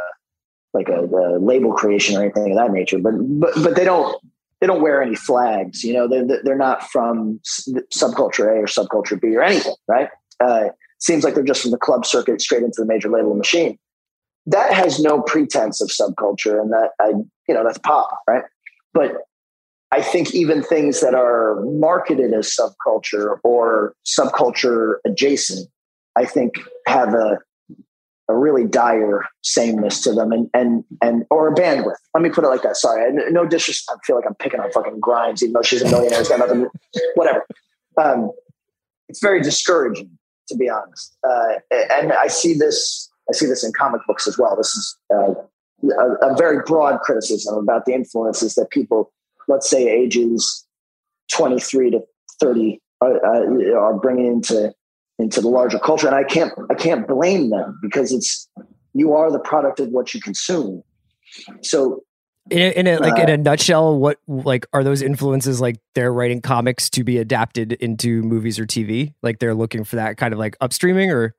like 0.73 0.89
a, 0.89 1.05
a 1.05 1.39
label 1.39 1.73
creation 1.73 2.17
or 2.17 2.21
anything 2.23 2.51
of 2.51 2.57
that 2.57 2.71
nature. 2.71 2.97
But 2.99 3.13
but 3.39 3.51
but 3.63 3.75
they 3.75 3.85
don't 3.85 4.21
they 4.59 4.67
don't 4.67 4.81
wear 4.81 5.01
any 5.01 5.15
flags. 5.15 5.83
You 5.83 5.93
know, 5.93 6.07
they're 6.07 6.41
they're 6.43 6.57
not 6.57 6.83
from 6.89 7.39
subculture 7.43 8.47
A 8.47 8.59
or 8.61 8.65
subculture 8.65 9.19
B 9.19 9.35
or 9.35 9.43
anything, 9.43 9.75
right? 9.87 10.09
Uh, 10.39 10.69
seems 10.99 11.23
like 11.23 11.35
they're 11.35 11.43
just 11.43 11.61
from 11.61 11.71
the 11.71 11.77
club 11.77 12.05
circuit 12.05 12.41
straight 12.41 12.63
into 12.63 12.81
the 12.81 12.85
major 12.85 13.09
label 13.09 13.35
machine. 13.35 13.77
That 14.45 14.73
has 14.73 14.99
no 14.99 15.21
pretense 15.21 15.81
of 15.81 15.89
subculture, 15.89 16.59
and 16.61 16.71
that 16.71 16.89
I 16.99 17.09
you 17.47 17.53
know 17.53 17.63
that's 17.63 17.77
pop, 17.79 18.19
right? 18.27 18.43
But 18.93 19.13
I 19.91 20.01
think 20.01 20.33
even 20.33 20.61
things 20.63 21.01
that 21.01 21.13
are 21.13 21.61
marketed 21.65 22.33
as 22.33 22.53
subculture 22.53 23.37
or 23.43 23.93
subculture 24.05 24.95
adjacent, 25.05 25.69
I 26.15 26.25
think 26.25 26.53
have 26.87 27.13
a 27.13 27.37
a 28.29 28.35
really 28.37 28.65
dire 28.65 29.25
sameness 29.43 30.01
to 30.01 30.13
them 30.13 30.31
and 30.31 30.49
and 30.53 30.83
and 31.01 31.25
or 31.29 31.47
a 31.49 31.53
bandwidth. 31.55 31.95
Let 32.13 32.23
me 32.23 32.29
put 32.29 32.43
it 32.43 32.47
like 32.47 32.63
that. 32.63 32.75
Sorry, 32.77 33.05
I- 33.05 33.29
no 33.29 33.45
disrespect. 33.45 33.99
I 34.01 34.05
feel 34.05 34.15
like 34.15 34.25
I'm 34.25 34.35
picking 34.35 34.59
on 34.59 34.71
fucking 34.71 34.99
Grimes, 34.99 35.41
even 35.43 35.53
though 35.53 35.61
she's 35.61 35.81
a 35.81 35.89
millionaire. 35.89 36.19
It's 36.19 36.29
got 36.29 36.39
nothing. 36.39 36.67
Whatever. 37.15 37.45
Um, 37.97 38.31
it's 39.09 39.21
very 39.21 39.41
discouraging, 39.41 40.09
to 40.47 40.55
be 40.57 40.69
honest. 40.69 41.15
Uh, 41.27 41.59
and 41.71 42.13
I 42.13 42.27
see 42.27 42.53
this. 42.53 43.09
I 43.29 43.33
see 43.33 43.45
this 43.45 43.63
in 43.63 43.71
comic 43.73 44.01
books 44.07 44.27
as 44.27 44.37
well. 44.37 44.55
This 44.55 44.75
is 44.75 44.97
uh, 45.13 45.33
a, 45.83 46.31
a 46.31 46.35
very 46.37 46.59
broad 46.65 46.99
criticism 47.01 47.55
about 47.57 47.85
the 47.85 47.93
influences 47.93 48.55
that 48.55 48.69
people, 48.69 49.11
let's 49.47 49.69
say, 49.69 49.89
ages 49.89 50.65
23 51.31 51.91
to 51.91 52.01
30 52.39 52.79
are, 53.01 53.25
uh, 53.25 53.79
are 53.79 53.93
bringing 53.93 54.27
into 54.27 54.73
into 55.19 55.41
the 55.41 55.47
larger 55.47 55.77
culture, 55.79 56.07
and 56.07 56.15
I 56.15 56.23
can't 56.23 56.51
I 56.71 56.73
can't 56.73 57.07
blame 57.07 57.51
them 57.51 57.79
because 57.81 58.11
it's 58.11 58.49
you 58.93 59.13
are 59.13 59.31
the 59.31 59.39
product 59.39 59.79
of 59.79 59.89
what 59.89 60.13
you 60.13 60.21
consume. 60.21 60.83
So 61.61 62.03
in 62.49 62.59
a, 62.59 62.71
in 62.71 62.87
a 62.87 62.97
like 62.97 63.19
in 63.19 63.29
a 63.29 63.37
nutshell, 63.37 63.97
what 63.97 64.19
like 64.27 64.65
are 64.73 64.83
those 64.83 65.01
influences? 65.01 65.61
Like 65.61 65.77
they're 65.95 66.11
writing 66.11 66.41
comics 66.41 66.89
to 66.91 67.03
be 67.03 67.17
adapted 67.17 67.73
into 67.73 68.21
movies 68.21 68.59
or 68.59 68.65
TV. 68.65 69.13
Like 69.21 69.39
they're 69.39 69.55
looking 69.55 69.83
for 69.83 69.95
that 69.97 70.17
kind 70.17 70.33
of 70.33 70.39
like 70.39 70.57
upstreaming, 70.59 71.13
or 71.13 71.35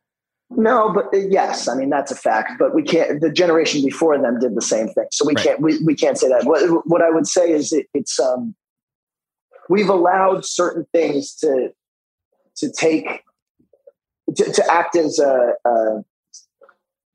no, 0.56 0.92
but 0.92 1.06
uh, 1.14 1.26
yes, 1.28 1.68
I 1.68 1.74
mean 1.74 1.90
that's 1.90 2.10
a 2.10 2.16
fact. 2.16 2.52
But 2.58 2.74
we 2.74 2.82
can't. 2.82 3.20
The 3.20 3.30
generation 3.30 3.84
before 3.84 4.18
them 4.18 4.38
did 4.38 4.54
the 4.54 4.62
same 4.62 4.88
thing, 4.88 5.06
so 5.10 5.26
we 5.26 5.34
right. 5.34 5.44
can't. 5.44 5.60
We, 5.60 5.78
we 5.84 5.94
can't 5.94 6.18
say 6.18 6.28
that. 6.28 6.44
What 6.44 6.86
what 6.86 7.02
I 7.02 7.10
would 7.10 7.26
say 7.26 7.50
is 7.50 7.72
it, 7.72 7.86
it's 7.94 8.18
um 8.18 8.54
we've 9.68 9.88
allowed 9.88 10.44
certain 10.44 10.86
things 10.92 11.34
to 11.36 11.70
to 12.56 12.70
take 12.70 13.22
to, 14.34 14.52
to 14.52 14.72
act 14.72 14.96
as 14.96 15.18
a, 15.18 15.52
a 15.64 16.04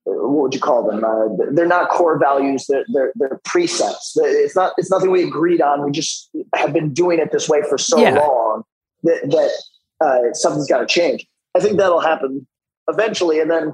what 0.05 0.43
would 0.43 0.53
you 0.53 0.59
call 0.59 0.89
them? 0.89 1.03
Uh, 1.03 1.51
they're 1.51 1.67
not 1.67 1.89
core 1.89 2.17
values. 2.17 2.65
They're, 2.67 2.85
they're, 2.93 3.11
they're 3.15 3.39
precepts. 3.43 4.13
It's 4.15 4.55
not. 4.55 4.73
It's 4.77 4.89
nothing 4.89 5.11
we 5.11 5.23
agreed 5.23 5.61
on. 5.61 5.85
We 5.85 5.91
just 5.91 6.29
have 6.55 6.73
been 6.73 6.93
doing 6.93 7.19
it 7.19 7.31
this 7.31 7.47
way 7.47 7.61
for 7.67 7.77
so 7.77 7.99
yeah. 7.99 8.15
long 8.15 8.63
that, 9.03 9.29
that 9.29 10.05
uh, 10.05 10.33
something's 10.33 10.67
got 10.67 10.79
to 10.79 10.87
change. 10.87 11.27
I 11.55 11.59
think 11.59 11.77
that'll 11.77 11.99
happen 11.99 12.47
eventually, 12.89 13.39
and 13.39 13.49
then 13.49 13.73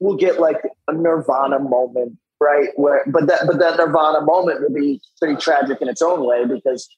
we'll 0.00 0.16
get 0.16 0.40
like 0.40 0.60
a 0.88 0.92
Nirvana 0.92 1.58
moment, 1.58 2.18
right? 2.40 2.68
Where, 2.76 3.04
but 3.06 3.26
that, 3.26 3.46
but 3.46 3.58
that 3.58 3.76
Nirvana 3.76 4.20
moment 4.22 4.60
will 4.62 4.72
be 4.72 5.00
pretty 5.18 5.36
tragic 5.36 5.80
in 5.80 5.88
its 5.88 6.02
own 6.02 6.24
way 6.24 6.44
because 6.44 6.88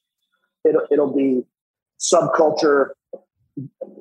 it'll, 0.64 0.86
it'll 0.90 1.14
be 1.14 1.42
subculture 1.98 2.90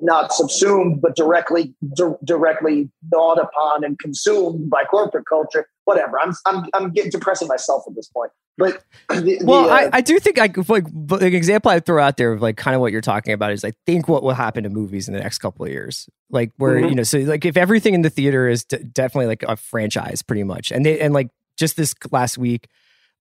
not 0.02 0.32
subsumed, 0.32 1.02
but 1.02 1.16
directly 1.16 1.74
di- 1.96 2.16
directly 2.24 2.90
gnawed 3.12 3.40
upon 3.40 3.84
and 3.84 3.98
consumed 4.00 4.70
by 4.70 4.84
corporate 4.84 5.26
culture. 5.28 5.68
Whatever. 5.86 6.20
I'm 6.20 6.34
I'm 6.46 6.66
I'm 6.74 6.92
getting 6.92 7.12
depressing 7.12 7.48
myself 7.48 7.84
at 7.88 7.96
this 7.96 8.08
point. 8.08 8.32
But 8.60 8.84
the, 9.10 9.40
well, 9.44 9.64
the, 9.64 9.70
uh, 9.70 9.74
I, 9.74 9.90
I 9.94 10.02
do 10.02 10.20
think 10.20 10.38
I 10.38 10.52
like 10.68 10.86
an 10.88 11.34
example 11.34 11.72
I 11.72 11.80
throw 11.80 12.04
out 12.04 12.18
there 12.18 12.34
of 12.34 12.42
like 12.42 12.58
kind 12.58 12.76
of 12.76 12.82
what 12.82 12.92
you're 12.92 13.02
talking 13.02 13.34
about 13.34 13.54
is 13.54 13.64
I 13.64 13.72
think 13.86 14.08
what 14.08 14.22
will 14.22 14.34
happen 14.34 14.64
to 14.64 14.70
movies 14.70 15.08
in 15.08 15.14
the 15.14 15.20
next 15.22 15.40
couple 15.40 15.66
of 15.66 15.72
years, 15.72 16.10
like 16.30 16.52
where 16.58 16.76
mm-hmm. 16.76 16.90
you 16.90 16.96
know, 16.96 17.04
so 17.04 17.20
like 17.20 17.46
if 17.46 17.58
everything 17.58 17.94
in 17.94 18.02
the 18.02 18.10
theater 18.10 18.48
is 18.48 18.66
d- 18.66 18.78
definitely 18.92 19.28
like 19.28 19.44
a 19.44 19.56
franchise, 19.56 20.22
pretty 20.22 20.44
much, 20.44 20.72
and 20.72 20.86
they 20.86 21.00
and 21.00 21.14
like 21.14 21.30
just 21.58 21.78
this 21.78 21.96
last 22.12 22.38
week, 22.38 22.68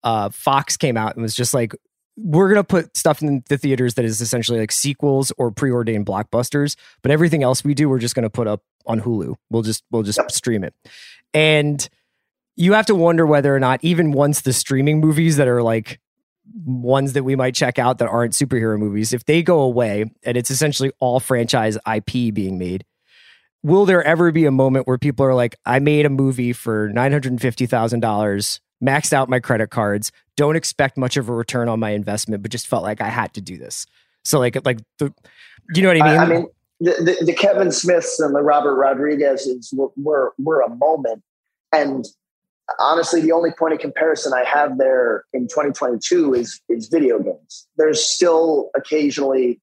uh, 0.03 0.29
Fox 0.29 0.75
came 0.75 0.97
out 0.97 1.15
and 1.15 1.21
was 1.21 1.35
just 1.35 1.53
like 1.53 1.75
we're 2.17 2.47
going 2.49 2.59
to 2.59 2.63
put 2.63 2.97
stuff 2.97 3.21
in 3.21 3.43
the 3.47 3.57
theaters 3.57 3.93
that 3.93 4.03
is 4.03 4.19
essentially 4.21 4.59
like 4.59 4.71
sequels 4.71 5.31
or 5.37 5.51
preordained 5.51 6.05
blockbusters 6.05 6.75
but 7.01 7.11
everything 7.11 7.43
else 7.43 7.63
we 7.63 7.73
do 7.73 7.87
we're 7.87 7.99
just 7.99 8.15
going 8.15 8.23
to 8.23 8.29
put 8.29 8.47
up 8.47 8.63
on 8.85 8.99
hulu 9.01 9.35
we'll 9.49 9.61
just 9.61 9.83
we'll 9.91 10.03
just 10.03 10.17
yep. 10.17 10.31
stream 10.31 10.63
it 10.63 10.73
and 11.33 11.89
you 12.55 12.73
have 12.73 12.87
to 12.87 12.95
wonder 12.95 13.25
whether 13.25 13.55
or 13.55 13.59
not 13.59 13.79
even 13.83 14.11
once 14.11 14.41
the 14.41 14.51
streaming 14.51 14.99
movies 14.99 15.37
that 15.37 15.47
are 15.47 15.61
like 15.61 15.99
ones 16.65 17.13
that 17.13 17.23
we 17.23 17.35
might 17.35 17.53
check 17.53 17.77
out 17.77 17.99
that 17.99 18.07
aren't 18.07 18.33
superhero 18.33 18.79
movies 18.79 19.13
if 19.13 19.25
they 19.25 19.43
go 19.43 19.59
away 19.59 20.05
and 20.23 20.37
it's 20.37 20.49
essentially 20.49 20.91
all 20.99 21.19
franchise 21.19 21.77
ip 21.95 22.11
being 22.33 22.57
made 22.57 22.83
will 23.63 23.85
there 23.85 24.03
ever 24.03 24.31
be 24.31 24.45
a 24.45 24.51
moment 24.51 24.87
where 24.87 24.97
people 24.97 25.25
are 25.25 25.35
like 25.35 25.55
i 25.65 25.77
made 25.77 26.05
a 26.05 26.09
movie 26.09 26.53
for 26.53 26.89
$950000 26.89 28.59
maxed 28.83 29.13
out 29.13 29.29
my 29.29 29.39
credit 29.39 29.69
cards, 29.69 30.11
don't 30.35 30.55
expect 30.55 30.97
much 30.97 31.17
of 31.17 31.29
a 31.29 31.33
return 31.33 31.69
on 31.69 31.79
my 31.79 31.91
investment, 31.91 32.41
but 32.41 32.51
just 32.51 32.67
felt 32.67 32.83
like 32.83 33.01
I 33.01 33.09
had 33.09 33.33
to 33.33 33.41
do 33.41 33.57
this. 33.57 33.85
So 34.23 34.39
like 34.39 34.63
like 34.65 34.79
the 34.99 35.13
you 35.73 35.81
know 35.81 35.89
what 35.89 36.01
I 36.01 36.09
mean? 36.09 36.19
I, 36.19 36.23
I 36.23 36.27
mean 36.27 36.47
the, 36.79 36.91
the, 37.19 37.25
the, 37.25 37.33
Kevin 37.33 37.71
Smiths 37.71 38.19
and 38.19 38.35
the 38.35 38.41
Robert 38.41 38.75
Rodriguez's 38.75 39.73
were, 39.75 39.89
were, 39.97 40.33
were 40.37 40.61
a 40.61 40.69
moment. 40.69 41.23
And 41.73 42.05
honestly, 42.79 43.21
the 43.21 43.31
only 43.31 43.51
point 43.51 43.73
of 43.73 43.79
comparison 43.79 44.33
I 44.33 44.43
have 44.43 44.77
there 44.77 45.23
in 45.33 45.43
2022 45.47 46.33
is 46.33 46.61
is 46.69 46.87
video 46.87 47.19
games. 47.19 47.67
There's 47.77 48.03
still 48.03 48.69
occasionally 48.75 49.59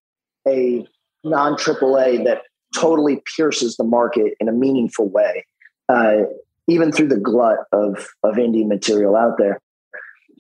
a 0.47 0.87
non 1.23 1.55
AAA 1.55 2.25
that 2.25 2.43
totally 2.75 3.23
pierces 3.37 3.77
the 3.77 3.85
market 3.85 4.35
in 4.41 4.49
a 4.49 4.53
meaningful 4.53 5.09
way. 5.09 5.47
Uh, 5.89 6.23
even 6.69 6.93
through 6.93 7.09
the 7.09 7.21
glut 7.21 7.59
of 7.73 8.07
of 8.23 8.37
indie 8.37 8.67
material 8.67 9.17
out 9.17 9.39
there 9.39 9.61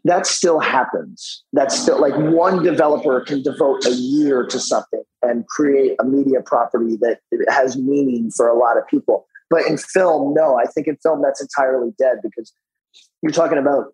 that 0.06 0.26
still 0.26 0.60
happens. 0.60 1.42
That's 1.54 1.78
still 1.78 1.98
like 1.98 2.14
one 2.14 2.62
developer 2.62 3.22
can 3.22 3.42
devote 3.42 3.86
a 3.86 3.92
year 3.92 4.44
to 4.46 4.60
something 4.60 5.02
and 5.22 5.46
create 5.48 5.96
a 5.98 6.04
media 6.04 6.42
property 6.44 6.96
that 7.00 7.20
has 7.48 7.76
meaning 7.76 8.30
for 8.36 8.48
a 8.48 8.58
lot 8.58 8.76
of 8.76 8.86
people. 8.86 9.26
But 9.50 9.66
in 9.66 9.76
film 9.76 10.34
no 10.34 10.58
i 10.58 10.64
think 10.64 10.88
in 10.88 10.96
film 10.96 11.22
that's 11.22 11.40
entirely 11.40 11.92
dead 11.98 12.16
because 12.22 12.52
you're 13.22 13.32
talking 13.32 13.58
about 13.58 13.92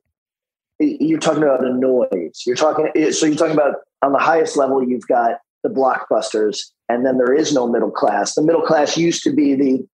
you're 0.78 1.20
talking 1.20 1.42
about 1.42 1.64
a 1.64 1.74
noise. 1.74 2.42
You're 2.46 2.56
talking 2.56 2.90
so 3.12 3.26
you're 3.26 3.36
talking 3.36 3.54
about 3.54 3.76
on 4.02 4.12
the 4.12 4.18
highest 4.18 4.56
level 4.56 4.82
you've 4.82 5.06
got 5.06 5.38
the 5.62 5.68
blockbusters 5.68 6.58
and 6.88 7.04
then 7.04 7.18
there 7.18 7.34
is 7.34 7.52
no 7.52 7.68
middle 7.68 7.90
class. 7.90 8.34
The 8.34 8.42
middle 8.42 8.62
class 8.62 8.96
used 8.96 9.22
to 9.24 9.32
be 9.32 9.54
the 9.54 9.86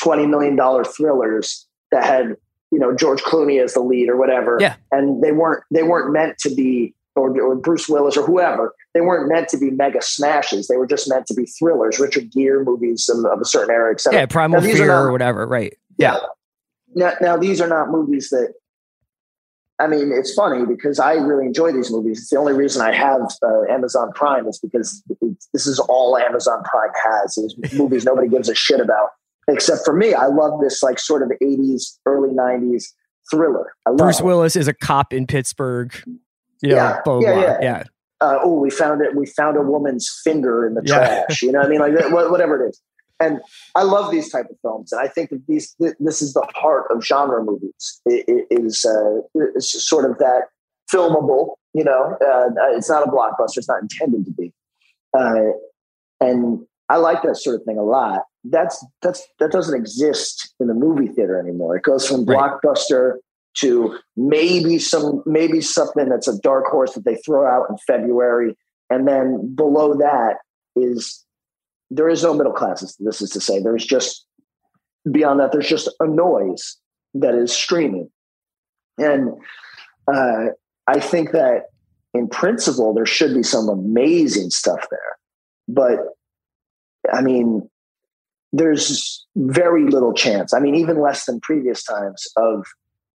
$20 0.00 0.28
million 0.28 0.56
thrillers 0.84 1.67
that 1.90 2.04
had 2.04 2.36
you 2.70 2.78
know 2.78 2.94
George 2.94 3.22
Clooney 3.22 3.62
as 3.62 3.74
the 3.74 3.80
lead 3.80 4.08
or 4.08 4.16
whatever. 4.16 4.58
Yeah. 4.60 4.76
And 4.92 5.22
they 5.22 5.32
weren't 5.32 5.64
they 5.70 5.82
weren't 5.82 6.12
meant 6.12 6.38
to 6.38 6.54
be 6.54 6.94
or, 7.18 7.40
or 7.40 7.56
Bruce 7.56 7.88
Willis 7.88 8.16
or 8.16 8.24
whoever. 8.24 8.74
They 8.94 9.00
weren't 9.00 9.28
meant 9.28 9.48
to 9.48 9.58
be 9.58 9.70
mega 9.70 10.00
smashes. 10.00 10.68
They 10.68 10.76
were 10.76 10.86
just 10.86 11.08
meant 11.08 11.26
to 11.26 11.34
be 11.34 11.46
thrillers, 11.46 11.98
Richard 11.98 12.30
Gere 12.30 12.64
movies 12.64 13.08
of, 13.08 13.24
of 13.24 13.40
a 13.40 13.44
certain 13.44 13.74
era, 13.74 13.92
etc. 13.92 14.20
Yeah, 14.20 14.26
Primal 14.26 14.60
Fear 14.60 14.86
not, 14.86 15.02
or 15.02 15.12
whatever. 15.12 15.46
Right. 15.46 15.76
Yeah. 15.98 16.14
yeah. 16.14 16.20
Now, 16.94 17.12
now 17.20 17.36
these 17.36 17.60
are 17.60 17.68
not 17.68 17.90
movies 17.90 18.30
that. 18.30 18.54
I 19.80 19.86
mean, 19.86 20.10
it's 20.12 20.34
funny 20.34 20.66
because 20.66 20.98
I 20.98 21.12
really 21.12 21.46
enjoy 21.46 21.70
these 21.70 21.92
movies. 21.92 22.18
It's 22.18 22.30
the 22.30 22.36
only 22.36 22.52
reason 22.52 22.82
I 22.82 22.92
have 22.92 23.20
uh, 23.44 23.62
Amazon 23.70 24.10
Prime 24.12 24.48
is 24.48 24.58
because 24.58 25.04
this 25.52 25.68
is 25.68 25.78
all 25.78 26.18
Amazon 26.18 26.64
Prime 26.64 26.90
has 27.04 27.38
is 27.38 27.54
movies 27.74 28.04
nobody 28.04 28.26
gives 28.26 28.48
a 28.48 28.56
shit 28.56 28.80
about 28.80 29.10
except 29.48 29.84
for 29.84 29.94
me. 29.94 30.14
I 30.14 30.26
love 30.26 30.60
this 30.60 30.82
like 30.82 30.98
sort 30.98 31.22
of 31.22 31.30
80s, 31.42 31.98
early 32.06 32.30
90s 32.30 32.84
thriller. 33.30 33.72
Bruce 33.96 34.20
it. 34.20 34.24
Willis 34.24 34.56
is 34.56 34.68
a 34.68 34.74
cop 34.74 35.12
in 35.12 35.26
Pittsburgh. 35.26 35.92
You 36.62 36.70
know, 36.70 36.76
yeah, 36.76 37.00
blah, 37.04 37.20
yeah, 37.20 37.32
blah, 37.32 37.42
yeah. 37.42 37.58
yeah. 37.62 37.84
Uh, 38.20 38.38
oh, 38.42 38.58
we 38.58 38.70
found 38.70 39.00
it. 39.00 39.14
We 39.14 39.26
found 39.26 39.56
a 39.56 39.62
woman's 39.62 40.20
finger 40.24 40.66
in 40.66 40.74
the 40.74 40.82
yeah. 40.84 41.24
trash. 41.26 41.42
You 41.42 41.52
know, 41.52 41.60
what 41.60 41.66
I 41.66 41.70
mean, 41.70 41.80
like 41.80 42.30
whatever 42.30 42.64
it 42.64 42.70
is. 42.70 42.80
And 43.20 43.40
I 43.74 43.82
love 43.82 44.12
these 44.12 44.30
type 44.30 44.46
of 44.48 44.56
films, 44.62 44.92
and 44.92 45.00
I 45.00 45.08
think 45.08 45.30
that 45.30 45.44
these 45.48 45.74
this 45.98 46.22
is 46.22 46.34
the 46.34 46.46
heart 46.54 46.84
of 46.90 47.04
genre 47.04 47.42
movies. 47.42 48.00
it, 48.06 48.24
it 48.28 48.46
is 48.50 48.84
uh, 48.84 49.20
it's 49.34 49.84
sort 49.84 50.08
of 50.08 50.18
that 50.18 50.42
filmable. 50.92 51.54
You 51.74 51.84
know, 51.84 52.16
uh, 52.20 52.50
it's 52.76 52.88
not 52.88 53.06
a 53.06 53.10
blockbuster. 53.10 53.58
It's 53.58 53.68
not 53.68 53.82
intended 53.82 54.24
to 54.24 54.32
be. 54.32 54.52
Uh, 55.16 55.52
and 56.20 56.64
I 56.88 56.96
like 56.96 57.22
that 57.22 57.36
sort 57.36 57.56
of 57.56 57.64
thing 57.64 57.78
a 57.78 57.82
lot. 57.82 58.22
That's 58.44 58.84
that's 59.02 59.26
that 59.40 59.50
doesn't 59.50 59.78
exist 59.78 60.54
in 60.60 60.68
the 60.68 60.74
movie 60.74 61.08
theater 61.08 61.38
anymore. 61.38 61.76
It 61.76 61.82
goes 61.82 62.06
from 62.06 62.24
right. 62.24 62.52
blockbuster 62.62 63.16
to 63.58 63.98
maybe 64.16 64.78
some 64.78 65.22
maybe 65.26 65.60
something 65.60 66.08
that's 66.08 66.28
a 66.28 66.38
dark 66.38 66.66
horse 66.66 66.94
that 66.94 67.04
they 67.04 67.16
throw 67.16 67.46
out 67.46 67.66
in 67.68 67.76
February, 67.86 68.56
and 68.90 69.08
then 69.08 69.54
below 69.54 69.94
that 69.94 70.36
is 70.76 71.24
there 71.90 72.08
is 72.08 72.22
no 72.22 72.34
middle 72.34 72.52
classes. 72.52 72.96
This 73.00 73.20
is 73.20 73.30
to 73.30 73.40
say, 73.40 73.60
there's 73.60 73.84
just 73.84 74.26
beyond 75.10 75.40
that, 75.40 75.52
there's 75.52 75.68
just 75.68 75.90
a 76.00 76.06
noise 76.06 76.76
that 77.14 77.34
is 77.34 77.52
streaming, 77.52 78.08
and 78.98 79.30
uh, 80.06 80.50
I 80.86 81.00
think 81.00 81.32
that 81.32 81.64
in 82.14 82.28
principle 82.28 82.94
there 82.94 83.06
should 83.06 83.34
be 83.34 83.42
some 83.42 83.68
amazing 83.68 84.50
stuff 84.50 84.86
there, 84.90 85.18
but 85.66 85.98
I 87.12 87.20
mean, 87.20 87.68
there's 88.52 89.26
very 89.36 89.84
little 89.84 90.12
chance. 90.12 90.54
I 90.54 90.60
mean, 90.60 90.74
even 90.74 91.00
less 91.00 91.26
than 91.26 91.40
previous 91.40 91.82
times 91.82 92.26
of 92.36 92.66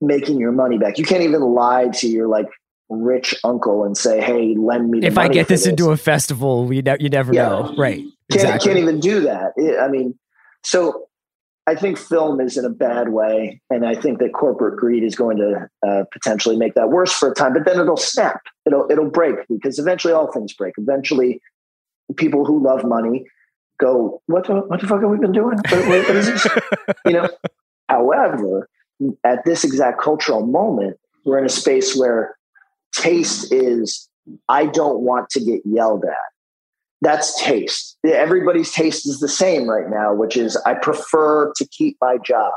making 0.01 0.39
your 0.39 0.51
money 0.51 0.77
back. 0.77 0.97
You 0.97 1.03
can't 1.03 1.23
even 1.23 1.41
lie 1.41 1.89
to 1.95 2.07
your 2.07 2.27
like 2.27 2.47
rich 2.89 3.35
uncle 3.43 3.83
and 3.83 3.97
say, 3.97 4.21
"Hey, 4.21 4.55
lend 4.55 4.89
me." 4.89 5.05
if 5.05 5.17
I 5.17 5.27
get 5.27 5.47
this, 5.47 5.61
this, 5.61 5.69
into 5.69 5.91
a 5.91 5.97
festival, 5.97 6.65
we 6.65 6.81
ne- 6.81 6.97
you 6.99 7.09
never 7.09 7.33
yeah. 7.33 7.49
know, 7.49 7.75
right? 7.77 7.99
Can't, 7.99 8.43
exactly. 8.43 8.67
can't 8.67 8.79
even 8.79 8.99
do 8.99 9.21
that. 9.21 9.53
I 9.81 9.87
mean, 9.87 10.17
so 10.63 11.07
I 11.67 11.75
think 11.75 11.97
film 11.97 12.41
is 12.41 12.57
in 12.57 12.65
a 12.65 12.69
bad 12.69 13.09
way, 13.09 13.61
and 13.69 13.85
I 13.85 13.95
think 13.95 14.19
that 14.19 14.33
corporate 14.33 14.77
greed 14.79 15.03
is 15.03 15.15
going 15.15 15.37
to 15.37 15.69
uh, 15.87 16.03
potentially 16.11 16.57
make 16.57 16.73
that 16.75 16.89
worse 16.89 17.13
for 17.13 17.31
a 17.31 17.35
time. 17.35 17.53
But 17.53 17.65
then 17.65 17.79
it'll 17.79 17.97
snap. 17.97 18.41
It'll 18.65 18.89
it'll 18.89 19.09
break 19.09 19.35
because 19.47 19.77
eventually 19.79 20.13
all 20.13 20.31
things 20.31 20.53
break. 20.53 20.73
Eventually, 20.77 21.41
people 22.15 22.45
who 22.45 22.63
love 22.63 22.83
money 22.83 23.25
go, 23.79 24.21
what 24.27 24.47
the, 24.47 24.55
what 24.55 24.81
the 24.81 24.87
fuck 24.87 25.01
have 25.01 25.09
we 25.09 25.17
been 25.17 25.31
doing? 25.31 25.57
what, 25.69 25.87
what 25.87 26.15
is 26.15 26.27
this? 26.27 26.47
you 27.05 27.13
know, 27.13 27.29
however, 27.87 28.69
at 29.23 29.43
this 29.45 29.63
exact 29.63 30.01
cultural 30.01 30.45
moment, 30.45 30.97
we're 31.25 31.37
in 31.37 31.45
a 31.45 31.49
space 31.49 31.95
where 31.95 32.35
taste 32.93 33.51
is, 33.51 34.09
I 34.47 34.65
don't 34.65 35.01
want 35.01 35.29
to 35.31 35.39
get 35.39 35.61
yelled 35.65 36.05
at. 36.05 36.17
that's 37.01 37.39
taste. 37.41 37.97
Everybody's 38.05 38.71
taste 38.71 39.07
is 39.07 39.19
the 39.19 39.29
same 39.29 39.69
right 39.69 39.89
now, 39.89 40.13
which 40.13 40.35
is 40.37 40.57
I 40.65 40.73
prefer 40.75 41.53
to 41.55 41.65
keep 41.67 41.97
my 42.01 42.17
job. 42.17 42.53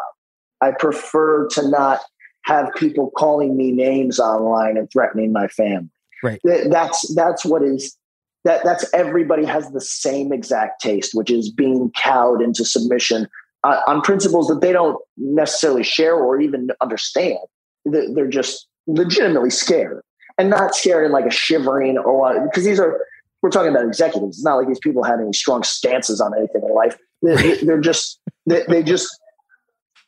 I 0.60 0.72
prefer 0.72 1.48
to 1.48 1.68
not 1.68 2.00
have 2.44 2.70
people 2.76 3.10
calling 3.16 3.56
me 3.56 3.70
names 3.70 4.18
online 4.18 4.76
and 4.76 4.90
threatening 4.90 5.32
my 5.32 5.48
family. 5.48 5.90
Right. 6.22 6.40
That's 6.44 7.14
that's 7.14 7.44
what 7.44 7.62
is 7.62 7.96
that 8.44 8.64
that's 8.64 8.84
everybody 8.92 9.44
has 9.44 9.70
the 9.70 9.80
same 9.80 10.32
exact 10.32 10.80
taste, 10.80 11.14
which 11.14 11.30
is 11.30 11.50
being 11.50 11.90
cowed 11.96 12.42
into 12.42 12.64
submission 12.64 13.28
uh, 13.64 13.80
on 13.86 14.00
principles 14.00 14.48
that 14.48 14.60
they 14.60 14.72
don't 14.72 14.98
necessarily 15.16 15.84
share 15.84 16.14
or 16.14 16.40
even 16.40 16.68
understand. 16.80 17.38
They're 17.84 18.28
just 18.28 18.66
legitimately 18.86 19.50
scared 19.50 20.02
and 20.38 20.50
not 20.50 20.74
scared 20.74 21.06
in 21.06 21.12
like 21.12 21.26
a 21.26 21.30
shivering 21.30 21.98
or 21.98 22.40
because 22.46 22.64
these 22.64 22.80
are 22.80 23.00
we're 23.42 23.50
talking 23.50 23.70
about 23.70 23.84
executives. 23.84 24.38
It's 24.38 24.44
not 24.44 24.54
like 24.56 24.68
these 24.68 24.78
people 24.78 25.02
have 25.02 25.20
any 25.20 25.32
strong 25.32 25.64
stances 25.64 26.20
on 26.20 26.32
anything 26.36 26.62
in 26.62 26.74
life. 26.74 26.96
They're, 27.22 27.80
just 27.80 28.20
they, 28.46 28.64
they 28.68 28.82
just. 28.82 29.08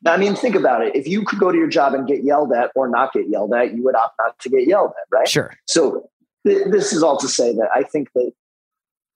I 0.06 0.16
mean, 0.16 0.34
think 0.34 0.54
about 0.54 0.82
it. 0.84 0.94
If 0.94 1.08
you 1.08 1.24
could 1.24 1.38
go 1.38 1.50
to 1.50 1.56
your 1.56 1.68
job 1.68 1.94
and 1.94 2.06
get 2.06 2.24
yelled 2.24 2.52
at 2.52 2.70
or 2.74 2.88
not 2.88 3.12
get 3.12 3.28
yelled 3.28 3.54
at, 3.54 3.74
you 3.74 3.82
would 3.84 3.94
opt 3.94 4.14
not 4.18 4.38
to 4.40 4.50
get 4.50 4.66
yelled 4.66 4.90
at, 4.90 5.16
right? 5.16 5.28
Sure. 5.28 5.56
So 5.66 6.10
th- 6.46 6.66
this 6.70 6.92
is 6.92 7.02
all 7.02 7.16
to 7.18 7.28
say 7.28 7.52
that 7.54 7.68
I 7.74 7.82
think 7.82 8.08
that 8.14 8.32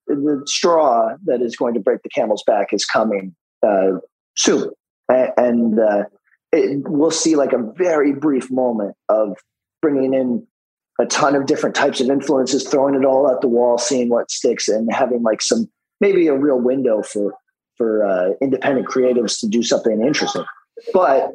the 0.07 0.43
straw 0.47 1.17
that 1.25 1.43
is 1.43 1.57
going 1.57 1.75
to 1.75 1.81
break 1.81 2.03
the 2.03 2.09
camel's 2.09 2.43
back 2.47 2.73
is 2.73 2.85
coming 2.85 3.35
uh, 3.67 3.99
soon, 4.37 4.71
and 5.09 5.79
uh, 5.79 6.05
it, 6.53 6.83
we'll 6.89 7.11
see 7.11 7.37
like 7.37 7.53
a 7.53 7.73
very 7.77 8.13
brief 8.13 8.51
moment 8.51 8.97
of 9.09 9.37
bringing 9.83 10.15
in 10.15 10.47
a 11.01 11.07
ton 11.07 11.35
of 11.35 11.47
different 11.47 11.77
types 11.77 12.01
of 12.01 12.11
influences, 12.11 12.67
throwing 12.67 12.95
it 12.95 13.05
all 13.05 13.31
at 13.31 13.41
the 13.41 13.49
wall, 13.49 13.79
seeing 13.79 14.09
what 14.09 14.31
sticks, 14.31 14.69
and 14.69 14.93
having 14.93 15.23
like 15.23 15.43
some 15.43 15.69
maybe 16.01 16.27
a 16.27 16.35
real 16.35 16.59
window 16.59 17.03
for 17.03 17.35
for 17.77 18.05
uh, 18.05 18.31
independent 18.43 18.89
creatives 18.89 19.39
to 19.41 19.49
do 19.49 19.63
something 19.63 20.01
interesting. 20.05 20.45
But 20.93 21.33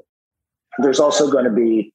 there's 0.80 1.00
also 1.00 1.32
going 1.32 1.46
to 1.46 1.52
be 1.52 1.94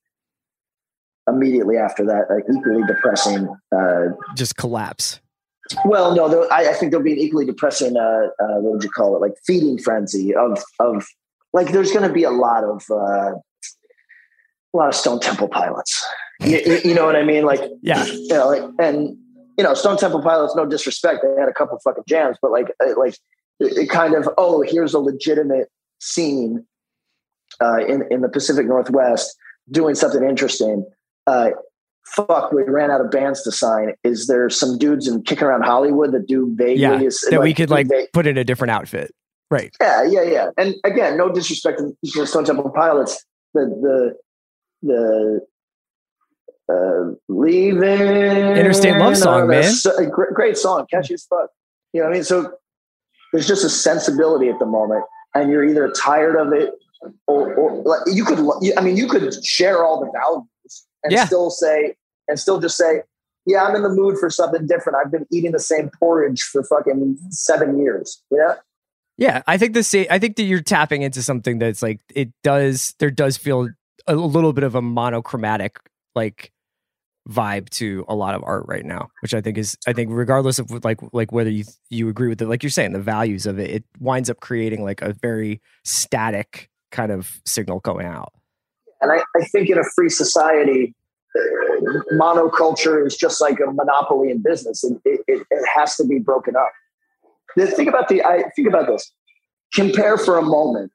immediately 1.28 1.76
after 1.76 2.04
that 2.04 2.26
equally 2.54 2.82
depressing 2.86 3.48
uh, 3.76 4.14
just 4.36 4.56
collapse. 4.56 5.20
Well, 5.84 6.14
no, 6.14 6.28
there, 6.28 6.52
I, 6.52 6.70
I, 6.70 6.72
think 6.72 6.92
there'll 6.92 7.04
be 7.04 7.12
an 7.12 7.18
equally 7.18 7.44
depressing. 7.44 7.96
Uh, 7.96 8.28
uh, 8.40 8.58
what 8.60 8.72
would 8.72 8.84
you 8.84 8.90
call 8.90 9.14
it? 9.16 9.20
Like 9.20 9.34
feeding 9.46 9.78
frenzy 9.78 10.34
of 10.34 10.62
of 10.78 11.06
like. 11.52 11.72
There's 11.72 11.92
going 11.92 12.06
to 12.08 12.12
be 12.12 12.24
a 12.24 12.30
lot 12.30 12.64
of 12.64 12.82
uh, 12.90 13.34
a 13.34 14.76
lot 14.76 14.88
of 14.88 14.94
Stone 14.94 15.20
Temple 15.20 15.48
Pilots. 15.48 16.04
You, 16.40 16.80
you, 16.84 16.94
know 16.94 17.04
what 17.04 17.16
I 17.16 17.24
mean? 17.24 17.44
Like, 17.44 17.60
yeah, 17.82 18.04
you 18.06 18.28
know, 18.28 18.48
like, 18.48 18.62
and 18.78 19.16
you 19.58 19.64
know, 19.64 19.74
Stone 19.74 19.98
Temple 19.98 20.22
Pilots. 20.22 20.54
No 20.56 20.64
disrespect, 20.64 21.20
they 21.22 21.40
had 21.40 21.48
a 21.48 21.52
couple 21.52 21.78
fucking 21.80 22.04
jams, 22.08 22.36
but 22.40 22.50
like, 22.50 22.68
like 22.96 23.14
it, 23.60 23.76
it 23.76 23.90
kind 23.90 24.14
of 24.14 24.28
oh, 24.38 24.62
here's 24.62 24.94
a 24.94 25.00
legitimate 25.00 25.68
scene 26.00 26.64
uh, 27.60 27.84
in 27.84 28.04
in 28.10 28.22
the 28.22 28.28
Pacific 28.28 28.66
Northwest 28.66 29.36
doing 29.70 29.94
something 29.94 30.22
interesting. 30.22 30.86
Uh, 31.28 31.50
fuck, 32.04 32.52
we 32.52 32.62
ran 32.62 32.90
out 32.90 33.00
of 33.00 33.10
bands 33.10 33.42
to 33.42 33.52
sign. 33.52 33.92
Is 34.02 34.26
there 34.26 34.48
some 34.50 34.78
dudes 34.78 35.06
in 35.06 35.22
kicking 35.22 35.44
around 35.44 35.62
Hollywood 35.62 36.12
that 36.12 36.26
do 36.26 36.54
vaguely 36.56 36.80
yeah, 36.80 36.98
that 36.98 37.28
like, 37.32 37.40
we 37.40 37.54
could 37.54 37.70
like 37.70 37.88
they, 37.88 38.08
put 38.12 38.26
in 38.26 38.38
a 38.38 38.44
different 38.44 38.70
outfit? 38.70 39.14
Right. 39.50 39.74
Yeah, 39.80 40.04
yeah, 40.04 40.22
yeah. 40.22 40.50
And 40.56 40.74
again, 40.84 41.16
no 41.16 41.30
disrespect 41.30 41.80
to 41.80 42.26
Stone 42.26 42.44
Temple 42.44 42.70
Pilots. 42.70 43.24
The 43.54 44.14
the 44.82 44.88
the 44.88 45.40
uh, 46.70 47.14
leaving 47.28 47.82
interstate 47.82 48.96
love 48.98 49.16
song, 49.16 49.48
man. 49.48 49.72
great, 50.10 50.34
great, 50.34 50.56
song, 50.56 50.86
catchy 50.90 51.14
as 51.14 51.24
fuck. 51.24 51.48
You 51.92 52.00
know 52.00 52.06
what 52.06 52.12
I 52.12 52.14
mean? 52.14 52.24
So 52.24 52.52
there's 53.32 53.48
just 53.48 53.64
a 53.64 53.70
sensibility 53.70 54.50
at 54.50 54.58
the 54.58 54.66
moment, 54.66 55.04
and 55.34 55.50
you're 55.50 55.64
either 55.64 55.90
tired 55.90 56.36
of 56.36 56.52
it, 56.52 56.72
or, 57.26 57.54
or 57.54 57.82
like 57.84 58.00
you 58.06 58.24
could. 58.24 58.38
I 58.76 58.82
mean, 58.82 58.98
you 58.98 59.08
could 59.08 59.42
share 59.44 59.82
all 59.82 60.00
the 60.00 60.10
values 60.12 60.44
and 61.02 61.12
yeah. 61.12 61.24
still 61.24 61.50
say, 61.50 61.96
and 62.28 62.38
still 62.38 62.60
just 62.60 62.76
say, 62.76 63.02
yeah, 63.46 63.64
I'm 63.64 63.74
in 63.74 63.82
the 63.82 63.88
mood 63.88 64.18
for 64.18 64.28
something 64.30 64.66
different. 64.66 64.98
I've 65.02 65.10
been 65.10 65.26
eating 65.32 65.52
the 65.52 65.58
same 65.58 65.90
porridge 65.98 66.42
for 66.42 66.62
fucking 66.62 67.18
seven 67.30 67.80
years. 67.80 68.22
Yeah. 68.30 68.56
Yeah, 69.16 69.42
I 69.48 69.58
think 69.58 69.74
the 69.74 69.82
same. 69.82 70.06
I 70.10 70.20
think 70.20 70.36
that 70.36 70.44
you're 70.44 70.60
tapping 70.60 71.02
into 71.02 71.22
something 71.22 71.58
that's 71.58 71.82
like 71.82 72.00
it 72.14 72.30
does. 72.44 72.94
There 73.00 73.10
does 73.10 73.36
feel 73.36 73.68
a 74.06 74.14
little 74.14 74.52
bit 74.52 74.62
of 74.62 74.76
a 74.76 74.82
monochromatic 74.82 75.80
like 76.14 76.52
vibe 77.28 77.68
to 77.68 78.04
a 78.08 78.14
lot 78.14 78.34
of 78.34 78.42
art 78.44 78.64
right 78.66 78.84
now, 78.84 79.08
which 79.20 79.34
I 79.34 79.40
think 79.40 79.58
is 79.58 79.76
I 79.86 79.92
think 79.92 80.10
regardless 80.12 80.58
of 80.58 80.70
like 80.84 81.00
like 81.12 81.32
whether 81.32 81.50
you 81.50 81.64
you 81.90 82.08
agree 82.08 82.28
with 82.28 82.40
it, 82.40 82.46
like 82.46 82.62
you're 82.62 82.70
saying, 82.70 82.92
the 82.92 83.00
values 83.00 83.44
of 83.44 83.58
it, 83.58 83.70
it 83.70 83.84
winds 83.98 84.30
up 84.30 84.40
creating 84.40 84.84
like 84.84 85.02
a 85.02 85.12
very 85.12 85.60
static 85.84 86.70
kind 86.92 87.10
of 87.10 87.40
signal 87.44 87.80
going 87.80 88.06
out. 88.06 88.32
And 89.00 89.12
I, 89.12 89.18
I 89.36 89.44
think 89.46 89.68
in 89.68 89.78
a 89.78 89.84
free 89.94 90.08
society, 90.08 90.94
uh, 91.36 91.40
monoculture 92.14 93.06
is 93.06 93.16
just 93.16 93.40
like 93.40 93.58
a 93.60 93.70
monopoly 93.70 94.30
in 94.30 94.42
business. 94.42 94.84
It, 94.84 95.20
it, 95.26 95.46
it 95.50 95.68
has 95.74 95.96
to 95.96 96.06
be 96.06 96.18
broken 96.18 96.56
up. 96.56 96.72
Think 97.56 97.88
about 97.88 98.08
the 98.08 98.22
I 98.22 98.44
think 98.54 98.68
about 98.68 98.86
this. 98.86 99.10
Compare 99.74 100.16
for 100.18 100.38
a 100.38 100.42
moment 100.42 100.92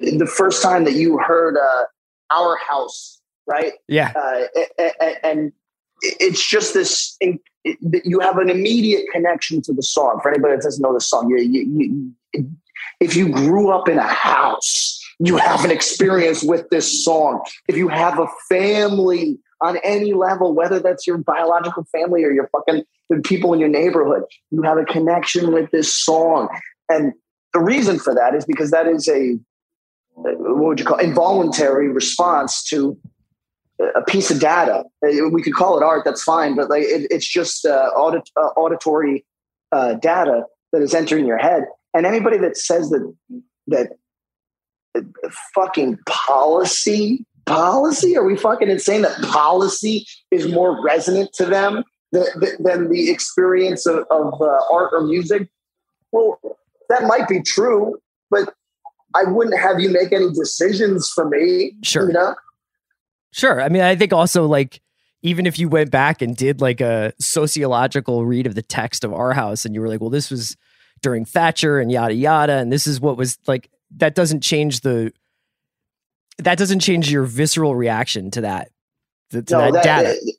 the 0.00 0.26
first 0.26 0.62
time 0.62 0.84
that 0.84 0.94
you 0.94 1.18
heard 1.18 1.56
uh, 1.56 1.84
our 2.30 2.56
house, 2.68 3.20
right? 3.46 3.72
Yeah. 3.88 4.12
Uh, 4.14 4.82
and 5.22 5.52
it's 6.02 6.46
just 6.46 6.74
this. 6.74 7.18
You 7.64 8.20
have 8.20 8.38
an 8.38 8.50
immediate 8.50 9.06
connection 9.12 9.62
to 9.62 9.72
the 9.72 9.82
song. 9.82 10.20
For 10.22 10.30
anybody 10.30 10.56
that 10.56 10.62
doesn't 10.62 10.82
know 10.82 10.94
the 10.94 11.00
song, 11.00 11.28
you, 11.30 11.38
you, 11.38 12.14
you, 12.32 12.50
if 13.00 13.16
you 13.16 13.32
grew 13.32 13.70
up 13.70 13.88
in 13.88 13.98
a 13.98 14.06
house, 14.06 14.95
you 15.18 15.36
have 15.36 15.64
an 15.64 15.70
experience 15.70 16.42
with 16.42 16.68
this 16.70 17.04
song. 17.04 17.42
If 17.68 17.76
you 17.76 17.88
have 17.88 18.18
a 18.18 18.26
family 18.48 19.38
on 19.62 19.78
any 19.82 20.12
level, 20.12 20.54
whether 20.54 20.78
that's 20.78 21.06
your 21.06 21.18
biological 21.18 21.84
family 21.84 22.24
or 22.24 22.30
your 22.30 22.48
fucking 22.48 22.84
the 23.08 23.20
people 23.20 23.54
in 23.54 23.60
your 23.60 23.68
neighborhood, 23.68 24.24
you 24.50 24.62
have 24.62 24.78
a 24.78 24.84
connection 24.84 25.52
with 25.52 25.70
this 25.70 25.92
song. 25.92 26.48
And 26.88 27.12
the 27.54 27.60
reason 27.60 27.98
for 27.98 28.14
that 28.14 28.34
is 28.34 28.44
because 28.44 28.70
that 28.72 28.86
is 28.86 29.08
a 29.08 29.38
what 30.16 30.56
would 30.56 30.80
you 30.80 30.86
call 30.86 30.98
involuntary 30.98 31.88
response 31.88 32.62
to 32.64 32.98
a 33.94 34.02
piece 34.02 34.30
of 34.30 34.40
data. 34.40 34.84
We 35.02 35.42
could 35.42 35.54
call 35.54 35.78
it 35.78 35.82
art. 35.82 36.04
That's 36.04 36.22
fine, 36.22 36.56
but 36.56 36.70
like 36.70 36.82
it, 36.82 37.06
it's 37.10 37.26
just 37.26 37.66
uh, 37.66 37.90
audit, 37.94 38.28
uh, 38.36 38.48
auditory 38.56 39.24
uh, 39.72 39.94
data 39.94 40.44
that 40.72 40.82
is 40.82 40.94
entering 40.94 41.26
your 41.26 41.38
head. 41.38 41.64
And 41.94 42.06
anybody 42.06 42.38
that 42.38 42.56
says 42.56 42.90
that 42.90 43.14
that 43.68 43.90
fucking 45.54 45.98
policy 46.06 47.24
policy 47.46 48.16
are 48.16 48.24
we 48.24 48.36
fucking 48.36 48.68
insane 48.68 49.02
that 49.02 49.16
policy 49.22 50.04
is 50.32 50.48
more 50.48 50.82
resonant 50.84 51.32
to 51.32 51.44
them 51.44 51.84
than, 52.10 52.26
than 52.58 52.90
the 52.90 53.08
experience 53.08 53.86
of, 53.86 54.04
of 54.10 54.40
uh, 54.40 54.58
art 54.72 54.90
or 54.92 55.02
music 55.02 55.48
well 56.10 56.38
that 56.88 57.04
might 57.04 57.28
be 57.28 57.40
true 57.40 57.96
but 58.30 58.52
I 59.16 59.24
wouldn't 59.24 59.58
have 59.58 59.80
you 59.80 59.90
make 59.90 60.12
any 60.12 60.30
decisions 60.32 61.08
for 61.08 61.28
me. 61.28 61.74
Sure. 61.82 62.06
You 62.06 62.12
know? 62.12 62.34
Sure. 63.32 63.60
I 63.60 63.68
mean, 63.68 63.82
I 63.82 63.96
think 63.96 64.12
also 64.12 64.46
like 64.46 64.80
even 65.22 65.46
if 65.46 65.58
you 65.58 65.68
went 65.68 65.90
back 65.90 66.22
and 66.22 66.36
did 66.36 66.60
like 66.60 66.80
a 66.80 67.12
sociological 67.18 68.26
read 68.26 68.46
of 68.46 68.54
the 68.54 68.62
text 68.62 69.04
of 69.04 69.12
our 69.12 69.32
house 69.32 69.64
and 69.64 69.74
you 69.74 69.80
were 69.80 69.88
like, 69.88 70.00
well, 70.00 70.10
this 70.10 70.30
was 70.30 70.56
during 71.02 71.24
Thatcher 71.24 71.78
and 71.78 71.90
yada 71.90 72.14
yada, 72.14 72.54
and 72.54 72.72
this 72.72 72.86
is 72.86 73.00
what 73.00 73.16
was 73.16 73.38
like 73.46 73.70
that 73.96 74.14
doesn't 74.14 74.40
change 74.40 74.80
the 74.80 75.12
that 76.38 76.58
doesn't 76.58 76.80
change 76.80 77.10
your 77.10 77.24
visceral 77.24 77.74
reaction 77.74 78.30
to 78.30 78.42
that 78.42 78.70
to, 79.30 79.42
to 79.42 79.54
no, 79.54 79.72
that, 79.72 79.84
that 79.84 80.02
data. 80.02 80.08
Uh, 80.10 80.32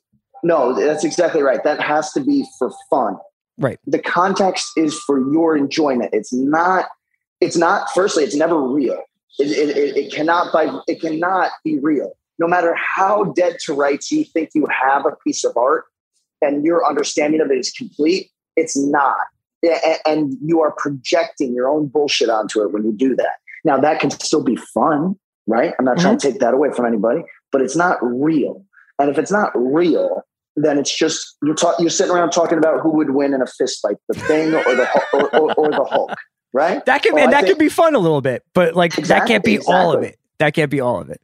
no, 0.44 0.74
that's 0.74 1.04
exactly 1.04 1.42
right. 1.42 1.62
That 1.64 1.80
has 1.80 2.12
to 2.12 2.20
be 2.20 2.46
for 2.58 2.70
fun. 2.88 3.16
Right. 3.58 3.78
The 3.86 3.98
context 3.98 4.70
is 4.76 4.96
for 5.00 5.18
your 5.32 5.56
enjoyment. 5.56 6.10
It's 6.12 6.32
not 6.32 6.86
it's 7.40 7.56
not 7.56 7.88
firstly 7.94 8.24
it's 8.24 8.34
never 8.34 8.60
real 8.60 9.02
it, 9.38 9.46
it, 9.46 9.96
it, 9.96 10.12
cannot 10.12 10.52
by 10.52 10.80
it 10.86 11.00
cannot 11.00 11.50
be 11.64 11.78
real 11.78 12.12
no 12.38 12.46
matter 12.46 12.74
how 12.74 13.24
dead 13.36 13.56
to 13.64 13.74
rights 13.74 14.10
you 14.10 14.24
think 14.24 14.50
you 14.54 14.66
have 14.66 15.06
a 15.06 15.12
piece 15.24 15.44
of 15.44 15.56
art 15.56 15.84
and 16.42 16.64
your 16.64 16.86
understanding 16.86 17.40
of 17.40 17.50
it 17.50 17.58
is 17.58 17.70
complete 17.72 18.30
it's 18.56 18.76
not 18.76 19.16
and 20.06 20.34
you 20.42 20.60
are 20.60 20.72
projecting 20.72 21.54
your 21.54 21.68
own 21.68 21.86
bullshit 21.86 22.28
onto 22.28 22.60
it 22.62 22.72
when 22.72 22.84
you 22.84 22.92
do 22.92 23.14
that 23.16 23.38
now 23.68 23.78
that 23.78 24.00
can 24.00 24.10
still 24.10 24.42
be 24.42 24.56
fun 24.56 25.14
right 25.46 25.74
i'm 25.78 25.84
not 25.84 25.96
mm-hmm. 25.96 26.02
trying 26.02 26.18
to 26.18 26.30
take 26.30 26.40
that 26.40 26.54
away 26.54 26.70
from 26.72 26.86
anybody 26.86 27.22
but 27.52 27.60
it's 27.60 27.76
not 27.76 27.98
real 28.02 28.64
and 28.98 29.10
if 29.10 29.18
it's 29.18 29.30
not 29.30 29.52
real 29.54 30.22
then 30.56 30.76
it's 30.78 30.94
just 30.94 31.36
you're 31.44 31.54
talking 31.54 31.84
you're 31.84 31.90
sitting 31.90 32.12
around 32.12 32.30
talking 32.30 32.58
about 32.58 32.80
who 32.80 32.90
would 32.90 33.10
win 33.10 33.32
in 33.32 33.40
a 33.40 33.46
fist 33.46 33.80
fight 33.80 33.96
the 34.08 34.18
thing 34.20 34.54
or 34.54 34.74
the 34.74 34.88
or, 35.12 35.36
or, 35.36 35.54
or 35.54 35.70
the 35.70 35.84
hulk 35.84 36.16
right? 36.52 36.84
That 36.86 37.02
can 37.02 37.14
well, 37.14 37.30
that 37.30 37.42
think, 37.42 37.48
could 37.48 37.58
be 37.58 37.68
fun 37.68 37.94
a 37.94 37.98
little 37.98 38.20
bit, 38.20 38.44
but 38.54 38.74
like 38.74 38.96
exactly, 38.98 39.20
that 39.20 39.28
can't 39.28 39.44
be 39.44 39.54
exactly. 39.54 39.74
all 39.74 39.92
of 39.92 40.02
it. 40.02 40.18
That 40.38 40.54
can't 40.54 40.70
be 40.70 40.80
all 40.80 41.00
of 41.00 41.10
it. 41.10 41.20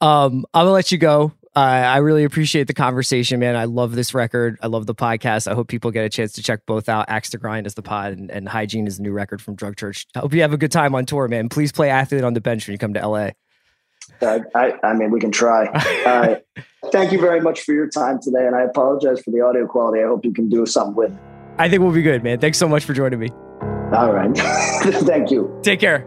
Um, 0.00 0.46
I'm 0.54 0.64
gonna 0.64 0.72
let 0.72 0.92
you 0.92 0.98
go. 0.98 1.32
Uh, 1.56 1.58
I 1.58 1.96
really 1.98 2.22
appreciate 2.22 2.68
the 2.68 2.74
conversation, 2.74 3.40
man. 3.40 3.56
I 3.56 3.64
love 3.64 3.96
this 3.96 4.14
record. 4.14 4.56
I 4.62 4.68
love 4.68 4.86
the 4.86 4.94
podcast. 4.94 5.50
I 5.50 5.54
hope 5.54 5.66
people 5.66 5.90
get 5.90 6.04
a 6.04 6.08
chance 6.08 6.32
to 6.34 6.42
check 6.42 6.64
both 6.64 6.88
out. 6.88 7.06
Axe 7.08 7.30
to 7.30 7.38
Grind 7.38 7.66
is 7.66 7.74
the 7.74 7.82
pod, 7.82 8.12
and, 8.12 8.30
and 8.30 8.48
Hygiene 8.48 8.86
is 8.86 8.98
the 8.98 9.02
new 9.02 9.12
record 9.12 9.42
from 9.42 9.56
Drug 9.56 9.76
Church. 9.76 10.06
I 10.14 10.20
hope 10.20 10.32
you 10.32 10.42
have 10.42 10.52
a 10.52 10.56
good 10.56 10.70
time 10.70 10.94
on 10.94 11.06
tour, 11.06 11.26
man. 11.26 11.48
Please 11.48 11.72
play 11.72 11.90
Athlete 11.90 12.22
on 12.22 12.34
the 12.34 12.40
Bench 12.40 12.66
when 12.68 12.72
you 12.72 12.78
come 12.78 12.94
to 12.94 13.06
LA. 13.06 13.30
Uh, 14.22 14.40
I, 14.54 14.74
I 14.84 14.94
mean, 14.94 15.10
we 15.10 15.20
can 15.20 15.32
try. 15.32 15.66
Uh, 16.10 16.36
thank 16.90 17.12
you 17.12 17.20
very 17.20 17.40
much 17.40 17.60
for 17.60 17.72
your 17.72 17.88
time 17.88 18.18
today, 18.20 18.46
and 18.46 18.56
I 18.56 18.62
apologize 18.62 19.20
for 19.20 19.30
the 19.30 19.42
audio 19.42 19.66
quality. 19.66 20.02
I 20.02 20.06
hope 20.06 20.24
you 20.24 20.32
can 20.32 20.48
do 20.48 20.64
something 20.66 20.94
with. 20.96 21.12
it. 21.12 21.18
I 21.58 21.68
think 21.68 21.82
we'll 21.82 21.92
be 21.92 22.02
good, 22.02 22.24
man. 22.24 22.40
Thanks 22.40 22.58
so 22.58 22.66
much 22.68 22.84
for 22.84 22.94
joining 22.94 23.20
me. 23.20 23.28
All 23.92 24.12
right. 24.12 24.34
thank 24.36 25.30
you. 25.30 25.56
Take 25.62 25.78
care. 25.78 26.06